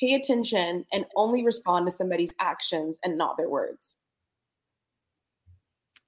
Pay 0.00 0.14
attention 0.14 0.84
and 0.92 1.04
only 1.14 1.44
respond 1.44 1.86
to 1.86 1.92
somebody's 1.94 2.34
actions 2.40 2.98
and 3.04 3.16
not 3.16 3.36
their 3.36 3.48
words. 3.48 3.94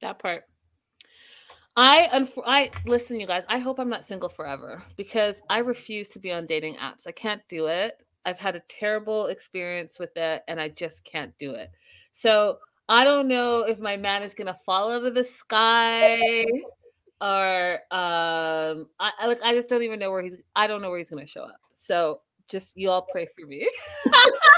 That 0.02 0.18
part. 0.18 0.44
I 1.76 2.28
I 2.44 2.70
listen, 2.84 3.18
you 3.18 3.26
guys. 3.26 3.44
I 3.48 3.58
hope 3.58 3.78
I'm 3.78 3.88
not 3.88 4.06
single 4.06 4.28
forever 4.28 4.82
because 4.96 5.36
I 5.48 5.58
refuse 5.58 6.08
to 6.10 6.18
be 6.18 6.30
on 6.30 6.44
dating 6.44 6.74
apps. 6.74 7.06
I 7.06 7.12
can't 7.12 7.40
do 7.48 7.66
it. 7.66 7.94
I've 8.26 8.38
had 8.38 8.56
a 8.56 8.62
terrible 8.68 9.26
experience 9.26 9.98
with 9.98 10.14
it, 10.16 10.42
and 10.48 10.60
I 10.60 10.68
just 10.68 11.04
can't 11.04 11.32
do 11.38 11.52
it. 11.52 11.70
So 12.12 12.58
I 12.88 13.04
don't 13.04 13.26
know 13.26 13.60
if 13.60 13.78
my 13.78 13.96
man 13.96 14.22
is 14.22 14.34
gonna 14.34 14.58
fall 14.66 14.92
out 14.92 15.04
of 15.04 15.14
the 15.14 15.24
sky, 15.24 16.44
or 17.20 17.74
um, 17.90 18.88
I, 19.00 19.12
I 19.20 19.26
like 19.26 19.40
I 19.42 19.54
just 19.54 19.68
don't 19.68 19.82
even 19.82 19.98
know 19.98 20.10
where 20.10 20.22
he's. 20.22 20.36
I 20.54 20.66
don't 20.66 20.82
know 20.82 20.90
where 20.90 20.98
he's 20.98 21.08
gonna 21.10 21.26
show 21.26 21.44
up. 21.44 21.60
So 21.76 22.20
just 22.48 22.76
you 22.76 22.90
all 22.90 23.06
pray 23.10 23.26
for 23.38 23.46
me. 23.46 23.66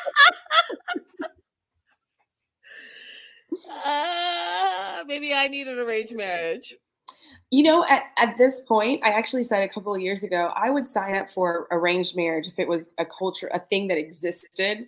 uh, 3.85 5.05
maybe 5.07 5.33
I 5.35 5.49
need 5.49 5.69
an 5.69 5.79
arranged 5.79 6.15
marriage. 6.15 6.77
You 7.51 7.63
know, 7.63 7.85
at, 7.85 8.05
at 8.19 8.37
this 8.37 8.61
point, 8.63 9.01
I 9.05 9.11
actually 9.11 9.45
said 9.45 9.63
a 9.63 9.69
couple 9.69 9.95
of 9.95 10.01
years 10.01 10.23
ago, 10.25 10.53
I 10.57 10.71
would 10.71 10.89
sign 10.89 11.15
up 11.15 11.31
for 11.31 11.69
arranged 11.71 12.17
marriage 12.17 12.49
if 12.49 12.59
it 12.59 12.67
was 12.67 12.89
a 12.99 13.05
culture, 13.05 13.49
a 13.53 13.61
thing 13.61 13.87
that 13.89 13.99
existed 13.99 14.87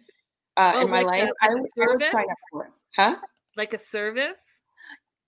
uh, 0.56 0.72
Oh, 0.74 0.80
in 0.80 0.90
my 0.90 1.02
like 1.02 1.04
a- 1.04 1.06
life. 1.06 1.30
like 1.42 1.50
I, 1.50 1.52
a 1.52 1.56
would, 1.56 1.70
I 1.80 1.86
would 1.86 2.04
sign 2.06 2.30
up 2.30 2.36
for 2.50 2.64
it. 2.64 2.70
Huh? 2.96 3.16
Like 3.56 3.74
a 3.74 3.78
service? 3.78 4.38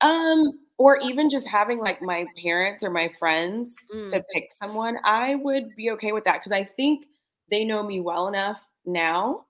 Um, 0.01 0.59
or 0.78 0.97
even 0.98 1.28
just 1.28 1.47
having 1.47 1.78
like 1.78 2.01
my 2.02 2.27
parents 2.40 2.82
or 2.85 2.90
my 2.90 3.09
friends 3.19 3.74
Mm. 3.94 4.10
to 4.12 4.24
pick 4.32 4.51
someone, 4.52 4.98
I 5.05 5.35
would 5.36 5.74
be 5.77 5.90
okay 5.93 6.12
with 6.12 6.24
that 6.24 6.35
because 6.40 6.52
I 6.52 6.65
think 6.65 7.06
they 7.51 7.65
know 7.65 7.82
me 7.82 8.01
well 8.01 8.28
enough 8.28 8.62
now 8.86 9.44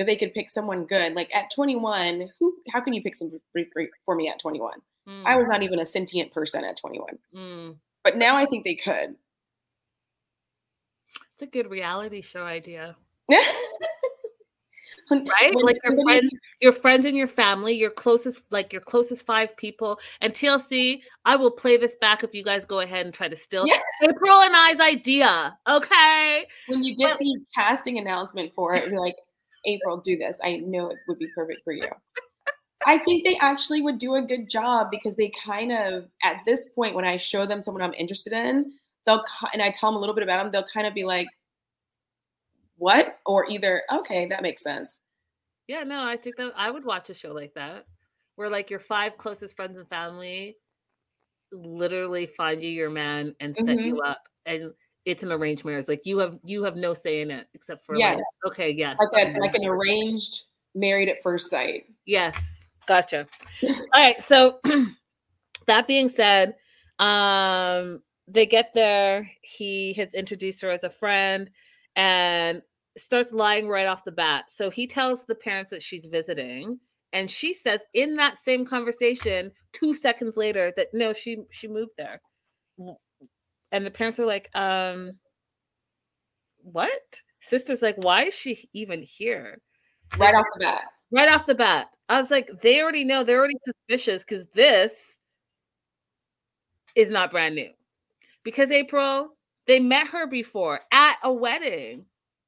that 0.00 0.06
they 0.06 0.16
could 0.16 0.32
pick 0.32 0.48
someone 0.48 0.86
good. 0.86 1.14
Like 1.14 1.28
at 1.34 1.50
21, 1.54 2.30
who? 2.40 2.56
How 2.72 2.80
can 2.80 2.94
you 2.94 3.02
pick 3.02 3.14
someone 3.14 3.38
for, 4.06 4.14
me 4.16 4.28
at 4.28 4.38
21? 4.40 4.72
I 5.06 5.10
Mm, 5.34 5.38
was 5.38 5.46
not 5.46 5.62
even 5.62 5.78
a 5.80 5.84
sentient 5.86 6.32
person 6.32 6.64
at 6.64 6.78
21, 6.78 7.18
mm. 7.34 7.76
but 8.02 8.16
now 8.16 8.34
I 8.36 8.46
think 8.46 8.64
they 8.64 8.76
could. 8.76 9.14
It's 11.34 11.42
a 11.42 11.46
good 11.46 11.68
reality 11.70 12.22
show 12.22 12.44
idea, 12.44 12.96
right? 15.10 15.54
when 15.54 15.64
like 15.64 15.76
your 15.84 15.96
somebody- 15.96 16.02
friends, 16.20 16.32
your 16.60 16.72
friends 16.72 17.06
and 17.06 17.16
your 17.16 17.26
family, 17.26 17.74
your 17.74 17.90
closest, 17.90 18.42
like 18.50 18.72
your 18.72 18.82
closest 18.82 19.26
five 19.26 19.54
people. 19.56 19.98
And 20.20 20.32
TLC, 20.32 21.02
I 21.24 21.36
will 21.36 21.50
play 21.50 21.76
this 21.76 21.96
back 22.00 22.22
if 22.22 22.32
you 22.34 22.44
guys 22.44 22.64
go 22.64 22.80
ahead 22.80 23.04
and 23.06 23.14
try 23.14 23.28
to 23.28 23.36
steal 23.36 23.66
Yeah. 23.66 23.78
April 24.08 24.40
and 24.40 24.54
I's 24.56 24.80
idea. 24.80 25.58
Okay. 25.68 26.46
when 26.68 26.82
you 26.82 26.94
get 26.96 27.12
But- 27.12 27.18
the 27.20 27.38
casting 27.54 27.98
announcement 27.98 28.52
for 28.54 28.74
it, 28.74 28.88
you're 28.88 29.00
like, 29.00 29.16
April, 29.64 29.98
do 29.98 30.16
this. 30.16 30.36
I 30.42 30.56
know 30.56 30.90
it 30.90 31.02
would 31.08 31.18
be 31.18 31.28
perfect 31.34 31.62
for 31.64 31.72
you. 31.72 31.88
I 32.86 32.98
think 32.98 33.24
they 33.24 33.36
actually 33.40 33.82
would 33.82 33.98
do 33.98 34.14
a 34.14 34.22
good 34.22 34.48
job 34.48 34.90
because 34.90 35.14
they 35.16 35.30
kind 35.44 35.70
of, 35.70 36.08
at 36.24 36.40
this 36.46 36.66
point, 36.74 36.94
when 36.94 37.04
I 37.04 37.18
show 37.18 37.44
them 37.44 37.60
someone 37.60 37.82
I'm 37.82 37.94
interested 37.94 38.32
in, 38.32 38.72
they'll, 39.06 39.22
and 39.52 39.62
I 39.62 39.70
tell 39.70 39.90
them 39.90 39.96
a 39.96 40.00
little 40.00 40.14
bit 40.14 40.24
about 40.24 40.42
them, 40.42 40.50
they'll 40.50 40.70
kind 40.72 40.86
of 40.86 40.94
be 40.94 41.04
like, 41.04 41.28
what? 42.78 43.18
Or 43.26 43.46
either, 43.50 43.82
okay, 43.92 44.26
that 44.26 44.42
makes 44.42 44.62
sense. 44.62 44.98
Yeah, 45.68 45.82
no, 45.84 46.02
I 46.02 46.16
think 46.16 46.36
that 46.36 46.52
I 46.56 46.70
would 46.70 46.84
watch 46.84 47.10
a 47.10 47.14
show 47.14 47.32
like 47.32 47.52
that, 47.54 47.84
where 48.36 48.48
like 48.48 48.70
your 48.70 48.80
five 48.80 49.18
closest 49.18 49.54
friends 49.54 49.76
and 49.76 49.88
family 49.88 50.56
literally 51.52 52.26
find 52.36 52.62
you 52.62 52.70
your 52.70 52.90
man 52.90 53.34
and 53.40 53.54
set 53.54 53.66
Mm-hmm. 53.66 53.86
you 53.86 54.00
up, 54.00 54.22
and 54.46 54.72
it's 55.04 55.22
an 55.22 55.32
arranged 55.32 55.64
marriage. 55.64 55.88
Like 55.88 56.04
you 56.04 56.18
have 56.18 56.38
you 56.44 56.62
have 56.64 56.76
no 56.76 56.94
say 56.94 57.20
in 57.22 57.30
it 57.30 57.48
except 57.54 57.84
for 57.86 57.96
like, 57.96 58.16
Yes. 58.18 58.24
okay, 58.46 58.70
yes, 58.70 58.96
Like, 58.98 59.24
fine, 59.26 59.36
a, 59.36 59.40
like 59.40 59.54
an 59.54 59.64
arranged 59.64 60.42
married 60.74 61.08
at 61.08 61.22
first 61.22 61.50
sight. 61.50 61.84
yes, 62.06 62.36
gotcha. 62.86 63.26
All 63.62 63.74
right, 63.94 64.22
so 64.22 64.60
that 65.66 65.86
being 65.86 66.08
said, 66.08 66.54
um, 66.98 68.02
they 68.28 68.46
get 68.46 68.72
there. 68.74 69.28
He 69.42 69.92
has 69.94 70.14
introduced 70.14 70.60
her 70.62 70.70
as 70.70 70.84
a 70.84 70.90
friend, 70.90 71.50
and 71.96 72.62
starts 72.96 73.32
lying 73.32 73.68
right 73.68 73.86
off 73.86 74.04
the 74.04 74.12
bat. 74.12 74.44
So 74.48 74.68
he 74.70 74.86
tells 74.86 75.24
the 75.24 75.34
parents 75.34 75.70
that 75.70 75.82
she's 75.82 76.04
visiting, 76.04 76.78
and 77.12 77.30
she 77.30 77.54
says 77.54 77.80
in 77.94 78.14
that 78.16 78.36
same 78.44 78.64
conversation, 78.66 79.50
two 79.72 79.94
seconds 79.94 80.36
later, 80.36 80.72
that 80.76 80.88
no, 80.92 81.12
she 81.12 81.38
she 81.50 81.66
moved 81.68 81.92
there. 81.96 82.20
And 83.72 83.86
the 83.86 83.90
parents 83.90 84.18
are 84.20 84.26
like, 84.26 84.50
um, 84.54 85.12
what? 86.62 87.20
Sister's 87.40 87.82
like, 87.82 87.96
why 87.96 88.24
is 88.24 88.34
she 88.34 88.68
even 88.72 89.02
here? 89.02 89.58
Right 90.18 90.34
off 90.34 90.44
the 90.54 90.60
bat. 90.60 90.82
Right 91.10 91.30
off 91.30 91.46
the 91.46 91.54
bat. 91.54 91.88
I 92.08 92.20
was 92.20 92.30
like, 92.30 92.50
they 92.62 92.82
already 92.82 93.04
know, 93.04 93.22
they're 93.24 93.38
already 93.38 93.54
suspicious 93.64 94.22
because 94.24 94.44
this 94.54 94.92
is 96.94 97.10
not 97.10 97.30
brand 97.30 97.54
new. 97.54 97.70
Because 98.42 98.70
April, 98.70 99.30
they 99.66 99.80
met 99.80 100.08
her 100.08 100.26
before 100.26 100.80
at 100.92 101.16
a 101.22 101.32
wedding. 101.32 102.06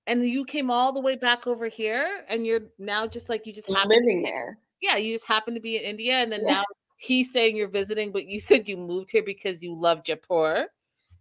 And 0.08 0.24
you 0.24 0.44
came 0.44 0.68
all 0.68 0.92
the 0.92 1.00
way 1.00 1.14
back 1.14 1.46
over 1.46 1.68
here, 1.68 2.24
and 2.28 2.44
you're 2.44 2.62
now 2.76 3.06
just 3.06 3.28
like 3.28 3.46
you 3.46 3.52
just 3.52 3.68
happen 3.68 3.88
Living 3.88 4.22
there. 4.24 4.58
yeah, 4.80 4.96
you 4.96 5.12
just 5.14 5.26
happen 5.26 5.54
to 5.54 5.60
be 5.60 5.76
in 5.76 5.82
India, 5.84 6.14
and 6.14 6.32
then 6.32 6.40
Yeah. 6.44 6.54
now 6.54 6.64
he's 6.96 7.32
saying 7.32 7.56
you're 7.56 7.68
visiting, 7.68 8.10
but 8.10 8.26
you 8.26 8.40
said 8.40 8.68
you 8.68 8.76
moved 8.76 9.12
here 9.12 9.22
because 9.22 9.62
you 9.62 9.78
love 9.78 10.02
Jaipur. 10.02 10.66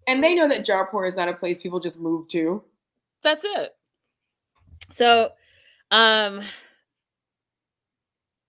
And 0.08 0.24
they 0.24 0.34
know 0.34 0.48
that 0.48 0.66
Jaipur 0.66 1.06
is 1.06 1.16
not 1.16 1.30
a 1.30 1.34
place 1.34 1.60
people 1.60 1.80
just 1.80 2.00
move 2.00 2.28
to. 2.30 2.64
That's 3.24 3.46
it. 3.46 3.76
So, 4.92 5.30
um, 5.92 6.42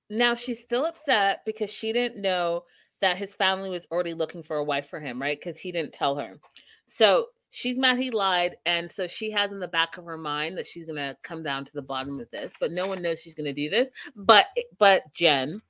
now 0.09 0.35
she's 0.35 0.61
still 0.61 0.85
upset 0.85 1.43
because 1.45 1.71
she 1.71 1.93
didn't 1.93 2.21
know 2.21 2.65
that 3.01 3.17
his 3.17 3.35
family 3.35 3.71
was 3.71 3.87
already 3.91 4.15
looking 4.15 4.43
for 4.43 4.57
a 4.57 4.65
wife 4.65 4.89
for 4.89 5.01
him, 5.01 5.21
right? 5.21 5.39
Because 5.39 5.59
he 5.59 5.73
didn't 5.73 5.93
tell 5.93 6.17
her. 6.17 6.39
So 6.87 7.27
she's 7.51 7.79
mad 7.79 7.99
he 7.99 8.11
lied, 8.11 8.57
and 8.67 8.91
so 8.91 9.07
she 9.07 9.31
has 9.31 9.53
in 9.53 9.61
the 9.61 9.69
back 9.69 9.99
of 9.99 10.05
her 10.05 10.19
mind 10.19 10.57
that 10.59 10.67
she's 10.67 10.87
gonna 10.87 11.17
come 11.23 11.43
down 11.43 11.65
to 11.65 11.73
the 11.73 11.83
bottom 11.83 12.21
of 12.21 12.31
this, 12.31 12.53
but 12.61 12.73
no 12.73 12.87
one 12.87 13.03
knows 13.03 13.21
she's 13.21 13.35
gonna 13.35 13.53
do 13.53 13.71
this. 13.71 13.89
But 14.15 14.47
but 14.79 15.03
Jen, 15.13 15.61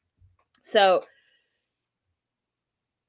so 0.62 1.04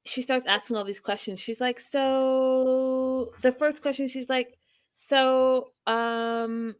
she 0.06 0.22
starts 0.22 0.46
asking 0.46 0.76
all 0.76 0.84
these 0.84 1.00
questions. 1.00 1.40
She's 1.40 1.60
like, 1.60 1.80
so 1.80 3.32
the 3.42 3.52
first 3.52 3.82
question, 3.82 4.08
she's 4.08 4.28
like, 4.28 4.56
so 4.92 5.72
um 5.86 6.76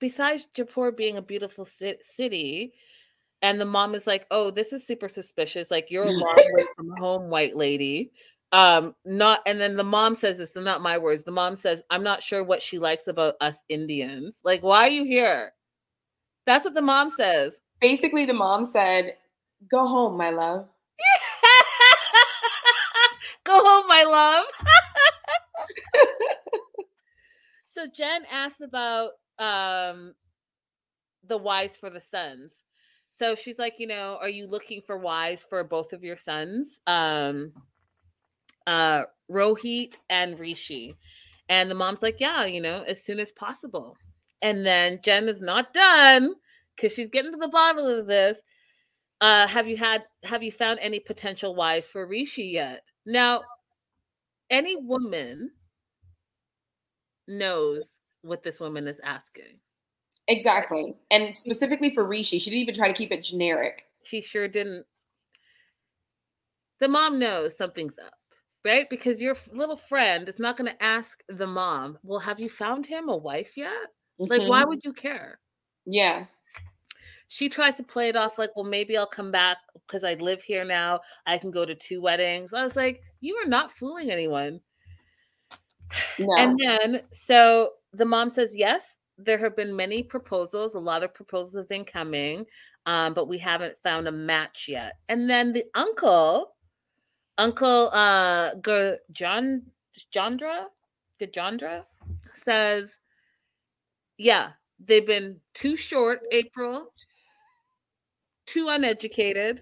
besides 0.00 0.46
Jaipur 0.54 0.92
being 0.92 1.16
a 1.16 1.22
beautiful 1.22 1.64
ci- 1.66 1.98
city, 2.02 2.72
and 3.42 3.60
the 3.60 3.66
mom 3.66 3.94
is 3.94 4.06
like, 4.06 4.26
"Oh, 4.30 4.50
this 4.50 4.72
is 4.72 4.86
super 4.86 5.08
suspicious. 5.08 5.70
Like 5.70 5.90
you're 5.90 6.04
a 6.04 6.10
long 6.10 6.36
way 6.52 6.64
from 6.76 6.90
home, 6.98 7.30
white 7.30 7.56
lady." 7.56 8.12
Um, 8.52 8.94
not, 9.04 9.40
and 9.46 9.60
then 9.60 9.76
the 9.76 9.84
mom 9.84 10.14
says 10.14 10.38
this. 10.38 10.50
They're 10.50 10.62
not 10.62 10.80
my 10.80 10.96
words. 10.98 11.24
The 11.24 11.30
mom 11.32 11.56
says, 11.56 11.82
"I'm 11.90 12.02
not 12.04 12.22
sure 12.22 12.44
what 12.44 12.62
she 12.62 12.78
likes 12.78 13.06
about 13.08 13.34
us 13.40 13.58
Indians. 13.68 14.40
Like, 14.44 14.62
why 14.62 14.86
are 14.86 14.90
you 14.90 15.04
here?" 15.04 15.52
That's 16.46 16.64
what 16.64 16.74
the 16.74 16.82
mom 16.82 17.10
says. 17.10 17.54
Basically, 17.80 18.26
the 18.26 18.34
mom 18.34 18.64
said, 18.64 19.16
Go 19.70 19.86
home, 19.86 20.16
my 20.16 20.30
love. 20.30 20.68
Home, 23.54 23.86
my 23.88 24.04
love. 24.04 24.46
so 27.66 27.86
Jen 27.86 28.24
asked 28.30 28.60
about 28.60 29.12
um 29.38 30.14
the 31.26 31.38
wives 31.38 31.76
for 31.76 31.90
the 31.90 32.00
sons. 32.00 32.56
So 33.10 33.34
she's 33.34 33.58
like, 33.58 33.74
you 33.78 33.86
know, 33.86 34.18
are 34.20 34.28
you 34.28 34.46
looking 34.46 34.82
for 34.82 34.98
wives 34.98 35.46
for 35.48 35.62
both 35.64 35.92
of 35.92 36.02
your 36.02 36.16
sons? 36.16 36.80
Um 36.86 37.52
uh 38.66 39.02
Rohit 39.30 39.94
and 40.10 40.38
Rishi. 40.38 40.96
And 41.48 41.70
the 41.70 41.74
mom's 41.74 42.02
like, 42.02 42.20
yeah, 42.20 42.44
you 42.44 42.60
know, 42.60 42.82
as 42.86 43.02
soon 43.04 43.20
as 43.20 43.30
possible. 43.32 43.96
And 44.42 44.64
then 44.64 45.00
Jen 45.02 45.28
is 45.28 45.40
not 45.40 45.72
done 45.74 46.34
because 46.74 46.94
she's 46.94 47.08
getting 47.08 47.32
to 47.32 47.38
the 47.38 47.48
bottom 47.48 47.84
of 47.84 48.06
this. 48.06 48.40
Uh, 49.20 49.46
have 49.46 49.68
you 49.68 49.76
had 49.76 50.04
have 50.24 50.42
you 50.42 50.52
found 50.52 50.78
any 50.80 51.00
potential 51.00 51.54
wives 51.54 51.86
for 51.86 52.06
Rishi 52.06 52.44
yet? 52.44 52.82
Now, 53.06 53.42
any 54.50 54.76
woman 54.76 55.50
knows 57.26 57.84
what 58.22 58.42
this 58.42 58.60
woman 58.60 58.86
is 58.86 59.00
asking. 59.02 59.58
Exactly. 60.28 60.96
And 61.10 61.34
specifically 61.34 61.94
for 61.94 62.04
Rishi, 62.04 62.38
she 62.38 62.50
didn't 62.50 62.62
even 62.62 62.74
try 62.74 62.88
to 62.88 62.94
keep 62.94 63.12
it 63.12 63.24
generic. 63.24 63.86
She 64.04 64.22
sure 64.22 64.48
didn't. 64.48 64.86
The 66.80 66.88
mom 66.88 67.18
knows 67.18 67.56
something's 67.56 67.98
up, 67.98 68.14
right? 68.64 68.88
Because 68.88 69.20
your 69.20 69.36
little 69.52 69.76
friend 69.76 70.28
is 70.28 70.38
not 70.38 70.56
going 70.56 70.70
to 70.70 70.82
ask 70.82 71.22
the 71.28 71.46
mom, 71.46 71.98
Well, 72.02 72.18
have 72.20 72.40
you 72.40 72.48
found 72.48 72.86
him 72.86 73.08
a 73.08 73.16
wife 73.16 73.56
yet? 73.56 73.70
Mm-hmm. 74.20 74.30
Like, 74.30 74.48
why 74.48 74.64
would 74.64 74.80
you 74.84 74.92
care? 74.92 75.40
Yeah. 75.86 76.24
She 77.34 77.48
tries 77.48 77.74
to 77.74 77.82
play 77.82 78.08
it 78.08 78.14
off 78.14 78.38
like, 78.38 78.54
Well, 78.54 78.64
maybe 78.64 78.96
I'll 78.96 79.08
come 79.08 79.32
back 79.32 79.56
because 79.88 80.04
I 80.04 80.14
live 80.14 80.40
here 80.40 80.64
now. 80.64 81.00
I 81.26 81.36
can 81.36 81.50
go 81.50 81.64
to 81.64 81.74
two 81.74 82.00
weddings. 82.00 82.52
I 82.52 82.62
was 82.62 82.76
like, 82.76 83.02
You 83.20 83.34
are 83.38 83.48
not 83.48 83.72
fooling 83.72 84.12
anyone. 84.12 84.60
No. 86.20 86.36
And 86.38 86.56
then, 86.56 87.02
so 87.12 87.72
the 87.92 88.04
mom 88.04 88.30
says, 88.30 88.52
Yes, 88.54 88.98
there 89.18 89.36
have 89.38 89.56
been 89.56 89.74
many 89.74 90.00
proposals. 90.00 90.74
A 90.74 90.78
lot 90.78 91.02
of 91.02 91.12
proposals 91.12 91.56
have 91.56 91.68
been 91.68 91.84
coming, 91.84 92.46
um, 92.86 93.14
but 93.14 93.26
we 93.26 93.38
haven't 93.38 93.74
found 93.82 94.06
a 94.06 94.12
match 94.12 94.66
yet. 94.68 94.92
And 95.08 95.28
then 95.28 95.52
the 95.52 95.64
uncle, 95.74 96.54
Uncle 97.36 97.90
uh, 97.92 98.50
John 99.10 99.62
Jandra, 100.14 100.66
Gajendra, 101.20 101.82
says, 102.32 102.94
"Yeah, 104.18 104.50
they've 104.78 105.04
been 105.04 105.40
too 105.52 105.76
short, 105.76 106.20
April, 106.30 106.92
too 108.54 108.68
uneducated, 108.68 109.60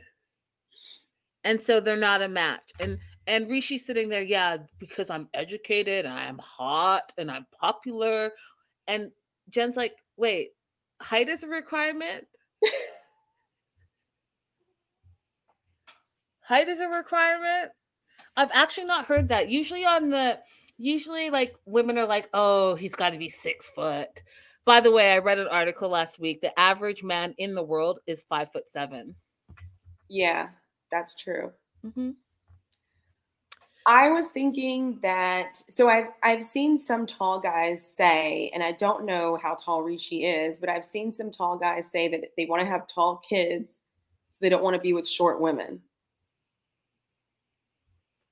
and 1.45 1.61
so 1.61 1.81
they're 1.81 1.97
not 1.97 2.23
a 2.23 2.29
match." 2.29 2.71
And 2.79 2.99
and 3.27 3.49
Rishi's 3.49 3.87
sitting 3.87 4.09
there, 4.09 4.23
yeah, 4.23 4.59
because 4.79 5.11
I'm 5.11 5.29
educated 5.33 6.05
and 6.05 6.15
I'm 6.15 6.39
hot 6.39 7.13
and 7.19 7.31
I'm 7.31 7.47
popular. 7.61 8.33
And 8.89 9.13
Jen's 9.49 9.77
like, 9.77 9.95
wait, 10.17 10.51
height 11.01 11.29
is 11.29 11.45
a 11.45 11.49
requirement? 11.49 12.27
height 16.41 16.69
is 16.69 16.81
a 16.81 16.89
requirement? 16.89 17.71
I've 18.37 18.51
actually 18.53 18.87
not 18.87 19.07
heard 19.07 19.29
that. 19.29 19.49
Usually 19.49 19.85
on 19.85 20.11
the 20.11 20.41
usually 20.79 21.31
like 21.31 21.55
women 21.65 21.99
are 21.99 22.07
like, 22.07 22.29
oh, 22.35 22.75
he's 22.75 22.97
got 22.97 23.11
to 23.11 23.19
be 23.19 23.29
six 23.29 23.69
foot. 23.69 24.23
By 24.65 24.81
the 24.81 24.93
way, 24.93 25.13
I 25.13 25.19
read 25.19 25.39
an 25.39 25.49
article 25.49 25.89
last 25.89 26.19
week. 26.19 26.41
The 26.41 26.59
average 26.59 27.03
man 27.03 27.35
in 27.39 27.55
the 27.55 27.63
world 27.63 27.99
is 28.07 28.23
five 28.29 28.53
foot 28.53 28.71
seven. 28.71 29.15
Yeah, 30.09 30.49
that's 30.91 31.15
true. 31.15 31.53
Mm-hmm. 31.85 32.11
I 33.85 34.11
was 34.11 34.29
thinking 34.29 34.99
that 35.03 35.61
so 35.69 35.89
I've 35.89 36.09
I've 36.23 36.45
seen 36.45 36.79
some 36.79 37.07
tall 37.07 37.41
guys 37.41 37.85
say, 37.85 38.51
and 38.55 38.63
I 38.63 38.73
don't 38.73 39.05
know 39.05 39.37
how 39.37 39.57
tall 39.57 39.83
Rishi 39.83 40.25
is, 40.27 40.61
but 40.61 40.69
I've 40.69 40.85
seen 40.85 41.13
some 41.13 41.33
tall 41.33 41.57
guys 41.57 41.91
say 41.91 42.07
that 42.09 42.21
they 42.37 42.47
want 42.47 42.61
to 42.61 42.67
have 42.67 42.87
tall 42.87 43.17
kids, 43.29 43.81
so 44.31 44.39
they 44.41 44.49
don't 44.49 44.63
want 44.63 44.77
to 44.77 44.81
be 44.81 44.93
with 44.93 45.09
short 45.09 45.41
women. 45.41 45.83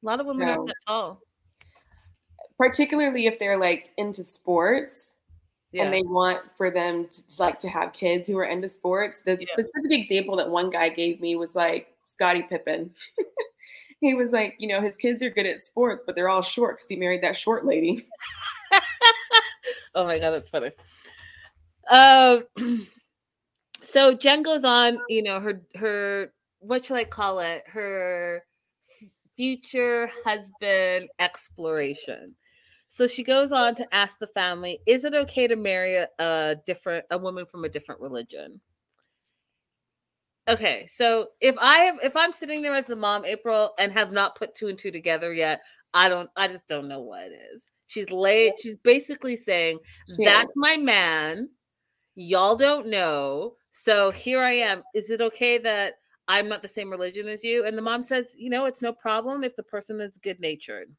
A 0.02 0.06
lot 0.06 0.20
of 0.20 0.26
women 0.28 0.46
so, 0.46 0.52
are 0.52 0.66
that 0.66 0.74
tall. 0.86 1.20
Particularly 2.56 3.26
if 3.26 3.38
they're 3.40 3.58
like 3.58 3.90
into 3.96 4.22
sports 4.22 5.10
yeah. 5.72 5.84
and 5.84 5.94
they 5.94 6.02
want 6.02 6.40
for 6.56 6.70
them 6.70 7.06
to, 7.06 7.22
like 7.38 7.58
to 7.60 7.68
have 7.68 7.92
kids 7.92 8.28
who 8.28 8.36
are 8.38 8.44
into 8.44 8.68
sports. 8.68 9.20
The 9.20 9.38
yeah. 9.40 9.46
specific 9.52 9.92
example 9.92 10.36
that 10.36 10.50
one 10.50 10.70
guy 10.70 10.88
gave 10.88 11.20
me 11.20 11.36
was 11.36 11.54
like 11.54 11.94
Scottie 12.04 12.42
Pippen. 12.42 12.90
he 14.00 14.14
was 14.14 14.32
like, 14.32 14.56
you 14.58 14.68
know, 14.68 14.80
his 14.80 14.96
kids 14.96 15.22
are 15.22 15.30
good 15.30 15.46
at 15.46 15.60
sports, 15.60 16.02
but 16.04 16.14
they're 16.14 16.28
all 16.28 16.42
short 16.42 16.78
because 16.78 16.88
he 16.88 16.96
married 16.96 17.22
that 17.22 17.36
short 17.36 17.64
lady. 17.64 18.06
oh 19.94 20.04
my 20.04 20.18
god, 20.18 20.30
that's 20.30 20.50
funny. 20.50 20.72
Um, 21.90 22.44
so 23.82 24.14
Jen 24.14 24.42
goes 24.42 24.64
on, 24.64 24.98
you 25.08 25.22
know, 25.22 25.40
her 25.40 25.62
her 25.76 26.32
what 26.60 26.84
should 26.84 26.96
I 26.96 27.04
call 27.04 27.40
it? 27.40 27.64
Her 27.66 28.42
future 29.36 30.10
husband 30.24 31.08
exploration. 31.18 32.34
So 32.92 33.06
she 33.06 33.22
goes 33.22 33.52
on 33.52 33.76
to 33.76 33.94
ask 33.94 34.18
the 34.18 34.26
family, 34.26 34.80
is 34.84 35.04
it 35.04 35.14
okay 35.14 35.46
to 35.46 35.54
marry 35.54 35.94
a, 35.94 36.08
a 36.18 36.56
different 36.66 37.04
a 37.12 37.16
woman 37.16 37.46
from 37.46 37.62
a 37.64 37.68
different 37.68 38.00
religion? 38.00 38.60
Okay, 40.48 40.88
so 40.88 41.28
if 41.40 41.54
I 41.60 41.78
have 41.78 41.98
if 42.02 42.16
I'm 42.16 42.32
sitting 42.32 42.62
there 42.62 42.74
as 42.74 42.86
the 42.86 42.96
mom, 42.96 43.24
April, 43.24 43.74
and 43.78 43.92
have 43.92 44.10
not 44.10 44.34
put 44.34 44.56
two 44.56 44.66
and 44.66 44.76
two 44.76 44.90
together 44.90 45.32
yet, 45.32 45.60
I 45.94 46.08
don't 46.08 46.28
I 46.34 46.48
just 46.48 46.66
don't 46.66 46.88
know 46.88 46.98
what 46.98 47.22
it 47.22 47.38
is. 47.54 47.68
She's 47.86 48.10
late, 48.10 48.54
she's 48.60 48.76
basically 48.82 49.36
saying, 49.36 49.78
That's 50.18 50.56
my 50.56 50.76
man. 50.76 51.48
Y'all 52.16 52.56
don't 52.56 52.88
know. 52.88 53.54
So 53.70 54.10
here 54.10 54.42
I 54.42 54.52
am. 54.52 54.82
Is 54.96 55.10
it 55.10 55.20
okay 55.20 55.58
that 55.58 55.94
I'm 56.26 56.48
not 56.48 56.60
the 56.60 56.68
same 56.68 56.90
religion 56.90 57.28
as 57.28 57.44
you? 57.44 57.66
And 57.66 57.78
the 57.78 57.82
mom 57.82 58.02
says, 58.02 58.34
you 58.36 58.50
know, 58.50 58.64
it's 58.64 58.82
no 58.82 58.92
problem 58.92 59.44
if 59.44 59.54
the 59.54 59.62
person 59.62 60.00
is 60.00 60.18
good 60.18 60.40
natured. 60.40 60.90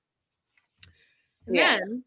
Yeah. 1.54 1.80
Then 1.80 2.04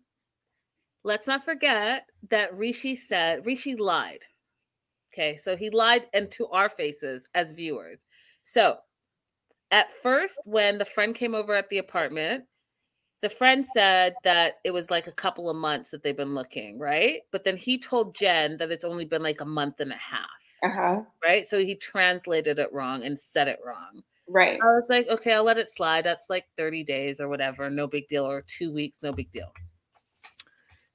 let's 1.02 1.26
not 1.26 1.44
forget 1.44 2.06
that 2.30 2.56
Rishi 2.56 2.94
said 2.96 3.44
Rishi 3.46 3.76
lied. 3.76 4.20
Okay, 5.12 5.36
so 5.36 5.56
he 5.56 5.70
lied 5.70 6.06
into 6.12 6.46
our 6.48 6.68
faces 6.68 7.26
as 7.34 7.52
viewers. 7.52 8.00
So 8.42 8.78
at 9.70 9.86
first, 10.02 10.38
when 10.44 10.78
the 10.78 10.84
friend 10.84 11.14
came 11.14 11.34
over 11.34 11.54
at 11.54 11.68
the 11.68 11.78
apartment, 11.78 12.44
the 13.22 13.30
friend 13.30 13.64
said 13.66 14.14
that 14.24 14.54
it 14.64 14.72
was 14.72 14.90
like 14.90 15.06
a 15.06 15.12
couple 15.12 15.48
of 15.48 15.56
months 15.56 15.90
that 15.90 16.02
they've 16.02 16.16
been 16.16 16.34
looking, 16.34 16.78
right? 16.78 17.22
But 17.32 17.44
then 17.44 17.56
he 17.56 17.78
told 17.78 18.14
Jen 18.14 18.58
that 18.58 18.70
it's 18.70 18.84
only 18.84 19.04
been 19.04 19.22
like 19.22 19.40
a 19.40 19.46
month 19.46 19.80
and 19.80 19.92
a 19.92 19.96
half. 19.96 20.28
Uh-huh. 20.62 21.02
Right. 21.24 21.46
So 21.46 21.58
he 21.58 21.74
translated 21.74 22.58
it 22.58 22.72
wrong 22.72 23.02
and 23.02 23.18
said 23.18 23.48
it 23.48 23.60
wrong. 23.64 24.02
Right. 24.28 24.58
I 24.62 24.66
was 24.66 24.84
like, 24.88 25.06
okay, 25.08 25.34
I'll 25.34 25.44
let 25.44 25.58
it 25.58 25.68
slide. 25.68 26.04
That's 26.04 26.30
like 26.30 26.44
30 26.56 26.84
days 26.84 27.20
or 27.20 27.28
whatever. 27.28 27.68
No 27.68 27.86
big 27.86 28.08
deal. 28.08 28.24
Or 28.24 28.42
two 28.46 28.72
weeks, 28.72 28.98
no 29.02 29.12
big 29.12 29.30
deal. 29.32 29.52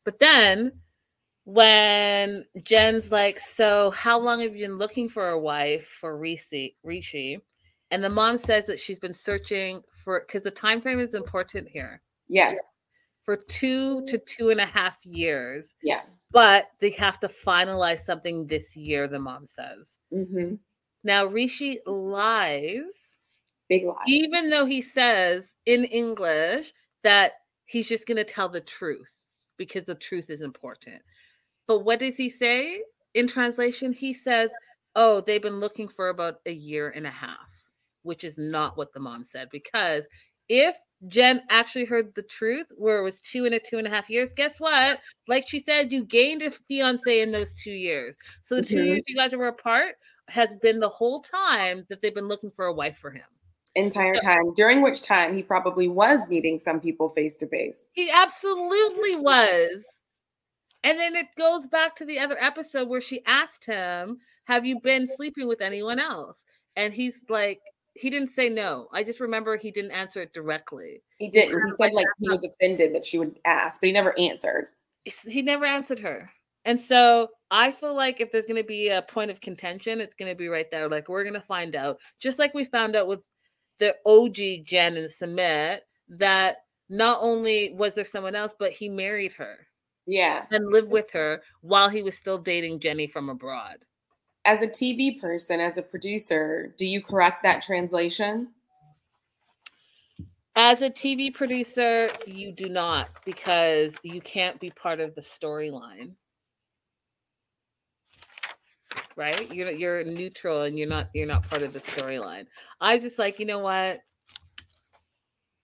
But 0.04 0.20
then 0.20 0.72
when 1.46 2.46
Jen's 2.64 3.12
like, 3.12 3.40
So, 3.40 3.92
how 3.92 4.20
long 4.20 4.40
have 4.42 4.56
you 4.56 4.68
been 4.68 4.78
looking 4.78 5.10
for 5.10 5.30
a 5.30 5.40
wife 5.40 5.88
for 6.00 6.18
Rishi? 6.18 6.78
Rishi? 6.84 7.40
And 7.92 8.04
the 8.04 8.10
mom 8.10 8.38
says 8.38 8.66
that 8.68 8.80
she's 8.80 9.00
been 9.00 9.14
searching 9.14 9.82
for 10.04 10.22
because 10.22 10.44
the 10.44 10.52
time 10.52 10.82
frame 10.82 11.00
is 11.00 11.14
important 11.14 11.68
here. 11.68 12.02
Yes. 12.28 12.60
For 13.26 13.36
two 13.36 14.06
to 14.08 14.18
two 14.18 14.50
and 14.50 14.60
a 14.60 14.66
half 14.66 14.98
years. 15.04 15.76
Yeah. 15.84 16.02
But 16.32 16.68
they 16.80 16.92
have 16.92 17.20
to 17.22 17.30
finalize 17.30 18.00
something 18.00 18.46
this 18.46 18.76
year, 18.76 19.08
the 19.08 19.20
mom 19.20 19.48
says. 19.48 19.98
Mm-hmm. 20.14 20.56
Now, 21.04 21.26
Rishi 21.26 21.80
lies. 21.86 22.84
Big 23.70 23.86
lie. 23.86 24.04
Even 24.08 24.50
though 24.50 24.66
he 24.66 24.82
says 24.82 25.54
in 25.66 25.86
English 25.86 26.74
that 27.04 27.34
he's 27.66 27.88
just 27.88 28.08
going 28.08 28.18
to 28.18 28.24
tell 28.24 28.50
the 28.50 28.62
truth 28.62 29.12
because 29.58 29.86
the 29.86 29.96
truth 29.96 30.30
is 30.30 30.42
important. 30.42 31.02
But 31.68 31.86
what 31.86 32.00
does 32.00 32.18
he 32.18 32.30
say 32.30 32.82
in 33.14 33.28
translation? 33.28 33.94
He 33.94 34.14
says, 34.14 34.50
Oh, 34.96 35.22
they've 35.22 35.42
been 35.42 35.60
looking 35.60 35.88
for 35.88 36.10
about 36.10 36.38
a 36.48 36.52
year 36.52 36.90
and 36.90 37.06
a 37.06 37.12
half, 37.12 37.38
which 38.02 38.24
is 38.24 38.34
not 38.38 38.76
what 38.76 38.92
the 38.92 39.00
mom 39.00 39.24
said. 39.24 39.50
Because 39.52 40.08
if 40.50 40.76
Jen 41.08 41.44
actually 41.52 41.86
heard 41.86 42.14
the 42.16 42.24
truth, 42.24 42.66
where 42.76 42.98
it 42.98 43.04
was 43.04 43.22
two 43.22 43.46
and 43.46 43.54
a 43.54 43.60
two 43.60 43.78
and 43.78 43.86
a 43.86 43.90
half 43.92 44.10
years, 44.10 44.34
guess 44.36 44.60
what? 44.60 45.00
Like 45.28 45.48
she 45.48 45.60
said, 45.60 45.92
you 45.92 46.06
gained 46.06 46.42
a 46.42 46.52
fiance 46.68 47.22
in 47.22 47.32
those 47.32 47.54
two 47.54 47.72
years. 47.72 48.16
So 48.42 48.56
the 48.56 48.62
mm-hmm. 48.62 48.76
two 48.76 48.84
years 48.84 49.02
you 49.06 49.16
guys 49.16 49.36
were 49.36 49.48
apart 49.48 49.96
has 50.28 50.58
been 50.58 50.80
the 50.80 50.90
whole 50.90 51.22
time 51.22 51.86
that 51.90 52.02
they've 52.02 52.16
been 52.16 52.28
looking 52.28 52.52
for 52.56 52.66
a 52.66 52.74
wife 52.74 52.98
for 52.98 53.12
him 53.12 53.24
entire 53.76 54.16
time 54.16 54.54
during 54.56 54.82
which 54.82 55.02
time 55.02 55.36
he 55.36 55.44
probably 55.44 55.88
was 55.88 56.28
meeting 56.28 56.58
some 56.58 56.80
people 56.80 57.10
face 57.10 57.36
to 57.36 57.48
face 57.48 57.86
he 57.94 58.10
absolutely 58.12 59.16
was 59.16 59.86
and 60.84 60.98
then 61.00 61.16
it 61.16 61.28
goes 61.38 61.68
back 61.68 61.96
to 61.98 62.06
the 62.06 62.20
other 62.20 62.38
episode 62.40 62.88
where 62.88 63.02
she 63.02 63.22
asked 63.26 63.66
him, 63.66 64.20
Have 64.46 64.66
you 64.66 64.80
been 64.80 65.08
sleeping 65.08 65.48
with 65.48 65.62
anyone 65.62 66.00
else? 66.00 66.44
And 66.76 66.94
he's 66.94 67.22
like, 67.30 67.60
he 67.96 68.10
didn't 68.10 68.32
say 68.32 68.48
no. 68.48 68.88
I 68.94 69.04
just 69.04 69.20
remember 69.20 69.58
he 69.58 69.72
didn't 69.72 69.92
answer 69.92 70.22
it 70.22 70.34
directly. 70.34 71.02
He 71.18 71.30
didn't. 71.30 71.62
He 71.62 71.72
said 71.72 71.94
like 71.94 72.06
he 72.20 72.30
was 72.30 72.44
offended 72.44 72.96
that 72.96 73.04
she 73.04 73.18
would 73.18 73.38
ask, 73.44 73.82
but 73.82 73.88
he 73.88 73.94
never 73.94 74.18
answered. 74.18 74.68
He 75.28 75.42
never 75.42 75.66
answered 75.66 76.00
her. 76.00 76.32
And 76.64 76.80
so 76.80 77.30
I 77.52 77.72
feel 77.72 77.96
like 77.96 78.22
if 78.22 78.32
there's 78.32 78.46
going 78.46 78.62
to 78.62 78.68
be 78.68 78.90
a 78.90 79.02
point 79.02 79.32
of 79.32 79.42
contention, 79.42 80.00
it's 80.00 80.14
going 80.14 80.32
to 80.32 80.38
be 80.38 80.48
right 80.48 80.70
there. 80.72 80.88
Like 80.88 81.10
we're 81.10 81.24
going 81.24 81.34
to 81.34 81.42
find 81.42 81.76
out, 81.76 81.98
just 82.20 82.40
like 82.40 82.54
we 82.54 82.64
found 82.64 82.96
out 82.96 83.08
with 83.08 83.20
the 83.80 83.96
OG 84.06 84.66
Jen 84.66 84.98
and 84.98 85.10
Sumit, 85.10 85.80
that 86.10 86.58
not 86.90 87.20
only 87.22 87.74
was 87.74 87.96
there 87.96 88.06
someone 88.06 88.36
else, 88.36 88.54
but 88.58 88.72
he 88.72 88.90
married 88.90 89.34
her. 89.34 89.68
Yeah. 90.06 90.46
And 90.52 90.72
lived 90.72 90.90
with 90.90 91.12
her 91.12 91.42
while 91.62 91.90
he 91.90 92.02
was 92.02 92.18
still 92.18 92.40
dating 92.40 92.80
Jenny 92.80 93.08
from 93.08 93.30
abroad. 93.30 93.78
As 94.46 94.62
a 94.62 94.68
TV 94.68 95.20
person, 95.20 95.60
as 95.60 95.78
a 95.78 95.82
producer, 95.82 96.74
do 96.78 96.86
you 96.86 97.02
correct 97.02 97.44
that 97.44 97.62
translation? 97.62 98.50
As 100.56 100.82
a 100.82 100.90
TV 100.90 101.34
producer, 101.34 102.10
you 102.26 102.52
do 102.52 102.68
not 102.68 103.10
because 103.24 103.94
you 104.02 104.20
can't 104.22 104.60
be 104.60 104.72
part 104.72 105.00
of 105.00 105.14
the 105.14 105.22
storyline. 105.22 106.14
Right? 109.20 109.54
You're 109.54 109.70
you're 109.72 110.04
neutral 110.06 110.62
and 110.62 110.80
you're 110.80 110.88
not 110.88 111.10
you're 111.14 111.28
not 111.28 111.48
part 111.50 111.62
of 111.62 111.74
the 111.74 111.80
storyline. 111.80 112.46
I 112.80 112.94
was 112.94 113.04
just 113.04 113.20
like, 113.20 113.38
you 113.38 113.46
know 113.46 113.60
what? 113.60 114.00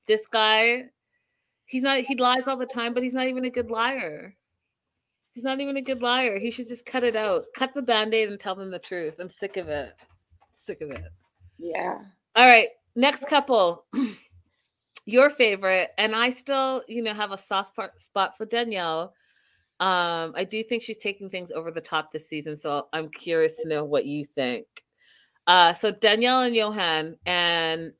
This 0.07 0.27
guy 0.27 0.90
He's 1.65 1.82
not 1.82 1.99
he 1.99 2.15
lies 2.15 2.48
all 2.48 2.57
the 2.57 2.65
time, 2.65 2.94
but 2.94 3.02
he's 3.02 3.14
not 3.14 3.27
even 3.27 3.45
a 3.45 3.49
good 3.49 3.72
liar. 3.72 4.36
He's 5.32 5.44
not 5.44 5.60
even 5.60 5.77
a 5.77 5.82
good 5.82 6.02
liar. 6.02 6.38
He 6.38 6.52
should 6.52 6.68
just 6.68 6.86
cut 6.86 7.03
it 7.03 7.15
out. 7.15 7.45
Cut 7.56 7.73
the 7.73 7.82
band-aid 7.82 8.30
and 8.30 8.40
tell 8.40 8.56
them 8.56 8.72
the 8.72 8.80
truth. 8.80 9.15
I'm 9.19 9.30
sick 9.30 9.57
of 9.57 9.68
it. 9.68 9.94
Sick 10.56 10.82
of 10.82 10.91
it. 10.91 11.11
Yeah. 11.57 11.99
All 12.36 12.48
right. 12.48 12.69
Next 12.95 13.27
couple. 13.27 13.86
Your 15.06 15.30
favorite. 15.30 15.91
And 15.98 16.15
I 16.15 16.30
still, 16.30 16.84
you 16.88 17.03
know, 17.03 17.14
have 17.14 17.32
a 17.32 17.38
soft 17.38 17.76
part, 17.76 17.99
spot 17.99 18.38
for 18.38 18.45
Danielle. 18.45 19.14
Um, 19.80 20.34
I 20.35 20.45
do 20.49 20.64
think 20.64 20.84
she's 20.84 20.97
taking 20.97 21.30
things 21.30 21.52
over 21.52 21.72
the 21.72 21.81
top 21.81 22.11
this 22.11 22.27
season. 22.27 22.57
So 22.57 22.88
I'm 22.93 23.10
curious 23.10 23.56
to 23.61 23.68
know 23.68 23.84
what 23.84 24.06
you 24.06 24.26
think. 24.35 24.65
Uh, 25.47 25.73
so 25.73 25.91
Danielle 25.91 26.41
and 26.41 26.56
Yohan, 26.56 27.18
and 27.26 27.93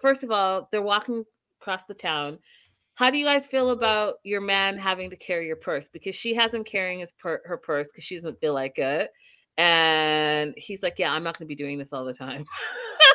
first 0.00 0.22
of 0.24 0.30
all, 0.30 0.68
they're 0.72 0.82
walking 0.82 1.24
across 1.60 1.84
the 1.84 1.94
town 1.94 2.38
how 2.96 3.10
do 3.10 3.18
you 3.18 3.26
guys 3.26 3.44
feel 3.46 3.70
about 3.70 4.14
your 4.24 4.40
man 4.40 4.78
having 4.78 5.10
to 5.10 5.16
carry 5.16 5.46
your 5.46 5.56
purse? 5.56 5.86
Because 5.86 6.16
she 6.16 6.34
has 6.34 6.52
him 6.52 6.64
carrying 6.64 7.00
his 7.00 7.12
per- 7.12 7.42
her 7.44 7.58
purse 7.58 7.86
because 7.86 8.04
she 8.04 8.16
doesn't 8.16 8.40
feel 8.40 8.54
like 8.54 8.78
it. 8.78 9.10
And 9.58 10.54
he's 10.56 10.82
like, 10.82 10.98
Yeah, 10.98 11.12
I'm 11.12 11.22
not 11.22 11.38
going 11.38 11.46
to 11.46 11.48
be 11.48 11.54
doing 11.54 11.78
this 11.78 11.92
all 11.92 12.06
the 12.06 12.14
time. 12.14 12.46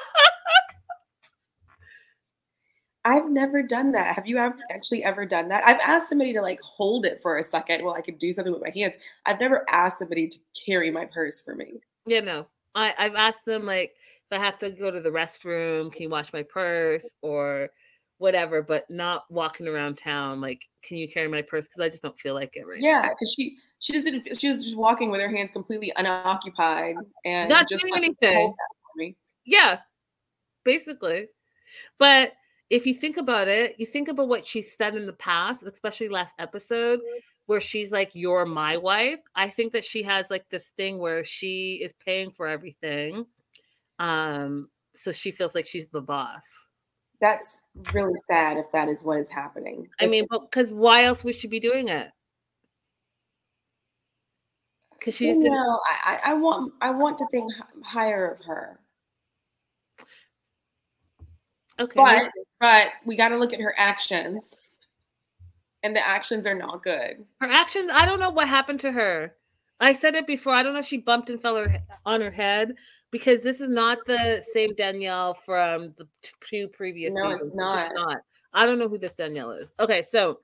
I've 3.03 3.30
never 3.30 3.64
done 3.64 3.91
that. 3.94 4.15
Have 4.15 4.28
you 4.28 4.38
ever 4.38 4.57
actually 4.69 5.03
ever 5.03 5.26
done 5.26 5.48
that? 5.49 5.65
I've 5.65 5.80
asked 5.82 6.10
somebody 6.10 6.34
to 6.34 6.41
like 6.41 6.61
hold 6.61 7.06
it 7.06 7.19
for 7.22 7.38
a 7.38 7.44
second 7.44 7.84
while 7.84 7.95
I 7.95 8.02
could 8.02 8.19
do 8.19 8.32
something 8.32 8.53
with 8.53 8.61
my 8.61 8.69
hands. 8.69 8.95
I've 9.26 9.40
never 9.40 9.65
asked 9.69 9.99
somebody 9.99 10.28
to 10.28 10.38
carry 10.65 10.91
my 10.91 11.06
purse 11.06 11.40
for 11.40 11.56
me. 11.56 11.82
Yeah, 12.06 12.19
no. 12.19 12.48
I, 12.76 12.94
I've 12.98 13.15
asked 13.15 13.45
them 13.45 13.65
like 13.65 13.94
if 14.30 14.40
I 14.40 14.44
have 14.44 14.60
to 14.60 14.69
go 14.69 14.91
to 14.91 15.02
the 15.02 15.10
restroom, 15.10 15.91
can 15.91 16.03
you 16.03 16.10
wash 16.10 16.32
my 16.32 16.44
purse? 16.44 17.06
Or 17.22 17.69
whatever, 18.22 18.61
but 18.61 18.88
not 18.88 19.23
walking 19.32 19.68
around 19.68 19.98
town 19.98 20.40
like, 20.40 20.61
can 20.84 20.98
you 20.98 21.11
carry 21.11 21.28
my 21.28 21.41
purse? 21.41 21.68
Because 21.68 21.82
I 21.82 21.90
just 21.90 22.03
don't 22.03 22.19
feel 22.19 22.36
like 22.36 22.56
it 22.56 22.68
right 22.68 22.80
Yeah, 22.80 23.02
because 23.10 23.34
she 23.36 23.57
she 23.80 23.94
just 23.94 24.06
didn't 24.06 24.40
she 24.40 24.48
was 24.48 24.64
just 24.64 24.78
walking 24.78 25.10
with 25.10 25.19
her 25.22 25.28
hands 25.28 25.49
completely 25.49 25.91
unoccupied 25.98 26.98
and 27.26 27.49
not 27.49 27.68
just 27.68 27.82
doing 27.82 27.94
like, 27.94 28.03
anything. 28.03 28.53
Yeah, 29.44 29.80
basically. 30.64 31.30
But 31.98 32.34
if 32.72 32.85
you 32.85 32.93
think 32.93 33.18
about 33.18 33.48
it, 33.48 33.76
you 33.77 33.85
think 33.85 34.07
about 34.07 34.27
what 34.27 34.48
she 34.48 34.61
said 34.61 34.95
in 34.95 35.06
the 35.06 35.14
past, 35.14 35.64
especially 35.64 36.10
last 36.10 36.34
episode, 36.39 36.99
where 37.45 37.61
she's 37.61 37.91
like, 37.91 38.11
You're 38.14 38.45
my 38.45 38.77
wife. 38.77 39.19
I 39.35 39.49
think 39.49 39.73
that 39.73 39.85
she 39.85 40.02
has 40.03 40.26
like 40.30 40.49
this 40.49 40.72
thing 40.77 40.98
where 40.98 41.23
she 41.23 41.81
is 41.84 41.93
paying 42.03 42.31
for 42.31 42.48
everything. 42.48 43.26
Um, 43.99 44.69
so 44.95 45.11
she 45.11 45.31
feels 45.31 45.53
like 45.53 45.68
she's 45.68 45.88
the 45.88 46.02
boss 46.02 46.43
that's 47.22 47.61
really 47.93 48.15
sad 48.27 48.57
if 48.57 48.69
that 48.73 48.89
is 48.89 49.03
what 49.03 49.19
is 49.19 49.30
happening. 49.30 49.88
I 49.99 50.07
mean, 50.07 50.26
because 50.31 50.72
why 50.72 51.03
else 51.03 51.23
would 51.23 51.35
she 51.35 51.48
be 51.48 51.60
doing 51.60 51.88
it? 51.88 52.10
Because 54.98 55.15
she's 55.15 55.38
you 55.38 55.43
know, 55.43 55.80
I, 56.03 56.19
I 56.26 56.34
want 56.34 56.73
I 56.81 56.89
want 56.89 57.18
to 57.19 57.27
think 57.31 57.49
higher 57.84 58.27
of 58.27 58.43
her. 58.45 58.80
Okay, 61.81 61.93
but 61.95 62.31
but 62.59 62.89
we 63.05 63.17
got 63.17 63.29
to 63.29 63.37
look 63.37 63.53
at 63.53 63.59
her 63.59 63.73
actions, 63.77 64.59
and 65.83 65.95
the 65.95 66.07
actions 66.07 66.45
are 66.45 66.53
not 66.53 66.83
good. 66.83 67.25
Her 67.39 67.47
actions, 67.47 67.89
I 67.93 68.05
don't 68.05 68.19
know 68.19 68.29
what 68.29 68.47
happened 68.47 68.79
to 68.81 68.91
her. 68.91 69.33
I 69.79 69.93
said 69.93 70.13
it 70.13 70.27
before. 70.27 70.53
I 70.53 70.61
don't 70.61 70.73
know 70.73 70.79
if 70.79 70.85
she 70.85 70.99
bumped 70.99 71.31
and 71.31 71.41
fell 71.41 71.55
her, 71.55 71.81
on 72.05 72.21
her 72.21 72.29
head, 72.29 72.75
because 73.09 73.41
this 73.41 73.61
is 73.61 73.69
not 73.69 73.97
the 74.05 74.43
same 74.53 74.75
Danielle 74.75 75.33
from 75.33 75.93
the 75.97 76.07
two 76.47 76.67
previous 76.67 77.13
no, 77.15 77.23
seasons. 77.23 77.49
it's 77.49 77.55
not. 77.55 77.91
not. 77.95 78.17
I 78.53 78.65
don't 78.65 78.77
know 78.77 78.87
who 78.87 78.99
this 78.99 79.13
Danielle 79.13 79.51
is. 79.51 79.71
Okay, 79.79 80.01
so 80.01 80.39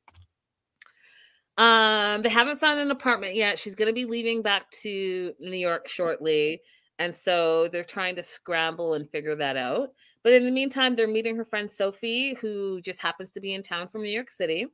um 1.58 2.22
they 2.22 2.30
haven't 2.30 2.60
found 2.60 2.80
an 2.80 2.92
apartment 2.92 3.36
yet. 3.36 3.60
She's 3.60 3.76
going 3.76 3.88
to 3.88 3.94
be 3.94 4.06
leaving 4.06 4.42
back 4.42 4.70
to 4.84 5.34
New 5.40 5.58
York 5.58 5.88
shortly, 5.88 6.62
and 7.00 7.16
so 7.16 7.68
they're 7.72 7.84
trying 7.84 8.16
to 8.16 8.24
scramble 8.24 8.96
and 8.96 9.10
figure 9.10 9.36
that 9.36 9.58
out. 9.58 9.92
But 10.24 10.34
in 10.34 10.44
the 10.44 10.52
meantime, 10.52 10.96
they're 10.96 11.08
meeting 11.08 11.36
her 11.36 11.46
friend 11.46 11.72
Sophie, 11.72 12.34
who 12.36 12.82
just 12.82 13.00
happens 13.00 13.32
to 13.32 13.40
be 13.40 13.54
in 13.54 13.64
town 13.64 13.88
from 13.88 14.04
New 14.04 14.10
York 14.10 14.32
City. 14.32 14.68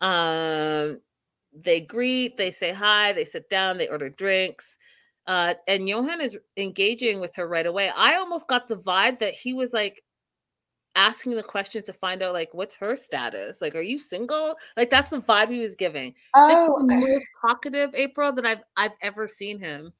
Um, 0.00 1.00
they 1.52 1.80
greet, 1.80 2.36
they 2.36 2.50
say 2.50 2.72
hi, 2.72 3.12
they 3.12 3.24
sit 3.24 3.48
down, 3.48 3.78
they 3.78 3.88
order 3.88 4.08
drinks 4.08 4.76
uh, 5.26 5.54
and 5.68 5.84
Yohan 5.84 6.20
is 6.20 6.36
engaging 6.56 7.20
with 7.20 7.34
her 7.36 7.46
right 7.46 7.66
away. 7.66 7.90
I 7.94 8.16
almost 8.16 8.48
got 8.48 8.68
the 8.68 8.76
vibe 8.76 9.20
that 9.20 9.34
he 9.34 9.54
was 9.54 9.72
like 9.72 10.02
asking 10.96 11.36
the 11.36 11.42
question 11.42 11.82
to 11.84 11.92
find 11.92 12.22
out 12.22 12.32
like 12.32 12.52
what's 12.52 12.76
her 12.76 12.96
status. 12.96 13.60
Like, 13.60 13.74
are 13.74 13.82
you 13.82 13.98
single? 13.98 14.56
Like 14.76 14.90
that's 14.90 15.08
the 15.08 15.20
vibe 15.20 15.50
he 15.50 15.60
was 15.60 15.74
giving. 15.74 16.14
Oh, 16.34 16.76
the 16.78 16.94
most 16.94 17.24
talkative 17.40 17.94
April 17.94 18.32
that 18.32 18.44
I've 18.44 18.62
I've 18.76 18.92
ever 19.00 19.28
seen 19.28 19.60
him. 19.60 19.92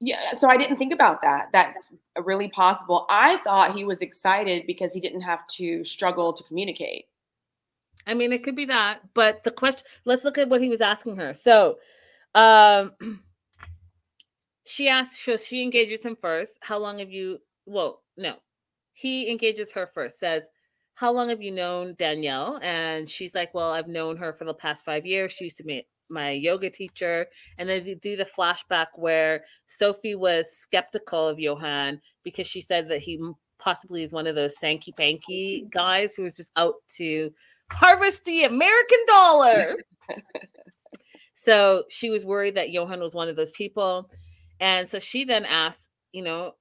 Yeah, 0.00 0.34
so 0.34 0.48
I 0.48 0.56
didn't 0.56 0.76
think 0.76 0.92
about 0.92 1.22
that. 1.22 1.48
That's 1.52 1.90
really 2.22 2.48
possible. 2.48 3.06
I 3.08 3.38
thought 3.38 3.74
he 3.74 3.84
was 3.84 4.00
excited 4.02 4.66
because 4.66 4.92
he 4.92 5.00
didn't 5.00 5.22
have 5.22 5.46
to 5.56 5.84
struggle 5.84 6.32
to 6.32 6.44
communicate. 6.44 7.06
I 8.06 8.14
mean, 8.14 8.32
it 8.32 8.44
could 8.44 8.54
be 8.56 8.66
that, 8.66 9.00
but 9.14 9.42
the 9.42 9.50
question. 9.50 9.82
Let's 10.04 10.22
look 10.24 10.38
at 10.38 10.48
what 10.48 10.60
he 10.60 10.68
was 10.68 10.80
asking 10.80 11.16
her. 11.16 11.34
So, 11.34 11.78
um. 12.34 12.92
she 14.66 14.88
asks, 14.88 15.24
so 15.24 15.36
she 15.36 15.62
engages 15.62 16.04
him 16.04 16.16
first. 16.20 16.54
How 16.60 16.78
long 16.78 16.98
have 16.98 17.10
you? 17.10 17.38
Well, 17.66 18.02
no, 18.16 18.34
he 18.92 19.30
engages 19.30 19.70
her 19.72 19.90
first. 19.94 20.18
Says, 20.18 20.42
"How 20.94 21.12
long 21.12 21.28
have 21.30 21.40
you 21.42 21.52
known 21.52 21.94
Danielle?" 21.98 22.58
And 22.62 23.08
she's 23.08 23.34
like, 23.34 23.54
"Well, 23.54 23.70
I've 23.70 23.88
known 23.88 24.16
her 24.18 24.32
for 24.32 24.44
the 24.44 24.54
past 24.54 24.84
five 24.84 25.06
years. 25.06 25.32
She 25.32 25.44
used 25.44 25.56
to 25.58 25.64
be 25.64 25.86
my 26.08 26.30
yoga 26.30 26.70
teacher." 26.70 27.26
And 27.58 27.68
then 27.68 27.84
they 27.84 27.94
do 27.94 28.16
the 28.16 28.26
flashback 28.26 28.86
where 28.94 29.44
Sophie 29.66 30.14
was 30.14 30.46
skeptical 30.50 31.28
of 31.28 31.38
Yohan 31.38 32.00
because 32.22 32.46
she 32.46 32.60
said 32.60 32.88
that 32.88 33.00
he 33.00 33.20
possibly 33.58 34.02
is 34.02 34.12
one 34.12 34.26
of 34.26 34.34
those 34.34 34.56
sanky 34.58 34.94
panky 34.96 35.66
guys 35.70 36.14
who 36.14 36.24
is 36.26 36.36
just 36.36 36.50
out 36.56 36.74
to 36.96 37.32
harvest 37.72 38.24
the 38.24 38.44
American 38.44 38.98
dollar. 39.06 39.76
so 41.34 41.84
she 41.88 42.10
was 42.10 42.24
worried 42.24 42.54
that 42.56 42.68
Yohan 42.68 43.00
was 43.00 43.14
one 43.14 43.28
of 43.28 43.36
those 43.36 43.50
people. 43.52 44.10
And 44.60 44.88
so 44.88 44.98
she 44.98 45.24
then 45.24 45.44
asked 45.44 45.90
you 46.16 46.22
know, 46.22 46.54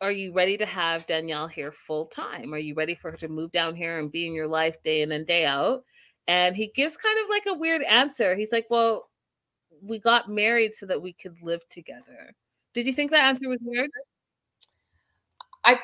are 0.00 0.10
you 0.10 0.32
ready 0.32 0.58
to 0.58 0.66
have 0.66 1.06
Danielle 1.06 1.46
here 1.46 1.72
full 1.86 2.06
time? 2.06 2.52
Are 2.52 2.58
you 2.58 2.74
ready 2.74 2.96
for 2.96 3.12
her 3.12 3.16
to 3.18 3.28
move 3.28 3.52
down 3.52 3.76
here 3.76 4.00
and 4.00 4.10
be 4.10 4.26
in 4.26 4.34
your 4.34 4.48
life 4.48 4.74
day 4.82 5.02
in 5.02 5.12
and 5.12 5.24
day 5.24 5.46
out? 5.46 5.84
And 6.28 6.54
he 6.54 6.68
gives 6.68 6.96
kind 6.96 7.18
of 7.24 7.30
like 7.30 7.44
a 7.48 7.54
weird 7.54 7.82
answer. 7.82 8.36
He's 8.36 8.52
like, 8.52 8.66
well, 8.68 9.08
we 9.82 9.98
got 9.98 10.30
married 10.30 10.74
so 10.74 10.86
that 10.86 11.00
we 11.00 11.12
could 11.12 11.36
live 11.42 11.66
together. 11.68 12.34
Did 12.74 12.86
you 12.86 12.92
think 12.92 13.10
that 13.10 13.24
answer 13.24 13.48
was 13.48 13.58
weird? 13.62 13.90
I 15.64 15.80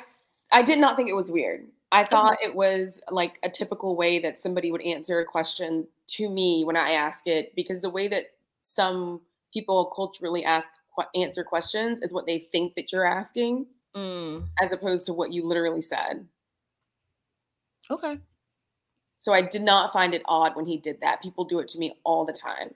I 0.53 0.63
did 0.63 0.79
not 0.79 0.97
think 0.97 1.09
it 1.09 1.17
was 1.17 1.33
weird. 1.33 1.67
I 1.91 2.05
thought 2.05 2.39
it 2.43 2.55
was 2.55 3.01
like 3.11 3.39
a 3.43 3.51
typical 3.51 3.97
way 3.97 4.19
that 4.19 4.41
somebody 4.43 4.73
would 4.73 4.83
answer 4.83 5.21
a 5.21 5.25
question 5.25 5.87
to 6.09 6.29
me 6.29 6.65
when 6.65 6.77
I 6.77 6.91
ask 6.91 7.27
it 7.27 7.55
because 7.55 7.81
the 7.81 7.91
way 7.91 8.09
that 8.09 8.33
some 8.63 9.21
people 9.53 9.87
culturally 9.95 10.45
ask 10.45 10.69
answer 11.15 11.45
questions 11.45 12.01
is 12.03 12.13
what 12.13 12.27
they 12.27 12.39
think 12.39 12.75
that 12.75 12.93
you're 12.93 13.07
asking, 13.07 13.67
mm. 13.95 14.45
as 14.61 14.73
opposed 14.73 15.07
to 15.07 15.13
what 15.13 15.33
you 15.33 15.47
literally 15.47 15.83
said. 15.83 16.27
Okay. 17.91 18.19
So 19.25 19.33
I 19.33 19.41
did 19.41 19.63
not 19.63 19.91
find 19.91 20.13
it 20.13 20.21
odd 20.27 20.55
when 20.55 20.67
he 20.67 20.77
did 20.77 21.01
that. 21.01 21.23
People 21.23 21.47
do 21.47 21.59
it 21.59 21.69
to 21.69 21.79
me 21.79 21.95
all 22.05 22.27
the 22.27 22.33
time. 22.35 22.75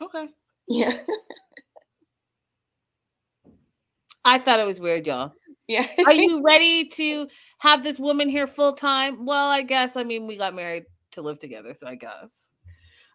Okay. 0.00 0.30
Yeah. 0.66 0.94
I 4.24 4.38
thought 4.38 4.60
it 4.60 4.66
was 4.66 4.80
weird, 4.80 5.06
y'all. 5.06 5.32
Yeah. 5.68 5.86
Are 6.06 6.14
you 6.14 6.42
ready 6.46 6.88
to 6.88 7.28
have 7.58 7.84
this 7.84 8.00
woman 8.00 8.30
here 8.30 8.46
full 8.46 8.72
time? 8.72 9.26
Well, 9.26 9.50
I 9.50 9.62
guess. 9.62 9.94
I 9.94 10.04
mean, 10.04 10.26
we 10.26 10.38
got 10.38 10.54
married 10.54 10.86
to 11.10 11.20
live 11.20 11.38
together, 11.38 11.74
so 11.74 11.86
I 11.86 11.96
guess. 11.96 12.50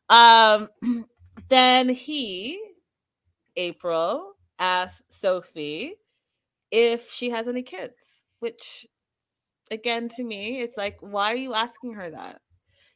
Um, 0.07 0.69
then 1.49 1.89
he, 1.89 2.63
April, 3.55 4.33
asks 4.59 5.01
Sophie 5.09 5.95
if 6.69 7.11
she 7.11 7.31
has 7.31 7.47
any 7.47 7.63
kids, 7.63 7.95
which 8.41 8.85
again 9.71 10.09
to 10.09 10.23
me, 10.23 10.61
it's 10.61 10.77
like, 10.77 10.97
why 10.99 11.31
are 11.31 11.37
you 11.37 11.53
asking 11.53 11.93
her 11.93 12.11
that? 12.11 12.41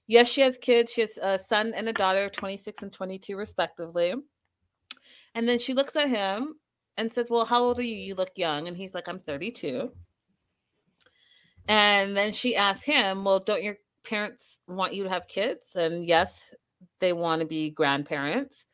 Yes, 0.08 0.28
she 0.28 0.42
has 0.42 0.58
kids. 0.58 0.92
She 0.92 1.02
has 1.02 1.18
a 1.22 1.40
son 1.40 1.74
and 1.76 1.90
a 1.90 1.94
daughter, 1.94 2.30
26 2.30 2.84
and 2.84 2.94
22, 2.94 3.36
respectively. 3.36 4.14
And 5.34 5.50
then 5.50 5.58
she 5.58 5.74
looks 5.74 5.96
at 5.96 6.10
him 6.10 6.56
and 6.98 7.12
says, 7.12 7.26
Well, 7.30 7.46
how 7.46 7.64
old 7.64 7.80
are 7.80 7.84
you? 7.84 7.96
You 7.96 8.16
look 8.16 8.32
young. 8.36 8.68
And 8.68 8.78
he's 8.78 8.94
like, 8.94 9.08
I'm 9.08 9.20
32. 9.20 9.92
And 11.68 12.16
then 12.16 12.34
she 12.34 12.56
asks 12.56 12.84
him, 12.84 13.24
Well, 13.24 13.40
don't 13.40 13.64
your 13.64 13.78
parents 14.06 14.60
want 14.68 14.94
you 14.94 15.04
to 15.04 15.10
have 15.10 15.28
kids? 15.28 15.70
And 15.76 16.06
yes, 16.06 16.54
they 17.00 17.12
want 17.12 17.42
to 17.42 17.48
be 17.48 17.72
grandparents. 17.72 18.66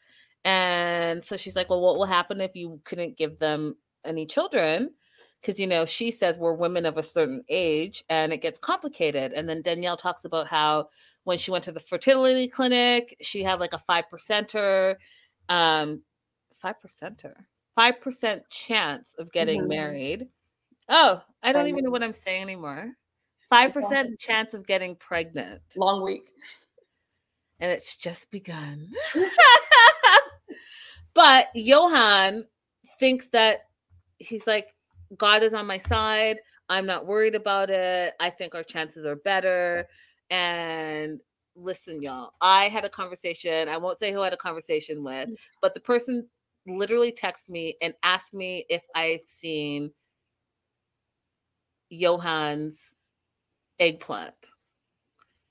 And 0.44 1.24
so 1.26 1.38
she's 1.38 1.56
like, 1.56 1.70
Well, 1.70 1.82
what 1.82 1.98
will 1.98 2.06
happen 2.06 2.42
if 2.42 2.56
you 2.56 2.82
couldn't 2.84 3.18
give 3.18 3.40
them 3.40 3.78
any 4.06 4.26
children? 4.26 4.92
Because, 5.42 5.60
you 5.60 5.66
know, 5.66 5.86
she 5.86 6.12
says 6.12 6.38
we're 6.38 6.54
women 6.54 6.86
of 6.86 6.98
a 6.98 7.04
certain 7.04 7.44
age 7.50 8.04
and 8.10 8.32
it 8.32 8.42
gets 8.42 8.60
complicated. 8.60 9.34
And 9.34 9.50
then 9.50 9.64
Danielle 9.64 9.98
talks 9.98 10.24
about 10.24 10.48
how 10.48 10.90
when 11.24 11.38
she 11.38 11.52
went 11.52 11.64
to 11.66 11.72
the 11.72 11.80
fertility 11.80 12.48
clinic, 12.48 13.18
she 13.22 13.44
had 13.44 13.60
like 13.60 13.74
a 13.74 13.80
five 13.80 14.06
percenter, 14.12 14.96
um, 15.50 16.02
five 16.62 16.76
percenter, 16.86 17.34
five 17.76 18.00
percent 18.02 18.44
chance 18.50 19.16
of 19.18 19.32
getting 19.32 19.62
mm-hmm. 19.62 19.70
married. 19.70 20.28
Oh, 20.90 21.22
I 21.42 21.54
don't 21.54 21.68
even 21.68 21.84
know 21.84 21.92
what 21.92 22.04
I'm 22.04 22.14
saying 22.14 22.44
anymore. 22.44 22.92
Five 23.50 23.74
percent 23.74 24.20
chance 24.20 24.54
of 24.54 24.66
getting 24.66 24.96
pregnant. 24.96 25.62
Long 25.76 26.02
week. 26.02 26.30
And 27.60 27.72
it's 27.72 27.96
just 27.96 28.32
begun. 28.32 28.92
but 31.14 31.48
Yohan 31.56 32.46
thinks 33.00 33.28
that 33.28 33.68
he's 34.18 34.48
like, 34.48 34.74
God 35.18 35.44
is 35.44 35.54
on 35.54 35.68
my 35.68 35.78
side. 35.78 36.38
I'm 36.70 36.86
not 36.86 37.06
worried 37.06 37.36
about 37.36 37.70
it. 37.70 38.14
I 38.20 38.30
think 38.30 38.56
our 38.56 38.64
chances 38.64 39.06
are 39.06 39.18
better. 39.18 39.88
And 40.30 41.20
listen, 41.56 42.02
y'all, 42.02 42.32
I 42.40 42.70
had 42.70 42.86
a 42.86 42.90
conversation. 42.90 43.68
I 43.68 43.78
won't 43.78 44.00
say 44.00 44.12
who 44.12 44.22
I 44.22 44.26
had 44.26 44.34
a 44.34 44.38
conversation 44.38 45.04
with, 45.04 45.30
mm. 45.30 45.36
but 45.62 45.74
the 45.74 45.82
person 45.82 46.28
literally 46.66 47.12
texted 47.12 47.50
me 47.50 47.76
and 47.82 47.94
asked 48.04 48.34
me 48.34 48.66
if 48.70 48.84
I've 48.96 49.22
seen 49.26 49.92
Yohan's 51.92 52.80
eggplant. 53.80 54.34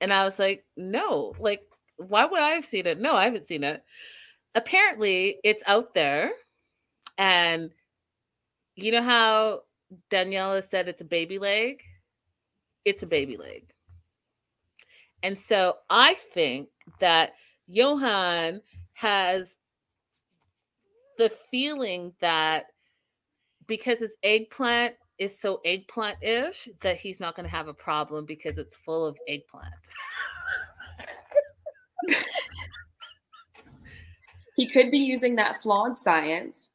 And 0.01 0.13
I 0.13 0.25
was 0.25 0.39
like, 0.39 0.65
no, 0.77 1.35
like, 1.39 1.61
why 1.99 2.25
would 2.25 2.41
I 2.41 2.51
have 2.51 2.65
seen 2.65 2.87
it? 2.87 2.99
No, 2.99 3.15
I 3.15 3.25
haven't 3.25 3.47
seen 3.47 3.65
it. 3.65 3.83
Apparently, 4.55 5.39
it's 5.45 5.63
out 5.67 5.95
there. 5.95 6.31
And 7.19 7.71
you 8.87 8.93
know 8.93 9.03
how 9.03 9.63
Daniela 10.11 10.67
said 10.69 10.89
it's 10.89 11.03
a 11.03 11.05
baby 11.05 11.39
leg? 11.39 11.83
It's 12.85 13.03
a 13.03 13.07
mm-hmm. 13.07 13.11
baby 13.11 13.37
leg. 13.37 13.65
And 15.23 15.39
so 15.39 15.77
I 15.91 16.15
think 16.33 16.69
that 17.01 17.33
Yohan 17.71 18.61
has 18.95 19.55
the 21.19 21.31
feeling 21.51 22.15
that 22.21 22.67
because 23.67 24.01
his 24.01 24.15
eggplant 24.23 24.95
is 25.19 25.39
so 25.39 25.61
eggplant-ish 25.67 26.69
that 26.81 26.97
he's 26.97 27.21
not 27.21 27.37
going 27.37 27.45
to 27.45 27.55
have 27.55 27.69
a 27.69 27.75
problem 27.75 28.25
because 28.25 28.57
it's 28.57 28.79
full 28.79 29.05
of 29.07 29.19
eggplants. 29.29 29.93
he 34.57 34.67
could 34.67 34.91
be 34.91 34.99
using 34.99 35.37
that 35.37 35.63
flawed 35.63 35.99
science 35.99 36.70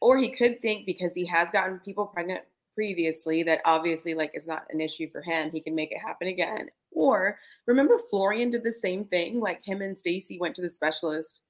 or 0.00 0.18
he 0.18 0.30
could 0.30 0.60
think 0.60 0.86
because 0.86 1.12
he 1.14 1.26
has 1.26 1.48
gotten 1.52 1.78
people 1.80 2.06
pregnant 2.06 2.42
previously 2.74 3.42
that 3.42 3.60
obviously 3.64 4.14
like 4.14 4.30
is 4.34 4.46
not 4.46 4.66
an 4.70 4.80
issue 4.80 5.08
for 5.10 5.22
him 5.22 5.50
he 5.50 5.60
can 5.60 5.74
make 5.74 5.92
it 5.92 5.98
happen 5.98 6.28
again. 6.28 6.68
Or 6.92 7.38
remember 7.66 7.98
florian 8.10 8.50
did 8.50 8.62
the 8.62 8.72
same 8.72 9.04
thing 9.04 9.40
like 9.40 9.64
him 9.64 9.82
and 9.82 9.96
stacy 9.96 10.38
went 10.38 10.54
to 10.56 10.62
the 10.62 10.70
specialist. 10.70 11.40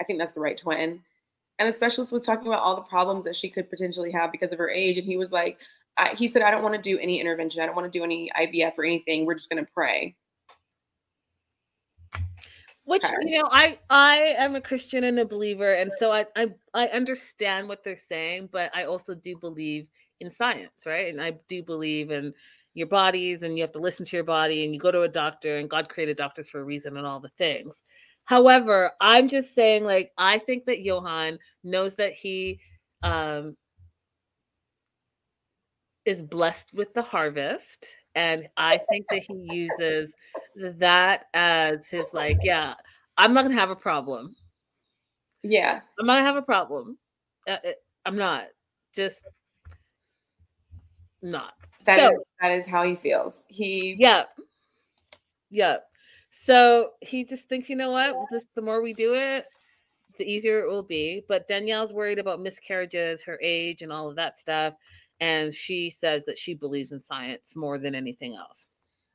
I 0.00 0.04
think 0.04 0.18
that's 0.18 0.32
the 0.32 0.40
right 0.40 0.56
twin. 0.56 1.00
And 1.58 1.68
the 1.68 1.74
specialist 1.74 2.12
was 2.12 2.22
talking 2.22 2.46
about 2.46 2.62
all 2.62 2.76
the 2.76 2.82
problems 2.82 3.24
that 3.24 3.36
she 3.36 3.50
could 3.50 3.70
potentially 3.70 4.10
have 4.10 4.32
because 4.32 4.52
of 4.52 4.58
her 4.58 4.70
age 4.70 4.96
and 4.98 5.06
he 5.06 5.16
was 5.16 5.30
like 5.30 5.58
I, 5.98 6.14
he 6.16 6.26
said 6.26 6.40
i 6.40 6.50
don't 6.50 6.62
want 6.62 6.74
to 6.74 6.80
do 6.80 6.98
any 6.98 7.20
intervention 7.20 7.60
i 7.60 7.66
don't 7.66 7.76
want 7.76 7.92
to 7.92 7.98
do 7.98 8.02
any 8.02 8.30
ivf 8.34 8.78
or 8.78 8.84
anything 8.84 9.26
we're 9.26 9.34
just 9.34 9.50
going 9.50 9.62
to 9.62 9.70
pray 9.72 10.16
which 12.84 13.02
you 13.22 13.38
know 13.40 13.48
i 13.52 13.78
i 13.90 14.34
am 14.36 14.56
a 14.56 14.60
christian 14.60 15.04
and 15.04 15.18
a 15.18 15.24
believer 15.24 15.74
and 15.74 15.92
so 15.96 16.10
I, 16.10 16.26
I 16.34 16.48
i 16.74 16.88
understand 16.88 17.68
what 17.68 17.84
they're 17.84 17.96
saying 17.96 18.48
but 18.50 18.74
i 18.74 18.84
also 18.84 19.14
do 19.14 19.36
believe 19.36 19.86
in 20.22 20.30
science, 20.30 20.86
right? 20.86 21.12
And 21.12 21.20
I 21.20 21.34
do 21.48 21.62
believe 21.62 22.10
in 22.10 22.32
your 22.74 22.86
bodies 22.86 23.42
and 23.42 23.56
you 23.56 23.62
have 23.62 23.72
to 23.72 23.78
listen 23.78 24.06
to 24.06 24.16
your 24.16 24.24
body 24.24 24.64
and 24.64 24.72
you 24.72 24.80
go 24.80 24.90
to 24.90 25.02
a 25.02 25.08
doctor 25.08 25.58
and 25.58 25.68
God 25.68 25.88
created 25.90 26.16
doctors 26.16 26.48
for 26.48 26.60
a 26.60 26.64
reason 26.64 26.96
and 26.96 27.06
all 27.06 27.20
the 27.20 27.28
things. 27.36 27.82
However, 28.24 28.92
I'm 29.00 29.28
just 29.28 29.54
saying, 29.54 29.84
like, 29.84 30.12
I 30.16 30.38
think 30.38 30.64
that 30.66 30.84
Yohan 30.84 31.38
knows 31.64 31.96
that 31.96 32.12
he 32.12 32.60
um, 33.02 33.56
is 36.06 36.22
blessed 36.22 36.72
with 36.72 36.94
the 36.94 37.02
harvest. 37.02 37.88
And 38.14 38.48
I 38.56 38.78
think 38.90 39.06
that 39.08 39.22
he 39.22 39.34
uses 39.34 40.12
that 40.56 41.26
as 41.34 41.88
his, 41.88 42.04
like, 42.12 42.38
yeah, 42.42 42.74
I'm 43.16 43.32
not 43.34 43.42
going 43.42 43.54
to 43.54 43.60
have 43.60 43.70
a 43.70 43.76
problem. 43.76 44.36
Yeah. 45.42 45.80
I'm 45.98 46.06
not 46.06 46.14
going 46.14 46.22
to 46.22 46.26
have 46.26 46.36
a 46.36 46.42
problem. 46.42 46.98
Uh, 47.48 47.56
uh, 47.66 47.72
I'm 48.04 48.16
not. 48.16 48.48
Just 48.94 49.22
not. 51.22 51.54
That 51.84 51.98
so, 51.98 52.12
is, 52.12 52.22
that 52.40 52.52
is 52.52 52.66
how 52.66 52.84
he 52.84 52.94
feels. 52.94 53.44
He 53.48 53.96
yeah. 53.98 54.24
Yeah. 55.50 55.78
So 56.30 56.90
he 57.00 57.24
just 57.24 57.48
thinks, 57.48 57.68
you 57.68 57.76
know 57.76 57.90
what? 57.90 58.14
Just 58.32 58.48
the 58.54 58.62
more 58.62 58.82
we 58.82 58.92
do 58.92 59.14
it, 59.14 59.46
the 60.18 60.30
easier 60.30 60.60
it 60.60 60.68
will 60.68 60.82
be. 60.82 61.24
But 61.28 61.48
Danielle's 61.48 61.92
worried 61.92 62.18
about 62.18 62.40
miscarriages, 62.40 63.22
her 63.22 63.38
age, 63.42 63.82
and 63.82 63.92
all 63.92 64.08
of 64.08 64.16
that 64.16 64.38
stuff. 64.38 64.74
And 65.22 65.54
she 65.54 65.88
says 65.88 66.24
that 66.26 66.36
she 66.36 66.52
believes 66.52 66.90
in 66.90 67.00
science 67.00 67.54
more 67.54 67.78
than 67.78 67.94
anything 67.94 68.34
else. 68.34 68.66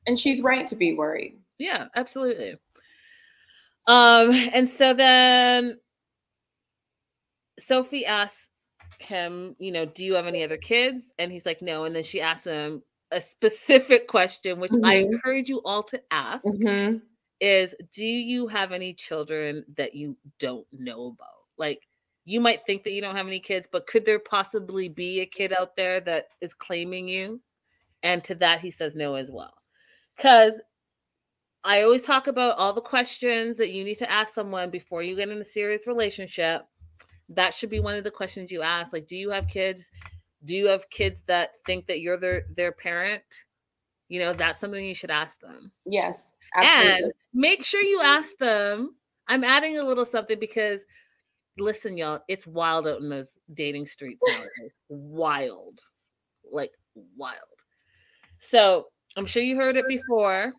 And 0.06 0.18
she's 0.18 0.40
right 0.40 0.66
to 0.68 0.74
be 0.74 0.94
worried. 0.94 1.36
Yeah, 1.58 1.88
absolutely. 1.94 2.56
Um, 3.86 4.30
and 4.30 4.66
so 4.66 4.94
then 4.94 5.78
Sophie 7.58 8.06
asks 8.06 8.48
him, 9.00 9.54
you 9.58 9.70
know, 9.70 9.84
do 9.84 10.02
you 10.02 10.14
have 10.14 10.26
any 10.26 10.42
other 10.42 10.56
kids? 10.56 11.12
And 11.18 11.30
he's 11.30 11.44
like, 11.44 11.60
no. 11.60 11.84
And 11.84 11.94
then 11.94 12.04
she 12.04 12.22
asks 12.22 12.46
him 12.46 12.82
a 13.10 13.20
specific 13.20 14.08
question, 14.08 14.60
which 14.60 14.72
mm-hmm. 14.72 14.86
I 14.86 14.94
encourage 14.94 15.50
you 15.50 15.60
all 15.62 15.82
to 15.84 16.00
ask 16.10 16.46
mm-hmm. 16.46 16.98
is 17.38 17.74
do 17.94 18.06
you 18.06 18.46
have 18.46 18.72
any 18.72 18.94
children 18.94 19.66
that 19.76 19.94
you 19.94 20.16
don't 20.38 20.66
know 20.72 21.08
about? 21.08 21.28
Like 21.58 21.82
you 22.28 22.42
might 22.42 22.60
think 22.66 22.84
that 22.84 22.92
you 22.92 23.00
don't 23.00 23.16
have 23.16 23.26
any 23.26 23.40
kids, 23.40 23.66
but 23.70 23.86
could 23.86 24.04
there 24.04 24.18
possibly 24.18 24.86
be 24.86 25.20
a 25.20 25.26
kid 25.26 25.54
out 25.58 25.74
there 25.76 25.98
that 26.02 26.26
is 26.42 26.52
claiming 26.52 27.08
you? 27.08 27.40
And 28.02 28.22
to 28.24 28.34
that 28.36 28.60
he 28.60 28.70
says 28.70 28.94
no 28.94 29.14
as 29.14 29.30
well. 29.30 29.54
Because 30.14 30.60
I 31.64 31.82
always 31.82 32.02
talk 32.02 32.26
about 32.26 32.58
all 32.58 32.74
the 32.74 32.82
questions 32.82 33.56
that 33.56 33.70
you 33.70 33.82
need 33.82 33.96
to 33.96 34.10
ask 34.10 34.34
someone 34.34 34.70
before 34.70 35.02
you 35.02 35.16
get 35.16 35.30
in 35.30 35.40
a 35.40 35.44
serious 35.44 35.86
relationship 35.86 36.66
that 37.30 37.54
should 37.54 37.70
be 37.70 37.80
one 37.80 37.94
of 37.94 38.04
the 38.04 38.10
questions 38.10 38.50
you 38.50 38.62
ask 38.62 38.92
like 38.92 39.06
do 39.06 39.16
you 39.16 39.28
have 39.28 39.46
kids 39.48 39.90
do 40.46 40.54
you 40.54 40.66
have 40.66 40.88
kids 40.88 41.22
that 41.26 41.50
think 41.66 41.86
that 41.86 42.00
you're 42.00 42.18
their 42.18 42.44
their 42.56 42.72
parent 42.72 43.22
you 44.08 44.18
know 44.18 44.32
that's 44.32 44.58
something 44.58 44.82
you 44.82 44.94
should 44.94 45.10
ask 45.10 45.38
them 45.40 45.70
yes 45.84 46.24
absolutely. 46.54 47.02
and 47.04 47.12
make 47.34 47.64
sure 47.64 47.82
you 47.82 48.00
ask 48.00 48.34
them 48.38 48.94
i'm 49.26 49.44
adding 49.44 49.76
a 49.76 49.82
little 49.82 50.06
something 50.06 50.38
because 50.38 50.80
listen 51.60 51.96
y'all 51.96 52.20
it's 52.28 52.46
wild 52.46 52.86
out 52.86 53.00
in 53.00 53.08
those 53.08 53.32
dating 53.54 53.86
streets 53.86 54.20
nowadays. 54.28 54.72
Wild. 54.88 55.80
Like 56.50 56.72
wild. 57.16 57.36
So 58.38 58.86
i'm 59.16 59.26
sure 59.26 59.42
you 59.42 59.56
heard 59.56 59.76
it 59.76 59.88
before 59.88 60.52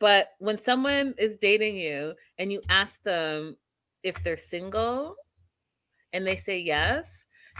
but 0.00 0.28
when 0.38 0.58
someone 0.58 1.14
is 1.18 1.36
dating 1.36 1.76
you 1.76 2.14
and 2.38 2.50
you 2.50 2.60
ask 2.68 3.00
them 3.04 3.56
if 4.02 4.16
they're 4.24 4.36
single 4.36 5.14
and 6.12 6.26
they 6.26 6.36
say 6.36 6.58
yes, 6.58 7.06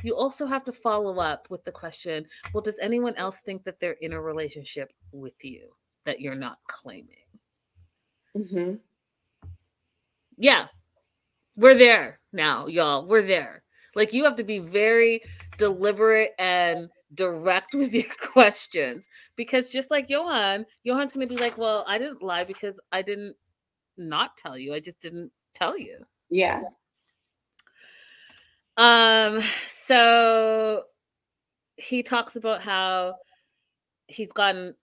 you 0.03 0.17
also 0.17 0.47
have 0.47 0.65
to 0.65 0.73
follow 0.73 1.19
up 1.19 1.47
with 1.51 1.63
the 1.65 1.71
question 1.71 2.25
well, 2.53 2.63
does 2.63 2.79
anyone 2.81 3.15
else 3.17 3.41
think 3.45 3.63
that 3.65 3.79
they're 3.79 3.97
in 4.01 4.15
a 4.15 4.21
relationship 4.21 4.91
with 5.13 5.35
you 5.43 5.69
that 6.07 6.21
you're 6.21 6.35
not 6.35 6.59
claiming? 6.67 7.17
Mm-hmm. 8.37 8.75
Yeah, 10.39 10.67
we're 11.61 11.77
there 11.77 12.19
now, 12.33 12.67
y'all. 12.67 13.07
We're 13.07 13.27
there. 13.27 13.63
Like, 13.95 14.13
you 14.13 14.25
have 14.25 14.37
to 14.37 14.45
be 14.45 14.59
very 14.59 15.21
deliberate 15.59 16.31
and 16.39 16.89
direct 17.15 17.75
with 17.75 17.93
your 17.93 18.13
questions 18.19 19.05
because 19.37 19.69
just 19.69 19.91
like 19.91 20.09
Yohan, 20.09 20.65
Yohan's 20.87 21.13
going 21.13 21.29
to 21.29 21.35
be 21.35 21.41
like, 21.41 21.59
Well, 21.59 21.85
I 21.87 21.99
didn't 21.99 22.23
lie 22.23 22.45
because 22.45 22.81
I 22.93 23.03
didn't 23.03 23.37
not 23.99 24.37
tell 24.37 24.57
you. 24.57 24.75
I 24.75 24.81
just 24.81 25.01
didn't 25.01 25.31
tell 25.55 25.79
you. 25.79 25.99
Yeah. 26.31 26.63
Um, 28.77 29.41
so 29.69 30.85
he 31.77 32.03
talks 32.03 32.37
about 32.37 32.63
how 32.63 33.17
he's 34.07 34.33
gotten 34.33 34.75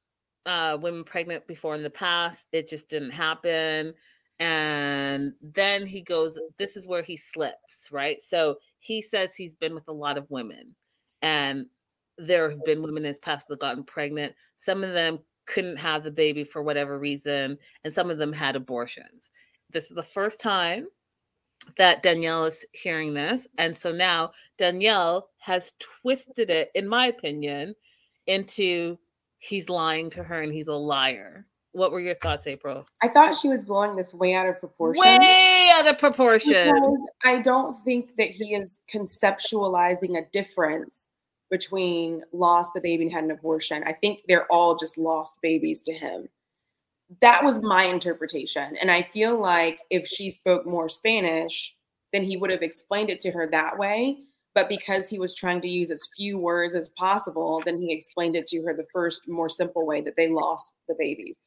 uh 0.45 0.77
women 0.79 1.03
pregnant 1.03 1.47
before 1.47 1.73
in 1.73 1.83
the 1.83 1.89
past. 1.89 2.45
It 2.51 2.69
just 2.69 2.87
didn't 2.89 3.11
happen. 3.11 3.93
And 4.39 5.33
then 5.41 5.85
he 5.85 6.01
goes, 6.01 6.33
mm-hmm. 6.33 6.45
this 6.57 6.77
is 6.77 6.85
where 6.87 7.01
he 7.01 7.17
slips, 7.17 7.89
right? 7.91 8.21
So 8.21 8.57
he 8.79 9.01
says 9.01 9.35
he's 9.35 9.55
been 9.55 9.73
with 9.73 9.87
a 9.87 9.93
lot 9.93 10.17
of 10.17 10.29
women, 10.29 10.75
and 11.21 11.65
there 12.17 12.49
have 12.49 12.63
been 12.65 12.81
women 12.81 13.03
in 13.03 13.09
his 13.09 13.19
past 13.19 13.47
that 13.47 13.59
gotten 13.59 13.83
pregnant. 13.83 14.33
Some 14.57 14.83
of 14.83 14.93
them 14.93 15.19
couldn't 15.45 15.77
have 15.77 16.03
the 16.03 16.11
baby 16.11 16.43
for 16.43 16.61
whatever 16.61 16.99
reason, 16.99 17.57
and 17.83 17.93
some 17.93 18.09
of 18.09 18.17
them 18.17 18.33
had 18.33 18.55
abortions. 18.55 19.31
This 19.71 19.89
is 19.89 19.95
the 19.95 20.03
first 20.03 20.39
time 20.39 20.87
that 21.77 22.03
Danielle 22.03 22.45
is 22.45 22.65
hearing 22.71 23.13
this. 23.13 23.47
And 23.57 23.75
so 23.75 23.91
now 23.91 24.31
Danielle 24.57 25.29
has 25.39 25.73
twisted 25.79 26.49
it, 26.49 26.71
in 26.75 26.87
my 26.87 27.07
opinion, 27.07 27.75
into 28.27 28.97
he's 29.39 29.69
lying 29.69 30.09
to 30.11 30.23
her 30.23 30.41
and 30.41 30.53
he's 30.53 30.67
a 30.67 30.73
liar. 30.73 31.45
What 31.77 31.91
were 31.91 31.99
your 31.99 32.15
thoughts, 32.15 32.47
April? 32.47 32.87
I 33.03 33.07
thought 33.07 33.35
she 33.35 33.49
was 33.49 33.63
blowing 33.63 33.95
this 33.95 34.11
way 34.11 34.33
out 34.33 34.47
of 34.47 34.59
proportion. 34.59 34.99
Way 34.99 35.69
out 35.75 35.87
of 35.87 35.99
proportion. 35.99 36.73
Because 36.73 36.99
I 37.23 37.39
don't 37.39 37.77
think 37.83 38.15
that 38.15 38.31
he 38.31 38.55
is 38.55 38.79
conceptualizing 38.91 40.17
a 40.17 40.27
difference 40.31 41.07
between 41.51 42.23
lost 42.33 42.73
the 42.73 42.81
baby 42.81 43.03
and 43.03 43.13
had 43.13 43.25
an 43.25 43.29
abortion. 43.29 43.83
I 43.85 43.93
think 43.93 44.21
they're 44.27 44.51
all 44.51 44.75
just 44.75 44.97
lost 44.97 45.35
babies 45.43 45.83
to 45.83 45.93
him. 45.93 46.27
That 47.21 47.43
was 47.43 47.61
my 47.61 47.83
interpretation. 47.83 48.75
And 48.81 48.89
I 48.89 49.03
feel 49.03 49.39
like 49.39 49.81
if 49.91 50.07
she 50.07 50.31
spoke 50.31 50.65
more 50.65 50.89
Spanish, 50.89 51.75
then 52.11 52.23
he 52.23 52.37
would 52.37 52.49
have 52.49 52.63
explained 52.63 53.11
it 53.11 53.19
to 53.19 53.31
her 53.31 53.47
that 53.51 53.77
way. 53.77 54.17
But 54.55 54.67
because 54.67 55.07
he 55.07 55.19
was 55.19 55.35
trying 55.35 55.61
to 55.61 55.69
use 55.69 55.91
as 55.91 56.09
few 56.17 56.39
words 56.39 56.73
as 56.73 56.89
possible, 56.97 57.61
then 57.63 57.77
he 57.77 57.93
explained 57.93 58.35
it 58.35 58.47
to 58.47 58.63
her 58.63 58.73
the 58.73 58.87
first, 58.91 59.27
more 59.27 59.47
simple 59.47 59.85
way 59.85 60.01
that 60.01 60.15
they 60.17 60.27
lost 60.27 60.71
the 60.87 60.95
babies. 60.97 61.37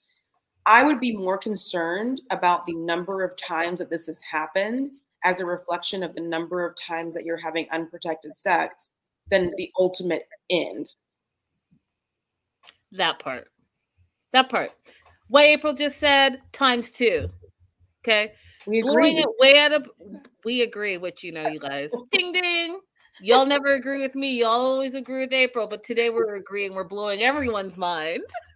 I 0.67 0.83
would 0.83 1.01
be 1.01 1.17
more 1.17 1.39
concerned 1.39 2.21
about 2.31 2.67
the 2.67 2.75
number 2.75 3.23
of 3.25 3.37
times 3.37 3.79
that 3.79 3.91
this 3.91 4.07
has 4.07 4.21
happened 4.23 4.91
as 5.25 5.41
a 5.41 5.47
reflection 5.47 6.03
of 6.03 6.15
the 6.15 6.21
number 6.21 6.65
of 6.65 6.75
times 6.77 7.15
that 7.15 7.25
you're 7.25 7.37
having 7.37 7.67
unprotected 7.71 8.33
sex 8.37 8.89
than 9.31 9.53
the 9.57 9.71
ultimate 9.79 10.29
end. 10.51 10.95
That 12.93 13.19
part. 13.19 13.49
That 14.33 14.49
part. 14.49 14.73
What 15.29 15.45
April 15.45 15.73
just 15.73 15.99
said 15.99 16.41
times 16.53 16.91
two. 16.91 17.29
Okay. 18.03 18.33
We 18.67 18.83
Blowing 18.83 19.19
agree. 19.19 19.19
it 19.19 19.29
way 19.39 19.59
out 19.59 19.73
of 19.73 19.89
we 20.45 20.63
agree 20.63 20.97
with 20.97 21.23
you 21.23 21.33
know, 21.33 21.49
you 21.49 21.61
guys. 21.61 21.91
ding 22.13 22.33
ding. 22.33 22.81
Y'all 23.21 23.47
never 23.47 23.75
agree 23.75 24.01
with 24.01 24.15
me. 24.15 24.39
Y'all 24.39 24.61
always 24.61 24.95
agree 24.95 25.21
with 25.21 25.33
April, 25.33 25.67
but 25.67 25.83
today 25.83 26.11
we're 26.11 26.37
agreeing. 26.37 26.75
We're 26.75 26.85
blowing 26.85 27.23
everyone's 27.23 27.77
mind. 27.77 28.23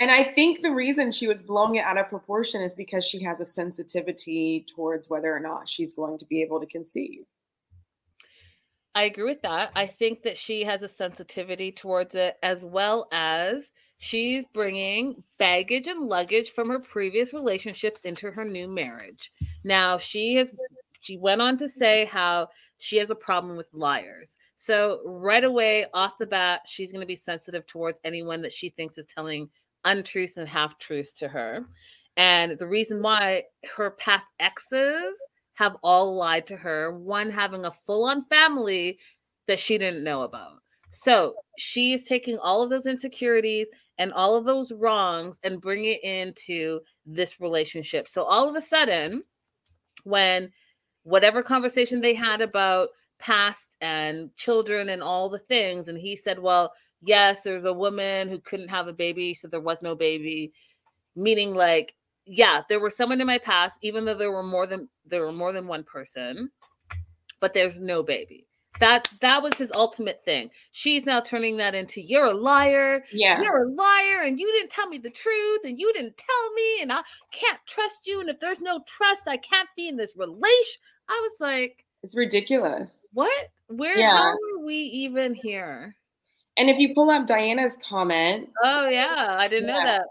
And 0.00 0.10
I 0.10 0.24
think 0.24 0.62
the 0.62 0.70
reason 0.70 1.12
she 1.12 1.28
was 1.28 1.42
blowing 1.42 1.76
it 1.76 1.84
out 1.84 1.98
of 1.98 2.08
proportion 2.08 2.62
is 2.62 2.74
because 2.74 3.04
she 3.04 3.22
has 3.22 3.38
a 3.38 3.44
sensitivity 3.44 4.64
towards 4.74 5.10
whether 5.10 5.34
or 5.34 5.40
not 5.40 5.68
she's 5.68 5.94
going 5.94 6.16
to 6.18 6.24
be 6.24 6.40
able 6.40 6.58
to 6.58 6.66
conceive. 6.66 7.26
I 8.94 9.04
agree 9.04 9.24
with 9.24 9.42
that. 9.42 9.70
I 9.76 9.86
think 9.86 10.22
that 10.22 10.38
she 10.38 10.64
has 10.64 10.82
a 10.82 10.88
sensitivity 10.88 11.70
towards 11.70 12.14
it 12.14 12.38
as 12.42 12.64
well 12.64 13.08
as 13.12 13.70
she's 13.98 14.46
bringing 14.54 15.22
baggage 15.38 15.86
and 15.86 16.08
luggage 16.08 16.50
from 16.50 16.70
her 16.70 16.80
previous 16.80 17.34
relationships 17.34 18.00
into 18.00 18.30
her 18.30 18.44
new 18.44 18.68
marriage. 18.68 19.30
Now, 19.64 19.98
she 19.98 20.34
has 20.36 20.54
she 21.02 21.18
went 21.18 21.42
on 21.42 21.56
to 21.58 21.68
say 21.68 22.06
how 22.06 22.48
she 22.78 22.96
has 22.96 23.10
a 23.10 23.14
problem 23.14 23.56
with 23.56 23.68
liars. 23.72 24.36
So, 24.56 25.00
right 25.04 25.44
away 25.44 25.86
off 25.94 26.18
the 26.18 26.26
bat, 26.26 26.62
she's 26.66 26.90
going 26.90 27.00
to 27.00 27.06
be 27.06 27.16
sensitive 27.16 27.66
towards 27.66 27.98
anyone 28.04 28.42
that 28.42 28.52
she 28.52 28.70
thinks 28.70 28.98
is 28.98 29.06
telling 29.06 29.48
untruth 29.84 30.36
and 30.36 30.48
half 30.48 30.78
truths 30.78 31.12
to 31.12 31.28
her. 31.28 31.66
And 32.16 32.58
the 32.58 32.66
reason 32.66 33.02
why 33.02 33.44
her 33.76 33.92
past 33.92 34.26
exes 34.38 35.16
have 35.54 35.76
all 35.82 36.16
lied 36.16 36.46
to 36.46 36.56
her, 36.56 36.98
one 36.98 37.30
having 37.30 37.64
a 37.64 37.72
full 37.86 38.04
on 38.04 38.24
family 38.24 38.98
that 39.46 39.60
she 39.60 39.78
didn't 39.78 40.04
know 40.04 40.22
about. 40.22 40.58
So 40.92 41.34
she 41.58 41.92
is 41.92 42.04
taking 42.04 42.38
all 42.38 42.62
of 42.62 42.70
those 42.70 42.86
insecurities 42.86 43.68
and 43.98 44.12
all 44.12 44.34
of 44.34 44.44
those 44.44 44.72
wrongs 44.72 45.38
and 45.44 45.60
bringing 45.60 45.92
it 45.92 46.04
into 46.04 46.80
this 47.04 47.40
relationship. 47.40 48.08
So 48.08 48.24
all 48.24 48.48
of 48.48 48.56
a 48.56 48.60
sudden, 48.60 49.22
when 50.04 50.50
whatever 51.02 51.42
conversation 51.42 52.00
they 52.00 52.14
had 52.14 52.40
about 52.40 52.88
past 53.18 53.74
and 53.80 54.34
children 54.36 54.88
and 54.88 55.02
all 55.02 55.28
the 55.28 55.38
things, 55.38 55.88
and 55.88 55.98
he 55.98 56.16
said, 56.16 56.38
Well, 56.38 56.72
yes, 57.02 57.42
there's 57.42 57.64
a 57.64 57.72
woman 57.72 58.28
who 58.28 58.38
couldn't 58.40 58.68
have 58.68 58.88
a 58.88 58.92
baby, 58.92 59.34
so 59.34 59.48
there 59.48 59.60
was 59.60 59.82
no 59.82 59.94
baby, 59.94 60.52
meaning 61.16 61.54
like 61.54 61.94
yeah, 62.26 62.62
there 62.68 62.78
was 62.80 62.96
someone 62.96 63.20
in 63.20 63.26
my 63.26 63.38
past, 63.38 63.78
even 63.82 64.04
though 64.04 64.14
there 64.14 64.30
were 64.30 64.42
more 64.42 64.66
than 64.66 64.88
there 65.06 65.22
were 65.22 65.32
more 65.32 65.52
than 65.52 65.66
one 65.66 65.82
person, 65.84 66.50
but 67.40 67.52
there's 67.54 67.80
no 67.80 68.02
baby. 68.02 68.46
That 68.78 69.08
that 69.20 69.42
was 69.42 69.54
his 69.54 69.72
ultimate 69.74 70.22
thing. 70.24 70.48
She's 70.72 71.04
now 71.04 71.20
turning 71.20 71.56
that 71.56 71.74
into 71.74 72.00
you're 72.00 72.26
a 72.26 72.32
liar. 72.34 73.04
Yeah. 73.12 73.42
You're 73.42 73.64
a 73.64 73.68
liar, 73.72 74.22
and 74.24 74.38
you 74.38 74.50
didn't 74.52 74.70
tell 74.70 74.88
me 74.88 74.98
the 74.98 75.10
truth, 75.10 75.60
and 75.64 75.78
you 75.78 75.92
didn't 75.92 76.16
tell 76.16 76.52
me, 76.54 76.82
and 76.82 76.92
I 76.92 77.02
can't 77.32 77.58
trust 77.66 78.06
you. 78.06 78.20
And 78.20 78.30
if 78.30 78.38
there's 78.38 78.60
no 78.60 78.80
trust, 78.86 79.22
I 79.26 79.36
can't 79.38 79.68
be 79.76 79.88
in 79.88 79.96
this 79.96 80.14
relation. 80.16 80.80
I 81.08 81.18
was 81.22 81.32
like, 81.40 81.84
It's 82.04 82.14
ridiculous. 82.14 83.04
what? 83.12 83.48
Where 83.66 83.98
Yeah. 83.98 84.16
how 84.16 84.28
are 84.30 84.64
we 84.64 84.76
even 84.76 85.34
here? 85.34 85.96
And 86.60 86.68
if 86.68 86.76
you 86.76 86.94
pull 86.94 87.08
up 87.08 87.26
Diana's 87.26 87.74
comment, 87.88 88.50
Oh 88.62 88.86
yeah, 88.86 89.34
I 89.38 89.48
didn't 89.48 89.68
know 89.68 89.82
that. 89.82 90.04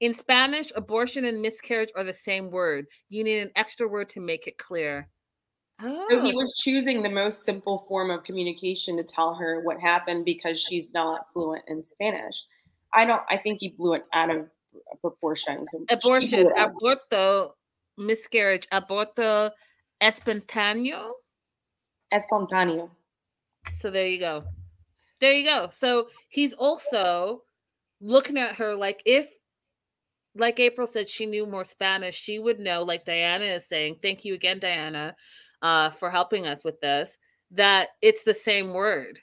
In 0.00 0.14
Spanish, 0.14 0.72
abortion 0.74 1.26
and 1.26 1.42
miscarriage 1.42 1.90
are 1.94 2.02
the 2.02 2.14
same 2.14 2.50
word. 2.50 2.86
You 3.10 3.22
need 3.22 3.40
an 3.40 3.50
extra 3.56 3.86
word 3.86 4.08
to 4.10 4.20
make 4.20 4.46
it 4.46 4.56
clear. 4.56 5.06
Oh, 5.82 6.06
so 6.08 6.22
he 6.22 6.32
oh. 6.32 6.36
was 6.36 6.54
choosing 6.64 7.02
the 7.02 7.10
most 7.10 7.44
simple 7.44 7.84
form 7.88 8.10
of 8.10 8.24
communication 8.24 8.96
to 8.96 9.02
tell 9.02 9.34
her 9.34 9.60
what 9.62 9.78
happened 9.78 10.24
because 10.24 10.58
she's 10.58 10.88
not 10.94 11.26
fluent 11.30 11.62
in 11.68 11.84
Spanish. 11.84 12.42
I 12.94 13.04
don't 13.04 13.22
I 13.28 13.36
think 13.36 13.58
he 13.60 13.74
blew 13.76 13.92
it 13.92 14.04
out 14.14 14.30
of 14.34 14.48
proportion. 15.02 15.66
Abortion, 15.90 16.48
aborto, 16.56 17.50
miscarriage, 17.98 18.66
aborto 18.72 19.50
espontáneo. 20.00 21.10
espontáneo. 22.14 22.88
So 23.74 23.90
there 23.90 24.06
you 24.06 24.20
go. 24.20 24.44
There 25.20 25.32
you 25.32 25.44
go. 25.44 25.68
So 25.72 26.08
he's 26.28 26.52
also 26.54 27.42
looking 28.00 28.38
at 28.38 28.56
her 28.56 28.74
like 28.74 29.02
if 29.04 29.28
like 30.36 30.60
April 30.60 30.86
said 30.86 31.08
she 31.08 31.26
knew 31.26 31.44
more 31.44 31.64
Spanish, 31.64 32.14
she 32.14 32.38
would 32.38 32.58
know 32.58 32.82
like 32.82 33.04
Diana 33.04 33.44
is 33.44 33.66
saying, 33.66 33.96
thank 34.00 34.24
you 34.24 34.34
again 34.34 34.58
Diana 34.58 35.14
uh 35.62 35.90
for 35.90 36.10
helping 36.10 36.46
us 36.46 36.64
with 36.64 36.80
this 36.80 37.16
that 37.50 37.90
it's 38.00 38.24
the 38.24 38.34
same 38.34 38.72
word. 38.72 39.18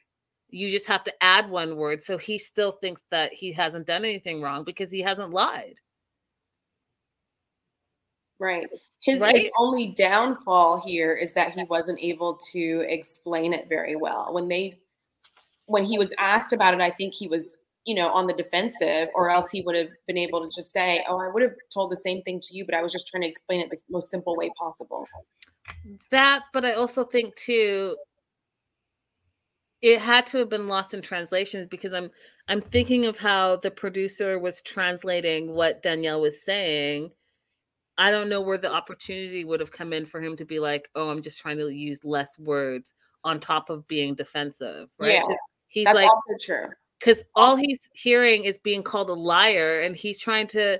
You 0.49 0.72
just 0.72 0.88
have 0.88 1.03
to 1.06 1.14
add 1.24 1.49
one 1.49 1.76
word 1.76 2.03
so 2.03 2.18
he 2.18 2.38
still 2.38 2.74
thinks 2.74 3.02
that 3.11 3.34
he 3.34 3.52
hasn't 3.52 3.88
done 3.88 4.06
anything 4.06 4.41
wrong 4.41 4.64
because 4.64 4.91
he 4.91 5.02
hasn't 5.02 5.32
lied. 5.32 5.76
Right. 8.40 8.68
His, 9.02 9.19
his 9.19 9.49
only 9.57 9.88
downfall 9.88 10.82
here 10.86 11.15
is 11.15 11.32
that 11.34 11.53
he 11.53 11.64
wasn't 11.64 11.99
able 11.99 12.36
to 12.52 12.86
explain 12.88 13.53
it 13.53 13.68
very 13.68 13.95
well. 13.95 14.32
When 14.32 14.48
they 14.48 14.80
when 15.68 15.85
he 15.85 15.98
was 15.98 16.10
asked 16.18 16.52
about 16.52 16.73
it, 16.73 16.81
I 16.81 16.89
think 16.89 17.14
he 17.14 17.27
was, 17.27 17.60
you 17.85 17.95
know, 17.95 18.10
on 18.10 18.27
the 18.27 18.34
defensive, 18.34 19.10
or 19.14 19.30
else 19.30 19.49
he 19.49 19.61
would 19.61 19.77
have 19.77 19.89
been 20.07 20.18
able 20.18 20.41
to 20.41 20.49
just 20.53 20.73
say, 20.73 21.06
Oh, 21.07 21.19
I 21.19 21.30
would 21.31 21.44
have 21.44 21.53
told 21.73 21.91
the 21.91 21.98
same 21.98 22.22
thing 22.23 22.41
to 22.41 22.56
you, 22.56 22.65
but 22.65 22.76
I 22.76 22.81
was 22.81 22.91
just 22.91 23.07
trying 23.07 23.22
to 23.22 23.30
explain 23.30 23.61
it 23.61 23.69
the 23.69 23.77
most 23.89 24.10
simple 24.10 24.35
way 24.35 24.52
possible. 24.57 25.06
That, 26.11 26.44
but 26.53 26.65
I 26.65 26.73
also 26.73 27.03
think 27.03 27.35
too, 27.35 27.95
it 29.81 29.99
had 29.99 30.26
to 30.27 30.38
have 30.38 30.49
been 30.49 30.68
lost 30.68 30.94
in 30.94 31.02
translations 31.02 31.68
because 31.69 31.94
I'm 31.94 32.10
I'm 32.48 32.61
thinking 32.61 33.06
of 33.06 33.18
how 33.18 33.57
the 33.57 33.72
producer 33.72 34.39
was 34.39 34.61
translating 34.61 35.53
what 35.53 35.84
Danielle 35.84 36.22
was 36.22 36.44
saying. 36.44 37.11
I 37.98 38.11
don't 38.11 38.30
know 38.30 38.41
where 38.41 38.57
the 38.57 38.72
opportunity 38.72 39.44
would 39.44 39.60
have 39.60 39.72
come 39.72 39.91
in 39.91 40.06
for 40.06 40.22
him 40.22 40.38
to 40.38 40.45
be 40.45 40.60
like, 40.60 40.88
"Oh, 40.95 41.10
I'm 41.10 41.22
just 41.22 41.39
trying 41.39 41.57
to 41.57 41.69
use 41.69 41.99
less 42.03 42.39
words 42.39 42.94
on 43.23 43.39
top 43.39 43.69
of 43.69 43.88
being 43.88 44.15
defensive." 44.15 44.89
Right? 44.98 45.14
Yeah, 45.14 45.35
He's 45.68 45.85
That's 45.85 45.95
like, 45.95 46.10
also 46.10 46.34
true. 46.44 46.69
because 46.99 47.23
all 47.35 47.56
he's 47.56 47.89
hearing 47.94 48.45
is 48.45 48.57
being 48.60 48.84
called 48.84 49.10
a 49.10 49.14
liar, 49.14 49.81
and 49.81 49.95
he's 49.95 50.19
trying 50.19 50.48
to 50.48 50.80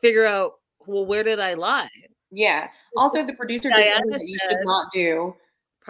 figure 0.00 0.26
out, 0.26 0.54
well, 0.86 1.06
where 1.06 1.22
did 1.22 1.40
I 1.40 1.54
lie? 1.54 1.90
Yeah. 2.30 2.68
Also, 2.96 3.24
the 3.24 3.32
producer 3.32 3.70
did 3.70 3.92
something 3.92 4.10
that 4.10 4.24
you 4.24 4.36
should 4.48 4.58
not 4.64 4.92
do. 4.92 5.34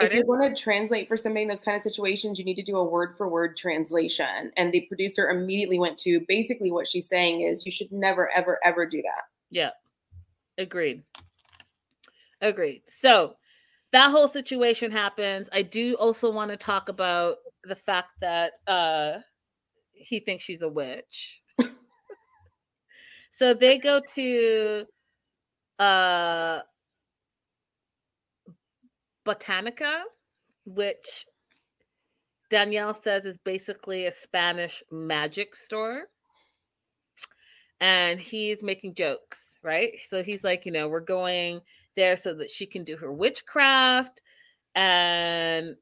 If 0.01 0.15
you 0.15 0.25
want 0.27 0.55
to 0.55 0.63
translate 0.63 1.09
for 1.09 1.17
somebody 1.17 1.43
in 1.43 1.49
those 1.49 1.61
kind 1.61 1.77
of 1.77 1.83
situations, 1.83 2.39
you 2.39 2.45
need 2.45 2.55
to 2.55 2.63
do 2.63 2.77
a 2.77 2.85
word 2.85 3.17
for 3.17 3.29
word 3.29 3.57
translation. 3.57 4.53
And 4.57 4.73
the 4.73 4.83
producer 4.83 5.29
immediately 5.29 5.81
went 5.81 5.99
to 5.99 6.21
basically 6.29 6.71
what 6.71 6.87
she's 6.87 7.09
saying 7.09 7.41
is 7.43 7.67
you 7.67 7.73
should 7.73 7.91
never, 7.91 8.31
ever, 8.33 8.61
ever 8.65 8.87
do 8.87 9.03
that. 9.03 9.23
Yeah. 9.51 9.71
Agreed. 10.57 11.03
Agreed. 12.41 12.83
So 12.87 13.35
that 13.91 14.13
whole 14.13 14.29
situation 14.29 14.93
happens. 14.93 15.49
I 15.53 15.63
do 15.63 15.95
also 15.95 16.31
want 16.31 16.53
to 16.53 16.57
talk 16.57 16.89
about 16.89 17.39
the 17.65 17.77
fact 17.77 18.11
that 18.21 18.53
uh 18.67 19.19
he 19.93 20.21
thinks 20.21 20.45
she's 20.45 20.63
a 20.63 20.69
witch. 20.69 21.41
so 23.31 23.55
they 23.55 23.79
go 23.79 24.01
to 24.15 24.85
uh 25.79 26.61
Botanica, 29.27 30.03
which 30.65 31.27
Danielle 32.51 32.95
says 32.95 33.27
is 33.27 33.37
basically 33.45 34.07
a 34.07 34.13
Spanish 34.13 34.83
magic 34.91 35.55
store. 35.55 36.05
And 37.81 38.19
he's 38.19 38.63
making 38.63 38.95
jokes, 38.95 39.59
right? 39.63 39.93
So 40.09 40.23
he's 40.23 40.43
like, 40.43 40.67
you 40.67 40.73
know, 40.73 40.89
we're 40.89 41.01
going 41.01 41.61
there 41.95 42.17
so 42.17 42.35
that 42.35 42.51
she 42.51 42.67
can 42.67 42.85
do 42.85 42.97
her 42.97 43.13
witchcraft. 43.13 44.21
And 44.75 45.77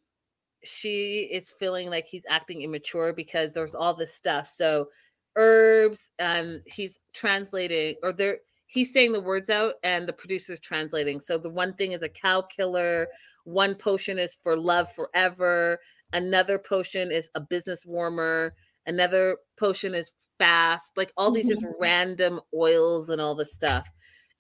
she 0.66 1.28
is 1.32 1.51
feeling 1.51 1.90
like 1.90 2.06
he's 2.06 2.24
acting 2.28 2.62
immature 2.62 3.12
because 3.12 3.52
there's 3.52 3.74
all 3.74 3.94
this 3.94 4.14
stuff. 4.14 4.48
So 4.48 4.88
herbs, 5.36 6.01
and 6.18 6.62
he's 6.66 6.98
translating, 7.12 7.97
or 8.02 8.12
they're 8.12 8.38
he's 8.66 8.93
saying 8.93 9.12
the 9.12 9.20
words 9.20 9.48
out 9.48 9.74
and 9.82 10.06
the 10.06 10.12
producer's 10.12 10.60
translating. 10.60 11.20
So 11.20 11.38
the 11.38 11.51
one 11.51 11.74
thing 11.74 11.93
is 11.93 12.02
a 12.02 12.09
cow 12.09 12.43
killer, 12.43 13.06
one 13.44 13.74
potion 13.74 14.18
is 14.18 14.36
for 14.43 14.56
love 14.56 14.93
forever, 14.94 15.78
another 16.12 16.59
potion 16.59 17.10
is 17.10 17.30
a 17.34 17.40
business 17.40 17.86
warmer, 17.86 18.55
another 18.86 19.38
potion 19.59 19.94
is 19.94 20.12
fast, 20.38 20.93
like 20.97 21.12
all 21.16 21.30
these 21.30 21.48
just 21.48 21.64
random 21.80 22.40
oils 22.55 23.09
and 23.09 23.20
all 23.20 23.34
this 23.34 23.55
stuff. 23.55 23.88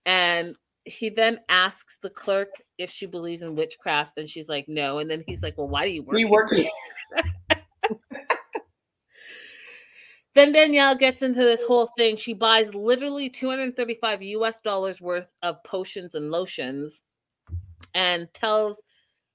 And 0.04 0.54
he 0.86 1.10
then 1.10 1.40
asks 1.48 1.98
the 2.00 2.10
clerk 2.10 2.48
if 2.78 2.90
she 2.90 3.06
believes 3.06 3.42
in 3.42 3.54
witchcraft, 3.54 4.18
and 4.18 4.30
she's 4.30 4.48
like, 4.48 4.68
no. 4.68 4.98
And 4.98 5.10
then 5.10 5.24
he's 5.26 5.42
like, 5.42 5.58
well, 5.58 5.68
why 5.68 5.84
do 5.84 5.90
you 5.90 6.02
work? 6.02 6.14
We 6.14 6.24
work 6.24 6.52
here. 6.52 6.70
Then 10.36 10.52
Danielle 10.52 10.94
gets 10.94 11.22
into 11.22 11.40
this 11.40 11.62
whole 11.62 11.88
thing. 11.96 12.18
She 12.18 12.34
buys 12.34 12.74
literally 12.74 13.30
235 13.30 14.22
US 14.22 14.60
dollars 14.60 15.00
worth 15.00 15.28
of 15.42 15.64
potions 15.64 16.14
and 16.14 16.30
lotions 16.30 17.00
and 17.94 18.28
tells 18.34 18.76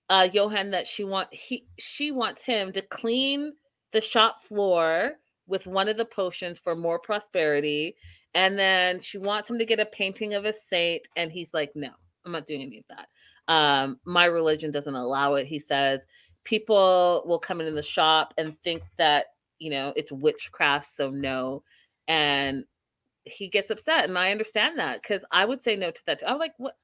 uh 0.09 0.27
Yohan 0.31 0.69
that 0.71 0.85
she 0.85 1.03
want 1.03 1.33
he 1.33 1.65
she 1.79 2.11
wants 2.11 2.43
him 2.43 2.71
to 2.73 2.83
clean 2.83 3.53
the 3.93 4.01
shop 4.01 4.43
floor 4.43 5.13
with 5.47 5.65
one 5.65 5.87
of 5.87 5.97
the 5.97 6.05
potions 6.05 6.59
for 6.59 6.75
more 6.75 6.99
prosperity 6.99 7.95
and 8.33 8.57
then 8.57 8.99
she 8.99 9.17
wants 9.17 9.49
him 9.49 9.57
to 9.59 9.65
get 9.65 9.79
a 9.79 9.85
painting 9.85 10.33
of 10.33 10.45
a 10.45 10.53
saint 10.53 11.07
and 11.15 11.31
he's 11.31 11.53
like 11.53 11.71
no 11.75 11.89
I'm 12.25 12.31
not 12.31 12.45
doing 12.45 12.61
any 12.61 12.77
of 12.79 12.85
that. 12.89 13.07
Um 13.47 13.99
my 14.05 14.25
religion 14.25 14.71
doesn't 14.71 14.95
allow 14.95 15.35
it 15.35 15.47
he 15.47 15.59
says. 15.59 16.01
People 16.43 17.23
will 17.25 17.39
come 17.39 17.61
in 17.61 17.75
the 17.75 17.83
shop 17.83 18.33
and 18.37 18.55
think 18.63 18.83
that 18.97 19.27
you 19.59 19.69
know 19.69 19.93
it's 19.95 20.11
witchcraft 20.11 20.87
so 20.93 21.09
no. 21.09 21.63
And 22.07 22.65
he 23.23 23.47
gets 23.47 23.69
upset 23.69 24.05
and 24.05 24.17
i 24.17 24.31
understand 24.31 24.79
that 24.79 25.01
because 25.01 25.23
i 25.31 25.45
would 25.45 25.63
say 25.63 25.75
no 25.75 25.91
to 25.91 26.01
that 26.05 26.21
i'm 26.25 26.39
like 26.39 26.53
what? 26.57 26.75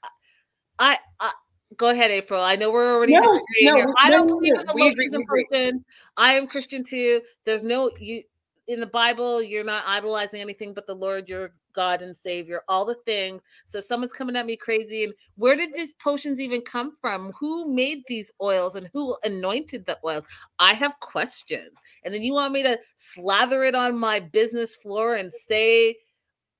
I, 0.79 0.97
I 1.19 1.31
go 1.75 1.89
ahead 1.89 2.11
april. 2.11 2.41
I 2.43 2.55
know 2.55 2.71
we're 2.71 2.93
already 2.93 3.13
No, 3.13 3.21
disagreeing 3.21 3.45
no, 3.61 3.75
here. 3.75 3.93
i 3.99 4.09
don't 4.09 4.27
no, 4.27 4.35
believe 4.35 4.53
in 4.53 4.65
the 4.65 4.73
we 4.75 4.87
agree, 4.87 5.09
lotions 5.09 5.15
and 5.15 5.17
we 5.17 5.23
agree. 5.23 5.47
potions. 5.51 5.83
i 6.15 6.33
am 6.33 6.47
christian 6.47 6.83
too. 6.83 7.21
There's 7.45 7.63
no 7.63 7.91
you 7.99 8.23
in 8.67 8.79
the 8.79 8.87
bible 8.87 9.41
you're 9.41 9.63
not 9.63 9.83
idolizing 9.87 10.41
anything 10.41 10.73
but 10.73 10.85
the 10.85 10.93
lord 10.93 11.29
your 11.29 11.51
god 11.77 12.01
and 12.01 12.17
savior 12.17 12.63
all 12.67 12.83
the 12.83 12.95
things. 13.05 13.41
So 13.67 13.79
someone's 13.79 14.11
coming 14.11 14.35
at 14.35 14.47
me 14.47 14.57
crazy 14.57 15.03
and 15.03 15.13
where 15.35 15.55
did 15.55 15.73
these 15.73 15.93
potions 16.03 16.39
even 16.39 16.61
come 16.61 16.97
from? 16.99 17.31
Who 17.39 17.71
made 17.71 18.01
these 18.07 18.31
oils 18.41 18.75
and 18.75 18.89
who 18.93 19.15
anointed 19.23 19.85
the 19.85 19.99
oils? 20.03 20.23
I 20.57 20.73
have 20.73 20.99
questions. 20.99 21.77
And 22.03 22.11
then 22.11 22.23
you 22.23 22.33
want 22.33 22.51
me 22.51 22.63
to 22.63 22.79
slather 22.97 23.63
it 23.63 23.75
on 23.75 23.95
my 23.95 24.19
business 24.19 24.75
floor 24.75 25.15
and 25.15 25.31
say 25.47 25.97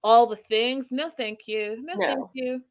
all 0.03 0.27
the 0.27 0.35
things? 0.35 0.89
No 0.91 1.09
thank 1.09 1.47
you. 1.47 1.83
No, 1.83 1.95
thank 1.99 2.29
you 2.33 2.61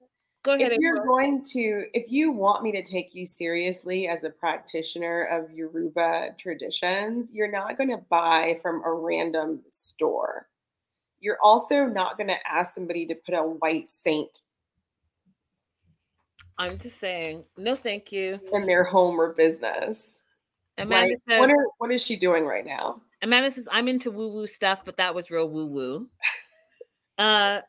go 0.47 0.52
ahead 0.52 0.73
if 0.73 0.78
you're 0.78 1.05
going 1.05 1.43
to 1.43 1.86
if 1.93 2.10
you 2.10 2.31
want 2.31 2.62
me 2.62 2.70
to 2.70 2.82
take 2.82 3.14
you 3.14 3.27
seriously 3.27 4.06
as 4.06 4.23
a 4.23 4.31
practitioner 4.31 5.24
of 5.24 5.51
yoruba 5.51 6.28
traditions 6.39 7.32
you're 7.32 7.51
not 7.51 7.77
going 7.77 7.90
to 7.90 8.01
buy 8.09 8.59
from 8.62 8.82
a 8.85 8.93
random 8.93 9.60
store. 9.68 10.48
You're 11.18 11.39
also 11.43 11.86
not 11.86 12.16
going 12.16 12.28
to 12.28 12.36
ask 12.48 12.74
somebody 12.74 13.06
to 13.06 13.14
put 13.14 13.35
a 13.35 13.43
white 13.43 13.89
saint 13.89 14.43
i'm 16.59 16.78
just 16.78 17.01
saying 17.01 17.44
no 17.56 17.74
thank 17.74 18.12
you. 18.12 18.39
in 18.52 18.66
their 18.66 18.85
home 18.85 19.20
or 19.20 19.35
business. 19.35 20.10
Amanda 20.78 21.09
Like, 21.09 21.18
says 21.28 21.40
what, 21.40 21.51
are, 21.51 21.66
what 21.78 21.90
is 21.90 22.02
she 22.02 22.16
doing 22.16 22.44
right 22.44 22.64
now? 22.64 23.02
Amanda 23.23 23.51
says 23.51 23.66
i'm 23.73 23.89
into 23.89 24.12
woo 24.12 24.28
woo 24.28 24.47
stuff 24.47 24.82
but 24.85 24.97
that 24.98 25.14
was 25.14 25.31
real 25.31 25.48
woo 25.48 25.66
woo 25.66 26.06
uh 27.18 27.60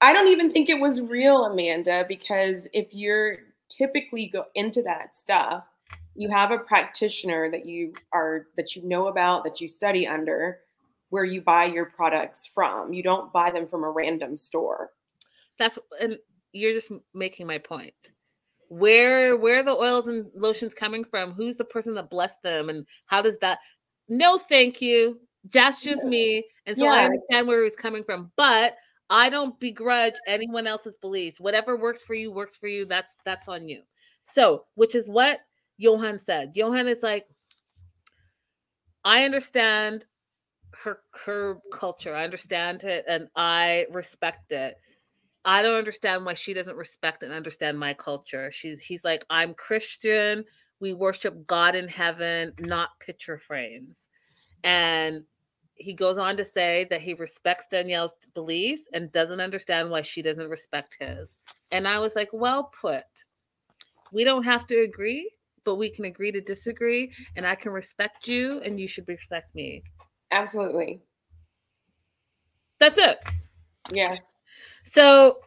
I 0.00 0.12
don't 0.12 0.28
even 0.28 0.50
think 0.50 0.68
it 0.68 0.80
was 0.80 1.00
real, 1.00 1.44
Amanda, 1.44 2.04
because 2.08 2.66
if 2.72 2.88
you're 2.92 3.38
typically 3.68 4.26
go 4.26 4.44
into 4.54 4.82
that 4.82 5.16
stuff, 5.16 5.66
you 6.14 6.28
have 6.28 6.50
a 6.50 6.58
practitioner 6.58 7.50
that 7.50 7.66
you 7.66 7.92
are 8.12 8.46
that 8.56 8.76
you 8.76 8.82
know 8.82 9.08
about, 9.08 9.44
that 9.44 9.60
you 9.60 9.68
study 9.68 10.06
under, 10.06 10.60
where 11.10 11.24
you 11.24 11.40
buy 11.40 11.64
your 11.64 11.86
products 11.86 12.46
from. 12.46 12.92
You 12.92 13.02
don't 13.02 13.32
buy 13.32 13.50
them 13.50 13.66
from 13.66 13.84
a 13.84 13.90
random 13.90 14.36
store. 14.36 14.90
that's 15.58 15.78
and 16.00 16.18
you're 16.52 16.72
just 16.72 16.92
making 17.14 17.46
my 17.46 17.58
point. 17.58 17.94
Where 18.68 19.36
where 19.36 19.60
are 19.60 19.64
the 19.64 19.76
oils 19.76 20.06
and 20.06 20.26
lotions 20.34 20.74
coming 20.74 21.04
from? 21.04 21.32
Who's 21.32 21.56
the 21.56 21.64
person 21.64 21.94
that 21.94 22.10
blessed 22.10 22.42
them? 22.42 22.68
And 22.68 22.86
how 23.06 23.22
does 23.22 23.38
that 23.38 23.58
no 24.08 24.38
thank 24.38 24.80
you. 24.80 25.20
That's 25.52 25.82
just 25.82 26.04
me. 26.04 26.44
And 26.66 26.76
so 26.76 26.88
i 26.88 27.04
understand 27.04 27.46
where 27.46 27.64
it's 27.64 27.76
coming 27.76 28.04
from. 28.04 28.30
But 28.36 28.76
i 29.10 29.28
don't 29.28 29.58
begrudge 29.60 30.14
anyone 30.26 30.66
else's 30.66 30.96
beliefs 30.96 31.40
whatever 31.40 31.76
works 31.76 32.02
for 32.02 32.14
you 32.14 32.32
works 32.32 32.56
for 32.56 32.68
you 32.68 32.84
that's 32.84 33.14
that's 33.24 33.48
on 33.48 33.68
you 33.68 33.82
so 34.24 34.64
which 34.74 34.94
is 34.94 35.08
what 35.08 35.40
yohan 35.80 36.20
said 36.20 36.54
yohan 36.54 36.88
is 36.88 37.02
like 37.02 37.26
i 39.04 39.24
understand 39.24 40.06
her 40.82 41.00
her 41.24 41.58
culture 41.72 42.14
i 42.14 42.24
understand 42.24 42.84
it 42.84 43.04
and 43.08 43.28
i 43.36 43.86
respect 43.90 44.52
it 44.52 44.76
I 45.44 45.62
don't 45.62 45.76
understand 45.76 46.24
why 46.24 46.34
she 46.34 46.54
doesn't 46.54 46.76
respect 46.76 47.22
and 47.22 47.32
understand 47.32 47.78
my 47.78 47.92
culture. 47.92 48.50
She's 48.50 48.80
he's 48.80 49.04
like, 49.04 49.24
I'm 49.28 49.52
Christian. 49.54 50.44
We 50.80 50.94
worship 50.94 51.46
God 51.46 51.74
in 51.74 51.86
heaven, 51.86 52.52
not 52.58 52.98
picture 52.98 53.38
frames. 53.38 53.98
And 54.62 55.24
he 55.74 55.92
goes 55.92 56.18
on 56.18 56.36
to 56.36 56.44
say 56.44 56.86
that 56.90 57.00
he 57.00 57.14
respects 57.14 57.66
Danielle's 57.70 58.12
beliefs 58.34 58.82
and 58.92 59.12
doesn't 59.12 59.40
understand 59.40 59.90
why 59.90 60.02
she 60.02 60.22
doesn't 60.22 60.48
respect 60.48 60.96
his. 60.98 61.36
And 61.72 61.88
I 61.88 61.98
was 61.98 62.14
like, 62.14 62.30
well 62.32 62.70
put. 62.80 63.04
We 64.12 64.24
don't 64.24 64.44
have 64.44 64.66
to 64.68 64.80
agree, 64.80 65.30
but 65.64 65.74
we 65.74 65.90
can 65.90 66.04
agree 66.04 66.30
to 66.32 66.40
disagree. 66.40 67.12
And 67.36 67.46
I 67.46 67.56
can 67.56 67.72
respect 67.72 68.28
you 68.28 68.60
and 68.60 68.78
you 68.78 68.86
should 68.86 69.08
respect 69.08 69.54
me. 69.54 69.82
Absolutely. 70.30 71.00
That's 72.78 72.98
it. 72.98 73.18
Yeah. 73.92 74.16
So 74.84 75.38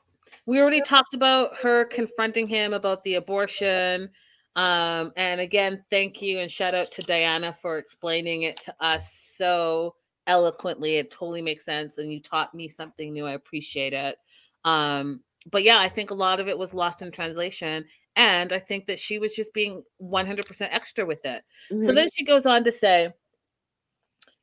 we 0.45 0.59
already 0.59 0.81
talked 0.81 1.13
about 1.13 1.55
her 1.57 1.85
confronting 1.85 2.47
him 2.47 2.73
about 2.73 3.03
the 3.03 3.15
abortion. 3.15 4.09
Um, 4.55 5.11
and 5.15 5.39
again, 5.39 5.83
thank 5.89 6.21
you 6.21 6.39
and 6.39 6.51
shout 6.51 6.73
out 6.73 6.91
to 6.93 7.01
Diana 7.03 7.55
for 7.61 7.77
explaining 7.77 8.43
it 8.43 8.57
to 8.61 8.75
us 8.79 9.33
so 9.37 9.95
eloquently. 10.27 10.97
It 10.97 11.11
totally 11.11 11.41
makes 11.41 11.65
sense. 11.65 11.97
And 11.97 12.11
you 12.11 12.19
taught 12.19 12.53
me 12.53 12.67
something 12.67 13.11
new. 13.13 13.25
I 13.25 13.33
appreciate 13.33 13.93
it. 13.93 14.17
Um, 14.65 15.21
but 15.49 15.63
yeah, 15.63 15.79
I 15.79 15.89
think 15.89 16.11
a 16.11 16.15
lot 16.15 16.39
of 16.39 16.47
it 16.47 16.57
was 16.57 16.73
lost 16.73 17.01
in 17.01 17.11
translation. 17.11 17.85
And 18.15 18.51
I 18.51 18.59
think 18.59 18.87
that 18.87 18.99
she 18.99 19.19
was 19.19 19.33
just 19.33 19.53
being 19.53 19.83
100% 20.01 20.73
extra 20.73 21.05
with 21.05 21.25
it. 21.25 21.43
So 21.79 21.91
Mhm. 21.91 21.95
then 21.95 22.09
she 22.13 22.23
goes 22.25 22.45
on 22.45 22.63
to 22.63 22.71
say 22.71 23.13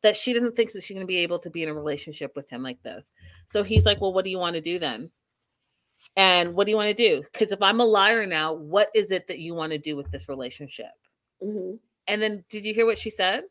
that 0.03 0.17
she 0.17 0.33
doesn't 0.33 0.55
think 0.55 0.73
that 0.73 0.83
she's 0.83 0.95
going 0.95 1.07
to 1.07 1.11
be 1.11 1.19
able 1.19 1.39
to 1.41 1.51
be 1.51 1.63
in 1.63 1.69
a 1.69 1.75
relationship 1.75 2.37
with 2.37 2.49
him 2.49 2.63
like 2.63 2.83
this. 2.83 3.11
So 3.47 3.63
he's 3.63 3.85
like, 3.85 4.01
Well, 4.01 4.13
what 4.13 4.25
do 4.25 4.31
you 4.31 4.39
want 4.39 4.55
to 4.55 4.61
do 4.61 4.79
then? 4.79 5.11
And 6.17 6.55
what 6.55 6.65
do 6.65 6.71
you 6.71 6.77
want 6.77 6.95
to 6.97 7.09
do? 7.11 7.23
Because 7.33 7.51
if 7.51 7.61
I'm 7.61 7.81
a 7.81 7.85
liar 7.85 8.27
now, 8.27 8.53
what 8.53 8.91
is 8.95 9.11
it 9.11 9.27
that 9.29 9.39
you 9.39 9.55
want 9.55 9.73
to 9.73 9.79
do 9.79 9.97
with 9.97 10.11
this 10.11 10.29
relationship? 10.29 10.93
Mhm. 11.43 11.79
And 12.07 12.23
then 12.23 12.45
did 12.49 12.65
you 12.65 12.75
hear 12.75 12.87
what 12.87 12.99
she 12.99 13.11
said? 13.11 13.45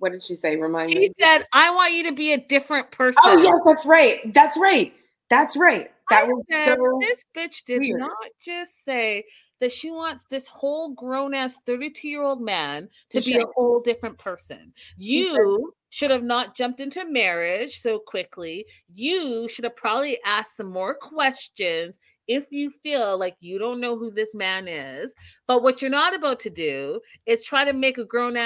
What 0.00 0.12
did 0.12 0.22
she 0.22 0.34
say? 0.34 0.56
Remind 0.56 0.90
She 0.90 0.98
me. 0.98 1.06
She 1.06 1.12
said, 1.20 1.46
I 1.52 1.70
want 1.74 1.92
you 1.92 2.04
to 2.04 2.12
be 2.12 2.32
a 2.32 2.38
different 2.38 2.88
oh, 2.92 2.96
person. 2.96 3.22
Oh 3.24 3.36
yes, 3.38 3.62
that's 3.64 3.86
right. 3.86 4.32
That's 4.32 4.56
right. 4.56 4.92
That's 5.28 5.56
right. 5.56 5.90
That 6.08 6.24
I 6.24 6.26
was 6.26 6.44
said, 6.50 6.76
so 6.76 6.98
this 7.00 7.24
bitch 7.36 7.64
did 7.64 7.80
weird. 7.80 8.00
not 8.00 8.16
just 8.44 8.84
say 8.84 9.24
that 9.60 9.70
she 9.70 9.90
wants 9.90 10.24
this 10.30 10.46
whole 10.46 10.94
grown 10.94 11.34
ass 11.34 11.58
32 11.66 12.08
year 12.08 12.22
old 12.22 12.40
man 12.40 12.88
to 13.10 13.20
To 13.20 13.30
be 13.30 13.36
a 13.36 13.44
whole 13.54 13.80
different 13.80 14.18
person. 14.18 14.72
You 14.96 15.72
should 15.90 16.10
have 16.10 16.24
not 16.24 16.56
jumped 16.56 16.80
into 16.80 17.04
marriage 17.04 17.80
so 17.80 17.98
quickly. 17.98 18.64
You 18.94 19.48
should 19.48 19.64
have 19.64 19.76
probably 19.76 20.18
asked 20.24 20.56
some 20.56 20.70
more 20.72 20.94
questions 20.94 21.98
if 22.26 22.46
you 22.50 22.70
feel 22.70 23.18
like 23.18 23.36
you 23.40 23.58
don't 23.58 23.80
know 23.80 23.98
who 23.98 24.10
this 24.10 24.34
man 24.34 24.68
is, 24.68 25.12
but 25.46 25.62
what 25.62 25.82
you're 25.82 25.90
not 25.90 26.14
about 26.14 26.38
to 26.40 26.50
do 26.50 27.00
is 27.26 27.44
try 27.44 27.64
to 27.64 27.72
make 27.72 27.98
a 27.98 28.04
grown 28.04 28.36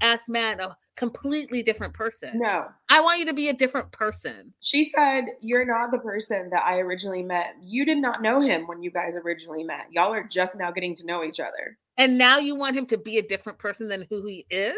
ass 0.00 0.22
man 0.26 0.58
a 0.58 0.76
completely 0.96 1.62
different 1.62 1.94
person. 1.94 2.30
No. 2.34 2.66
I 2.88 3.00
want 3.00 3.18
you 3.18 3.26
to 3.26 3.34
be 3.34 3.48
a 3.48 3.52
different 3.52 3.92
person. 3.92 4.52
She 4.60 4.90
said, 4.90 5.26
You're 5.40 5.66
not 5.66 5.90
the 5.90 5.98
person 5.98 6.48
that 6.50 6.64
I 6.64 6.78
originally 6.78 7.22
met. 7.22 7.54
You 7.62 7.84
did 7.84 7.98
not 7.98 8.22
know 8.22 8.40
him 8.40 8.66
when 8.66 8.82
you 8.82 8.90
guys 8.90 9.12
originally 9.14 9.62
met. 9.62 9.86
Y'all 9.90 10.12
are 10.12 10.24
just 10.24 10.54
now 10.54 10.70
getting 10.70 10.94
to 10.96 11.06
know 11.06 11.22
each 11.22 11.38
other. 11.40 11.78
And 11.98 12.18
now 12.18 12.38
you 12.38 12.54
want 12.54 12.76
him 12.76 12.86
to 12.86 12.98
be 12.98 13.18
a 13.18 13.22
different 13.22 13.58
person 13.58 13.88
than 13.88 14.06
who 14.10 14.26
he 14.26 14.46
is? 14.50 14.76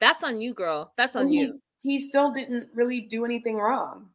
That's 0.00 0.24
on 0.24 0.40
you, 0.40 0.54
girl. 0.54 0.92
That's 0.96 1.16
on 1.16 1.28
he, 1.28 1.40
you. 1.40 1.60
He 1.82 1.98
still 1.98 2.32
didn't 2.32 2.68
really 2.74 3.02
do 3.02 3.24
anything 3.24 3.56
wrong. 3.56 4.08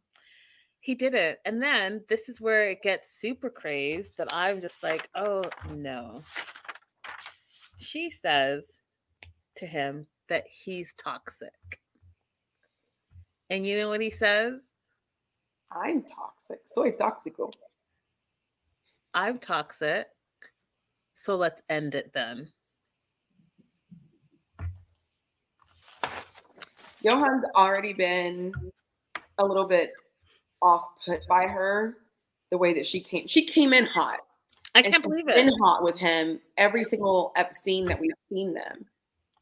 He 0.80 0.96
did 0.96 1.14
it. 1.14 1.40
And 1.46 1.62
then 1.62 2.04
this 2.10 2.28
is 2.28 2.42
where 2.42 2.70
it 2.70 2.82
gets 2.82 3.08
super 3.18 3.50
crazed 3.50 4.18
that 4.18 4.34
I'm 4.34 4.60
just 4.60 4.84
like, 4.84 5.08
oh 5.16 5.44
no. 5.72 6.22
She 7.78 8.10
says 8.10 8.66
to 9.58 9.66
him 9.66 10.08
that 10.34 10.46
he's 10.50 10.94
toxic. 10.94 11.80
And 13.52 13.68
you 13.68 13.78
know 13.78 13.88
what 13.88 14.02
he 14.02 14.10
says? 14.10 14.62
I'm 15.72 16.02
toxic. 16.02 16.62
Soy 16.66 16.90
tóxico. 16.92 17.52
I'm 19.14 19.38
toxic. 19.38 20.08
So 21.14 21.36
let's 21.36 21.62
end 21.70 21.94
it 21.94 22.12
then. 22.16 22.50
Yohan's 27.06 27.46
already 27.56 27.94
been 27.94 28.54
a 29.38 29.46
little 29.46 29.68
bit 29.68 29.94
off 30.64 30.84
put 31.06 31.28
by 31.28 31.46
her 31.46 31.98
the 32.50 32.58
way 32.58 32.74
that 32.74 32.88
she 32.88 33.00
came. 33.00 33.28
She 33.28 33.46
came 33.46 33.72
in 33.72 33.86
hot. 33.86 34.22
I 34.74 34.82
can't 34.82 35.04
believe 35.04 35.28
it. 35.28 35.36
Been 35.36 35.54
hot 35.62 35.84
with 35.84 36.00
him 36.00 36.40
every 36.58 36.84
single 36.84 37.36
scene 37.52 37.86
that 37.86 38.00
we've 38.00 38.12
seen 38.28 38.56
them. 38.56 38.88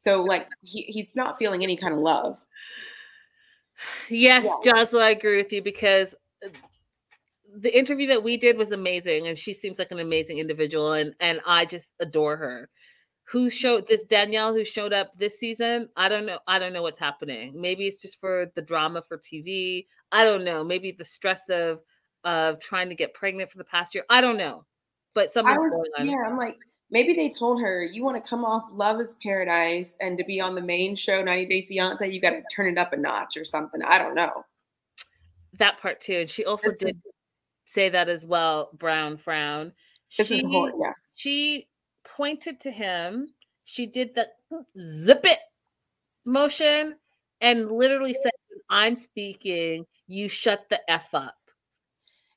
So 0.03 0.23
like 0.23 0.47
he, 0.61 0.83
he's 0.83 1.15
not 1.15 1.37
feeling 1.37 1.63
any 1.63 1.77
kind 1.77 1.93
of 1.93 1.99
love. 1.99 2.37
Yes, 4.09 4.45
yeah. 4.63 4.73
Jocelyn, 4.73 5.03
I 5.03 5.09
agree 5.09 5.37
with 5.37 5.51
you 5.51 5.61
because 5.61 6.13
uh, 6.45 6.49
the 7.57 7.75
interview 7.75 8.07
that 8.07 8.23
we 8.23 8.37
did 8.37 8.57
was 8.57 8.71
amazing, 8.71 9.27
and 9.27 9.37
she 9.37 9.53
seems 9.53 9.79
like 9.79 9.91
an 9.91 9.99
amazing 9.99 10.39
individual, 10.39 10.93
and 10.93 11.13
and 11.19 11.41
I 11.45 11.65
just 11.65 11.89
adore 11.99 12.37
her 12.37 12.69
who 13.31 13.49
showed 13.49 13.87
this 13.87 14.03
Danielle 14.03 14.53
who 14.53 14.65
showed 14.65 14.91
up 14.91 15.17
this 15.17 15.39
season. 15.39 15.87
I 15.95 16.09
don't 16.09 16.25
know. 16.25 16.39
I 16.47 16.59
don't 16.59 16.73
know 16.73 16.81
what's 16.81 16.99
happening. 16.99 17.53
Maybe 17.55 17.87
it's 17.87 18.01
just 18.01 18.19
for 18.19 18.51
the 18.55 18.61
drama 18.61 19.03
for 19.07 19.17
TV. 19.17 19.85
I 20.11 20.25
don't 20.25 20.43
know. 20.43 20.65
Maybe 20.65 20.91
the 20.91 21.05
stress 21.05 21.43
of 21.49 21.79
of 22.25 22.59
trying 22.59 22.89
to 22.89 22.95
get 22.95 23.13
pregnant 23.13 23.49
for 23.49 23.57
the 23.57 23.63
past 23.63 23.95
year. 23.95 24.03
I 24.09 24.19
don't 24.19 24.37
know. 24.37 24.65
But 25.13 25.31
something's 25.31 25.57
was, 25.57 25.71
going 25.71 25.91
on. 25.97 26.07
Yeah, 26.09 26.29
I'm 26.29 26.37
like, 26.37 26.57
maybe 26.91 27.13
they 27.13 27.29
told 27.29 27.61
her 27.61 27.83
you 27.83 28.03
want 28.03 28.23
to 28.23 28.29
come 28.29 28.45
off 28.45 28.65
Love 28.73 28.99
in 28.99 29.07
Paradise 29.23 29.93
and 29.99 30.17
to 30.17 30.23
be 30.23 30.39
on 30.39 30.55
the 30.55 30.61
main 30.61 30.95
show, 30.95 31.23
90 31.23 31.45
Day 31.45 31.65
Fiance, 31.65 32.07
you 32.11 32.19
got 32.21 32.31
to 32.31 32.43
turn 32.53 32.67
it 32.67 32.77
up 32.77 32.93
a 32.93 32.97
notch 32.97 33.37
or 33.37 33.45
something. 33.45 33.81
I 33.83 33.97
don't 33.97 34.15
know. 34.15 34.45
That 35.57 35.79
part 35.81 36.01
too. 36.01 36.19
And 36.21 36.29
she 36.29 36.45
also 36.45 36.69
this 36.69 36.77
did 36.77 36.85
was, 36.87 36.95
say 37.65 37.89
that 37.89 38.09
as 38.09 38.25
well. 38.25 38.69
Brown 38.73 39.17
frown. 39.17 39.73
This 40.17 40.27
she, 40.27 40.39
is 40.39 40.45
whole, 40.45 40.71
yeah. 40.79 40.93
She 41.15 41.67
pointed 42.03 42.59
to 42.61 42.71
him. 42.71 43.29
She 43.63 43.85
did 43.85 44.15
the 44.15 44.27
zip 44.77 45.21
it 45.23 45.39
motion 46.25 46.95
and 47.39 47.71
literally 47.71 48.13
said, 48.13 48.31
I'm 48.69 48.95
speaking, 48.95 49.85
you 50.07 50.29
shut 50.29 50.67
the 50.69 50.79
F 50.89 51.07
up. 51.13 51.35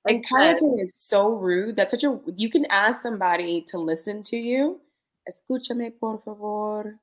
Like 0.04 0.16
and 0.16 0.26
Kayatin 0.26 0.82
is 0.82 0.92
so 0.96 1.30
rude. 1.30 1.76
That's 1.76 1.90
such 1.90 2.04
a 2.04 2.20
you 2.36 2.50
can 2.50 2.66
ask 2.66 3.02
somebody 3.02 3.62
to 3.68 3.78
listen 3.78 4.22
to 4.24 4.36
you. 4.36 4.80
Escúchame, 5.28 5.92
por 5.98 6.18
favor. 6.18 6.98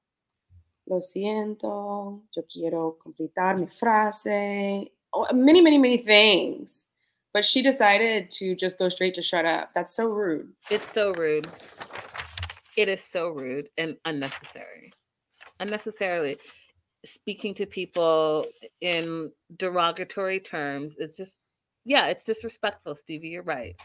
Lo 0.88 1.00
siento. 1.00 2.22
Yo 2.36 2.44
quiero 2.52 2.98
completar 3.04 3.58
mi 3.60 3.66
frase. 3.66 4.88
Oh, 5.14 5.28
many, 5.34 5.62
many, 5.62 5.78
many 5.78 5.98
things. 5.98 6.84
But 7.34 7.46
she 7.46 7.62
decided 7.62 8.30
to 8.32 8.56
just 8.56 8.78
go 8.78 8.90
straight 8.90 9.14
to 9.16 9.22
shut 9.22 9.46
up. 9.46 9.72
That's 9.74 9.96
so 9.96 10.08
rude. 10.08 10.50
It's 10.70 10.92
so 10.92 11.14
rude. 11.14 11.48
It 12.78 12.88
is 12.88 13.04
so 13.04 13.30
rude 13.30 13.70
and 13.78 13.98
unnecessary. 14.06 14.94
Unnecessarily 15.60 16.38
speaking 17.04 17.54
to 17.56 17.66
people 17.66 18.46
in 18.82 19.32
derogatory 19.58 20.40
terms. 20.40 20.96
It's 20.98 21.18
just, 21.18 21.36
yeah, 21.86 22.08
it's 22.08 22.24
disrespectful, 22.24 22.96
Stevie. 22.96 23.30
You're 23.30 23.44
right. 23.44 23.76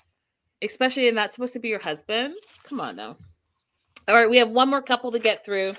Especially, 0.62 1.08
and 1.08 1.16
that's 1.16 1.34
supposed 1.34 1.52
to 1.54 1.58
be 1.58 1.68
your 1.68 1.78
husband. 1.78 2.34
Come 2.64 2.80
on 2.80 2.96
now. 2.96 3.16
All 4.08 4.14
right, 4.14 4.30
we 4.30 4.36
have 4.38 4.50
one 4.50 4.70
more 4.70 4.82
couple 4.82 5.10
to 5.12 5.18
get 5.18 5.44
through. 5.44 5.74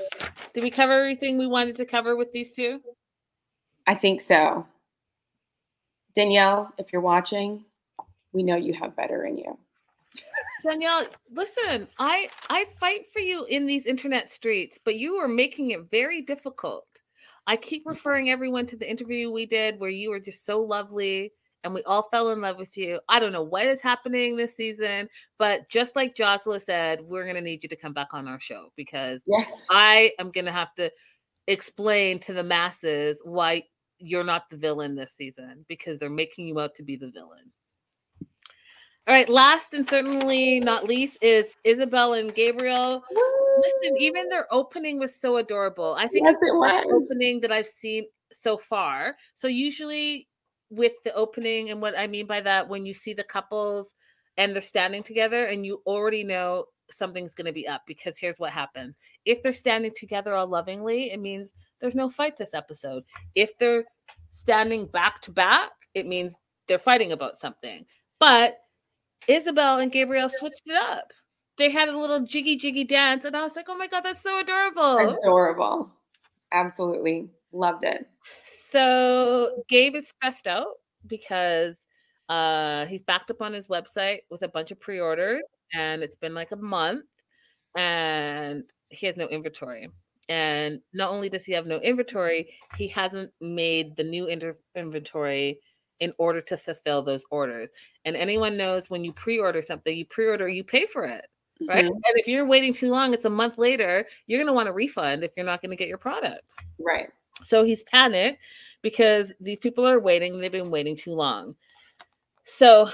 Did 0.53 0.63
we 0.63 0.69
cover 0.69 0.93
everything 0.93 1.37
we 1.37 1.47
wanted 1.47 1.75
to 1.77 1.85
cover 1.85 2.15
with 2.15 2.31
these 2.31 2.51
two? 2.51 2.81
I 3.87 3.95
think 3.95 4.21
so. 4.21 4.65
Danielle, 6.13 6.73
if 6.77 6.91
you're 6.91 7.01
watching, 7.01 7.63
we 8.33 8.43
know 8.43 8.55
you 8.55 8.73
have 8.73 8.95
better 8.95 9.25
in 9.25 9.37
you. 9.37 9.57
Danielle, 10.67 11.07
listen, 11.31 11.87
I 11.99 12.29
I 12.49 12.65
fight 12.79 13.05
for 13.13 13.19
you 13.19 13.45
in 13.45 13.65
these 13.65 13.85
internet 13.85 14.27
streets, 14.27 14.79
but 14.83 14.95
you 14.95 15.15
are 15.15 15.27
making 15.27 15.71
it 15.71 15.89
very 15.89 16.21
difficult. 16.21 16.85
I 17.45 17.55
keep 17.55 17.83
referring 17.85 18.29
everyone 18.29 18.65
to 18.67 18.75
the 18.75 18.89
interview 18.89 19.31
we 19.31 19.45
did 19.45 19.79
where 19.79 19.89
you 19.89 20.09
were 20.09 20.19
just 20.19 20.45
so 20.45 20.59
lovely 20.59 21.31
and 21.67 21.75
we 21.75 21.83
all 21.83 22.07
fell 22.11 22.29
in 22.29 22.41
love 22.41 22.57
with 22.57 22.77
you. 22.77 22.99
I 23.09 23.19
don't 23.19 23.33
know 23.33 23.43
what 23.43 23.67
is 23.67 23.81
happening 23.81 24.35
this 24.35 24.55
season, 24.55 25.09
but 25.37 25.69
just 25.69 25.95
like 25.95 26.15
Jocelyn 26.15 26.61
said, 26.61 27.01
we're 27.01 27.23
going 27.23 27.35
to 27.35 27.41
need 27.41 27.61
you 27.61 27.69
to 27.69 27.75
come 27.75 27.93
back 27.93 28.07
on 28.13 28.27
our 28.27 28.39
show 28.39 28.71
because 28.75 29.21
yes. 29.27 29.63
I 29.69 30.13
am 30.17 30.31
going 30.31 30.45
to 30.45 30.51
have 30.51 30.73
to 30.75 30.89
explain 31.47 32.19
to 32.19 32.33
the 32.33 32.43
masses 32.43 33.21
why 33.23 33.63
you're 33.99 34.23
not 34.23 34.49
the 34.49 34.55
villain 34.57 34.95
this 34.95 35.13
season 35.17 35.65
because 35.67 35.99
they're 35.99 36.09
making 36.09 36.47
you 36.47 36.59
out 36.59 36.73
to 36.75 36.83
be 36.83 36.95
the 36.95 37.11
villain. 37.11 37.51
All 38.21 39.13
right, 39.13 39.29
last 39.29 39.73
and 39.73 39.87
certainly 39.89 40.59
not 40.61 40.85
least 40.85 41.17
is 41.21 41.45
Isabel 41.63 42.13
and 42.13 42.33
Gabriel. 42.33 43.03
Listen, 43.57 43.97
even 43.97 44.29
their 44.29 44.47
opening 44.53 44.99
was 44.99 45.19
so 45.19 45.37
adorable. 45.37 45.95
I 45.97 46.07
think 46.07 46.25
yes, 46.25 46.37
it's 46.41 46.51
the 46.51 46.59
best 46.61 46.87
opening 46.93 47.41
that 47.41 47.51
I've 47.51 47.67
seen 47.67 48.05
so 48.31 48.57
far. 48.57 49.15
So 49.35 49.47
usually 49.47 50.27
with 50.69 50.93
the 51.05 51.13
opening, 51.13 51.69
and 51.69 51.81
what 51.81 51.97
I 51.97 52.07
mean 52.07 52.27
by 52.27 52.41
that, 52.41 52.67
when 52.67 52.85
you 52.85 52.93
see 52.93 53.13
the 53.13 53.23
couples 53.23 53.93
and 54.37 54.53
they're 54.53 54.61
standing 54.61 55.03
together, 55.03 55.45
and 55.45 55.65
you 55.65 55.81
already 55.85 56.23
know 56.23 56.65
something's 56.89 57.33
going 57.33 57.45
to 57.45 57.53
be 57.53 57.67
up 57.67 57.81
because 57.85 58.17
here's 58.17 58.39
what 58.39 58.51
happens: 58.51 58.95
if 59.25 59.41
they're 59.43 59.53
standing 59.53 59.91
together 59.95 60.33
all 60.33 60.47
lovingly, 60.47 61.11
it 61.11 61.19
means 61.19 61.51
there's 61.79 61.95
no 61.95 62.09
fight 62.09 62.37
this 62.37 62.53
episode. 62.53 63.03
If 63.35 63.57
they're 63.57 63.85
standing 64.31 64.87
back 64.87 65.21
to 65.23 65.31
back, 65.31 65.71
it 65.93 66.05
means 66.05 66.35
they're 66.67 66.79
fighting 66.79 67.11
about 67.11 67.39
something. 67.39 67.85
But 68.19 68.59
Isabel 69.27 69.79
and 69.79 69.91
Gabriel 69.91 70.29
switched 70.29 70.63
it 70.65 70.75
up. 70.75 71.11
They 71.57 71.69
had 71.69 71.89
a 71.89 71.97
little 71.97 72.21
jiggy 72.21 72.55
jiggy 72.57 72.83
dance, 72.83 73.25
and 73.25 73.35
I 73.35 73.43
was 73.43 73.55
like, 73.55 73.65
oh 73.67 73.77
my 73.77 73.87
God, 73.87 74.01
that's 74.01 74.21
so 74.21 74.39
adorable. 74.39 74.97
Adorable. 74.97 75.91
Absolutely. 76.51 77.29
Loved 77.51 77.85
it. 77.85 78.07
So 78.45 79.63
Gabe 79.69 79.95
is 79.95 80.09
stressed 80.09 80.47
out 80.47 80.75
because 81.07 81.75
uh 82.29 82.85
he's 82.87 83.01
backed 83.03 83.31
up 83.31 83.41
on 83.41 83.53
his 83.53 83.67
website 83.67 84.19
with 84.29 84.41
a 84.41 84.49
bunch 84.49 84.71
of 84.71 84.79
pre-orders 84.81 85.43
and 85.73 86.03
it's 86.03 86.17
been 86.17 86.33
like 86.33 86.51
a 86.51 86.57
month 86.57 87.05
and 87.77 88.63
he 88.89 89.05
has 89.05 89.17
no 89.17 89.27
inventory. 89.27 89.89
And 90.29 90.81
not 90.93 91.09
only 91.09 91.29
does 91.29 91.45
he 91.45 91.53
have 91.53 91.65
no 91.65 91.77
inventory, 91.77 92.49
he 92.77 92.87
hasn't 92.89 93.31
made 93.39 93.95
the 93.95 94.03
new 94.03 94.27
inter- 94.27 94.57
inventory 94.75 95.59
in 95.99 96.13
order 96.17 96.41
to 96.41 96.57
fulfill 96.57 97.01
those 97.01 97.23
orders. 97.31 97.69
And 98.05 98.15
anyone 98.15 98.57
knows 98.57 98.89
when 98.89 99.03
you 99.03 99.13
pre-order 99.13 99.61
something, 99.61 99.95
you 99.95 100.05
pre-order, 100.05 100.47
you 100.47 100.63
pay 100.63 100.85
for 100.85 101.05
it. 101.05 101.25
Right. 101.67 101.85
Mm-hmm. 101.85 101.93
And 101.93 102.13
if 102.17 102.27
you're 102.27 102.45
waiting 102.45 102.73
too 102.73 102.91
long, 102.91 103.13
it's 103.13 103.25
a 103.25 103.29
month 103.29 103.57
later, 103.57 104.05
you're 104.27 104.39
gonna 104.39 104.53
want 104.53 104.69
a 104.69 104.73
refund 104.73 105.23
if 105.23 105.31
you're 105.35 105.45
not 105.45 105.61
gonna 105.61 105.75
get 105.75 105.87
your 105.87 105.97
product. 105.97 106.53
Right. 106.79 107.09
So 107.43 107.63
he's 107.63 107.83
panicked 107.83 108.39
because 108.81 109.31
these 109.39 109.59
people 109.59 109.87
are 109.87 109.99
waiting, 109.99 110.39
they've 110.39 110.51
been 110.51 110.71
waiting 110.71 110.95
too 110.95 111.13
long. 111.13 111.55
So 112.45 112.89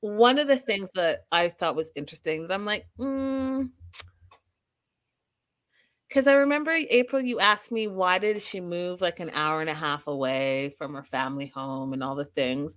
one 0.00 0.38
of 0.38 0.48
the 0.48 0.58
things 0.58 0.90
that 0.94 1.20
I 1.30 1.48
thought 1.48 1.76
was 1.76 1.90
interesting 1.94 2.42
that 2.42 2.54
I'm 2.54 2.64
like, 2.64 2.86
mm, 2.98 3.68
because 6.08 6.26
I 6.26 6.34
remember 6.34 6.72
April, 6.72 7.22
you 7.22 7.40
asked 7.40 7.72
me 7.72 7.86
why 7.86 8.18
did 8.18 8.42
she 8.42 8.60
move 8.60 9.00
like 9.00 9.20
an 9.20 9.30
hour 9.30 9.62
and 9.62 9.70
a 9.70 9.74
half 9.74 10.06
away 10.06 10.74
from 10.76 10.92
her 10.92 11.04
family 11.04 11.46
home 11.46 11.94
and 11.94 12.04
all 12.04 12.14
the 12.14 12.26
things. 12.26 12.76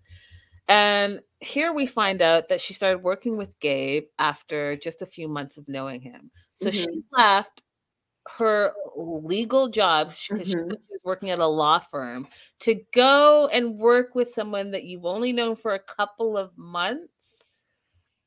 And 0.69 1.19
here 1.41 1.73
we 1.73 1.85
find 1.85 2.21
out 2.21 2.47
that 2.47 2.61
she 2.61 2.73
started 2.73 3.03
working 3.03 3.35
with 3.35 3.59
Gabe 3.59 4.05
after 4.17 4.77
just 4.77 5.01
a 5.01 5.05
few 5.05 5.27
months 5.27 5.57
of 5.57 5.67
knowing 5.67 5.99
him. 5.99 6.31
So 6.55 6.69
mm-hmm. 6.69 6.83
she 6.83 7.03
left 7.11 7.61
her 8.37 8.73
legal 8.95 9.69
job 9.69 10.13
because 10.29 10.49
mm-hmm. 10.49 10.69
she 10.69 10.77
was 10.89 10.99
working 11.03 11.29
at 11.29 11.39
a 11.39 11.47
law 11.47 11.79
firm 11.91 12.27
to 12.59 12.81
go 12.93 13.47
and 13.51 13.77
work 13.77 14.15
with 14.15 14.33
someone 14.33 14.71
that 14.71 14.83
you've 14.83 15.05
only 15.05 15.31
known 15.31 15.55
for 15.55 15.73
a 15.73 15.79
couple 15.79 16.37
of 16.37 16.51
months. 16.57 17.11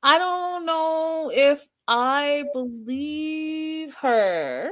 I 0.02 0.18
don't 0.18 0.64
know 0.64 1.30
if 1.34 1.60
I 1.88 2.44
believe 2.52 3.94
her. 3.94 4.70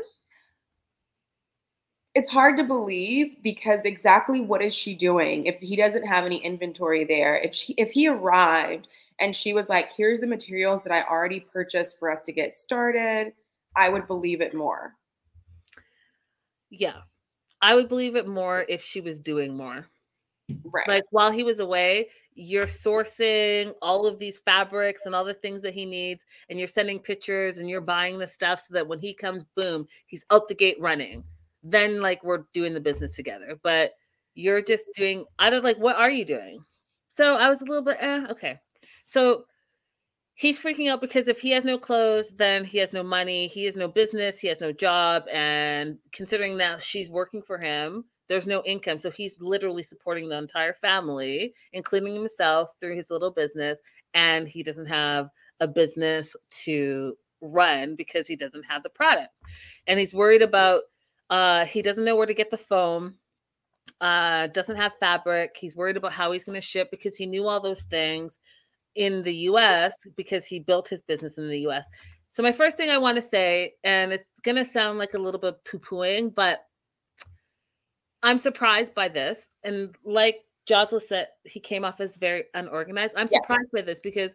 It's 2.14 2.30
hard 2.30 2.56
to 2.56 2.64
believe 2.64 3.42
because 3.42 3.80
exactly 3.84 4.40
what 4.40 4.62
is 4.62 4.74
she 4.74 4.94
doing 4.94 5.46
if 5.46 5.60
he 5.60 5.76
doesn't 5.76 6.06
have 6.06 6.24
any 6.24 6.38
inventory 6.38 7.04
there? 7.04 7.36
If 7.36 7.54
she 7.54 7.74
if 7.74 7.90
he 7.90 8.08
arrived 8.08 8.88
and 9.20 9.36
she 9.36 9.52
was 9.52 9.68
like, 9.68 9.92
"Here's 9.92 10.20
the 10.20 10.26
materials 10.26 10.82
that 10.84 10.92
I 10.92 11.02
already 11.02 11.40
purchased 11.40 11.98
for 11.98 12.10
us 12.10 12.22
to 12.22 12.32
get 12.32 12.56
started," 12.56 13.32
I 13.74 13.90
would 13.90 14.06
believe 14.06 14.40
it 14.40 14.54
more. 14.54 14.94
Yeah. 16.70 16.98
I 17.62 17.74
would 17.74 17.88
believe 17.88 18.16
it 18.16 18.28
more 18.28 18.64
if 18.68 18.82
she 18.82 19.00
was 19.00 19.18
doing 19.18 19.56
more. 19.56 19.86
Right. 20.64 20.86
Like 20.86 21.04
while 21.10 21.32
he 21.32 21.42
was 21.42 21.58
away, 21.58 22.08
you're 22.34 22.66
sourcing 22.66 23.72
all 23.82 24.06
of 24.06 24.18
these 24.18 24.38
fabrics 24.38 25.02
and 25.06 25.14
all 25.14 25.24
the 25.24 25.34
things 25.34 25.62
that 25.62 25.74
he 25.74 25.84
needs, 25.86 26.22
and 26.48 26.58
you're 26.58 26.68
sending 26.68 26.98
pictures 26.98 27.58
and 27.58 27.68
you're 27.68 27.80
buying 27.80 28.18
the 28.18 28.28
stuff 28.28 28.60
so 28.60 28.74
that 28.74 28.86
when 28.86 29.00
he 29.00 29.14
comes, 29.14 29.44
boom, 29.56 29.86
he's 30.06 30.24
out 30.30 30.48
the 30.48 30.54
gate 30.54 30.76
running. 30.80 31.24
Then, 31.62 32.00
like, 32.00 32.22
we're 32.22 32.44
doing 32.54 32.74
the 32.74 32.80
business 32.80 33.16
together. 33.16 33.58
But 33.62 33.94
you're 34.34 34.62
just 34.62 34.84
doing, 34.94 35.24
I 35.38 35.50
don't 35.50 35.64
like, 35.64 35.78
what 35.78 35.96
are 35.96 36.10
you 36.10 36.24
doing? 36.24 36.64
So 37.10 37.36
I 37.36 37.48
was 37.48 37.62
a 37.62 37.64
little 37.64 37.82
bit, 37.82 37.96
eh, 37.98 38.26
okay. 38.30 38.60
So 39.06 39.46
he's 40.36 40.60
freaking 40.60 40.90
out 40.90 41.00
because 41.00 41.28
if 41.28 41.40
he 41.40 41.50
has 41.50 41.64
no 41.64 41.78
clothes, 41.78 42.30
then 42.36 42.64
he 42.64 42.78
has 42.78 42.92
no 42.92 43.02
money, 43.02 43.48
he 43.48 43.64
has 43.64 43.74
no 43.74 43.88
business, 43.88 44.38
he 44.38 44.48
has 44.48 44.60
no 44.60 44.70
job. 44.70 45.24
And 45.32 45.98
considering 46.12 46.58
that 46.58 46.82
she's 46.82 47.10
working 47.10 47.42
for 47.42 47.58
him, 47.58 48.04
there's 48.28 48.46
no 48.46 48.62
income. 48.64 48.98
So 48.98 49.10
he's 49.10 49.34
literally 49.40 49.82
supporting 49.82 50.28
the 50.28 50.36
entire 50.36 50.74
family, 50.74 51.54
including 51.72 52.14
himself 52.14 52.70
through 52.80 52.96
his 52.96 53.10
little 53.10 53.30
business. 53.30 53.80
And 54.14 54.46
he 54.46 54.62
doesn't 54.62 54.86
have 54.86 55.30
a 55.60 55.66
business 55.66 56.36
to 56.64 57.16
run 57.40 57.96
because 57.96 58.28
he 58.28 58.36
doesn't 58.36 58.64
have 58.64 58.82
the 58.82 58.90
product. 58.90 59.30
And 59.86 59.98
he's 59.98 60.12
worried 60.12 60.42
about, 60.42 60.82
uh, 61.30 61.64
he 61.64 61.80
doesn't 61.80 62.04
know 62.04 62.16
where 62.16 62.26
to 62.26 62.34
get 62.34 62.50
the 62.50 62.58
foam, 62.58 63.14
uh, 64.02 64.48
doesn't 64.48 64.76
have 64.76 64.92
fabric. 65.00 65.56
He's 65.58 65.76
worried 65.76 65.96
about 65.96 66.12
how 66.12 66.32
he's 66.32 66.44
going 66.44 66.60
to 66.60 66.66
ship 66.66 66.90
because 66.90 67.16
he 67.16 67.24
knew 67.24 67.46
all 67.46 67.60
those 67.62 67.82
things 67.82 68.38
in 68.96 69.22
the 69.22 69.34
US 69.50 69.94
because 70.16 70.44
he 70.44 70.58
built 70.58 70.88
his 70.88 71.02
business 71.02 71.38
in 71.38 71.48
the 71.48 71.60
US. 71.68 71.86
So, 72.30 72.42
my 72.42 72.52
first 72.52 72.76
thing 72.76 72.90
I 72.90 72.98
want 72.98 73.16
to 73.16 73.22
say, 73.22 73.74
and 73.84 74.12
it's 74.12 74.40
going 74.42 74.56
to 74.56 74.64
sound 74.64 74.98
like 74.98 75.14
a 75.14 75.18
little 75.18 75.40
bit 75.40 75.54
poo 75.64 75.78
pooing, 75.78 76.34
but 76.34 76.66
I'm 78.22 78.38
surprised 78.38 78.94
by 78.94 79.08
this. 79.08 79.46
And 79.62 79.94
like 80.04 80.44
Josla 80.68 81.00
said, 81.00 81.28
he 81.44 81.60
came 81.60 81.84
off 81.84 82.00
as 82.00 82.16
very 82.16 82.44
unorganized. 82.54 83.14
I'm 83.16 83.28
Yes. 83.30 83.42
surprised 83.42 83.70
by 83.72 83.82
this 83.82 84.00
because 84.00 84.32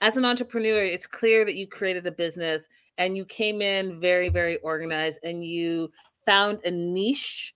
as 0.00 0.16
an 0.16 0.24
entrepreneur, 0.24 0.82
it's 0.82 1.06
clear 1.06 1.44
that 1.44 1.54
you 1.54 1.66
created 1.66 2.06
a 2.06 2.12
business 2.12 2.66
and 2.98 3.16
you 3.16 3.24
came 3.24 3.60
in 3.60 4.00
very, 4.00 4.28
very 4.28 4.56
organized 4.58 5.20
and 5.22 5.44
you 5.44 5.90
found 6.26 6.60
a 6.64 6.70
niche 6.70 7.54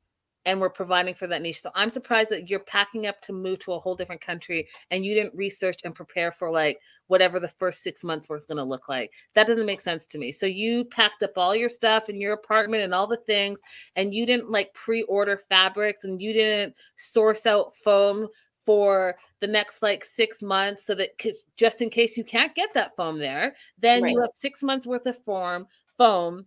and 0.49 0.59
we're 0.63 0.71
providing 0.71 1.15
for 1.15 1.27
that 1.27 1.43
niche. 1.43 1.61
So 1.61 1.71
I'm 1.75 1.91
surprised 1.91 2.31
that 2.31 2.49
you're 2.49 2.61
packing 2.61 3.07
up 3.07 3.21
to 3.21 3.35
move 3.35 3.59
to 3.61 3.75
a 3.75 3.79
whole 3.79 3.95
different 3.95 4.23
country 4.23 4.67
and 4.91 5.05
you 5.05 5.15
didn't 5.15 5.35
research 5.37 5.79
and 5.85 5.95
prepare 5.95 6.33
for 6.33 6.51
like 6.51 6.81
whatever 7.09 7.39
the 7.39 7.49
first 7.49 7.83
six 7.83 8.03
months 8.03 8.31
was 8.31 8.47
going 8.47 8.57
to 8.57 8.65
look 8.65 8.89
like. 8.89 9.13
That 9.35 9.47
doesn't 9.47 9.67
make 9.67 9.83
sense 9.83 10.07
to 10.07 10.17
me. 10.19 10.33
So 10.33 10.47
you 10.47 10.87
packed 10.87 11.23
up 11.23 11.37
all 11.37 11.55
your 11.55 11.69
stuff 11.69 12.09
in 12.09 12.19
your 12.19 12.33
apartment 12.33 12.83
and 12.83 12.95
all 12.95 13.07
the 13.07 13.19
things, 13.19 13.61
and 13.95 14.15
you 14.15 14.25
didn't 14.25 14.51
like 14.51 14.73
pre-order 14.73 15.37
fabrics 15.51 16.05
and 16.05 16.21
you 16.21 16.33
didn't 16.33 16.75
source 16.97 17.45
out 17.45 17.77
foam 17.77 18.27
for 18.65 19.17
the 19.41 19.47
next 19.47 19.83
like 19.83 20.03
six 20.03 20.41
months 20.41 20.87
so 20.87 20.95
that 20.95 21.17
'cause 21.19 21.45
just 21.59 21.83
in 21.83 21.91
case 21.91 22.17
you 22.17 22.25
can't 22.25 22.55
get 22.55 22.73
that 22.73 22.97
foam 22.97 23.19
there, 23.19 23.55
then 23.77 24.03
you 24.13 24.21
have 24.23 24.31
six 24.33 24.63
months 24.63 24.87
worth 24.87 25.05
of 25.05 25.23
form 25.25 25.67
foam 25.99 26.47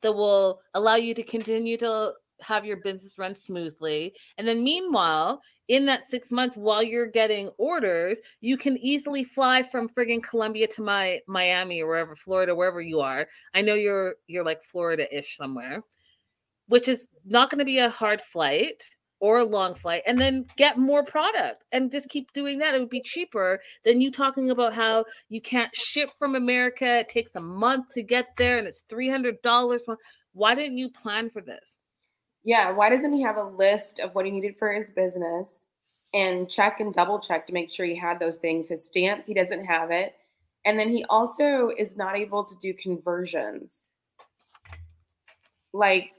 that 0.00 0.12
will 0.12 0.60
allow 0.72 0.96
you 0.96 1.12
to 1.12 1.22
continue 1.22 1.76
to 1.76 2.14
have 2.40 2.64
your 2.64 2.78
business 2.78 3.18
run 3.18 3.34
smoothly. 3.34 4.14
And 4.38 4.46
then 4.46 4.62
meanwhile, 4.62 5.40
in 5.68 5.86
that 5.86 6.08
six 6.08 6.30
months 6.30 6.56
while 6.56 6.82
you're 6.82 7.06
getting 7.06 7.48
orders, 7.58 8.18
you 8.40 8.56
can 8.56 8.76
easily 8.78 9.24
fly 9.24 9.62
from 9.62 9.88
friggin' 9.88 10.22
Colombia 10.22 10.68
to 10.68 10.82
my 10.82 11.20
Miami 11.26 11.82
or 11.82 11.88
wherever, 11.88 12.14
Florida, 12.14 12.54
wherever 12.54 12.80
you 12.80 13.00
are. 13.00 13.26
I 13.54 13.62
know 13.62 13.74
you're 13.74 14.14
you're 14.28 14.44
like 14.44 14.62
Florida-ish 14.64 15.36
somewhere, 15.36 15.82
which 16.68 16.88
is 16.88 17.08
not 17.24 17.50
going 17.50 17.58
to 17.58 17.64
be 17.64 17.78
a 17.78 17.90
hard 17.90 18.20
flight 18.32 18.82
or 19.18 19.38
a 19.38 19.44
long 19.44 19.74
flight, 19.74 20.02
and 20.06 20.20
then 20.20 20.44
get 20.56 20.78
more 20.78 21.02
product 21.02 21.64
and 21.72 21.90
just 21.90 22.08
keep 22.10 22.32
doing 22.32 22.58
that. 22.58 22.74
It 22.74 22.80
would 22.80 22.90
be 22.90 23.02
cheaper 23.02 23.60
than 23.84 24.00
you 24.00 24.10
talking 24.10 24.50
about 24.50 24.74
how 24.74 25.06
you 25.30 25.40
can't 25.40 25.74
ship 25.74 26.10
from 26.18 26.34
America. 26.34 26.98
It 26.98 27.08
takes 27.08 27.34
a 27.34 27.40
month 27.40 27.86
to 27.94 28.02
get 28.02 28.28
there 28.36 28.58
and 28.58 28.66
it's 28.66 28.84
$300. 28.90 29.96
Why 30.34 30.54
didn't 30.54 30.76
you 30.76 30.90
plan 30.90 31.30
for 31.30 31.40
this? 31.40 31.76
Yeah, 32.46 32.70
why 32.70 32.90
doesn't 32.90 33.12
he 33.12 33.22
have 33.22 33.38
a 33.38 33.42
list 33.42 33.98
of 33.98 34.14
what 34.14 34.24
he 34.24 34.30
needed 34.30 34.56
for 34.56 34.72
his 34.72 34.92
business 34.92 35.64
and 36.14 36.48
check 36.48 36.78
and 36.78 36.94
double 36.94 37.18
check 37.18 37.44
to 37.48 37.52
make 37.52 37.72
sure 37.72 37.84
he 37.84 37.96
had 37.96 38.20
those 38.20 38.36
things? 38.36 38.68
His 38.68 38.86
stamp, 38.86 39.24
he 39.26 39.34
doesn't 39.34 39.64
have 39.64 39.90
it. 39.90 40.14
And 40.64 40.78
then 40.78 40.88
he 40.88 41.04
also 41.10 41.72
is 41.76 41.96
not 41.96 42.16
able 42.16 42.44
to 42.44 42.56
do 42.58 42.72
conversions. 42.72 43.86
Like 45.72 46.12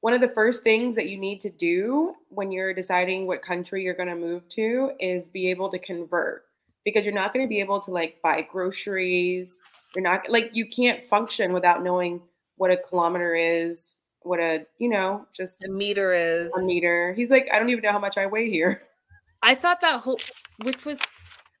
one 0.00 0.12
of 0.12 0.20
the 0.20 0.28
first 0.28 0.62
things 0.62 0.94
that 0.96 1.08
you 1.08 1.16
need 1.16 1.40
to 1.40 1.50
do 1.50 2.14
when 2.28 2.52
you're 2.52 2.74
deciding 2.74 3.26
what 3.26 3.40
country 3.40 3.82
you're 3.82 3.94
going 3.94 4.10
to 4.10 4.14
move 4.14 4.46
to 4.50 4.92
is 5.00 5.30
be 5.30 5.48
able 5.48 5.70
to 5.70 5.78
convert 5.78 6.44
because 6.84 7.06
you're 7.06 7.14
not 7.14 7.32
going 7.32 7.46
to 7.46 7.48
be 7.48 7.60
able 7.60 7.80
to 7.80 7.90
like 7.90 8.20
buy 8.20 8.42
groceries. 8.42 9.58
You're 9.94 10.04
not 10.04 10.28
like 10.28 10.54
you 10.54 10.66
can't 10.66 11.02
function 11.02 11.54
without 11.54 11.82
knowing 11.82 12.20
what 12.56 12.70
a 12.70 12.76
kilometer 12.76 13.34
is, 13.34 13.98
what 14.28 14.40
a, 14.40 14.66
you 14.78 14.90
know, 14.90 15.26
just 15.32 15.64
a 15.64 15.70
meter 15.70 16.12
is 16.12 16.52
a 16.54 16.60
meter. 16.60 17.14
He's 17.14 17.30
like, 17.30 17.48
I 17.52 17.58
don't 17.58 17.70
even 17.70 17.82
know 17.82 17.92
how 17.92 17.98
much 17.98 18.18
I 18.18 18.26
weigh 18.26 18.50
here. 18.50 18.82
I 19.42 19.54
thought 19.54 19.80
that 19.80 20.00
whole, 20.00 20.20
which 20.62 20.84
was, 20.84 20.98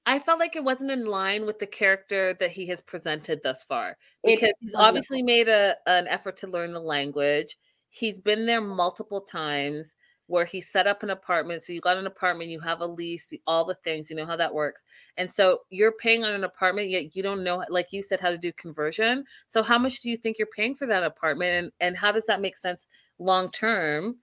I 0.04 0.18
felt 0.18 0.38
like 0.38 0.54
it 0.54 0.62
wasn't 0.62 0.90
in 0.90 1.06
line 1.06 1.46
with 1.46 1.58
the 1.58 1.66
character 1.66 2.34
that 2.40 2.50
he 2.50 2.66
has 2.66 2.82
presented 2.82 3.40
thus 3.42 3.62
far 3.62 3.96
because 4.24 4.52
he's 4.60 4.74
obviously 4.74 5.22
made 5.22 5.48
a 5.48 5.76
an 5.86 6.08
effort 6.08 6.36
to 6.38 6.46
learn 6.46 6.72
the 6.72 6.80
language. 6.80 7.56
He's 7.88 8.20
been 8.20 8.44
there 8.44 8.60
multiple 8.60 9.22
times 9.22 9.94
where 10.28 10.44
he 10.44 10.60
set 10.60 10.86
up 10.86 11.02
an 11.02 11.10
apartment. 11.10 11.64
So 11.64 11.72
you 11.72 11.80
got 11.80 11.96
an 11.96 12.06
apartment, 12.06 12.50
you 12.50 12.60
have 12.60 12.80
a 12.80 12.86
lease, 12.86 13.32
all 13.46 13.64
the 13.64 13.74
things, 13.82 14.08
you 14.08 14.16
know 14.16 14.26
how 14.26 14.36
that 14.36 14.54
works. 14.54 14.84
And 15.16 15.30
so 15.30 15.60
you're 15.70 15.92
paying 15.92 16.22
on 16.22 16.32
an 16.32 16.44
apartment, 16.44 16.90
yet 16.90 17.16
you 17.16 17.22
don't 17.22 17.42
know, 17.42 17.64
like 17.68 17.92
you 17.92 18.02
said, 18.02 18.20
how 18.20 18.30
to 18.30 18.38
do 18.38 18.52
conversion. 18.52 19.24
So 19.48 19.62
how 19.62 19.78
much 19.78 20.00
do 20.00 20.10
you 20.10 20.16
think 20.16 20.38
you're 20.38 20.46
paying 20.54 20.76
for 20.76 20.86
that 20.86 21.02
apartment? 21.02 21.50
And 21.52 21.72
and 21.80 21.96
how 21.96 22.12
does 22.12 22.26
that 22.26 22.40
make 22.40 22.56
sense 22.56 22.86
long 23.18 23.50
term? 23.50 24.18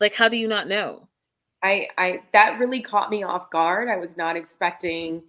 Like, 0.00 0.14
how 0.14 0.28
do 0.28 0.36
you 0.36 0.48
not 0.48 0.68
know? 0.68 1.08
I, 1.62 1.88
I, 1.98 2.22
that 2.32 2.58
really 2.58 2.80
caught 2.80 3.10
me 3.10 3.22
off 3.22 3.50
guard. 3.50 3.88
I 3.88 3.96
was 3.96 4.16
not 4.16 4.36
expecting 4.36 5.22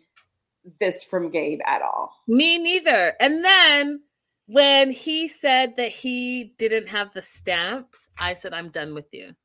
this 0.80 1.04
from 1.04 1.30
Gabe 1.30 1.60
at 1.66 1.82
all. 1.82 2.14
Me 2.28 2.58
neither. 2.58 3.14
And 3.20 3.44
then 3.44 4.02
when 4.48 4.92
he 4.92 5.28
said 5.28 5.76
that 5.78 5.92
he 5.92 6.54
didn't 6.58 6.88
have 6.88 7.14
the 7.14 7.22
stamps, 7.22 8.08
I 8.18 8.34
said, 8.34 8.54
I'm 8.54 8.70
done 8.70 8.94
with 8.96 9.08
you. 9.12 9.36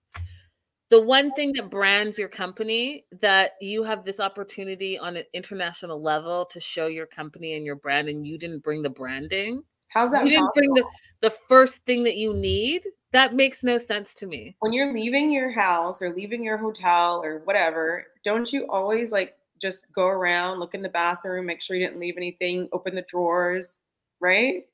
The 0.89 1.01
one 1.01 1.33
thing 1.33 1.53
that 1.55 1.69
brands 1.69 2.17
your 2.17 2.29
company 2.29 3.05
that 3.21 3.53
you 3.61 3.83
have 3.83 4.05
this 4.05 4.21
opportunity 4.21 4.97
on 4.99 5.17
an 5.17 5.25
international 5.33 6.01
level 6.01 6.47
to 6.47 6.61
show 6.61 6.87
your 6.87 7.07
company 7.07 7.55
and 7.55 7.65
your 7.65 7.75
brand, 7.75 8.09
and 8.09 8.27
you 8.27 8.39
didn't 8.39 8.63
bring 8.63 8.83
the 8.83 8.91
branding. 8.91 9.63
How's 9.89 10.13
that 10.13 10.25
You 10.25 10.31
didn't 10.31 10.55
bring 10.55 10.75
the, 10.75 10.85
the 11.23 11.35
first 11.49 11.79
thing 11.87 12.05
that 12.05 12.17
you 12.17 12.35
need. 12.35 12.87
That 13.13 13.35
makes 13.35 13.63
no 13.65 13.79
sense 13.79 14.15
to 14.15 14.27
me. 14.27 14.57
when 14.61 14.73
you're 14.73 14.93
leaving 14.93 15.33
your 15.33 15.51
house 15.51 16.03
or 16.03 16.15
leaving 16.15 16.45
your 16.45 16.57
hotel 16.57 17.23
or 17.25 17.39
whatever, 17.45 18.07
don't 18.25 18.53
you 18.53 18.67
always 18.69 19.11
like 19.11 19.37
just 19.61 19.87
go 19.95 20.07
around, 20.07 20.61
look 20.61 20.75
in 20.75 20.83
the 20.83 20.89
bathroom, 20.89 21.47
make 21.47 21.63
sure 21.63 21.77
you 21.77 21.87
didn't 21.87 22.01
leave 22.01 22.17
anything, 22.17 22.69
open 22.73 22.95
the 22.95 23.05
drawers, 23.09 23.81
right? 24.21 24.65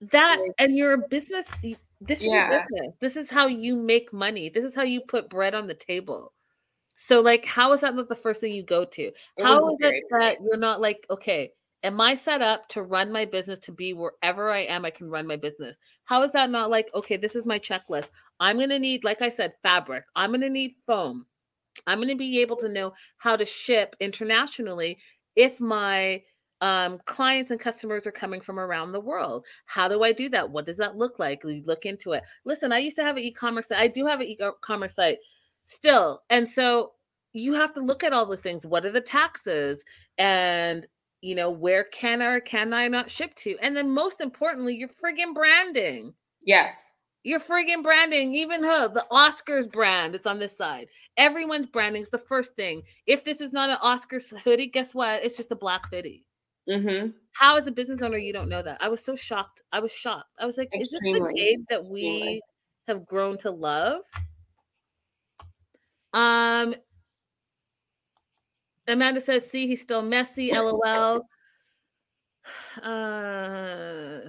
That 0.00 0.40
and 0.58 0.76
you're 0.76 0.92
a 0.94 0.98
business. 0.98 1.46
This 2.00 2.20
is 2.20 2.26
Yeah. 2.26 2.50
your 2.50 2.60
business. 2.70 2.94
This 3.00 3.16
is 3.16 3.30
how 3.30 3.46
you 3.46 3.76
make 3.76 4.12
money. 4.12 4.48
This 4.48 4.64
is 4.64 4.74
how 4.74 4.82
you 4.82 5.00
put 5.00 5.28
bread 5.30 5.54
on 5.54 5.66
the 5.66 5.74
table. 5.74 6.32
So, 6.96 7.20
like, 7.20 7.44
how 7.44 7.72
is 7.72 7.82
that 7.82 7.94
not 7.94 8.08
the 8.08 8.16
first 8.16 8.40
thing 8.40 8.52
you 8.52 8.64
go 8.64 8.84
to? 8.84 9.12
How 9.40 9.60
was 9.60 9.76
it 9.80 10.04
that 10.10 10.38
you're 10.42 10.56
not 10.56 10.80
like, 10.80 11.06
okay, 11.10 11.52
am 11.84 12.00
I 12.00 12.16
set 12.16 12.42
up 12.42 12.68
to 12.70 12.82
run 12.82 13.12
my 13.12 13.24
business 13.24 13.60
to 13.60 13.72
be 13.72 13.92
wherever 13.92 14.50
I 14.50 14.60
am? 14.60 14.84
I 14.84 14.90
can 14.90 15.08
run 15.08 15.26
my 15.26 15.36
business. 15.36 15.76
How 16.04 16.22
is 16.22 16.32
that 16.32 16.50
not 16.50 16.70
like, 16.70 16.88
okay, 16.94 17.16
this 17.16 17.36
is 17.36 17.46
my 17.46 17.58
checklist. 17.58 18.10
I'm 18.40 18.56
going 18.56 18.70
to 18.70 18.78
need, 18.80 19.04
like 19.04 19.22
I 19.22 19.28
said, 19.28 19.54
fabric. 19.62 20.04
I'm 20.16 20.30
going 20.30 20.40
to 20.40 20.50
need 20.50 20.74
foam. 20.86 21.26
I'm 21.86 21.98
going 21.98 22.08
to 22.08 22.16
be 22.16 22.40
able 22.40 22.56
to 22.56 22.68
know 22.68 22.92
how 23.18 23.36
to 23.36 23.46
ship 23.46 23.94
internationally 24.00 24.98
if 25.36 25.60
my 25.60 26.22
um, 26.60 26.98
clients 27.04 27.50
and 27.50 27.60
customers 27.60 28.06
are 28.06 28.12
coming 28.12 28.40
from 28.40 28.58
around 28.58 28.92
the 28.92 29.00
world. 29.00 29.44
How 29.66 29.88
do 29.88 30.02
I 30.02 30.12
do 30.12 30.28
that? 30.30 30.50
What 30.50 30.66
does 30.66 30.76
that 30.78 30.96
look 30.96 31.18
like? 31.18 31.42
You 31.44 31.62
look 31.66 31.86
into 31.86 32.12
it. 32.12 32.24
Listen, 32.44 32.72
I 32.72 32.78
used 32.78 32.96
to 32.96 33.04
have 33.04 33.16
an 33.16 33.22
e-commerce 33.22 33.68
site. 33.68 33.78
I 33.78 33.88
do 33.88 34.06
have 34.06 34.20
an 34.20 34.26
e-commerce 34.26 34.94
site 34.94 35.18
still. 35.64 36.22
And 36.30 36.48
so 36.48 36.92
you 37.32 37.54
have 37.54 37.74
to 37.74 37.80
look 37.80 38.02
at 38.02 38.12
all 38.12 38.26
the 38.26 38.36
things. 38.36 38.66
What 38.66 38.84
are 38.84 38.92
the 38.92 39.00
taxes? 39.00 39.82
And 40.18 40.86
you 41.20 41.34
know, 41.34 41.50
where 41.50 41.84
can 41.84 42.22
or 42.22 42.40
can 42.40 42.72
I 42.72 42.88
not 42.88 43.10
ship 43.10 43.34
to? 43.36 43.56
And 43.60 43.76
then 43.76 43.90
most 43.90 44.20
importantly, 44.20 44.76
your 44.76 44.88
friggin' 44.88 45.34
branding. 45.34 46.14
Yes. 46.42 46.90
Your 47.24 47.40
friggin' 47.40 47.82
branding, 47.82 48.34
even 48.34 48.62
her, 48.62 48.88
the 48.88 49.04
Oscars 49.10 49.70
brand, 49.70 50.14
it's 50.14 50.26
on 50.26 50.38
this 50.38 50.56
side. 50.56 50.88
Everyone's 51.16 51.66
branding 51.66 52.02
is 52.02 52.10
the 52.10 52.18
first 52.18 52.54
thing. 52.54 52.82
If 53.06 53.24
this 53.24 53.40
is 53.40 53.52
not 53.52 53.68
an 53.68 53.78
Oscars 53.82 54.36
hoodie, 54.38 54.68
guess 54.68 54.94
what? 54.94 55.24
It's 55.24 55.36
just 55.36 55.50
a 55.50 55.56
black 55.56 55.92
hoodie. 55.92 56.24
Mm-hmm. 56.68 57.10
How, 57.32 57.56
as 57.56 57.66
a 57.66 57.72
business 57.72 58.02
owner, 58.02 58.18
you 58.18 58.32
don't 58.32 58.48
know 58.48 58.62
that? 58.62 58.78
I 58.80 58.88
was 58.88 59.02
so 59.02 59.16
shocked. 59.16 59.62
I 59.72 59.80
was 59.80 59.92
shocked. 59.92 60.28
I 60.38 60.46
was 60.46 60.58
like, 60.58 60.68
Extremely. 60.72 61.20
is 61.20 61.24
this 61.24 61.28
the 61.28 61.34
Gabe 61.34 61.60
that 61.70 61.90
we 61.90 62.42
have 62.86 63.06
grown 63.06 63.38
to 63.38 63.50
love? 63.50 64.00
Um, 66.12 66.74
Amanda 68.86 69.20
says, 69.20 69.48
"See, 69.50 69.66
he's 69.66 69.80
still 69.80 70.02
messy." 70.02 70.52
LOL. 70.52 71.26
Uh, 72.82 74.20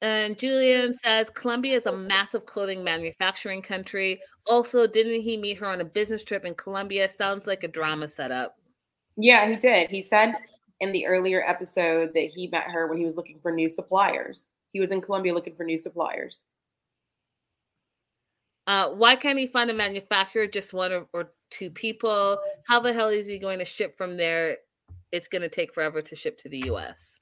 and 0.00 0.38
Julian 0.38 0.96
says, 0.96 1.28
"Colombia 1.28 1.76
is 1.76 1.84
a 1.84 1.92
massive 1.92 2.46
clothing 2.46 2.82
manufacturing 2.82 3.60
country. 3.60 4.18
Also, 4.46 4.86
didn't 4.86 5.20
he 5.20 5.36
meet 5.36 5.58
her 5.58 5.66
on 5.66 5.82
a 5.82 5.84
business 5.84 6.24
trip 6.24 6.46
in 6.46 6.54
Colombia? 6.54 7.10
Sounds 7.10 7.46
like 7.46 7.62
a 7.62 7.68
drama 7.68 8.08
setup." 8.08 8.56
Yeah, 9.16 9.48
he 9.48 9.56
did. 9.56 9.90
He 9.90 10.02
said 10.02 10.34
in 10.80 10.92
the 10.92 11.06
earlier 11.06 11.42
episode 11.46 12.12
that 12.14 12.30
he 12.30 12.48
met 12.48 12.70
her 12.70 12.86
when 12.86 12.98
he 12.98 13.04
was 13.04 13.16
looking 13.16 13.38
for 13.38 13.50
new 13.50 13.68
suppliers. 13.68 14.52
He 14.72 14.80
was 14.80 14.90
in 14.90 15.00
Colombia 15.00 15.32
looking 15.32 15.54
for 15.54 15.64
new 15.64 15.78
suppliers. 15.78 16.44
Uh, 18.66 18.90
why 18.90 19.14
can't 19.14 19.38
he 19.38 19.46
find 19.46 19.70
a 19.70 19.74
manufacturer, 19.74 20.46
just 20.46 20.72
one 20.72 20.92
or, 20.92 21.06
or 21.12 21.32
two 21.50 21.70
people? 21.70 22.38
How 22.66 22.80
the 22.80 22.92
hell 22.92 23.08
is 23.08 23.26
he 23.26 23.38
going 23.38 23.60
to 23.60 23.64
ship 23.64 23.96
from 23.96 24.16
there? 24.16 24.58
It's 25.12 25.28
going 25.28 25.42
to 25.42 25.48
take 25.48 25.72
forever 25.72 26.02
to 26.02 26.16
ship 26.16 26.36
to 26.38 26.48
the 26.48 26.64
US. 26.70 27.18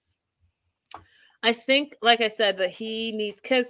I 1.43 1.53
think, 1.53 1.97
like 2.01 2.23
I 2.23 2.29
said, 2.29 2.57
that 2.59 2.71
he 2.71 3.12
needs, 3.12 3.39
because 3.41 3.66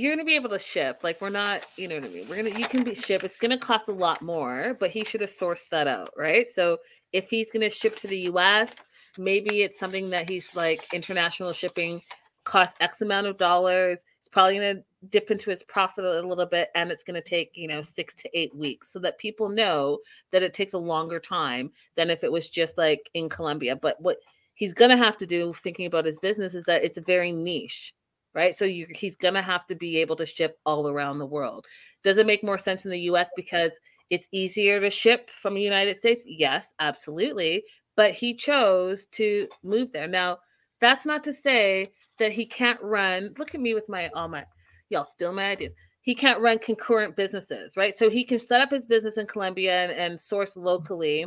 you're 0.00 0.16
to 0.16 0.24
be 0.24 0.34
able 0.34 0.48
to 0.50 0.58
ship. 0.58 1.00
Like, 1.02 1.20
we're 1.20 1.30
not, 1.30 1.62
you 1.76 1.88
know 1.88 1.96
what 1.96 2.04
I 2.04 2.08
mean? 2.08 2.28
We're 2.28 2.36
to, 2.52 2.58
you 2.58 2.66
can 2.66 2.84
be 2.84 2.94
ship. 2.94 3.22
It's 3.24 3.36
to 3.50 3.58
cost 3.58 3.88
a 3.88 3.92
lot 3.92 4.22
more, 4.22 4.76
but 4.80 4.90
he 4.90 5.04
should 5.04 5.20
have 5.20 5.30
sourced 5.30 5.68
that 5.70 5.86
out, 5.86 6.12
right? 6.16 6.48
So 6.48 6.78
if 7.12 7.28
he's 7.28 7.50
to 7.62 7.70
ship 7.70 7.96
to 7.98 8.06
the 8.06 8.18
US, 8.30 8.74
maybe 9.18 9.62
it's 9.62 9.78
something 9.78 10.10
that 10.10 10.28
he's 10.28 10.54
like 10.54 10.92
international 10.92 11.52
shipping 11.52 12.00
costs 12.44 12.76
X 12.80 13.00
amount 13.02 13.26
of 13.26 13.36
dollars 13.36 14.04
It's 14.18 14.28
probably 14.28 14.58
to 14.76 14.84
dip 15.08 15.30
into 15.30 15.50
his 15.50 15.62
profit 15.62 16.04
a 16.04 16.26
little 16.26 16.46
bit 16.46 16.70
and 16.74 16.90
it's 16.90 17.04
to 17.20 17.28
take 17.28 17.50
you 17.54 17.68
know 17.68 17.82
six 17.82 18.14
to 18.14 18.38
eight 18.38 18.54
weeks 18.54 18.92
so 18.92 18.98
that 18.98 19.18
people 19.18 19.48
know 19.48 19.98
that 20.30 20.42
it 20.42 20.54
takes 20.54 20.72
a 20.72 20.78
longer 20.78 21.18
time 21.18 21.70
than 21.96 22.10
if 22.10 22.22
it 22.22 22.30
was 22.30 22.50
just 22.50 22.76
like 22.76 23.08
in 23.14 23.28
colombia 23.28 23.74
but 23.74 24.00
what 24.00 24.18
he's 24.54 24.74
to 24.90 24.96
have 24.96 25.16
to 25.16 25.26
do 25.26 25.54
thinking 25.54 25.86
about 25.86 26.04
his 26.04 26.18
business 26.18 26.54
is 26.54 26.64
that 26.64 26.84
it's 26.84 26.98
very 26.98 27.32
niche 27.32 27.94
right 28.34 28.54
so 28.54 28.64
you, 28.64 28.86
he's 28.94 29.16
going 29.16 29.34
to 29.34 29.42
have 29.42 29.66
to 29.66 29.74
be 29.74 29.98
able 29.98 30.16
to 30.16 30.26
ship 30.26 30.58
all 30.66 30.88
around 30.88 31.18
the 31.18 31.26
world 31.26 31.66
does 32.02 32.18
it 32.18 32.26
make 32.26 32.44
more 32.44 32.58
sense 32.58 32.84
in 32.84 32.90
the 32.90 32.98
us 32.98 33.28
because 33.36 33.72
it's 34.10 34.28
easier 34.32 34.80
to 34.80 34.90
ship 34.90 35.30
from 35.40 35.54
the 35.54 35.60
united 35.60 35.98
states 35.98 36.22
yes 36.26 36.68
absolutely 36.80 37.62
but 37.96 38.12
he 38.12 38.34
chose 38.34 39.06
to 39.06 39.46
move 39.62 39.92
there 39.92 40.08
now 40.08 40.38
that's 40.80 41.04
not 41.06 41.22
to 41.24 41.34
say 41.34 41.92
that 42.18 42.32
he 42.32 42.46
can't 42.46 42.80
run. 42.82 43.34
Look 43.38 43.54
at 43.54 43.60
me 43.60 43.74
with 43.74 43.88
my 43.88 44.08
all 44.08 44.28
my 44.28 44.44
y'all 44.88 45.04
steal 45.04 45.32
my 45.32 45.50
ideas. 45.50 45.74
He 46.02 46.14
can't 46.14 46.40
run 46.40 46.58
concurrent 46.58 47.14
businesses, 47.14 47.76
right? 47.76 47.94
So 47.94 48.08
he 48.08 48.24
can 48.24 48.38
set 48.38 48.62
up 48.62 48.70
his 48.70 48.86
business 48.86 49.18
in 49.18 49.26
Colombia 49.26 49.84
and, 49.84 49.92
and 49.92 50.20
source 50.20 50.56
locally 50.56 51.26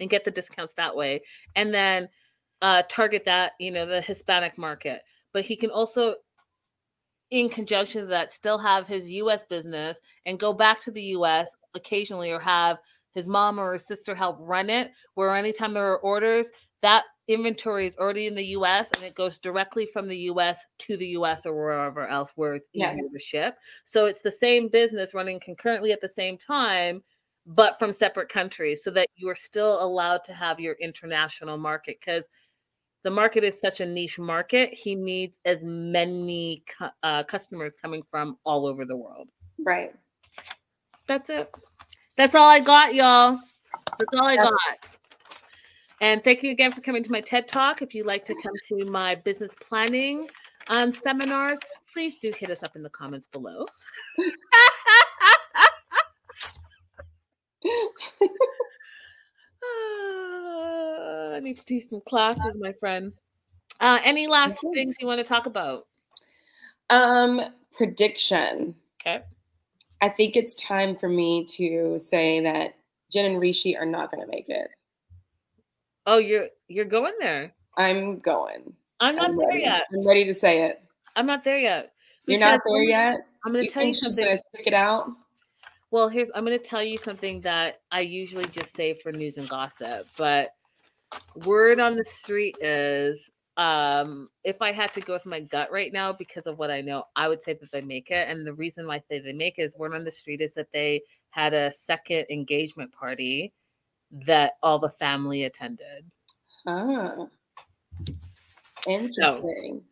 and 0.00 0.08
get 0.08 0.24
the 0.24 0.30
discounts 0.30 0.72
that 0.74 0.96
way, 0.96 1.20
and 1.54 1.72
then 1.72 2.08
uh, 2.62 2.82
target 2.88 3.24
that 3.26 3.52
you 3.60 3.70
know 3.70 3.86
the 3.86 4.00
Hispanic 4.00 4.56
market. 4.56 5.02
But 5.32 5.44
he 5.44 5.56
can 5.56 5.70
also, 5.70 6.16
in 7.30 7.48
conjunction 7.48 8.02
with 8.02 8.10
that, 8.10 8.32
still 8.32 8.58
have 8.58 8.86
his 8.86 9.08
U.S. 9.10 9.44
business 9.48 9.98
and 10.26 10.38
go 10.38 10.52
back 10.52 10.80
to 10.80 10.90
the 10.90 11.02
U.S. 11.18 11.48
occasionally, 11.74 12.32
or 12.32 12.40
have 12.40 12.78
his 13.12 13.26
mom 13.26 13.58
or 13.58 13.72
his 13.74 13.86
sister 13.86 14.14
help 14.14 14.36
run 14.40 14.70
it. 14.70 14.90
Where 15.14 15.34
anytime 15.34 15.72
there 15.74 15.92
are 15.92 15.98
orders, 15.98 16.46
that 16.82 17.04
inventory 17.28 17.86
is 17.86 17.96
already 17.96 18.26
in 18.26 18.34
the 18.34 18.46
US 18.46 18.90
and 18.96 19.04
it 19.04 19.14
goes 19.14 19.38
directly 19.38 19.86
from 19.92 20.08
the 20.08 20.16
US 20.32 20.58
to 20.80 20.96
the 20.96 21.06
US 21.08 21.46
or 21.46 21.54
wherever 21.54 22.06
else 22.08 22.32
where 22.34 22.54
it's 22.54 22.68
easier 22.74 23.02
Yes. 23.02 23.12
to 23.12 23.18
ship. 23.20 23.56
So 23.84 24.06
it's 24.06 24.22
the 24.22 24.32
same 24.32 24.68
business 24.68 25.14
running 25.14 25.38
concurrently 25.38 25.92
at 25.92 26.00
the 26.00 26.08
same 26.08 26.36
time, 26.38 27.02
but 27.46 27.78
from 27.78 27.92
separate 27.92 28.28
countries 28.30 28.82
so 28.82 28.90
that 28.92 29.06
you 29.16 29.28
are 29.28 29.36
still 29.36 29.80
allowed 29.84 30.24
to 30.24 30.32
have 30.32 30.58
your 30.58 30.74
international 30.80 31.56
market 31.58 31.98
because 32.00 32.26
the 33.02 33.10
market 33.10 33.44
is 33.44 33.58
such 33.58 33.80
a 33.80 33.86
niche 33.86 34.18
market. 34.18 34.74
He 34.74 34.94
needs 34.94 35.38
as 35.44 35.62
many 35.62 36.62
uh, 37.02 37.22
customers 37.24 37.74
coming 37.80 38.02
from 38.10 38.36
all 38.44 38.66
over 38.66 38.84
the 38.84 38.96
world. 38.96 39.28
Right. 39.58 39.94
That's 41.06 41.30
it. 41.30 41.54
That's 42.16 42.34
all 42.34 42.48
I 42.48 42.60
got, 42.60 42.94
y'all. 42.94 43.40
That's 43.98 44.14
all 44.14 44.26
I 44.26 44.36
That's- 44.36 44.50
got. 44.50 44.86
And 46.02 46.24
thank 46.24 46.42
you 46.42 46.50
again 46.50 46.72
for 46.72 46.80
coming 46.80 47.04
to 47.04 47.12
my 47.12 47.20
TED 47.20 47.46
Talk. 47.46 47.82
If 47.82 47.94
you'd 47.94 48.06
like 48.06 48.24
to 48.24 48.34
come 48.42 48.54
to 48.68 48.90
my 48.90 49.16
business 49.16 49.54
planning 49.60 50.28
um, 50.68 50.92
seminars, 50.92 51.58
please 51.92 52.18
do 52.20 52.32
hit 52.32 52.48
us 52.48 52.62
up 52.62 52.74
in 52.74 52.82
the 52.82 52.88
comments 52.88 53.26
below. 53.26 53.66
Ah, 61.30 61.36
I 61.36 61.40
need 61.40 61.56
to 61.56 61.64
teach 61.64 61.88
some 61.88 62.00
classes, 62.08 62.54
my 62.58 62.72
friend. 62.72 63.12
Uh, 63.80 63.98
any 64.04 64.26
last 64.26 64.60
things 64.74 64.96
you 65.00 65.06
want 65.06 65.18
to 65.18 65.24
talk 65.24 65.46
about? 65.46 65.86
Um, 66.90 67.40
prediction. 67.72 68.74
Okay. 69.00 69.22
I 70.02 70.08
think 70.08 70.36
it's 70.36 70.54
time 70.54 70.96
for 70.96 71.08
me 71.08 71.44
to 71.56 71.98
say 71.98 72.40
that 72.40 72.74
Jen 73.10 73.24
and 73.26 73.40
Rishi 73.40 73.76
are 73.76 73.86
not 73.86 74.10
going 74.10 74.22
to 74.24 74.30
make 74.30 74.48
it. 74.48 74.68
Oh, 76.06 76.18
you're 76.18 76.48
you're 76.68 76.84
going 76.86 77.12
there. 77.20 77.52
I'm 77.76 78.18
going. 78.18 78.72
I'm 78.98 79.16
not 79.16 79.30
I'm 79.30 79.36
there 79.36 79.48
ready. 79.48 79.60
yet. 79.60 79.84
I'm 79.92 80.06
ready 80.06 80.24
to 80.26 80.34
say 80.34 80.64
it. 80.64 80.82
I'm 81.16 81.26
not 81.26 81.44
there 81.44 81.58
yet. 81.58 81.92
You're 82.26 82.40
not 82.40 82.60
there 82.66 82.80
I'm- 82.80 82.88
yet. 82.88 83.20
I'm 83.44 83.52
going 83.52 83.66
to 83.66 83.70
tell 83.72 83.82
you 83.82 83.94
think 83.94 83.96
she's 83.96 84.02
something. 84.04 84.24
going 84.24 84.36
to 84.36 84.42
stick 84.52 84.66
it 84.66 84.74
out? 84.74 85.10
Well, 85.90 86.08
here's 86.10 86.30
I'm 86.34 86.44
going 86.44 86.58
to 86.58 86.62
tell 86.64 86.82
you 86.84 86.98
something 86.98 87.40
that 87.40 87.80
I 87.90 88.00
usually 88.00 88.44
just 88.46 88.76
say 88.76 88.92
for 88.94 89.12
news 89.12 89.38
and 89.38 89.48
gossip, 89.48 90.06
but 90.18 90.50
word 91.44 91.80
on 91.80 91.96
the 91.96 92.04
street 92.04 92.56
is 92.60 93.30
um 93.56 94.28
if 94.44 94.62
I 94.62 94.72
had 94.72 94.92
to 94.94 95.00
go 95.00 95.12
with 95.12 95.26
my 95.26 95.40
gut 95.40 95.70
right 95.70 95.92
now 95.92 96.12
because 96.12 96.46
of 96.46 96.58
what 96.58 96.70
I 96.70 96.80
know, 96.80 97.04
I 97.16 97.28
would 97.28 97.42
say 97.42 97.54
that 97.54 97.70
they 97.72 97.80
make 97.80 98.10
it 98.10 98.28
and 98.28 98.46
the 98.46 98.54
reason 98.54 98.86
why 98.86 99.02
say 99.08 99.20
they 99.20 99.32
make 99.32 99.58
it 99.58 99.62
is 99.62 99.76
word 99.76 99.94
on 99.94 100.04
the 100.04 100.10
street 100.10 100.40
is 100.40 100.54
that 100.54 100.72
they 100.72 101.02
had 101.30 101.52
a 101.52 101.72
second 101.72 102.26
engagement 102.30 102.92
party 102.92 103.52
that 104.26 104.52
all 104.62 104.78
the 104.78 104.90
family 104.90 105.44
attended. 105.44 106.04
Ah. 106.66 107.26
Interesting. 108.86 109.82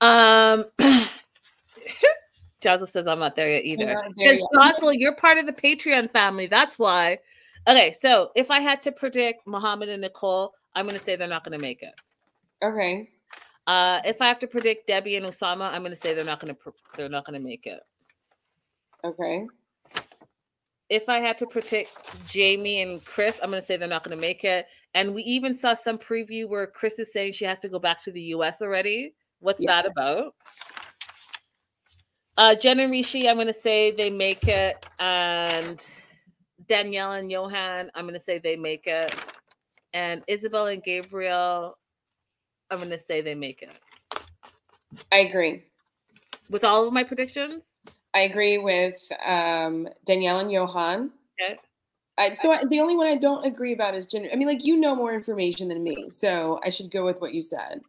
Um 0.00 0.64
Jazzle 2.62 2.88
says 2.88 3.06
I'm 3.06 3.20
not 3.20 3.36
there 3.36 3.50
yet 3.50 3.64
either. 3.64 4.02
Because. 4.16 4.42
Jocelyn, 4.54 4.98
you're 4.98 5.14
part 5.14 5.38
of 5.38 5.46
the 5.46 5.52
Patreon 5.52 6.10
family. 6.12 6.46
That's 6.46 6.78
why. 6.78 7.18
Okay, 7.68 7.92
so 7.92 8.30
if 8.34 8.50
I 8.50 8.60
had 8.60 8.82
to 8.84 8.92
predict 8.92 9.46
Muhammad 9.46 9.88
and 9.88 10.02
Nicole, 10.02 10.54
I'm 10.76 10.86
gonna 10.86 11.00
say 11.00 11.16
they're 11.16 11.26
not 11.26 11.42
gonna 11.42 11.58
make 11.58 11.82
it. 11.82 11.94
Okay. 12.62 13.10
Uh, 13.66 14.00
if 14.04 14.20
I 14.20 14.28
have 14.28 14.38
to 14.40 14.46
predict 14.46 14.86
Debbie 14.86 15.16
and 15.16 15.26
Osama, 15.26 15.72
I'm 15.72 15.82
gonna 15.82 15.96
say 15.96 16.14
they're 16.14 16.22
not 16.24 16.38
gonna 16.38 16.54
pr- 16.54 16.70
they're 16.96 17.08
not 17.08 17.24
gonna 17.24 17.40
make 17.40 17.66
it. 17.66 17.80
Okay. 19.02 19.46
If 20.88 21.08
I 21.08 21.18
had 21.18 21.36
to 21.38 21.46
predict 21.46 21.98
Jamie 22.28 22.82
and 22.82 23.04
Chris, 23.04 23.40
I'm 23.42 23.50
gonna 23.50 23.64
say 23.64 23.76
they're 23.76 23.88
not 23.88 24.04
gonna 24.04 24.16
make 24.16 24.44
it. 24.44 24.66
And 24.94 25.14
we 25.14 25.22
even 25.22 25.54
saw 25.54 25.74
some 25.74 25.98
preview 25.98 26.48
where 26.48 26.66
Chris 26.66 26.98
is 26.98 27.12
saying 27.12 27.32
she 27.32 27.44
has 27.44 27.58
to 27.60 27.68
go 27.68 27.78
back 27.78 28.02
to 28.04 28.12
the 28.12 28.22
US 28.34 28.62
already. 28.62 29.14
What's 29.40 29.62
Yeah. 29.62 29.82
that 29.82 29.86
about? 29.86 30.34
Uh, 32.38 32.54
Jen 32.54 32.80
and 32.80 32.92
Rishi, 32.92 33.28
I'm 33.28 33.38
gonna 33.38 33.52
say 33.52 33.90
they 33.90 34.10
make 34.10 34.46
it, 34.46 34.86
and 34.98 35.82
Danielle 36.68 37.12
and 37.12 37.30
Yohan, 37.30 37.88
I'm 37.94 38.06
gonna 38.06 38.20
say 38.20 38.38
they 38.38 38.56
make 38.56 38.86
it, 38.86 39.14
and 39.96 40.22
Isabel 40.26 40.66
and 40.66 40.84
Gabriel, 40.84 41.78
I'm 42.70 42.78
gonna 42.78 42.98
say 43.08 43.22
they 43.22 43.34
make 43.34 43.62
it. 43.62 43.70
I 45.10 45.20
agree. 45.20 45.64
With 46.50 46.64
all 46.64 46.86
of 46.86 46.92
my 46.92 47.02
predictions, 47.02 47.62
I 48.14 48.20
agree 48.20 48.58
with 48.58 48.96
um, 49.24 49.88
Danielle 50.04 50.40
and 50.40 50.50
Yohan. 50.50 51.10
okay. 51.40 51.58
I, 52.18 52.34
so 52.34 52.50
I, 52.50 52.62
the 52.68 52.80
only 52.80 52.94
one 52.94 53.06
I 53.06 53.16
don't 53.16 53.44
agree 53.44 53.72
about 53.72 53.94
is 53.94 54.06
Jen. 54.06 54.28
I 54.30 54.36
mean, 54.36 54.48
like 54.48 54.64
you 54.64 54.76
know 54.76 54.94
more 54.94 55.14
information 55.14 55.68
than 55.68 55.82
me, 55.82 56.08
so 56.12 56.60
I 56.62 56.68
should 56.68 56.90
go 56.90 57.04
with 57.04 57.20
what 57.22 57.32
you 57.32 57.42
said. 57.42 57.80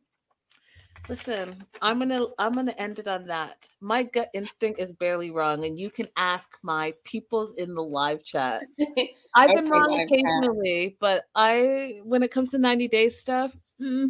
Listen, 1.10 1.66
I'm 1.82 2.00
gonna 2.00 2.26
I'm 2.38 2.54
gonna 2.56 2.72
end 2.78 3.00
it 3.00 3.08
on 3.08 3.26
that. 3.28 3.70
My 3.80 4.04
gut 4.04 4.30
instinct 4.34 4.80
is 4.80 4.92
barely 4.92 5.32
wrong, 5.32 5.64
and 5.66 5.80
you 5.80 5.90
can 5.90 6.08
ask 6.18 6.58
my 6.64 6.94
peoples 7.06 7.54
in 7.58 7.74
the 7.76 7.82
live 7.82 8.24
chat. 8.26 8.66
I've 9.36 9.54
been 9.54 9.70
Okay, 9.70 9.70
wrong 9.70 9.94
live 9.94 10.12
chat. 10.16 10.52
occasionally, 10.52 10.98
but 11.00 11.26
I 11.36 12.02
when 12.04 12.24
it 12.24 12.32
comes 12.32 12.50
to 12.52 12.58
90 12.58 12.88
days 12.90 13.20
stuff, 13.20 13.54
mm, 13.82 14.06
mm, 14.06 14.10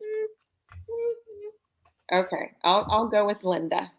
mm, 0.00 0.26
mm. 0.90 1.52
Okay, 2.12 2.52
I'll 2.62 2.86
I'll 2.90 3.08
go 3.08 3.26
with 3.26 3.42
Linda. 3.44 3.90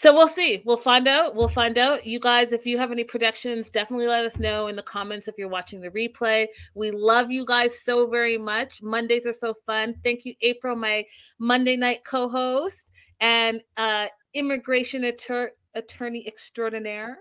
So 0.00 0.14
we'll 0.14 0.28
see. 0.28 0.62
We'll 0.64 0.78
find 0.78 1.06
out. 1.06 1.34
We'll 1.34 1.50
find 1.50 1.76
out. 1.76 2.06
You 2.06 2.18
guys, 2.20 2.52
if 2.52 2.64
you 2.64 2.78
have 2.78 2.90
any 2.90 3.04
predictions, 3.04 3.68
definitely 3.68 4.06
let 4.06 4.24
us 4.24 4.38
know 4.38 4.68
in 4.68 4.74
the 4.74 4.82
comments 4.82 5.28
if 5.28 5.34
you're 5.36 5.46
watching 5.46 5.78
the 5.82 5.90
replay. 5.90 6.46
We 6.74 6.90
love 6.90 7.30
you 7.30 7.44
guys 7.44 7.78
so 7.82 8.06
very 8.06 8.38
much. 8.38 8.80
Mondays 8.80 9.26
are 9.26 9.34
so 9.34 9.54
fun. 9.66 9.94
Thank 10.02 10.24
you, 10.24 10.32
April, 10.40 10.74
my 10.74 11.04
Monday 11.38 11.76
night 11.76 12.02
co-host 12.06 12.86
and 13.20 13.60
uh 13.76 14.06
immigration 14.32 15.02
attor- 15.02 15.50
attorney 15.74 16.26
extraordinaire. 16.26 17.18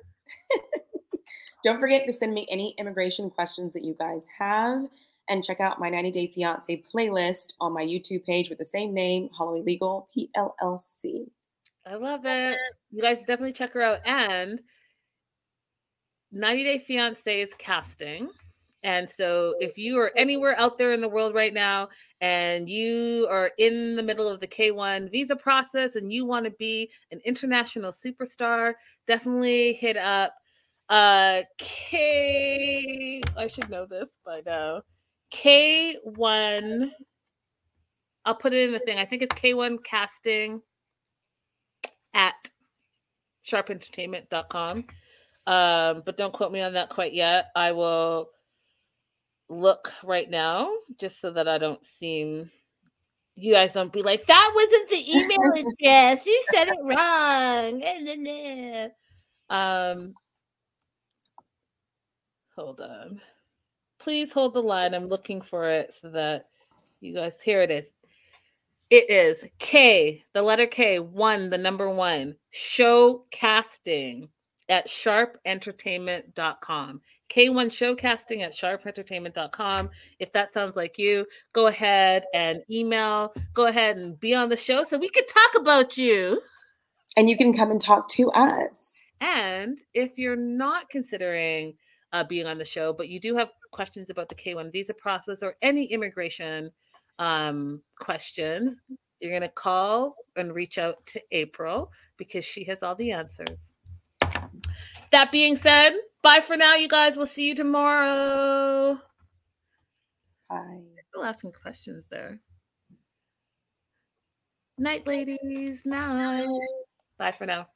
Don't 1.66 1.82
forget 1.82 2.06
to 2.08 2.14
send 2.14 2.34
me 2.34 2.48
any 2.50 2.76
immigration 2.78 3.30
questions 3.30 3.74
that 3.74 3.84
you 3.84 3.94
guys 4.00 4.24
have. 4.38 4.86
And 5.28 5.44
check 5.44 5.60
out 5.60 5.82
my 5.82 5.90
90 5.90 6.12
Day 6.12 6.28
Fiance 6.28 6.82
playlist 6.96 7.56
on 7.60 7.74
my 7.74 7.84
YouTube 7.84 8.24
page 8.24 8.48
with 8.48 8.58
the 8.58 8.64
same 8.64 8.94
name, 8.94 9.30
Holloway 9.34 9.64
Legal 9.64 10.08
PLLC. 10.16 11.28
I 11.86 11.96
love 11.96 12.22
it. 12.26 12.58
You 12.92 13.02
guys 13.02 13.20
definitely 13.20 13.54
check 13.54 13.74
her 13.74 13.82
out. 13.82 14.00
And 14.06 14.62
90 16.32 16.64
Day 16.64 16.80
Fiance 16.80 17.42
is 17.42 17.54
casting. 17.58 18.30
And 18.84 19.10
so 19.10 19.56
if 19.60 19.78
you 19.78 20.00
are 20.00 20.12
anywhere 20.16 20.58
out 20.58 20.78
there 20.78 20.94
in 20.94 21.02
the 21.02 21.10
world 21.10 21.36
right 21.36 21.54
now 21.54 21.90
and 22.22 22.70
you 22.70 23.28
are 23.30 23.52
in 23.58 23.96
the 23.96 24.04
middle 24.04 24.28
of 24.28 24.40
the 24.40 24.48
K1 24.48 25.12
visa 25.12 25.36
process 25.36 25.96
and 25.96 26.14
you 26.14 26.26
want 26.26 26.46
to 26.46 26.52
be 26.52 26.90
an 27.12 27.20
international 27.26 27.92
superstar, 27.92 28.74
definitely 29.08 29.74
hit 29.74 29.98
up 29.98 30.34
uh 30.90 31.42
K 31.60 33.22
I 33.38 33.48
should 33.48 33.70
know 33.70 33.86
this 33.86 34.10
by 34.26 34.42
now. 34.46 34.82
K1 35.34 36.90
I'll 38.26 38.36
put 38.36 38.54
it 38.54 38.68
in 38.68 38.72
the 38.72 38.80
thing. 38.80 38.98
I 38.98 39.06
think 39.06 39.22
it's 39.22 39.36
K1 39.36 39.84
casting 39.84 40.62
at 42.14 42.50
sharpentertainment.com. 43.48 44.86
Um, 45.48 46.04
but 46.06 46.18
don't 46.18 46.34
quote 46.34 46.52
me 46.52 46.62
on 46.62 46.74
that 46.74 46.90
quite 46.90 47.14
yet. 47.14 47.48
I 47.56 47.72
will 47.72 48.30
look 49.50 49.92
right 50.04 50.30
now 50.30 50.72
just 51.00 51.20
so 51.20 51.32
that 51.32 51.48
I 51.48 51.58
don't 51.58 51.84
seem 51.84 52.52
you 53.36 53.54
guys 53.54 53.74
don't 53.74 53.94
be 53.94 54.02
like, 54.02 54.26
that 54.28 54.52
wasn't 54.54 54.90
the 54.90 55.18
email 55.18 55.54
address. 55.80 56.26
You 56.26 56.44
said 56.54 56.68
it 56.68 56.78
wrong. 56.82 57.82
um 59.50 60.14
hold 62.56 62.82
on. 62.82 63.22
Please 64.00 64.32
hold 64.32 64.54
the 64.54 64.62
line. 64.62 64.94
I'm 64.94 65.08
looking 65.08 65.42
for 65.42 65.70
it 65.70 65.94
so 66.02 66.10
that 66.10 66.46
you 67.00 67.14
guys 67.14 67.36
here 67.44 67.62
it 67.62 67.72
is. 67.72 67.86
It 68.90 69.10
is 69.10 69.46
K, 69.60 70.24
the 70.34 70.42
letter 70.42 70.66
K, 70.66 71.00
one, 71.00 71.52
the 71.52 71.58
number 71.58 71.90
one, 71.90 72.36
show 72.50 73.26
casting 73.32 74.30
at 74.68 74.88
sharpentertainment.com. 74.88 77.02
K1 77.30 77.70
showcasting 77.70 78.42
at 78.42 78.56
sharpentertainment.com. 78.56 79.90
If 80.20 80.34
that 80.34 80.54
sounds 80.54 80.76
like 80.76 80.98
you, 80.98 81.28
go 81.54 81.68
ahead 81.68 82.24
and 82.34 82.64
email, 82.72 83.32
go 83.54 83.68
ahead 83.68 83.98
and 83.98 84.20
be 84.20 84.34
on 84.34 84.50
the 84.50 84.58
show 84.58 84.82
so 84.84 84.98
we 84.98 85.10
can 85.10 85.28
talk 85.28 85.62
about 85.62 85.96
you. 85.96 86.42
And 87.16 87.30
you 87.30 87.38
can 87.38 87.56
come 87.56 87.70
and 87.70 87.80
talk 87.80 88.10
to 88.10 88.32
us. 88.32 88.72
And 89.22 89.78
if 89.94 90.18
you're 90.18 90.36
not 90.36 90.90
considering 90.90 91.76
uh, 92.14 92.24
being 92.24 92.48
on 92.48 92.58
the 92.58 92.66
show, 92.66 92.94
but 92.94 93.10
you 93.10 93.20
do 93.20 93.36
have 93.36 93.50
questions 93.72 94.10
about 94.10 94.30
the 94.30 94.36
K1 94.36 94.72
visa 94.72 94.96
process 94.96 95.44
or 95.44 95.54
any 95.62 95.86
immigration 95.86 96.72
um, 97.20 97.82
questions, 98.00 98.78
you're 99.20 99.32
going 99.32 99.42
to 99.42 99.50
call 99.50 100.16
and 100.36 100.56
reach 100.56 100.78
out 100.78 101.06
to 101.08 101.22
April 101.32 101.92
because 102.18 102.46
she 102.46 102.64
has 102.64 102.82
all 102.82 102.96
the 102.96 103.12
answers. 103.12 103.74
That 105.12 105.32
being 105.32 105.56
said, 105.56 105.94
bye 106.24 106.42
for 106.42 106.56
now, 106.56 106.76
you 106.76 106.88
guys. 106.88 107.18
We'll 107.18 107.26
see 107.26 107.48
you 107.48 107.56
tomorrow. 107.56 109.00
Bye. 110.50 110.82
Still 111.10 111.24
asking 111.24 111.52
questions 111.52 112.06
there. 112.10 112.40
Night, 114.78 115.06
ladies. 115.06 115.82
Night. 115.86 116.48
Bye 117.18 117.34
for 117.38 117.46
now. 117.46 117.68